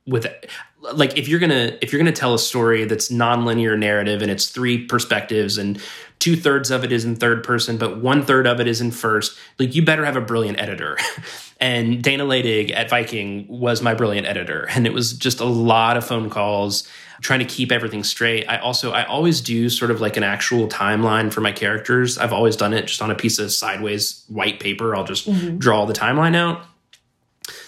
with 0.06 0.26
like 0.92 1.16
if 1.18 1.28
you're 1.28 1.40
gonna 1.40 1.76
if 1.82 1.92
you're 1.92 2.00
gonna 2.00 2.12
tell 2.12 2.34
a 2.34 2.38
story 2.38 2.84
that's 2.84 3.10
nonlinear 3.10 3.78
narrative 3.78 4.22
and 4.22 4.30
it's 4.30 4.46
three 4.46 4.86
perspectives 4.86 5.58
and 5.58 5.80
two 6.20 6.36
thirds 6.36 6.70
of 6.70 6.84
it 6.84 6.92
is 6.92 7.04
in 7.04 7.16
third 7.16 7.42
person 7.42 7.76
but 7.76 7.98
one 7.98 8.22
third 8.22 8.46
of 8.46 8.60
it 8.60 8.68
is 8.68 8.80
in 8.80 8.92
first 8.92 9.36
like 9.58 9.74
you 9.74 9.84
better 9.84 10.04
have 10.04 10.16
a 10.16 10.20
brilliant 10.20 10.60
editor 10.60 10.96
And 11.60 12.02
Dana 12.02 12.24
Leydig 12.24 12.72
at 12.74 12.88
Viking 12.88 13.46
was 13.46 13.82
my 13.82 13.92
brilliant 13.92 14.26
editor. 14.26 14.66
And 14.70 14.86
it 14.86 14.94
was 14.94 15.12
just 15.12 15.40
a 15.40 15.44
lot 15.44 15.98
of 15.98 16.06
phone 16.06 16.30
calls 16.30 16.88
trying 17.20 17.40
to 17.40 17.44
keep 17.44 17.70
everything 17.70 18.02
straight. 18.02 18.48
I 18.48 18.56
also 18.56 18.92
I 18.92 19.04
always 19.04 19.42
do 19.42 19.68
sort 19.68 19.90
of 19.90 20.00
like 20.00 20.16
an 20.16 20.22
actual 20.22 20.68
timeline 20.68 21.30
for 21.30 21.42
my 21.42 21.52
characters. 21.52 22.16
I've 22.16 22.32
always 22.32 22.56
done 22.56 22.72
it 22.72 22.86
just 22.86 23.02
on 23.02 23.10
a 23.10 23.14
piece 23.14 23.38
of 23.38 23.52
sideways 23.52 24.24
white 24.28 24.58
paper. 24.58 24.96
I'll 24.96 25.04
just 25.04 25.28
mm-hmm. 25.28 25.58
draw 25.58 25.84
the 25.84 25.92
timeline 25.92 26.34
out. 26.34 26.64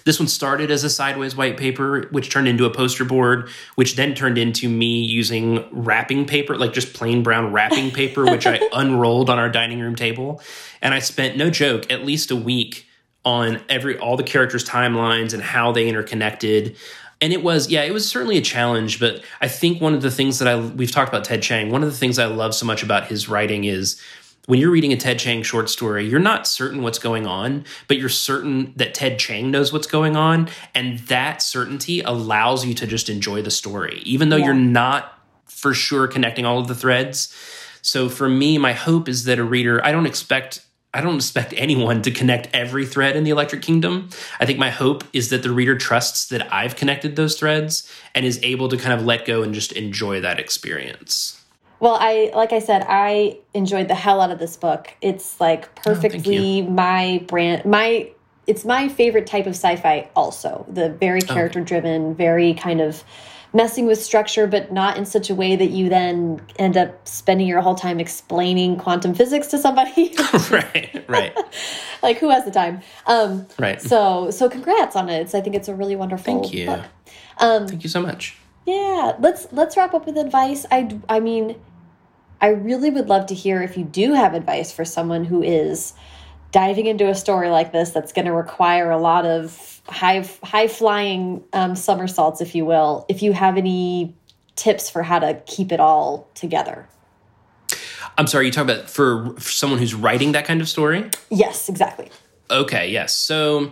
This 0.05 0.19
one 0.19 0.27
started 0.27 0.69
as 0.71 0.83
a 0.83 0.89
sideways 0.89 1.35
white 1.35 1.57
paper, 1.57 2.07
which 2.11 2.29
turned 2.29 2.47
into 2.47 2.65
a 2.65 2.69
poster 2.69 3.05
board, 3.05 3.49
which 3.75 3.95
then 3.95 4.15
turned 4.15 4.37
into 4.37 4.67
me 4.69 5.01
using 5.01 5.65
wrapping 5.71 6.25
paper, 6.25 6.57
like 6.57 6.73
just 6.73 6.93
plain 6.93 7.23
brown 7.23 7.51
wrapping 7.51 7.91
paper, 7.91 8.25
which 8.25 8.45
I 8.45 8.59
unrolled 8.73 9.29
on 9.29 9.39
our 9.39 9.49
dining 9.49 9.79
room 9.79 9.95
table. 9.95 10.41
And 10.81 10.93
I 10.93 10.99
spent, 10.99 11.37
no 11.37 11.49
joke, 11.49 11.91
at 11.91 12.03
least 12.03 12.31
a 12.31 12.35
week 12.35 12.87
on 13.25 13.61
every 13.69 13.97
all 13.97 14.17
the 14.17 14.23
characters' 14.23 14.67
timelines 14.67 15.33
and 15.33 15.41
how 15.41 15.71
they 15.71 15.87
interconnected. 15.87 16.75
And 17.21 17.31
it 17.31 17.41
was, 17.41 17.69
yeah, 17.69 17.83
it 17.83 17.93
was 17.93 18.07
certainly 18.07 18.37
a 18.37 18.41
challenge. 18.41 18.99
But 18.99 19.23
I 19.39 19.47
think 19.47 19.81
one 19.81 19.93
of 19.93 20.01
the 20.01 20.11
things 20.11 20.39
that 20.39 20.47
I 20.47 20.59
we've 20.59 20.91
talked 20.91 21.07
about 21.07 21.23
Ted 21.23 21.41
Chiang 21.41 21.71
One 21.71 21.83
of 21.83 21.89
the 21.89 21.97
things 21.97 22.19
I 22.19 22.25
love 22.25 22.53
so 22.53 22.65
much 22.65 22.83
about 22.83 23.07
his 23.07 23.29
writing 23.29 23.63
is 23.63 24.01
when 24.45 24.59
you're 24.59 24.71
reading 24.71 24.91
a 24.91 24.97
Ted 24.97 25.19
Chiang 25.19 25.41
short 25.41 25.69
story, 25.69 26.05
you're 26.05 26.19
not 26.19 26.45
certain 26.47 26.81
what's 26.81 26.99
going 26.99 27.25
on, 27.25 27.63
but 27.87 27.97
you're 27.97 28.09
certain 28.09 28.73
that 28.75 28.93
Ted 28.93 29.17
Chiang 29.17 29.51
knows 29.51 29.71
what's 29.71 29.87
going 29.87 30.17
on. 30.17 30.49
And 30.75 30.99
that 30.99 31.41
certainty 31.41 32.01
allows 32.01 32.65
you 32.65 32.73
to 32.73 32.85
just 32.87 33.09
enjoy 33.09 33.41
the 33.41 33.51
story, 33.51 34.01
even 34.03 34.29
though 34.29 34.37
yeah. 34.37 34.45
you're 34.45 34.53
not 34.53 35.17
for 35.45 35.73
sure 35.73 36.07
connecting 36.07 36.45
all 36.45 36.59
of 36.59 36.67
the 36.67 36.75
threads. 36.75 37.33
So 37.81 38.09
for 38.09 38.27
me, 38.27 38.57
my 38.57 38.73
hope 38.73 39.07
is 39.07 39.23
that 39.25 39.39
a 39.39 39.43
reader, 39.43 39.83
I 39.85 39.91
don't 39.91 40.05
expect 40.05 40.65
I 40.95 41.01
don't 41.01 41.15
expect 41.15 41.53
anyone 41.57 42.01
to 42.03 42.11
connect 42.11 42.49
every 42.53 42.85
thread 42.85 43.15
in 43.15 43.23
the 43.23 43.31
Electric 43.31 43.61
Kingdom. 43.61 44.09
I 44.39 44.45
think 44.45 44.59
my 44.59 44.69
hope 44.69 45.03
is 45.11 45.29
that 45.29 45.41
the 45.41 45.51
reader 45.51 45.75
trusts 45.75 46.27
that 46.27 46.53
I've 46.53 46.75
connected 46.75 47.15
those 47.15 47.39
threads 47.39 47.91
and 48.13 48.25
is 48.25 48.39
able 48.43 48.69
to 48.69 48.77
kind 48.77 48.93
of 48.93 49.05
let 49.05 49.25
go 49.25 49.41
and 49.41 49.53
just 49.53 49.71
enjoy 49.71 50.21
that 50.21 50.39
experience. 50.39 51.42
Well, 51.83 51.97
I 51.99 52.31
like 52.33 52.53
I 52.53 52.59
said, 52.59 52.85
I 52.87 53.39
enjoyed 53.53 53.89
the 53.89 53.93
hell 53.93 54.21
out 54.21 54.31
of 54.31 54.39
this 54.39 54.55
book. 54.55 54.93
It's 55.01 55.41
like 55.41 55.65
oh, 55.79 55.81
perfectly 55.83 56.61
oh, 56.61 56.69
my 56.69 57.25
brand, 57.27 57.65
my 57.65 58.09
it's 58.47 58.63
my 58.63 58.87
favorite 58.87 59.27
type 59.27 59.47
of 59.47 59.51
sci-fi 59.53 60.09
also. 60.15 60.65
The 60.69 60.91
very 60.91 61.19
character 61.19 61.59
driven, 61.59 62.15
very 62.15 62.53
kind 62.53 62.79
of 62.79 63.03
messing 63.51 63.85
with 63.85 64.01
structure 64.01 64.47
but 64.47 64.71
not 64.71 64.95
in 64.95 65.05
such 65.05 65.29
a 65.29 65.35
way 65.35 65.57
that 65.57 65.71
you 65.71 65.89
then 65.89 66.41
end 66.57 66.77
up 66.77 67.05
spending 67.05 67.47
your 67.47 67.59
whole 67.59 67.75
time 67.75 67.99
explaining 67.99 68.77
quantum 68.77 69.13
physics 69.13 69.47
to 69.47 69.57
somebody. 69.57 70.15
right, 70.51 71.03
right. 71.09 71.37
like 72.01 72.17
who 72.17 72.29
has 72.29 72.45
the 72.45 72.51
time? 72.51 72.81
Um 73.07 73.45
right. 73.59 73.81
So 73.81 74.31
so 74.31 74.47
congrats 74.47 74.95
on 74.95 75.09
it. 75.09 75.19
It's, 75.19 75.35
I 75.35 75.41
think 75.41 75.57
it's 75.57 75.67
a 75.67 75.75
really 75.75 75.97
wonderful 75.97 76.33
book. 76.33 76.43
Thank 76.43 76.53
you. 76.53 76.69
Um 77.39 77.67
Thank 77.67 77.83
you 77.83 77.89
so 77.89 78.01
much. 78.01 78.37
Yeah, 78.65 79.17
let's 79.19 79.47
let's 79.51 79.75
wrap 79.75 79.93
up 79.93 80.05
with 80.05 80.15
advice. 80.15 80.65
I 80.71 80.97
I 81.09 81.19
mean 81.19 81.57
I 82.43 82.49
really 82.49 82.89
would 82.89 83.07
love 83.07 83.27
to 83.27 83.33
hear 83.33 83.61
if 83.61 83.77
you 83.77 83.85
do 83.85 84.11
have 84.11 84.33
advice 84.33 84.69
for 84.69 84.83
someone 84.83 85.23
who 85.23 85.41
is 85.41 85.93
diving 86.51 86.87
into 86.87 87.07
a 87.07 87.15
story 87.15 87.49
like 87.49 87.71
this 87.71 87.91
that's 87.91 88.11
going 88.11 88.25
to 88.25 88.33
require 88.33 88.91
a 88.91 88.97
lot 88.97 89.25
of 89.25 89.81
high 89.87 90.27
high 90.43 90.67
flying 90.67 91.41
um, 91.53 91.77
somersaults, 91.77 92.41
if 92.41 92.53
you 92.53 92.65
will. 92.65 93.05
If 93.07 93.23
you 93.23 93.31
have 93.31 93.55
any 93.55 94.13
tips 94.57 94.89
for 94.89 95.03
how 95.03 95.19
to 95.19 95.41
keep 95.45 95.71
it 95.71 95.79
all 95.79 96.27
together. 96.35 96.89
I'm 98.17 98.27
sorry, 98.27 98.47
you 98.47 98.51
talk 98.51 98.65
about 98.65 98.89
for, 98.89 99.33
for 99.35 99.49
someone 99.49 99.79
who's 99.79 99.93
writing 99.93 100.33
that 100.33 100.43
kind 100.43 100.59
of 100.59 100.67
story? 100.67 101.09
Yes, 101.29 101.69
exactly. 101.69 102.09
Okay, 102.51 102.91
yes. 102.91 103.15
So, 103.15 103.71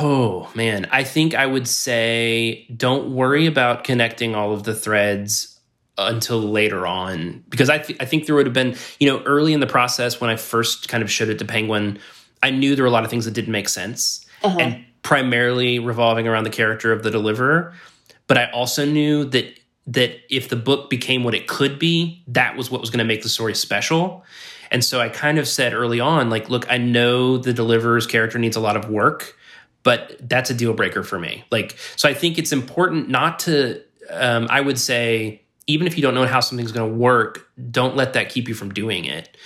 oh 0.00 0.50
man, 0.54 0.88
I 0.90 1.04
think 1.04 1.34
I 1.34 1.44
would 1.44 1.68
say 1.68 2.66
don't 2.74 3.14
worry 3.14 3.44
about 3.44 3.84
connecting 3.84 4.34
all 4.34 4.54
of 4.54 4.62
the 4.62 4.74
threads 4.74 5.57
until 5.98 6.38
later 6.40 6.86
on 6.86 7.44
because 7.48 7.68
I, 7.68 7.78
th- 7.78 8.00
I 8.00 8.04
think 8.04 8.26
there 8.26 8.34
would 8.34 8.46
have 8.46 8.54
been 8.54 8.76
you 9.00 9.08
know 9.08 9.22
early 9.24 9.52
in 9.52 9.60
the 9.60 9.66
process 9.66 10.20
when 10.20 10.30
i 10.30 10.36
first 10.36 10.88
kind 10.88 11.02
of 11.02 11.10
showed 11.10 11.28
it 11.28 11.38
to 11.40 11.44
penguin 11.44 11.98
i 12.42 12.50
knew 12.50 12.76
there 12.76 12.84
were 12.84 12.88
a 12.88 12.92
lot 12.92 13.04
of 13.04 13.10
things 13.10 13.24
that 13.24 13.32
didn't 13.32 13.52
make 13.52 13.68
sense 13.68 14.24
uh-huh. 14.42 14.58
and 14.60 14.84
primarily 15.02 15.78
revolving 15.78 16.28
around 16.28 16.44
the 16.44 16.50
character 16.50 16.92
of 16.92 17.02
the 17.02 17.10
deliverer. 17.10 17.72
But 18.26 18.38
i 18.38 18.50
also 18.50 18.84
knew 18.84 19.24
that 19.24 19.58
that 19.86 20.18
if 20.28 20.50
the 20.50 20.56
book 20.56 20.90
became 20.90 21.24
what 21.24 21.34
it 21.34 21.46
could 21.46 21.78
be 21.78 22.22
that 22.28 22.56
was 22.56 22.70
what 22.70 22.80
was 22.80 22.90
going 22.90 22.98
to 22.98 23.04
make 23.06 23.22
the 23.22 23.28
story 23.28 23.54
special. 23.54 24.24
And 24.70 24.84
so 24.84 25.00
i 25.00 25.08
kind 25.08 25.38
of 25.38 25.48
said 25.48 25.72
early 25.72 26.00
on 26.00 26.28
like 26.30 26.50
look 26.50 26.70
i 26.70 26.78
know 26.78 27.38
the 27.38 27.52
deliverer's 27.52 28.06
character 28.06 28.38
needs 28.38 28.56
a 28.56 28.60
lot 28.60 28.76
of 28.76 28.90
work 28.90 29.34
but 29.84 30.16
that's 30.20 30.50
a 30.50 30.54
deal 30.54 30.74
breaker 30.74 31.02
for 31.02 31.18
me. 31.18 31.44
Like 31.50 31.78
so 31.96 32.08
i 32.08 32.14
think 32.14 32.36
it's 32.36 32.52
important 32.52 33.08
not 33.08 33.38
to 33.40 33.82
um, 34.10 34.46
i 34.50 34.60
would 34.60 34.78
say 34.78 35.42
even 35.68 35.86
if 35.86 35.96
you 35.96 36.02
don't 36.02 36.14
know 36.14 36.26
how 36.26 36.40
something's 36.40 36.72
going 36.72 36.90
to 36.90 36.96
work, 36.96 37.48
don't 37.70 37.94
let 37.94 38.14
that 38.14 38.30
keep 38.30 38.48
you 38.48 38.54
from 38.54 38.72
doing 38.72 39.04
it. 39.04 39.36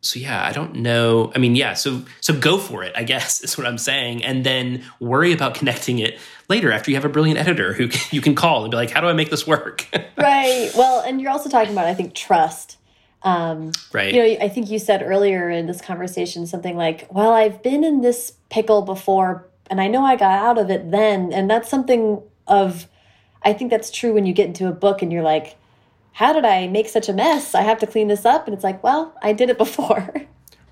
So 0.00 0.18
yeah, 0.18 0.44
I 0.44 0.52
don't 0.52 0.76
know. 0.76 1.32
I 1.34 1.38
mean, 1.38 1.54
yeah, 1.54 1.74
so 1.74 2.02
so 2.20 2.34
go 2.38 2.58
for 2.58 2.82
it, 2.82 2.92
I 2.96 3.04
guess 3.04 3.40
is 3.44 3.56
what 3.56 3.66
I'm 3.66 3.78
saying, 3.78 4.24
and 4.24 4.44
then 4.44 4.84
worry 5.00 5.32
about 5.32 5.54
connecting 5.54 5.98
it 5.98 6.18
later 6.48 6.72
after 6.72 6.90
you 6.90 6.96
have 6.96 7.04
a 7.04 7.08
brilliant 7.08 7.38
editor 7.38 7.72
who 7.72 7.88
you 8.10 8.20
can 8.20 8.34
call 8.34 8.64
and 8.64 8.70
be 8.70 8.76
like, 8.76 8.90
"How 8.90 9.00
do 9.00 9.08
I 9.08 9.12
make 9.12 9.30
this 9.30 9.46
work?" 9.46 9.86
right. 10.16 10.70
Well, 10.76 11.00
and 11.00 11.20
you're 11.20 11.30
also 11.30 11.48
talking 11.48 11.72
about, 11.72 11.86
I 11.86 11.94
think, 11.94 12.14
trust. 12.14 12.78
Um, 13.22 13.72
right. 13.92 14.14
You 14.14 14.22
know, 14.22 14.44
I 14.44 14.48
think 14.48 14.70
you 14.70 14.78
said 14.78 15.02
earlier 15.02 15.50
in 15.50 15.66
this 15.66 15.80
conversation 15.80 16.46
something 16.46 16.76
like, 16.76 17.06
"Well, 17.10 17.32
I've 17.32 17.62
been 17.62 17.84
in 17.84 18.00
this 18.00 18.32
pickle 18.48 18.82
before, 18.82 19.48
and 19.68 19.80
I 19.80 19.88
know 19.88 20.04
I 20.04 20.16
got 20.16 20.30
out 20.30 20.58
of 20.58 20.70
it 20.70 20.90
then," 20.90 21.32
and 21.32 21.50
that's 21.50 21.68
something 21.68 22.22
of. 22.46 22.88
I 23.42 23.52
think 23.52 23.70
that's 23.70 23.92
true 23.92 24.12
when 24.12 24.26
you 24.26 24.32
get 24.32 24.48
into 24.48 24.66
a 24.66 24.72
book 24.72 25.02
and 25.02 25.12
you're 25.12 25.22
like, 25.22 25.56
how 26.16 26.32
did 26.32 26.46
I 26.46 26.66
make 26.66 26.88
such 26.88 27.10
a 27.10 27.12
mess? 27.12 27.54
I 27.54 27.60
have 27.60 27.76
to 27.80 27.86
clean 27.86 28.08
this 28.08 28.24
up. 28.24 28.46
And 28.46 28.54
it's 28.54 28.64
like, 28.64 28.82
well, 28.82 29.14
I 29.20 29.34
did 29.34 29.50
it 29.50 29.58
before. 29.66 30.14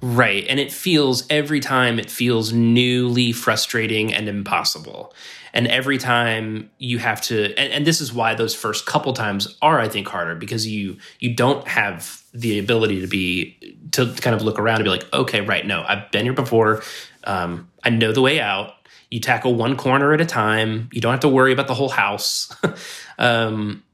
Right. 0.00 0.46
And 0.48 0.58
it 0.58 0.72
feels 0.72 1.26
every 1.28 1.60
time 1.60 1.98
it 1.98 2.10
feels 2.10 2.50
newly 2.54 3.30
frustrating 3.32 4.12
and 4.14 4.26
impossible. 4.26 5.12
And 5.52 5.66
every 5.66 5.98
time 5.98 6.70
you 6.78 6.96
have 6.96 7.20
to 7.22 7.54
and, 7.58 7.72
and, 7.74 7.86
this 7.86 8.00
is 8.00 8.10
why 8.10 8.34
those 8.34 8.54
first 8.54 8.86
couple 8.86 9.12
times 9.12 9.56
are, 9.60 9.78
I 9.78 9.88
think, 9.88 10.08
harder 10.08 10.34
because 10.34 10.66
you 10.66 10.96
you 11.20 11.34
don't 11.34 11.68
have 11.68 12.22
the 12.32 12.58
ability 12.58 13.02
to 13.02 13.06
be 13.06 13.76
to 13.92 14.14
kind 14.14 14.34
of 14.34 14.42
look 14.42 14.58
around 14.58 14.76
and 14.76 14.84
be 14.84 14.90
like, 14.90 15.12
okay, 15.12 15.42
right, 15.42 15.64
no, 15.66 15.84
I've 15.86 16.10
been 16.10 16.24
here 16.24 16.32
before. 16.32 16.82
Um, 17.24 17.70
I 17.84 17.90
know 17.90 18.12
the 18.12 18.22
way 18.22 18.40
out. 18.40 18.72
You 19.10 19.20
tackle 19.20 19.54
one 19.54 19.76
corner 19.76 20.12
at 20.14 20.20
a 20.22 20.26
time. 20.26 20.88
You 20.90 21.02
don't 21.02 21.12
have 21.12 21.20
to 21.20 21.28
worry 21.28 21.52
about 21.52 21.68
the 21.68 21.74
whole 21.74 21.90
house. 21.90 22.50
um, 23.18 23.84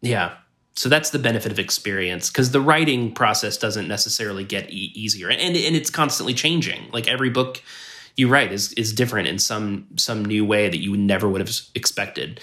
yeah 0.00 0.36
so 0.76 0.90
that's 0.90 1.08
the 1.08 1.18
benefit 1.18 1.50
of 1.50 1.58
experience 1.58 2.30
because 2.30 2.50
the 2.50 2.60
writing 2.60 3.10
process 3.10 3.56
doesn't 3.56 3.88
necessarily 3.88 4.44
get 4.44 4.70
e- 4.70 4.92
easier 4.94 5.30
and, 5.30 5.40
and, 5.56 5.74
it's 5.74 5.88
constantly 5.88 6.34
changing. 6.34 6.90
Like 6.92 7.08
every 7.08 7.30
book 7.30 7.62
you 8.14 8.28
write 8.28 8.52
is 8.52 8.72
is 8.74 8.92
different 8.92 9.26
in 9.26 9.38
some 9.38 9.86
some 9.96 10.24
new 10.24 10.44
way 10.44 10.68
that 10.68 10.78
you 10.78 10.96
never 10.96 11.28
would 11.28 11.40
have 11.40 11.50
expected. 11.74 12.40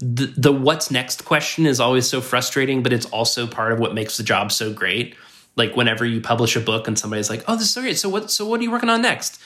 The, 0.00 0.26
the 0.36 0.52
what's 0.52 0.90
next 0.90 1.24
question 1.24 1.66
is 1.66 1.78
always 1.78 2.08
so 2.08 2.20
frustrating 2.20 2.82
but 2.82 2.92
it's 2.92 3.06
also 3.06 3.46
part 3.46 3.72
of 3.72 3.80
what 3.80 3.94
makes 3.94 4.16
the 4.16 4.22
job 4.22 4.50
so 4.50 4.72
great. 4.72 5.14
Like 5.54 5.76
whenever 5.76 6.06
you 6.06 6.20
publish 6.22 6.56
a 6.56 6.60
book 6.60 6.88
and 6.88 6.98
somebody's 6.98 7.28
like 7.28 7.44
oh 7.48 7.54
this 7.54 7.64
is 7.64 7.70
so 7.74 7.82
great. 7.82 7.98
So 7.98 8.08
what 8.08 8.30
so 8.30 8.46
what 8.46 8.60
are 8.60 8.62
you 8.62 8.70
working 8.70 8.88
on 8.88 9.02
next 9.02 9.40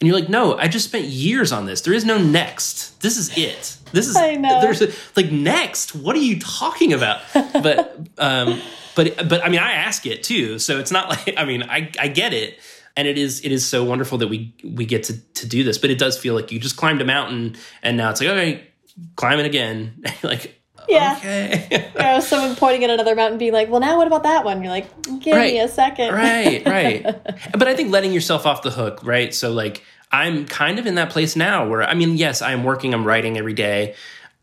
and 0.00 0.06
you're 0.06 0.18
like, 0.18 0.28
no, 0.28 0.58
I 0.58 0.68
just 0.68 0.86
spent 0.86 1.06
years 1.06 1.52
on 1.52 1.64
this. 1.64 1.80
There 1.80 1.94
is 1.94 2.04
no 2.04 2.18
next. 2.18 3.00
This 3.00 3.16
is 3.16 3.36
it. 3.36 3.78
This 3.92 4.08
is 4.08 4.16
I 4.16 4.34
know. 4.34 4.60
There's 4.60 4.82
a, 4.82 4.92
like 5.16 5.30
next. 5.30 5.94
What 5.94 6.14
are 6.16 6.20
you 6.20 6.38
talking 6.38 6.92
about? 6.92 7.22
but 7.32 7.96
um, 8.18 8.60
but 8.94 9.28
but 9.28 9.42
I 9.44 9.48
mean, 9.48 9.60
I 9.60 9.72
ask 9.72 10.04
it 10.04 10.22
too. 10.22 10.58
So 10.58 10.78
it's 10.78 10.90
not 10.90 11.08
like 11.26 11.34
I 11.38 11.44
mean, 11.44 11.62
I 11.62 11.90
I 11.98 12.08
get 12.08 12.34
it, 12.34 12.58
and 12.96 13.08
it 13.08 13.16
is 13.16 13.44
it 13.44 13.52
is 13.52 13.66
so 13.66 13.84
wonderful 13.84 14.18
that 14.18 14.28
we 14.28 14.54
we 14.62 14.84
get 14.84 15.04
to 15.04 15.18
to 15.18 15.46
do 15.46 15.64
this. 15.64 15.78
But 15.78 15.90
it 15.90 15.98
does 15.98 16.18
feel 16.18 16.34
like 16.34 16.52
you 16.52 16.58
just 16.58 16.76
climbed 16.76 17.00
a 17.00 17.06
mountain, 17.06 17.56
and 17.82 17.96
now 17.96 18.10
it's 18.10 18.20
like 18.20 18.30
okay, 18.30 18.66
climb 19.16 19.38
it 19.38 19.46
again. 19.46 20.04
like 20.22 20.60
yeah. 20.88 21.14
Okay. 21.18 21.90
yeah, 21.96 22.20
someone 22.20 22.56
pointing 22.56 22.84
at 22.84 22.90
another 22.90 23.14
mountain 23.14 23.38
being 23.38 23.52
like, 23.52 23.68
well, 23.68 23.80
now 23.80 23.96
what 23.96 24.06
about 24.06 24.22
that 24.24 24.44
one? 24.44 24.62
You're 24.62 24.72
like, 24.72 24.88
give 25.20 25.36
right. 25.36 25.54
me 25.54 25.60
a 25.60 25.68
second. 25.68 26.12
right, 26.14 26.64
right. 26.66 27.04
But 27.52 27.68
I 27.68 27.74
think 27.74 27.90
letting 27.90 28.12
yourself 28.12 28.46
off 28.46 28.62
the 28.62 28.70
hook, 28.70 29.00
right? 29.04 29.34
So, 29.34 29.52
like, 29.52 29.82
I'm 30.12 30.46
kind 30.46 30.78
of 30.78 30.86
in 30.86 30.94
that 30.96 31.10
place 31.10 31.36
now 31.36 31.68
where, 31.68 31.82
I 31.82 31.94
mean, 31.94 32.16
yes, 32.16 32.42
I'm 32.42 32.64
working, 32.64 32.94
I'm 32.94 33.04
writing 33.04 33.36
every 33.38 33.54
day. 33.54 33.94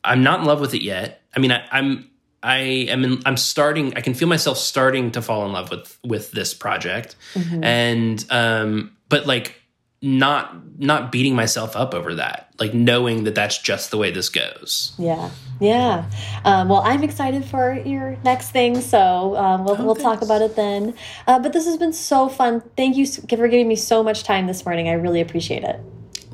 I'm 0.03 0.23
not 0.23 0.41
in 0.41 0.45
love 0.45 0.59
with 0.59 0.73
it 0.73 0.83
yet. 0.83 1.21
I 1.35 1.39
mean, 1.39 1.51
I, 1.51 1.65
I'm, 1.71 2.09
I 2.43 2.57
am 2.89 3.05
in, 3.05 3.21
I'm 3.25 3.37
starting 3.37 3.95
I 3.95 4.01
can 4.01 4.13
feel 4.13 4.27
myself 4.27 4.57
starting 4.57 5.11
to 5.11 5.21
fall 5.21 5.45
in 5.45 5.53
love 5.53 5.71
with 5.71 5.97
with 6.03 6.31
this 6.31 6.53
project. 6.53 7.15
Mm-hmm. 7.33 7.63
And 7.63 8.25
um 8.29 8.97
but 9.07 9.25
like 9.25 9.61
not 10.01 10.53
not 10.77 11.11
beating 11.11 11.35
myself 11.35 11.77
up 11.77 11.93
over 11.95 12.15
that 12.15 12.52
like 12.63 12.73
knowing 12.73 13.25
that 13.25 13.35
that's 13.35 13.57
just 13.57 13.91
the 13.91 13.97
way 13.97 14.09
this 14.09 14.29
goes 14.29 14.93
yeah 14.97 15.29
yeah 15.59 16.09
um, 16.45 16.69
well 16.69 16.81
i'm 16.85 17.03
excited 17.03 17.43
for 17.43 17.73
your 17.85 18.17
next 18.23 18.51
thing 18.51 18.79
so 18.79 19.35
um, 19.35 19.65
we'll, 19.65 19.81
oh, 19.81 19.85
we'll 19.85 19.95
talk 19.95 20.21
about 20.21 20.41
it 20.41 20.55
then 20.55 20.93
uh, 21.27 21.37
but 21.37 21.51
this 21.51 21.65
has 21.65 21.77
been 21.77 21.91
so 21.91 22.29
fun 22.29 22.61
thank 22.77 22.95
you 22.95 23.05
for 23.05 23.47
giving 23.47 23.67
me 23.67 23.75
so 23.75 24.01
much 24.01 24.23
time 24.23 24.47
this 24.47 24.65
morning 24.65 24.87
i 24.87 24.93
really 24.93 25.19
appreciate 25.19 25.63
it 25.63 25.79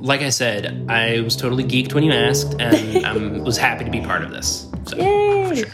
like 0.01 0.22
I 0.22 0.30
said, 0.30 0.85
I 0.88 1.19
was 1.19 1.35
totally 1.35 1.65
geeked 1.65 1.93
when 1.93 2.06
you 2.06 2.14
asked, 2.14 2.56
and 2.57 3.06
I 3.39 3.41
was 3.41 3.57
happy 3.57 3.84
to 3.84 3.91
be 3.91 3.99
part 3.99 4.23
of 4.23 4.31
this. 4.31 4.69
So, 4.85 4.95
Yay! 4.95 5.56
Sure. 5.56 5.69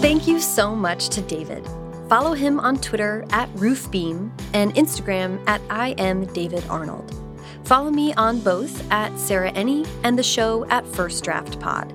Thank 0.00 0.26
you 0.26 0.40
so 0.40 0.74
much 0.74 1.10
to 1.10 1.20
David. 1.20 1.68
Follow 2.08 2.32
him 2.32 2.58
on 2.58 2.78
Twitter 2.78 3.24
at 3.30 3.48
Roofbeam 3.54 4.32
and 4.52 4.74
Instagram 4.74 5.40
at 5.46 5.60
I 5.70 5.90
am 5.90 6.24
David 6.32 6.64
Arnold. 6.68 7.19
Follow 7.64 7.90
me 7.90 8.12
on 8.14 8.40
both 8.40 8.90
at 8.90 9.16
Sarah 9.18 9.52
Enni 9.52 9.86
and 10.02 10.18
the 10.18 10.22
show 10.22 10.66
at 10.66 10.86
First 10.86 11.22
Draft 11.22 11.60
Pod. 11.60 11.94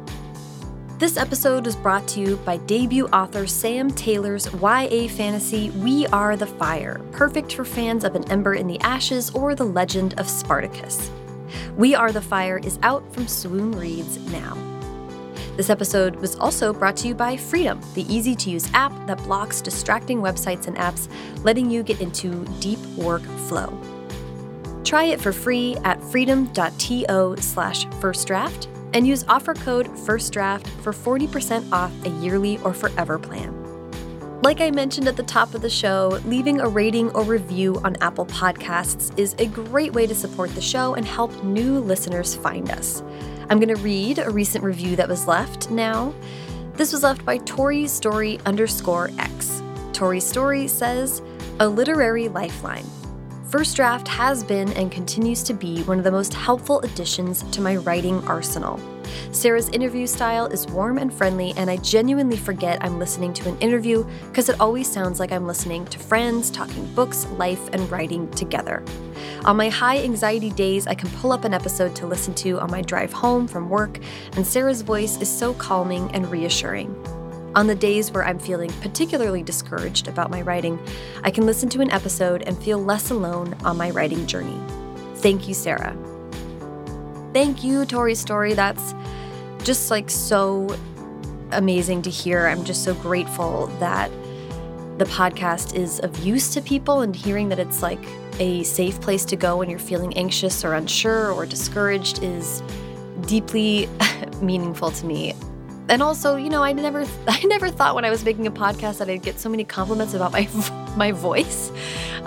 This 0.97 1.17
episode 1.17 1.67
is 1.67 1.75
brought 1.75 2.07
to 2.09 2.21
you 2.21 2.37
by 2.37 2.55
debut 2.55 3.07
author 3.07 3.45
Sam 3.45 3.91
Taylor's 3.91 4.47
YA 4.53 5.09
fantasy 5.09 5.69
We 5.71 6.07
Are 6.07 6.37
the 6.37 6.47
Fire, 6.47 7.01
perfect 7.11 7.53
for 7.53 7.65
fans 7.65 8.05
of 8.05 8.15
An 8.15 8.23
Ember 8.31 8.53
in 8.53 8.65
the 8.65 8.79
Ashes 8.79 9.29
or 9.31 9.55
The 9.55 9.65
Legend 9.65 10.17
of 10.17 10.29
Spartacus. 10.29 11.11
We 11.75 11.95
Are 11.95 12.13
the 12.13 12.21
Fire 12.21 12.59
is 12.59 12.79
out 12.81 13.03
from 13.13 13.27
Swoon 13.27 13.73
Reads 13.73 14.17
now. 14.31 14.55
This 15.57 15.69
episode 15.69 16.15
was 16.15 16.37
also 16.37 16.71
brought 16.71 16.95
to 16.97 17.09
you 17.09 17.15
by 17.15 17.35
Freedom, 17.35 17.81
the 17.93 18.03
easy 18.13 18.33
to 18.35 18.49
use 18.49 18.69
app 18.73 18.93
that 19.07 19.17
blocks 19.23 19.59
distracting 19.59 20.21
websites 20.21 20.67
and 20.67 20.77
apps, 20.77 21.09
letting 21.43 21.69
you 21.69 21.83
get 21.83 21.99
into 21.99 22.45
deep 22.61 22.79
work 22.95 23.23
flow. 23.49 23.77
Try 24.85 25.05
it 25.05 25.19
for 25.19 25.33
free 25.33 25.75
at 25.83 26.01
freedom.to 26.01 27.35
slash 27.39 27.87
first 27.99 28.27
draft 28.27 28.69
and 28.93 29.05
use 29.05 29.25
offer 29.27 29.55
code 29.55 29.87
FIRSTDRAFT 29.87 30.67
for 30.81 30.93
40% 30.93 31.71
off 31.71 31.91
a 32.05 32.09
yearly 32.21 32.59
or 32.59 32.73
forever 32.73 33.17
plan. 33.17 33.53
Like 34.43 34.61
I 34.61 34.69
mentioned 34.69 35.07
at 35.07 35.17
the 35.17 35.23
top 35.23 35.55
of 35.55 35.61
the 35.61 35.69
show, 35.71 36.19
leaving 36.25 36.61
a 36.61 36.67
rating 36.67 37.09
or 37.11 37.23
review 37.23 37.81
on 37.83 37.95
Apple 38.01 38.27
Podcasts 38.27 39.17
is 39.17 39.35
a 39.39 39.47
great 39.47 39.91
way 39.91 40.05
to 40.05 40.13
support 40.13 40.53
the 40.53 40.61
show 40.61 40.93
and 40.93 41.05
help 41.05 41.43
new 41.43 41.79
listeners 41.79 42.35
find 42.35 42.69
us. 42.69 43.01
I'm 43.49 43.59
going 43.59 43.75
to 43.75 43.81
read 43.81 44.19
a 44.19 44.29
recent 44.29 44.63
review 44.63 44.95
that 44.97 45.09
was 45.09 45.27
left 45.27 45.71
now. 45.71 46.13
This 46.73 46.93
was 46.93 47.01
left 47.01 47.25
by 47.25 47.39
Tori 47.39 47.87
Story 47.87 48.39
underscore 48.45 49.09
X. 49.17 49.63
Tori 49.93 50.19
Story 50.19 50.67
says, 50.67 51.23
A 51.59 51.67
literary 51.67 52.27
lifeline. 52.27 52.85
First 53.55 53.77
Draft 53.77 54.05
has 54.09 54.43
been 54.43 54.73
and 54.73 54.91
continues 54.91 55.41
to 55.43 55.53
be 55.53 55.81
one 55.83 55.97
of 55.97 56.03
the 56.03 56.11
most 56.11 56.33
helpful 56.33 56.81
additions 56.81 57.41
to 57.51 57.61
my 57.61 57.77
writing 57.77 58.21
arsenal. 58.27 58.77
Sarah's 59.31 59.69
interview 59.69 60.07
style 60.07 60.47
is 60.47 60.67
warm 60.67 60.97
and 60.97 61.13
friendly, 61.13 61.53
and 61.55 61.71
I 61.71 61.77
genuinely 61.77 62.35
forget 62.35 62.83
I'm 62.83 62.99
listening 62.99 63.31
to 63.35 63.47
an 63.47 63.57
interview 63.59 64.05
because 64.27 64.49
it 64.49 64.59
always 64.59 64.91
sounds 64.91 65.21
like 65.21 65.31
I'm 65.31 65.47
listening 65.47 65.85
to 65.85 65.97
friends 65.97 66.51
talking 66.51 66.85
books, 66.95 67.27
life, 67.37 67.69
and 67.71 67.89
writing 67.89 68.29
together. 68.31 68.83
On 69.45 69.55
my 69.55 69.69
high 69.69 70.03
anxiety 70.03 70.49
days, 70.49 70.85
I 70.85 70.93
can 70.93 71.09
pull 71.11 71.31
up 71.31 71.45
an 71.45 71.53
episode 71.53 71.95
to 71.95 72.07
listen 72.07 72.33
to 72.33 72.59
on 72.59 72.69
my 72.69 72.81
drive 72.81 73.13
home 73.13 73.47
from 73.47 73.69
work, 73.69 73.99
and 74.35 74.45
Sarah's 74.45 74.81
voice 74.81 75.15
is 75.21 75.29
so 75.29 75.53
calming 75.53 76.11
and 76.11 76.29
reassuring. 76.29 76.93
On 77.55 77.67
the 77.67 77.75
days 77.75 78.11
where 78.11 78.25
I'm 78.25 78.37
feeling 78.37 78.69
particularly 78.81 79.41
discouraged 79.41 80.09
about 80.09 80.29
my 80.29 80.41
writing, 80.41 80.77
I 81.23 81.31
can 81.31 81.45
listen 81.45 81.69
to 81.69 81.79
an 81.79 81.89
episode 81.89 82.43
and 82.43 82.61
feel 82.61 82.83
less 82.83 83.11
alone 83.11 83.55
on 83.63 83.77
my 83.77 83.91
writing 83.91 84.27
journey. 84.27 84.59
Thank 85.15 85.47
you, 85.47 85.53
Sarah. 85.53 85.95
Thank 87.31 87.63
you, 87.63 87.85
Tori 87.85 88.13
Story. 88.13 88.55
That's 88.55 88.93
just 89.63 89.89
like 89.89 90.09
so 90.09 90.77
amazing 91.51 92.01
to 92.01 92.09
hear. 92.09 92.45
I'm 92.47 92.65
just 92.65 92.83
so 92.83 92.93
grateful 92.95 93.67
that 93.79 94.11
the 94.97 95.05
podcast 95.05 95.75
is 95.75 96.01
of 96.01 96.17
use 96.25 96.53
to 96.55 96.61
people 96.61 97.01
and 97.01 97.15
hearing 97.15 97.47
that 97.49 97.59
it's 97.59 97.81
like 97.81 98.03
a 98.39 98.63
safe 98.63 98.99
place 98.99 99.23
to 99.25 99.37
go 99.37 99.55
when 99.57 99.69
you're 99.69 99.79
feeling 99.79 100.17
anxious 100.17 100.65
or 100.65 100.73
unsure 100.73 101.31
or 101.31 101.45
discouraged 101.45 102.21
is 102.21 102.61
deeply 103.27 103.87
meaningful 104.41 104.91
to 104.91 105.05
me 105.05 105.33
and 105.89 106.01
also, 106.01 106.35
you 106.35 106.49
know, 106.49 106.63
I 106.63 106.73
never 106.73 107.05
I 107.27 107.43
never 107.45 107.69
thought 107.69 107.95
when 107.95 108.05
I 108.05 108.09
was 108.09 108.23
making 108.23 108.47
a 108.47 108.51
podcast 108.51 108.99
that 108.99 109.09
I'd 109.09 109.23
get 109.23 109.39
so 109.39 109.49
many 109.49 109.63
compliments 109.63 110.13
about 110.13 110.31
my 110.31 110.47
my 110.97 111.11
voice, 111.11 111.71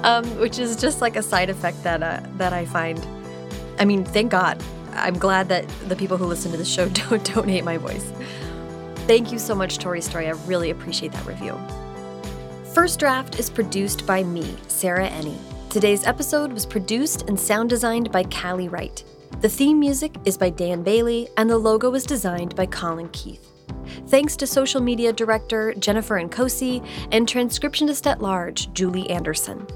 um, 0.04 0.24
which 0.38 0.58
is 0.58 0.76
just 0.76 1.00
like 1.00 1.16
a 1.16 1.22
side 1.22 1.50
effect 1.50 1.82
that 1.84 2.02
uh, 2.02 2.20
that 2.36 2.52
I 2.52 2.64
find. 2.66 3.04
I 3.78 3.84
mean, 3.84 4.04
thank 4.04 4.30
God. 4.30 4.62
I'm 4.92 5.18
glad 5.18 5.48
that 5.50 5.68
the 5.88 5.94
people 5.94 6.16
who 6.16 6.24
listen 6.24 6.50
to 6.50 6.56
the 6.56 6.64
show 6.64 6.88
don't 7.08 7.24
don't 7.34 7.48
hate 7.48 7.64
my 7.64 7.78
voice. 7.78 8.12
Thank 9.06 9.32
you 9.32 9.38
so 9.38 9.54
much, 9.54 9.78
Tori 9.78 10.02
Story. 10.02 10.26
I 10.26 10.32
really 10.46 10.70
appreciate 10.70 11.12
that 11.12 11.24
review. 11.24 11.58
First 12.74 13.00
Draft 13.00 13.38
is 13.38 13.48
produced 13.48 14.06
by 14.06 14.22
me, 14.22 14.54
Sarah 14.68 15.08
Enni. 15.08 15.36
Today's 15.70 16.06
episode 16.06 16.52
was 16.52 16.66
produced 16.66 17.28
and 17.28 17.38
sound 17.38 17.70
designed 17.70 18.12
by 18.12 18.24
Callie 18.24 18.68
Wright. 18.68 19.02
The 19.40 19.48
theme 19.48 19.78
music 19.78 20.16
is 20.24 20.36
by 20.36 20.50
Dan 20.50 20.82
Bailey, 20.82 21.28
and 21.36 21.48
the 21.48 21.58
logo 21.58 21.90
was 21.90 22.04
designed 22.04 22.56
by 22.56 22.66
Colin 22.66 23.08
Keith. 23.10 23.46
Thanks 24.08 24.36
to 24.36 24.46
social 24.46 24.80
media 24.80 25.12
director 25.12 25.74
Jennifer 25.74 26.20
Nkosi 26.20 26.84
and 27.12 27.26
transcriptionist 27.26 28.06
at 28.10 28.20
large 28.20 28.72
Julie 28.72 29.08
Anderson. 29.10 29.66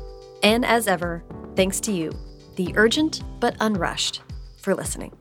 And 0.43 0.65
as 0.65 0.89
ever, 0.89 1.23
thanks 1.55 1.81
to 1.83 1.93
you, 1.93 2.12
the 2.57 2.73
urgent 2.77 3.23
but 3.39 3.57
unrushed, 3.61 4.23
for 4.59 4.74
listening. 4.74 5.16